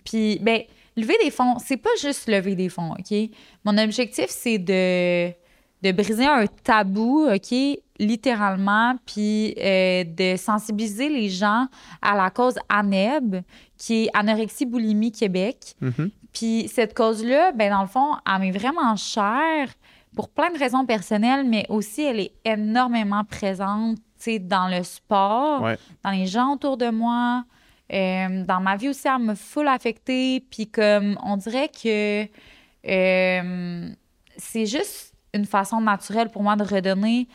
puis, 0.05 0.39
ben, 0.41 0.62
lever 0.97 1.16
des 1.23 1.31
fonds, 1.31 1.57
c'est 1.59 1.77
pas 1.77 1.91
juste 2.01 2.29
lever 2.29 2.55
des 2.55 2.68
fonds, 2.68 2.93
OK? 2.93 3.16
Mon 3.64 3.77
objectif, 3.79 4.27
c'est 4.29 4.59
de, 4.59 5.31
de 5.83 5.93
briser 5.93 6.27
un 6.27 6.47
tabou, 6.47 7.29
OK? 7.29 7.55
Littéralement, 7.99 8.97
puis 9.05 9.55
de 9.57 10.37
sensibiliser 10.37 11.09
les 11.09 11.29
gens 11.29 11.66
à 12.01 12.16
la 12.16 12.31
cause 12.31 12.55
ANEB, 12.68 13.43
qui 13.77 14.05
est 14.05 14.11
Anorexie 14.14 14.64
Boulimie 14.64 15.12
Québec. 15.12 15.75
Mm-hmm. 15.83 16.11
Puis 16.33 16.71
cette 16.73 16.95
cause-là, 16.95 17.53
ben 17.53 17.71
dans 17.71 17.83
le 17.83 17.89
fond, 17.89 18.14
elle 18.27 18.41
m'est 18.41 18.59
vraiment 18.59 18.95
chère 18.97 19.68
pour 20.14 20.28
plein 20.28 20.50
de 20.50 20.58
raisons 20.58 20.84
personnelles, 20.86 21.46
mais 21.48 21.66
aussi 21.68 22.02
elle 22.02 22.20
est 22.20 22.32
énormément 22.44 23.24
présente 23.24 23.98
dans 24.40 24.68
le 24.68 24.82
sport, 24.82 25.66
dans 26.04 26.11
les 26.11 26.26
gens 26.26 26.54
autour 26.54 26.76
de 26.76 26.90
moi. 26.90 27.44
Euh, 27.92 28.44
dans 28.44 28.61
ma 28.61 28.76
vie 28.76 28.90
aussi, 28.90 29.08
elle 29.08 29.22
me 29.22 29.34
full 29.34 29.66
affectée. 29.68 30.44
Puis 30.50 30.68
comme 30.68 31.18
on 31.24 31.36
dirait 31.36 31.68
que 31.68 32.24
euh, 32.86 33.88
c'est 34.36 34.66
juste 34.66 35.14
une 35.34 35.44
façon 35.44 35.80
naturelle 35.80 36.28
pour 36.28 36.42
moi 36.42 36.56
de 36.56 36.64
redonner 36.64 37.28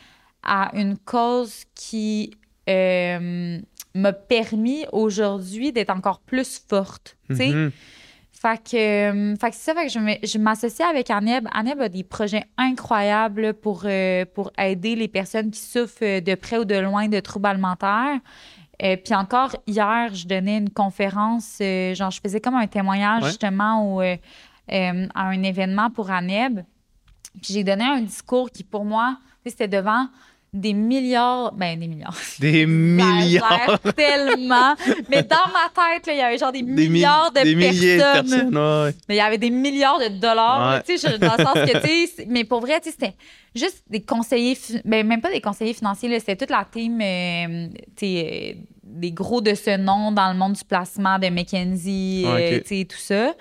à 0.43 0.71
une 0.75 0.97
cause 0.97 1.63
qui 1.73 2.31
euh, 2.69 3.59
m'a 3.93 4.13
permis 4.13 4.85
aujourd'hui 4.91 5.71
d'être 5.71 5.89
encore 5.89 6.19
plus 6.19 6.61
forte. 6.67 7.17
Mm 7.29 7.69
fait 8.45 8.71
que, 8.71 8.77
euh, 8.77 9.35
fait 9.37 9.49
que 9.49 9.55
c'est 9.55 9.73
ça, 9.73 9.73
fait 9.73 9.87
que 9.87 10.27
je 10.27 10.37
m'associe 10.37 10.87
avec 10.87 11.09
Aneb. 11.09 11.47
Aneb 11.51 11.81
a 11.81 11.89
des 11.89 12.03
projets 12.03 12.43
incroyables 12.57 13.55
pour, 13.55 13.81
euh, 13.85 14.23
pour 14.35 14.51
aider 14.55 14.95
les 14.95 15.07
personnes 15.07 15.49
qui 15.49 15.59
souffrent 15.59 16.21
de 16.21 16.35
près 16.35 16.59
ou 16.59 16.65
de 16.65 16.75
loin 16.75 17.07
de 17.07 17.19
troubles 17.19 17.47
alimentaires. 17.47 18.19
Euh, 18.83 18.97
puis 19.03 19.15
encore, 19.15 19.55
hier, 19.65 20.13
je 20.13 20.27
donnais 20.27 20.59
une 20.59 20.69
conférence, 20.69 21.57
genre, 21.59 22.11
je 22.11 22.19
faisais 22.21 22.39
comme 22.39 22.55
un 22.55 22.67
témoignage 22.67 23.23
justement 23.25 23.99
à 23.99 25.23
un 25.23 25.43
événement 25.43 25.89
pour 25.89 26.11
Aneb. 26.11 26.59
Puis 27.41 27.53
j'ai 27.53 27.63
donné 27.63 27.83
un 27.83 28.01
discours 28.01 28.51
qui, 28.51 28.63
pour 28.63 28.85
moi, 28.85 29.17
c'était 29.43 29.67
devant 29.67 30.07
des 30.55 30.73
milliards, 30.73 31.53
ben 31.53 31.77
des 31.77 31.87
milliards. 31.87 32.17
Des 32.39 32.65
milliards. 32.65 33.79
tellement. 33.95 34.75
Mais 35.09 35.21
dans 35.23 35.47
ma 35.51 35.69
tête, 35.73 36.07
il 36.07 36.17
y 36.17 36.21
avait 36.21 36.37
genre 36.37 36.51
des, 36.51 36.61
milliards 36.63 37.31
de 37.31 37.41
des 37.41 37.55
personnes. 37.55 38.25
de 38.25 38.29
personnes 38.29 38.93
Mais 39.09 39.15
il 39.15 39.17
y 39.17 39.21
avait 39.21 39.37
des 39.37 39.49
milliards 39.49 39.99
de 39.99 40.07
dollars, 40.19 40.81
tu 40.83 40.97
sais, 40.97 41.17
dans 41.17 41.35
le 41.37 41.43
sens 41.43 41.53
que, 41.53 42.15
tu 42.15 42.25
mais 42.27 42.45
pour 42.45 42.61
vrai, 42.61 42.79
c'était 42.81 43.15
juste 43.53 43.83
des 43.89 44.01
conseillers, 44.01 44.57
ben, 44.85 45.05
même 45.05 45.21
pas 45.21 45.31
des 45.31 45.41
conseillers 45.41 45.73
financiers, 45.73 46.19
c'était 46.19 46.37
toute 46.37 46.49
la 46.49 46.65
team, 46.71 47.01
euh, 47.01 47.67
euh, 48.03 48.53
des 48.83 49.11
gros 49.11 49.41
de 49.41 49.53
ce 49.53 49.77
nom 49.77 50.11
dans 50.11 50.31
le 50.31 50.37
monde 50.37 50.53
du 50.53 50.63
placement 50.63 51.19
de 51.19 51.27
McKenzie, 51.27 52.23
euh, 52.25 52.59
tu 52.59 52.79
sais, 52.79 52.85
tout 52.85 52.97
ça. 52.97 53.33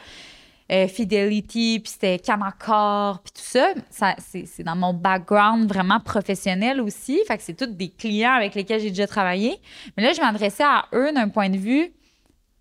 Euh, 0.73 0.89
Fidelity, 0.89 1.79
puis 1.81 1.93
c'était 1.93 2.19
Canaccord, 2.19 3.21
puis 3.21 3.33
tout 3.35 3.43
ça. 3.43 3.75
ça 3.91 4.17
c'est 4.19 4.63
dans 4.63 4.75
mon 4.75 4.95
background 4.95 5.69
vraiment 5.69 6.01
professionnel 6.01 6.81
aussi. 6.81 7.21
Fait 7.29 7.37
que 7.37 7.43
c'est 7.43 7.53
tous 7.53 7.67
des 7.67 7.91
clients 7.91 8.33
avec 8.33 8.55
lesquels 8.55 8.81
j'ai 8.81 8.89
déjà 8.89 9.07
travaillé. 9.07 9.61
Mais 9.97 10.03
là, 10.03 10.15
je 10.15 10.23
m'adressais 10.23 10.65
à 10.65 10.87
eux 10.95 11.13
d'un 11.13 11.29
point 11.29 11.51
de 11.51 11.59
vue 11.59 11.93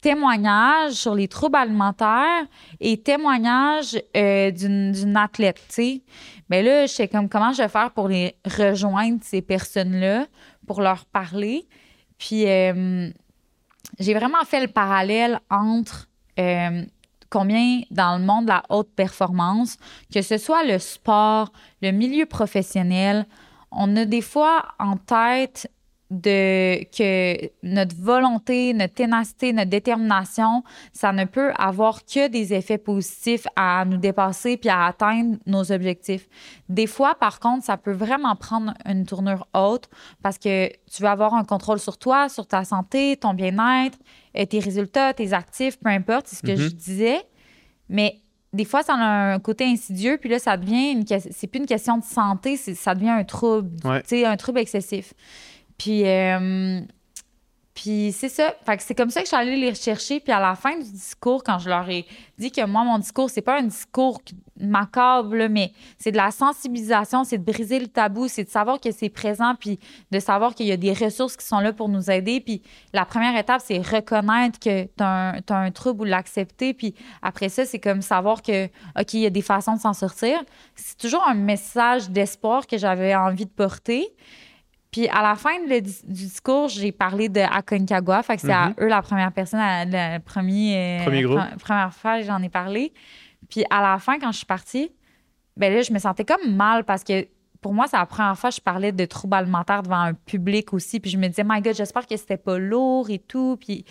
témoignage 0.02 0.92
sur 0.92 1.16
les 1.16 1.30
troubles 1.30 1.56
alimentaires 1.56 2.46
et 2.82 2.98
témoignage 2.98 3.98
euh, 4.18 4.52
d'une 4.52 5.16
athlète, 5.16 5.62
tu 5.70 5.74
sais. 5.74 6.02
Mais 6.50 6.62
là, 6.62 6.86
je 6.86 6.92
sais 6.92 7.08
comme 7.08 7.30
comment 7.30 7.54
je 7.54 7.62
vais 7.62 7.70
faire 7.70 7.92
pour 7.92 8.10
les 8.10 8.36
rejoindre, 8.44 9.20
ces 9.24 9.42
personnes-là, 9.42 10.26
pour 10.68 10.82
leur 10.82 11.06
parler? 11.06 11.66
Puis 12.18 12.50
euh, 12.50 13.10
j'ai 13.98 14.14
vraiment 14.14 14.44
fait 14.44 14.60
le 14.60 14.68
parallèle 14.68 15.40
entre 15.50 16.10
combien 17.34 17.82
dans 17.90 18.20
le 18.20 18.24
monde 18.24 18.46
de 18.46 18.52
la 18.52 18.64
haute 18.70 18.92
performance, 18.96 19.78
que 20.14 20.22
ce 20.22 20.38
soit 20.38 20.64
le 20.64 20.78
sport, 20.78 21.52
le 21.82 21.90
milieu 21.90 22.28
professionnel, 22.28 23.26
on 23.72 23.96
a 23.96 24.06
des 24.06 24.22
fois 24.22 24.66
en 24.78 24.98
tête 24.98 25.68
de 26.14 26.84
que 26.96 27.50
notre 27.64 27.96
volonté, 27.96 28.74
notre 28.74 28.94
ténacité, 28.94 29.52
notre 29.52 29.70
détermination, 29.70 30.64
ça 30.92 31.12
ne 31.12 31.26
peut 31.26 31.52
avoir 31.58 32.06
que 32.06 32.28
des 32.28 32.54
effets 32.54 32.78
positifs 32.78 33.48
à 33.56 33.84
nous 33.86 33.98
dépasser 33.98 34.58
puis 34.58 34.70
à 34.70 34.86
atteindre 34.86 35.38
nos 35.46 35.72
objectifs. 35.72 36.28
Des 36.70 36.88
fois, 36.88 37.16
par 37.16 37.40
contre, 37.40 37.66
ça 37.66 37.78
peut 37.78 37.94
vraiment 37.94 38.36
prendre 38.36 38.74
une 38.86 39.06
tournure 39.06 39.48
haute 39.54 39.90
parce 40.22 40.38
que 40.38 40.68
tu 40.68 41.02
veux 41.02 41.10
avoir 41.10 41.34
un 41.34 41.44
contrôle 41.44 41.80
sur 41.80 41.98
toi, 41.98 42.30
sur 42.30 42.46
ta 42.46 42.64
santé, 42.64 43.18
ton 43.18 43.34
bien-être, 43.34 43.98
euh, 44.38 44.46
tes 44.46 44.60
résultats, 44.60 45.14
tes 45.14 45.34
actifs, 45.34 45.80
peu 45.80 45.90
importe, 45.90 46.28
c'est 46.28 46.36
ce 46.36 46.44
que 46.44 46.56
je 46.56 46.68
mm-hmm. 46.68 46.76
disais. 46.76 47.22
Mais 47.90 48.20
des 48.54 48.66
fois, 48.66 48.84
ça 48.84 48.94
a 48.94 49.34
un 49.34 49.40
côté 49.40 49.66
insidieux, 49.66 50.18
puis 50.20 50.30
là, 50.30 50.38
ça 50.38 50.56
devient 50.58 50.92
une 50.92 51.06
c'est 51.08 51.48
plus 51.48 51.60
une 51.60 51.66
question 51.66 51.98
de 51.98 52.04
santé, 52.04 52.56
ça 52.56 52.94
devient 52.94 53.10
un 53.10 53.24
trouble, 53.24 53.72
un 53.84 54.38
trouble 54.38 54.60
excessif. 54.60 55.14
Puis, 55.78 56.08
euh, 56.08 56.82
puis 57.74 58.12
c'est 58.12 58.30
ça. 58.30 58.54
C'est 58.80 58.96
comme 58.96 59.10
ça 59.10 59.22
que 59.22 59.26
je 59.26 59.30
suis 59.30 59.38
allée 59.38 59.58
les 59.58 59.72
rechercher. 59.72 60.20
Puis 60.20 60.32
à 60.32 60.40
la 60.40 60.56
fin 60.56 60.78
du 60.78 60.92
discours, 60.92 61.44
quand 61.44 61.58
je 61.58 61.70
leur 61.70 61.90
ai 61.90 62.06
dit 62.38 62.52
que 62.52 62.64
moi, 62.66 62.84
mon 62.84 63.00
discours, 63.00 63.30
c'est 63.32 63.42
pas 63.42 63.60
un 63.60 63.64
discours 63.64 64.22
macabre, 64.60 65.50
mais 65.50 65.72
c'est 65.98 66.12
de 66.12 66.18
la 66.18 66.30
sensibilisation, 66.30 67.24
c'est 67.24 67.40
de 67.40 67.44
briser 67.44 67.80
le 67.80 67.88
tabou, 67.88 68.28
c'est 68.28 68.44
de 68.44 68.50
savoir 68.50 68.80
que 68.80 68.92
c'est 68.92 69.10
présent, 69.10 69.56
puis 69.60 69.80
de 70.12 70.20
savoir 70.20 70.54
qu'il 70.54 70.68
y 70.68 70.72
a 70.72 70.78
des 70.78 70.94
ressources 70.94 71.36
qui 71.36 71.46
sont 71.46 71.60
là 71.60 71.74
pour 71.74 71.90
nous 71.90 72.12
aider. 72.12 72.40
Puis 72.42 72.62
la 72.94 73.06
première 73.06 73.36
étape, 73.36 73.62
c'est 73.66 73.80
reconnaître 73.80 74.60
que 74.60 74.84
tu 74.84 75.04
as, 75.04 75.42
un 75.50 75.72
trouble 75.72 76.02
ou 76.02 76.06
l'accepter. 76.06 76.76
Puis 76.76 76.94
après 77.24 77.50
ça, 77.50 77.66
c'est 77.66 77.80
comme 77.80 78.04
savoir 78.04 78.44
que, 78.44 78.70
y 79.14 79.26
a 79.26 79.30
des 79.32 79.42
façons 79.42 79.76
de 79.76 79.82
s'en 79.82 79.94
sortir. 79.94 80.44
C'est 80.76 80.98
toujours 80.98 81.28
un 81.28 81.34
message 81.34 82.12
d'espoir 82.12 82.68
que 82.68 82.78
j'avais 82.78 83.16
envie 83.16 83.46
de 83.46 83.52
porter. 83.52 84.14
Puis 84.94 85.10
à 85.10 85.24
la 85.24 85.34
fin 85.34 85.60
du 85.66 85.82
discours, 86.04 86.68
j'ai 86.68 86.92
parlé 86.92 87.28
de 87.28 87.40
Aconcagua. 87.40 88.22
Fait 88.22 88.36
que 88.36 88.42
c'est 88.42 88.52
à 88.52 88.68
mhm. 88.68 88.76
eux 88.80 88.88
la 88.88 89.02
première 89.02 89.32
personne, 89.32 89.60
le 89.60 90.20
premier, 90.20 91.00
euh, 91.00 91.04
premier 91.04 91.24
groupe. 91.24 91.40
première 91.60 91.94
fois 91.94 92.22
j'en 92.22 92.42
ai 92.44 92.50
parlé. 92.50 92.94
Puis 93.50 93.66
à 93.72 93.82
la 93.82 93.98
fin, 93.98 94.20
quand 94.20 94.32
je 94.32 94.38
suis 94.38 94.46
partie, 94.46 94.92
ben 95.58 95.74
là, 95.74 95.82
je 95.82 95.92
me 95.92 95.98
sentais 95.98 96.24
comme 96.24 96.56
mal 96.56 96.84
parce 96.84 97.04
que 97.04 97.28
pour 97.60 97.74
moi, 97.74 97.88
c'est 97.90 97.98
la 97.98 98.06
première 98.06 98.38
fois 98.38 98.52
que 98.52 98.58
je 98.58 98.62
parlais 98.62 98.92
de 98.92 99.06
troubles 99.06 99.36
alimentaires 99.36 99.82
devant 99.82 100.00
un 100.00 100.14
public 100.14 100.74
aussi. 100.74 101.00
Puis 101.00 101.10
je 101.10 101.18
me 101.18 101.28
disais, 101.28 101.44
my 101.44 101.60
God, 101.60 101.74
j'espère 101.74 102.06
que 102.06 102.16
c'était 102.16 102.38
pas 102.38 102.60
lourd 102.60 103.10
et 103.10 103.20
tout. 103.20 103.58
Puis 103.60 103.86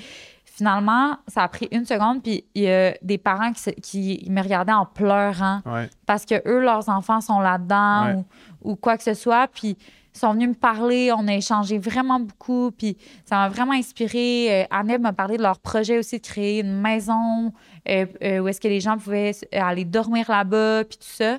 finalement, 0.45 1.17
ça 1.27 1.43
a 1.43 1.49
pris 1.49 1.67
une 1.73 1.85
seconde. 1.85 2.23
Puis 2.23 2.45
il 2.55 2.63
y 2.63 2.71
a 2.71 2.95
des 3.03 3.19
parents 3.19 3.51
qui, 3.83 4.25
me 4.31 4.41
regardaient 4.41 4.73
en 4.73 4.87
pleurant 4.87 5.63
parce 6.07 6.25
que 6.25 6.47
eux, 6.47 6.61
leurs 6.61 6.89
enfants 6.89 7.21
sont 7.21 7.41
là-dedans 7.41 8.15
ou, 8.15 8.71
ou, 8.71 8.77
quoi 8.77 8.97
que 8.97 9.03
ce 9.03 9.15
soit. 9.15 9.49
Puis 9.49 9.77
sont 10.13 10.35
venus 10.35 10.51
me 10.51 10.55
parler, 10.55 11.13
on 11.13 11.27
a 11.29 11.35
échangé 11.35 11.79
vraiment 11.79 12.21
beaucoup, 12.21 12.71
puis 12.71 12.97
ça 13.25 13.37
m'a 13.37 13.49
vraiment 13.49 13.73
inspiré. 13.73 14.65
Euh, 14.71 14.99
m'a 14.99 15.13
parlé 15.13 15.37
de 15.37 15.43
leur 15.43 15.59
projet 15.59 15.99
aussi 15.99 16.19
de 16.19 16.23
créer 16.23 16.61
une 16.61 16.81
maison 16.81 17.53
euh, 17.89 18.07
euh, 18.23 18.39
où 18.41 18.49
est-ce 18.49 18.61
que 18.61 18.69
les 18.69 18.81
gens 18.81 18.99
pouvaient 18.99 19.33
aller 19.53 19.85
dormir 19.85 20.31
là-bas, 20.31 20.85
puis 20.85 20.99
tout 20.99 21.07
ça. 21.07 21.39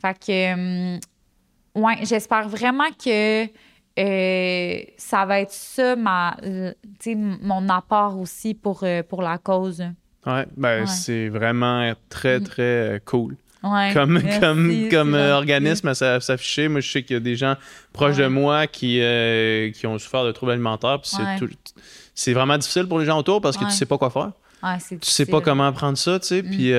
Fait 0.00 0.18
que, 0.18 0.96
ouais, 1.78 1.98
j'espère 2.02 2.48
vraiment 2.48 2.90
que 3.02 3.48
euh, 3.98 4.82
ça 4.96 5.24
va 5.24 5.40
être 5.40 5.52
ça, 5.52 5.94
ma, 5.94 6.36
mon 7.42 7.68
apport 7.68 8.18
aussi 8.18 8.54
pour, 8.54 8.82
euh, 8.82 9.02
pour 9.02 9.22
la 9.22 9.38
cause. 9.38 9.84
Ouais, 10.26 10.46
ben 10.56 10.86
c'est 10.86 11.28
vraiment 11.28 11.92
très, 12.08 12.40
mm. 12.40 12.44
très 12.44 12.62
euh, 12.62 12.98
comme 13.92 14.22
comme, 14.40 14.88
comme 14.90 15.14
organisme 15.14 15.88
à 15.88 15.94
s'afficher. 15.94 16.68
Moi, 16.68 16.80
je 16.80 16.90
sais 16.90 17.02
qu'il 17.02 17.14
y 17.14 17.16
a 17.16 17.20
des 17.20 17.36
gens 17.36 17.56
proches 17.92 18.16
de 18.16 18.26
moi 18.26 18.66
qui, 18.66 19.00
qui 19.74 19.86
ont 19.86 19.98
souffert 19.98 20.24
de 20.24 20.32
troubles 20.32 20.52
alimentaires. 20.52 21.00
c'est 22.14 22.32
vraiment 22.32 22.58
difficile 22.58 22.86
pour 22.86 22.98
les 22.98 23.06
gens 23.06 23.18
autour 23.18 23.40
parce 23.40 23.56
que 23.56 23.64
tu 23.64 23.70
sais 23.70 23.86
pas 23.86 23.98
quoi 23.98 24.10
faire. 24.10 24.32
tu 24.90 25.10
sais 25.10 25.26
pas 25.26 25.40
comment 25.40 25.72
prendre 25.72 25.98
ça, 25.98 26.18
tu 26.20 26.26
sais. 26.26 26.42
Mm. 26.42 26.50
Puis, 26.50 26.72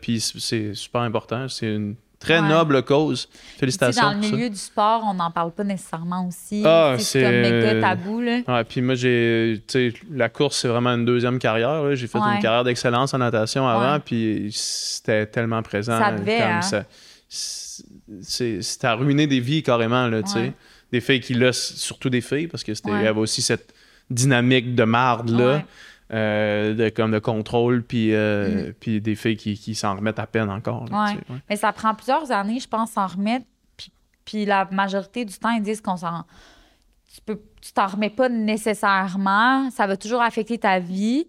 puis 0.00 0.20
c'est 0.20 0.74
super 0.74 1.02
important. 1.02 1.48
C'est 1.48 1.74
une 1.74 1.94
Très 2.18 2.40
noble 2.40 2.82
cause. 2.82 3.28
Félicitations. 3.58 4.02
dans 4.02 4.12
le 4.12 4.18
milieu 4.18 4.48
du 4.48 4.56
sport, 4.56 5.02
on 5.06 5.14
n'en 5.14 5.30
parle 5.30 5.52
pas 5.52 5.64
nécessairement 5.64 6.26
aussi. 6.26 6.62
Ah, 6.64 6.96
c'est 6.98 7.22
comme 7.22 7.40
méga 7.40 7.80
tabou. 7.80 8.20
Là. 8.20 8.40
Ouais, 8.48 8.64
puis 8.64 8.80
moi, 8.80 8.94
j'ai. 8.94 9.62
La 10.10 10.28
course, 10.28 10.58
c'est 10.58 10.68
vraiment 10.68 10.90
une 10.90 11.04
deuxième 11.04 11.38
carrière. 11.38 11.94
J'ai 11.94 12.06
fait 12.06 12.18
une 12.18 12.40
carrière 12.40 12.64
d'excellence 12.64 13.14
en 13.14 13.18
natation 13.18 13.68
avant, 13.68 14.00
puis 14.00 14.48
c'était 14.52 15.26
tellement 15.26 15.62
présent. 15.62 15.98
Ça 15.98 16.12
devait, 16.12 16.38
comme 16.38 16.80
hein? 16.80 16.84
C'était 18.20 18.86
à 18.86 18.94
ruiner 18.94 19.26
des 19.26 19.40
vies 19.40 19.62
carrément, 19.62 20.06
là. 20.06 20.20
Des 20.92 21.00
filles 21.00 21.20
qui 21.20 21.34
laissent, 21.34 21.74
surtout 21.74 22.08
des 22.08 22.20
filles, 22.20 22.46
parce 22.46 22.62
que 22.62 22.72
c'était 22.74 22.90
y 22.90 23.06
avait 23.06 23.20
aussi 23.20 23.42
cette 23.42 23.74
dynamique 24.10 24.74
de 24.74 24.84
marde, 24.84 25.30
là. 25.30 25.62
Euh, 26.14 26.74
de, 26.74 26.90
comme 26.90 27.10
de 27.10 27.18
contrôle, 27.18 27.82
puis, 27.82 28.14
euh, 28.14 28.68
mm. 28.68 28.72
puis 28.74 29.00
des 29.00 29.16
filles 29.16 29.36
qui, 29.36 29.58
qui 29.58 29.74
s'en 29.74 29.96
remettent 29.96 30.20
à 30.20 30.28
peine 30.28 30.48
encore. 30.48 30.86
Mais 31.48 31.56
ça 31.56 31.72
prend 31.72 31.92
plusieurs 31.92 32.30
années, 32.30 32.60
je 32.60 32.68
pense, 32.68 32.92
s'en 32.92 33.08
remettre. 33.08 33.46
Puis, 33.76 33.90
puis, 34.24 34.44
la 34.44 34.68
majorité 34.70 35.24
du 35.24 35.34
temps, 35.34 35.50
ils 35.50 35.62
disent 35.62 35.80
qu'on 35.80 35.96
s'en. 35.96 36.22
Tu 37.12 37.20
peux, 37.26 37.40
tu 37.60 37.72
t'en 37.72 37.88
remets 37.88 38.10
pas 38.10 38.28
nécessairement. 38.28 39.70
Ça 39.70 39.88
va 39.88 39.96
toujours 39.96 40.22
affecter 40.22 40.56
ta 40.56 40.78
vie. 40.78 41.26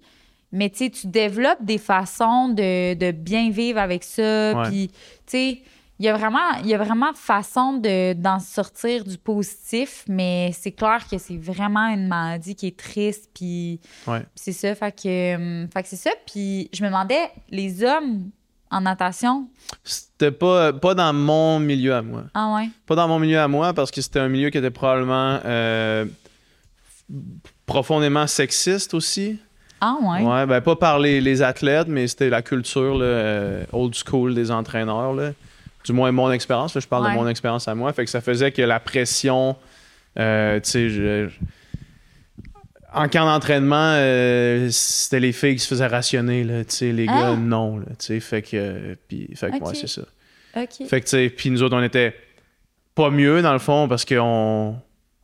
Mais 0.51 0.69
tu 0.69 0.89
développes 1.05 1.63
des 1.63 1.79
façons 1.79 2.49
de, 2.49 2.93
de 2.93 3.11
bien 3.11 3.49
vivre 3.49 3.79
avec 3.79 4.03
ça. 4.03 4.65
Puis, 4.69 4.89
tu 4.89 4.95
sais 5.25 5.61
il 5.97 6.05
y 6.05 6.09
a 6.09 6.17
vraiment, 6.17 6.51
il 6.61 6.67
y 6.67 6.73
a 6.73 6.77
vraiment 6.77 7.13
façon 7.13 7.73
de, 7.73 8.13
d'en 8.13 8.39
sortir 8.39 9.05
du 9.05 9.17
positif, 9.17 10.03
mais 10.09 10.51
c'est 10.53 10.73
clair 10.73 11.05
que 11.09 11.17
c'est 11.17 11.37
vraiment 11.37 11.87
une 11.87 12.07
maladie 12.07 12.53
qui 12.53 12.67
est 12.67 12.77
triste, 12.77 13.29
puis 13.33 13.79
c'est 14.35 14.51
ça, 14.51 14.75
fait 14.75 14.91
que, 14.91 15.35
hum, 15.35 15.69
fait 15.73 15.83
que 15.83 15.89
c'est 15.89 15.95
ça. 15.95 16.11
Puis 16.27 16.69
je 16.73 16.83
me 16.83 16.89
demandais, 16.89 17.31
les 17.49 17.81
hommes 17.83 18.29
en 18.71 18.81
natation? 18.81 19.47
C'était 19.85 20.31
pas, 20.31 20.73
pas 20.73 20.93
dans 20.93 21.13
mon 21.13 21.59
milieu 21.59 21.95
à 21.95 22.01
moi. 22.01 22.23
Ah 22.33 22.55
ouais? 22.55 22.69
Pas 22.85 22.95
dans 22.95 23.07
mon 23.07 23.19
milieu 23.19 23.39
à 23.39 23.47
moi, 23.47 23.73
parce 23.73 23.89
que 23.89 24.01
c'était 24.01 24.19
un 24.19 24.27
milieu 24.27 24.49
qui 24.49 24.57
était 24.57 24.71
probablement 24.71 25.39
euh, 25.45 26.05
profondément 27.65 28.27
sexiste 28.27 28.93
aussi. 28.93 29.39
Ah 29.79 29.95
ouais? 30.01 30.23
Ouais, 30.23 30.45
ben 30.45 30.59
pas 30.59 30.75
par 30.75 30.99
les, 30.99 31.21
les 31.21 31.41
athlètes, 31.41 31.87
mais 31.87 32.07
c'était 32.07 32.29
la 32.29 32.41
culture 32.41 32.97
là, 32.97 33.05
euh, 33.05 33.65
old 33.71 33.93
school 33.95 34.35
des 34.35 34.51
entraîneurs. 34.51 35.13
Là 35.13 35.31
du 35.85 35.93
moins 35.93 36.11
mon 36.11 36.31
expérience, 36.31 36.77
je 36.77 36.87
parle 36.87 37.09
de 37.09 37.13
mon 37.13 37.27
expérience 37.27 37.67
à 37.67 37.75
moi, 37.75 37.93
fait 37.93 38.05
que 38.05 38.11
ça 38.11 38.21
faisait 38.21 38.51
que 38.51 38.61
la 38.61 38.79
pression, 38.79 39.55
euh, 40.19 40.59
tu 40.59 40.89
sais, 40.89 41.27
en 42.93 43.09
camp 43.09 43.25
d'entraînement, 43.25 43.93
euh, 43.95 44.69
c'était 44.71 45.19
les 45.19 45.33
filles 45.33 45.55
qui 45.55 45.59
se 45.59 45.67
faisaient 45.67 45.87
rationner, 45.87 46.43
là, 46.43 46.63
tu 46.63 46.75
sais, 46.75 46.91
les 46.91 47.05
gars, 47.05 47.33
ah! 47.33 47.35
non, 47.35 47.79
tu 47.79 47.85
sais, 47.99 48.19
fait 48.19 48.41
que, 48.41 48.95
puis, 49.07 49.29
fait 49.35 49.51
que, 49.51 49.63
ouais, 49.63 49.75
c'est 49.75 49.87
ça. 49.87 50.03
Fait 50.53 50.67
que, 50.67 51.05
tu 51.05 51.09
sais, 51.09 51.29
puis 51.29 51.49
nous 51.49 51.61
autres, 51.63 51.75
on 51.75 51.83
était 51.83 52.15
pas 52.95 53.09
mieux, 53.09 53.41
dans 53.41 53.53
le 53.53 53.59
fond, 53.59 53.87
parce 53.89 54.05
qu'on 54.05 54.75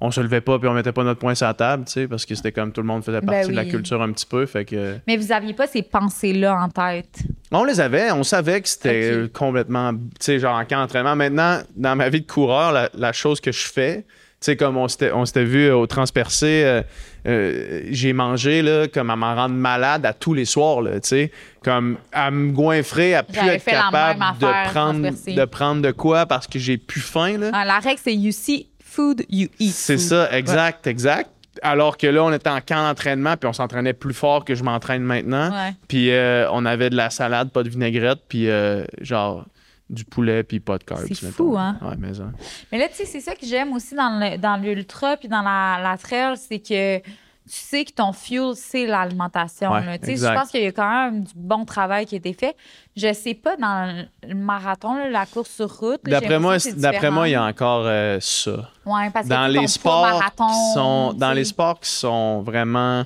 on 0.02 0.10
se 0.10 0.20
levait 0.20 0.42
pas 0.42 0.58
puis 0.58 0.68
on 0.68 0.74
mettait 0.74 0.92
pas 0.92 1.04
notre 1.04 1.20
poing 1.20 1.36
sur 1.36 1.46
la 1.46 1.54
table, 1.54 1.86
tu 1.86 1.94
sais, 1.94 2.08
parce 2.08 2.26
que 2.26 2.34
c'était 2.34 2.52
comme 2.52 2.72
tout 2.72 2.82
le 2.82 2.88
monde 2.88 3.04
faisait 3.04 3.22
partie 3.22 3.48
ben 3.48 3.52
de 3.52 3.56
la 3.56 3.66
culture 3.66 4.02
un 4.02 4.12
petit 4.12 4.26
peu, 4.26 4.48
fait 4.48 4.66
que... 4.66 4.98
Mais 5.08 5.16
vous 5.16 5.32
aviez 5.32 5.54
pas 5.54 5.68
ces 5.68 5.84
pensées-là 5.84 6.60
en 6.60 6.70
tête? 6.70 7.20
On 7.52 7.64
les 7.64 7.80
avait, 7.80 8.12
on 8.12 8.24
savait 8.24 8.62
que 8.62 8.68
c'était 8.68 9.30
complètement, 9.32 9.94
tu 9.94 10.00
sais, 10.20 10.40
genre 10.40 10.58
en 10.58 10.66
camp 10.66 10.80
d'entraînement. 10.82 11.16
Maintenant, 11.16 11.60
dans 11.76 11.96
ma 11.96 12.10
vie 12.10 12.22
de 12.22 12.28
coureur, 12.28 12.90
la, 12.94 13.14
chose 13.14 13.40
que 13.40 13.52
je 13.52 13.68
fais, 13.68 13.98
tu 13.98 14.06
sais, 14.40 14.56
comme 14.56 14.76
on 14.76 14.88
s'était 14.88 15.44
vu 15.44 15.70
au 15.70 15.86
transpercé, 15.86 16.64
euh, 16.66 16.82
euh, 17.28 17.82
j'ai 17.92 18.14
mangé, 18.14 18.64
là, 18.64 18.88
comme 18.88 19.12
à 19.12 19.16
m'en 19.16 19.36
rendre 19.36 19.54
malade 19.54 20.06
à 20.06 20.14
tous 20.14 20.34
les 20.34 20.46
soirs, 20.46 20.82
tu 20.84 21.00
sais, 21.04 21.32
comme 21.64 21.98
à 22.12 22.32
me 22.32 22.52
goinfrer, 22.52 23.14
à 23.14 23.22
plus 23.22 23.38
être 23.38 23.66
capable 23.66 24.20
de 24.40 24.72
prendre, 24.72 25.10
de 25.10 25.46
prendre 25.46 25.82
de 25.84 25.92
quoi 25.92 26.26
parce 26.26 26.48
que 26.48 26.58
j'ai 26.58 26.78
plus 26.78 27.02
faim, 27.02 27.38
là. 27.38 27.52
Ah, 27.54 27.66
la 27.66 27.80
règle, 27.80 28.00
c'est 28.04 28.16
you 28.16 28.32
see 28.32 28.71
food, 28.92 29.26
you 29.30 29.48
eat. 29.60 29.74
C'est 29.74 29.98
ça, 29.98 30.32
exact, 30.38 30.88
exact. 30.88 31.30
Alors 31.62 31.98
que 31.98 32.08
là, 32.08 32.24
on 32.24 32.32
était 32.32 32.50
en 32.50 32.62
camp 32.62 32.88
d'entraînement, 32.88 33.36
puis 33.38 33.48
on 33.48 33.54
s'entraînait 33.54 33.94
plus 33.94 34.14
fort 34.14 34.46
que 34.46 34.56
je 34.56 34.64
m'entraîne 34.64 35.04
maintenant. 35.04 35.52
Puis 35.88 36.12
euh, 36.12 36.50
on 36.52 36.66
avait 36.66 36.90
de 36.90 36.96
la 36.96 37.10
salade, 37.10 37.52
pas 37.52 37.64
de 37.64 37.70
vinaigrette, 37.70 38.20
puis 38.28 38.50
euh, 38.50 38.84
genre 39.02 39.46
du 39.90 40.06
poulet, 40.06 40.44
puis 40.44 40.62
pas 40.62 40.78
de 40.78 40.84
carbs. 40.86 41.06
C'est 41.08 41.32
fou, 41.32 41.58
hein? 41.58 41.78
Ouais, 41.82 41.98
mais, 41.98 42.80
là, 42.80 42.88
tu 42.88 42.96
sais, 42.96 43.06
c'est 43.06 43.20
ça 43.20 43.36
que 43.36 43.46
j'aime 43.46 43.74
aussi 43.74 43.94
dans 43.94 44.62
l'ultra, 44.62 45.18
puis 45.18 45.28
dans 45.28 45.42
la, 45.42 45.80
la 45.84 45.98
trail, 45.98 46.38
c'est 46.38 46.60
que 46.60 47.02
tu 47.48 47.58
sais 47.58 47.86
que 47.86 47.92
ton 47.92 48.14
fuel, 48.14 48.54
c'est 48.56 48.86
l'alimentation. 48.86 49.72
je 49.74 50.34
pense 50.34 50.52
qu'il 50.52 50.64
y 50.64 50.68
a 50.68 50.72
quand 50.72 50.90
même 50.90 51.24
du 51.24 51.34
bon 51.36 51.66
travail 51.66 52.06
qui 52.06 52.16
a 52.16 52.18
été 52.20 52.34
fait. 52.34 52.56
Je 52.96 53.12
sais 53.14 53.34
pas 53.34 53.58
dans 53.58 54.08
le 54.24 54.36
marathon, 54.36 54.96
la 55.10 55.26
course 55.26 55.50
sur 55.50 55.72
route. 55.78 56.02
D'après 56.04 56.40
moi, 56.40 56.58
d'après 56.78 57.12
moi, 57.12 57.28
il 57.28 57.32
y 57.32 57.36
a 57.36 57.44
encore 57.44 57.84
euh, 57.86 58.18
ça. 58.22 58.70
Ouais, 58.86 59.10
parce 59.12 59.28
dans 59.28 59.48
que 59.48 59.60
les 59.60 59.68
sports 59.68 60.24
qui 60.38 60.74
sont 60.74 61.14
dans 61.14 61.34
les 61.34 61.46
sports 61.46 61.80
qui 61.80 61.90
sont 61.90 62.42
vraiment 62.42 63.06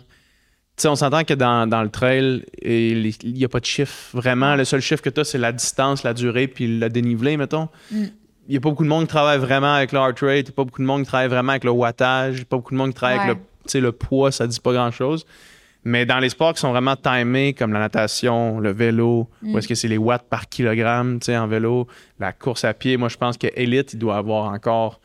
sais, 0.78 0.88
on 0.88 0.96
s'entend 0.96 1.24
que 1.24 1.34
dans, 1.34 1.82
le 1.82 1.90
trail, 1.90 2.46
il 2.62 3.14
n'y 3.24 3.46
a 3.46 3.50
pas 3.50 3.60
de 3.60 3.66
chiffre. 3.66 4.10
Vraiment, 4.14 4.56
le 4.56 4.66
seul 4.66 4.82
chiffre 4.82 5.02
que 5.02 5.10
tu 5.10 5.22
as, 5.22 5.24
c'est 5.24 5.38
la 5.38 5.52
distance, 5.52 6.04
la 6.04 6.14
durée, 6.14 6.48
puis 6.48 6.80
le 6.80 6.90
dénivelé, 6.90 7.38
mettons. 7.38 7.70
Mm. 7.92 8.06
Il 8.48 8.52
n'y 8.52 8.58
a 8.58 8.60
pas 8.60 8.70
beaucoup 8.70 8.84
de 8.84 8.90
monde 8.90 9.04
qui 9.04 9.08
travaille 9.08 9.40
vraiment 9.40 9.74
avec 9.74 9.92
le 9.92 9.98
heart 9.98 10.20
rate, 10.20 10.40
il 10.40 10.44
n'y 10.44 10.50
a 10.50 10.52
pas 10.52 10.64
beaucoup 10.66 10.82
de 10.82 10.86
monde 10.86 11.02
qui 11.02 11.08
travaille 11.08 11.30
vraiment 11.30 11.54
avec 11.54 11.64
le 11.64 11.72
wattage, 11.72 12.34
il 12.34 12.38
n'y 12.38 12.42
a 12.42 12.46
pas 12.46 12.58
beaucoup 12.58 12.74
de 12.74 12.78
monde 12.78 12.90
qui 12.90 12.96
travaille 12.96 13.18
avec 13.18 13.38
le 13.38 13.42
le 13.74 13.92
poids, 13.92 14.32
ça 14.32 14.48
dit 14.48 14.60
pas 14.60 14.74
grand-chose. 14.74 15.26
Mais 15.88 16.08
dans 16.08 16.18
les 16.18 16.30
sports 16.30 16.54
qui 16.54 16.60
sont 16.60 16.72
vraiment 16.72 16.96
timés, 16.96 17.54
comme 17.54 17.72
la 17.72 17.80
natation, 17.80 18.60
le 18.60 18.72
vélo, 18.72 19.30
ou 19.44 19.54
mm. 19.54 19.58
est-ce 19.58 19.68
que 19.68 19.76
c'est 19.76 19.88
les 19.88 20.00
watts 20.00 20.28
par 20.28 20.50
kilogramme 20.50 21.20
en 21.28 21.48
vélo, 21.48 21.88
la 22.20 22.34
course 22.34 22.66
à 22.66 22.74
pied, 22.74 22.98
moi 22.98 23.08
je 23.08 23.18
pense 23.18 23.38
que 23.38 23.48
Elite, 23.56 23.94
il 23.94 24.00
doit 24.00 24.18
avoir 24.18 24.52
encore 24.52 25.00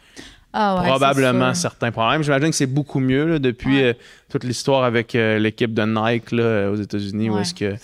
ah 0.53 0.83
probablement 0.85 1.55
certains 1.55 1.93
problèmes. 1.93 2.23
J'imagine 2.23 2.49
que 2.49 2.57
c'est 2.57 2.67
beaucoup 2.67 2.99
mieux 2.99 3.39
depuis 3.39 3.85
euh, 3.85 3.93
toute 4.31 4.43
l'histoire 4.43 4.83
avec 4.83 5.15
euh, 5.15 5.39
l'équipe 5.39 5.73
de 5.73 5.83
Nike 5.83 6.33
aux 6.33 6.77
États-Unis, 6.77 7.31
où 7.31 7.39
est-ce 7.39 7.55
que 7.55 7.75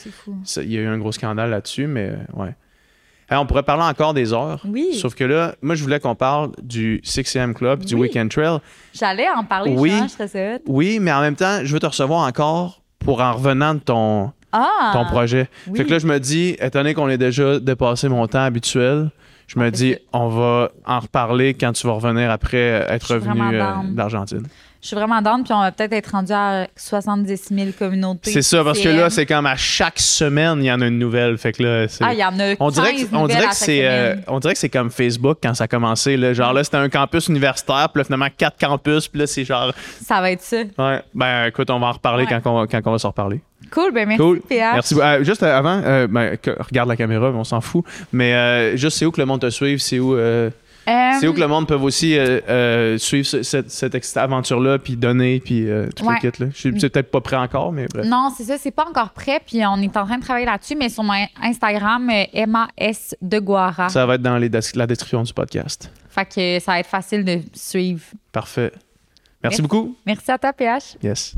il 0.62 0.72
y 0.72 0.78
a 0.78 0.80
eu 0.80 0.86
un 0.86 0.98
gros 0.98 1.12
scandale 1.12 1.50
là-dessus, 1.50 1.86
mais 1.86 2.10
euh, 2.10 2.50
on 3.30 3.46
pourrait 3.46 3.62
parler 3.62 3.82
encore 3.82 4.14
des 4.14 4.32
heures. 4.32 4.62
Oui. 4.66 4.94
Sauf 4.94 5.14
que 5.14 5.24
là, 5.24 5.54
moi, 5.62 5.74
je 5.74 5.82
voulais 5.82 6.00
qu'on 6.00 6.14
parle 6.14 6.52
du 6.62 7.00
6 7.02 7.38
Club, 7.54 7.84
du 7.84 7.94
Weekend 7.94 8.30
Trail. 8.30 8.58
J'allais 8.94 9.28
en 9.28 9.44
parler, 9.44 9.74
oui. 9.76 9.92
je 10.04 10.24
serais 10.24 10.60
Oui, 10.66 10.98
mais 11.00 11.12
en 11.12 11.20
même 11.20 11.36
temps, 11.36 11.60
je 11.64 11.72
veux 11.72 11.80
te 11.80 11.86
recevoir 11.86 12.26
encore 12.26 12.82
pour 12.98 13.20
en 13.20 13.34
revenant 13.34 13.74
de 13.74 13.80
ton, 13.80 14.32
ah, 14.52 14.90
ton 14.92 15.04
projet. 15.04 15.48
Fait 15.74 15.84
que 15.84 15.90
là, 15.90 15.98
je 15.98 16.06
me 16.06 16.18
dis, 16.18 16.56
étant 16.60 16.80
donné 16.80 16.94
qu'on 16.94 17.08
est 17.08 17.18
déjà 17.18 17.58
dépassé 17.58 18.08
mon 18.08 18.26
temps 18.26 18.42
habituel, 18.42 19.10
je 19.46 19.58
me 19.58 19.70
dis, 19.70 19.96
on 20.12 20.28
va 20.28 20.70
en 20.84 21.00
reparler 21.00 21.54
quand 21.54 21.72
tu 21.72 21.86
vas 21.86 21.92
revenir 21.94 22.30
après 22.30 22.84
être 22.88 23.14
revenu 23.14 23.40
euh, 23.54 23.72
d'Argentine. 23.92 24.46
Je 24.86 24.90
suis 24.90 24.96
vraiment 24.96 25.20
down, 25.20 25.42
puis 25.42 25.52
on 25.52 25.58
va 25.58 25.72
peut-être 25.72 25.94
être 25.94 26.12
rendu 26.12 26.32
à 26.32 26.68
70 26.76 27.48
000 27.50 27.70
communautés. 27.76 28.30
C'est 28.30 28.40
ça, 28.40 28.62
parce 28.62 28.78
que 28.78 28.88
là, 28.88 29.10
c'est 29.10 29.26
comme 29.26 29.44
à 29.44 29.56
chaque 29.56 29.98
semaine, 29.98 30.58
il 30.60 30.66
y 30.66 30.70
en 30.70 30.80
a 30.80 30.86
une 30.86 31.00
nouvelle. 31.00 31.36
Fait 31.38 31.50
que 31.50 31.60
là, 31.64 31.86
ah, 32.02 32.14
il 32.14 32.20
y 32.20 32.24
en 32.24 32.38
a 32.38 32.54
on 32.60 32.70
dirait 32.70 32.94
que, 32.94 33.16
on 33.16 33.26
dirait 33.26 33.48
que 33.48 33.56
c'est 33.56 33.80
euh, 33.84 34.14
On 34.28 34.38
dirait 34.38 34.52
que 34.52 34.60
c'est 34.60 34.68
comme 34.68 34.92
Facebook 34.92 35.38
quand 35.42 35.54
ça 35.54 35.64
a 35.64 35.66
commencé. 35.66 36.16
Là. 36.16 36.34
Genre 36.34 36.52
là, 36.52 36.62
c'était 36.62 36.76
un 36.76 36.88
campus 36.88 37.26
universitaire, 37.26 37.88
puis 37.92 37.98
là, 37.98 38.04
finalement, 38.04 38.28
quatre 38.38 38.60
campus, 38.60 39.08
puis 39.08 39.22
là, 39.22 39.26
c'est 39.26 39.44
genre. 39.44 39.74
Ça 40.04 40.20
va 40.20 40.30
être 40.30 40.42
ça. 40.42 40.58
Ouais. 40.78 41.02
Ben, 41.12 41.46
écoute, 41.46 41.68
on 41.68 41.80
va 41.80 41.88
en 41.88 41.92
reparler 41.92 42.26
quand, 42.26 42.40
on, 42.44 42.68
quand 42.68 42.80
on 42.84 42.92
va 42.92 42.98
s'en 43.00 43.08
reparler. 43.08 43.40
Cool, 43.72 43.90
ben 43.90 44.06
merci 44.06 44.22
cool. 44.22 44.40
PH. 44.40 44.72
Merci. 44.72 45.00
Euh, 45.00 45.24
juste 45.24 45.42
avant, 45.42 45.82
euh, 45.84 46.06
ben, 46.06 46.38
regarde 46.60 46.88
la 46.88 46.96
caméra, 46.96 47.32
on 47.34 47.42
s'en 47.42 47.60
fout. 47.60 47.84
Mais 48.12 48.76
juste, 48.76 48.98
c'est 48.98 49.04
où 49.04 49.10
que 49.10 49.20
le 49.20 49.26
monde 49.26 49.40
te 49.40 49.50
suive? 49.50 49.80
C'est 49.80 49.98
où. 49.98 50.16
C'est 50.86 51.26
où 51.26 51.32
que 51.32 51.40
le 51.40 51.48
monde 51.48 51.66
peut 51.66 51.74
aussi 51.74 52.16
euh, 52.16 52.40
euh, 52.48 52.98
suivre 52.98 53.26
cette, 53.26 53.70
cette 53.70 54.16
aventure-là, 54.16 54.78
puis 54.78 54.96
donner, 54.96 55.40
puis 55.40 55.68
euh, 55.68 55.88
tout 55.94 56.08
le 56.08 56.18
kit. 56.20 56.42
Là? 56.42 56.48
Je 56.52 56.58
suis 56.58 56.72
peut-être 56.72 57.10
pas 57.10 57.20
prêt 57.20 57.36
encore, 57.36 57.72
mais 57.72 57.86
bref. 57.92 58.06
Non, 58.06 58.32
c'est 58.36 58.44
ça, 58.44 58.56
c'est 58.58 58.70
pas 58.70 58.86
encore 58.88 59.10
prêt, 59.10 59.40
puis 59.44 59.64
on 59.66 59.76
est 59.78 59.96
en 59.96 60.06
train 60.06 60.18
de 60.18 60.22
travailler 60.22 60.46
là-dessus, 60.46 60.76
mais 60.76 60.88
sur 60.88 61.02
mon 61.02 61.26
Instagram, 61.42 62.10
Emma 62.32 62.68
S. 62.76 63.16
de 63.20 63.38
Guara. 63.38 63.88
Ça 63.88 64.06
va 64.06 64.14
être 64.14 64.22
dans 64.22 64.38
les 64.38 64.50
la 64.74 64.86
description 64.86 65.22
du 65.22 65.34
podcast. 65.34 65.90
Fait 66.08 66.24
que 66.24 66.64
ça 66.64 66.72
va 66.72 66.80
être 66.80 66.86
facile 66.86 67.24
de 67.24 67.40
suivre. 67.52 68.02
Parfait. 68.32 68.72
Merci, 69.42 69.60
Merci. 69.60 69.62
beaucoup. 69.62 69.96
Merci 70.06 70.30
à 70.30 70.38
toi, 70.38 70.52
PH. 70.52 70.96
Yes. 71.02 71.36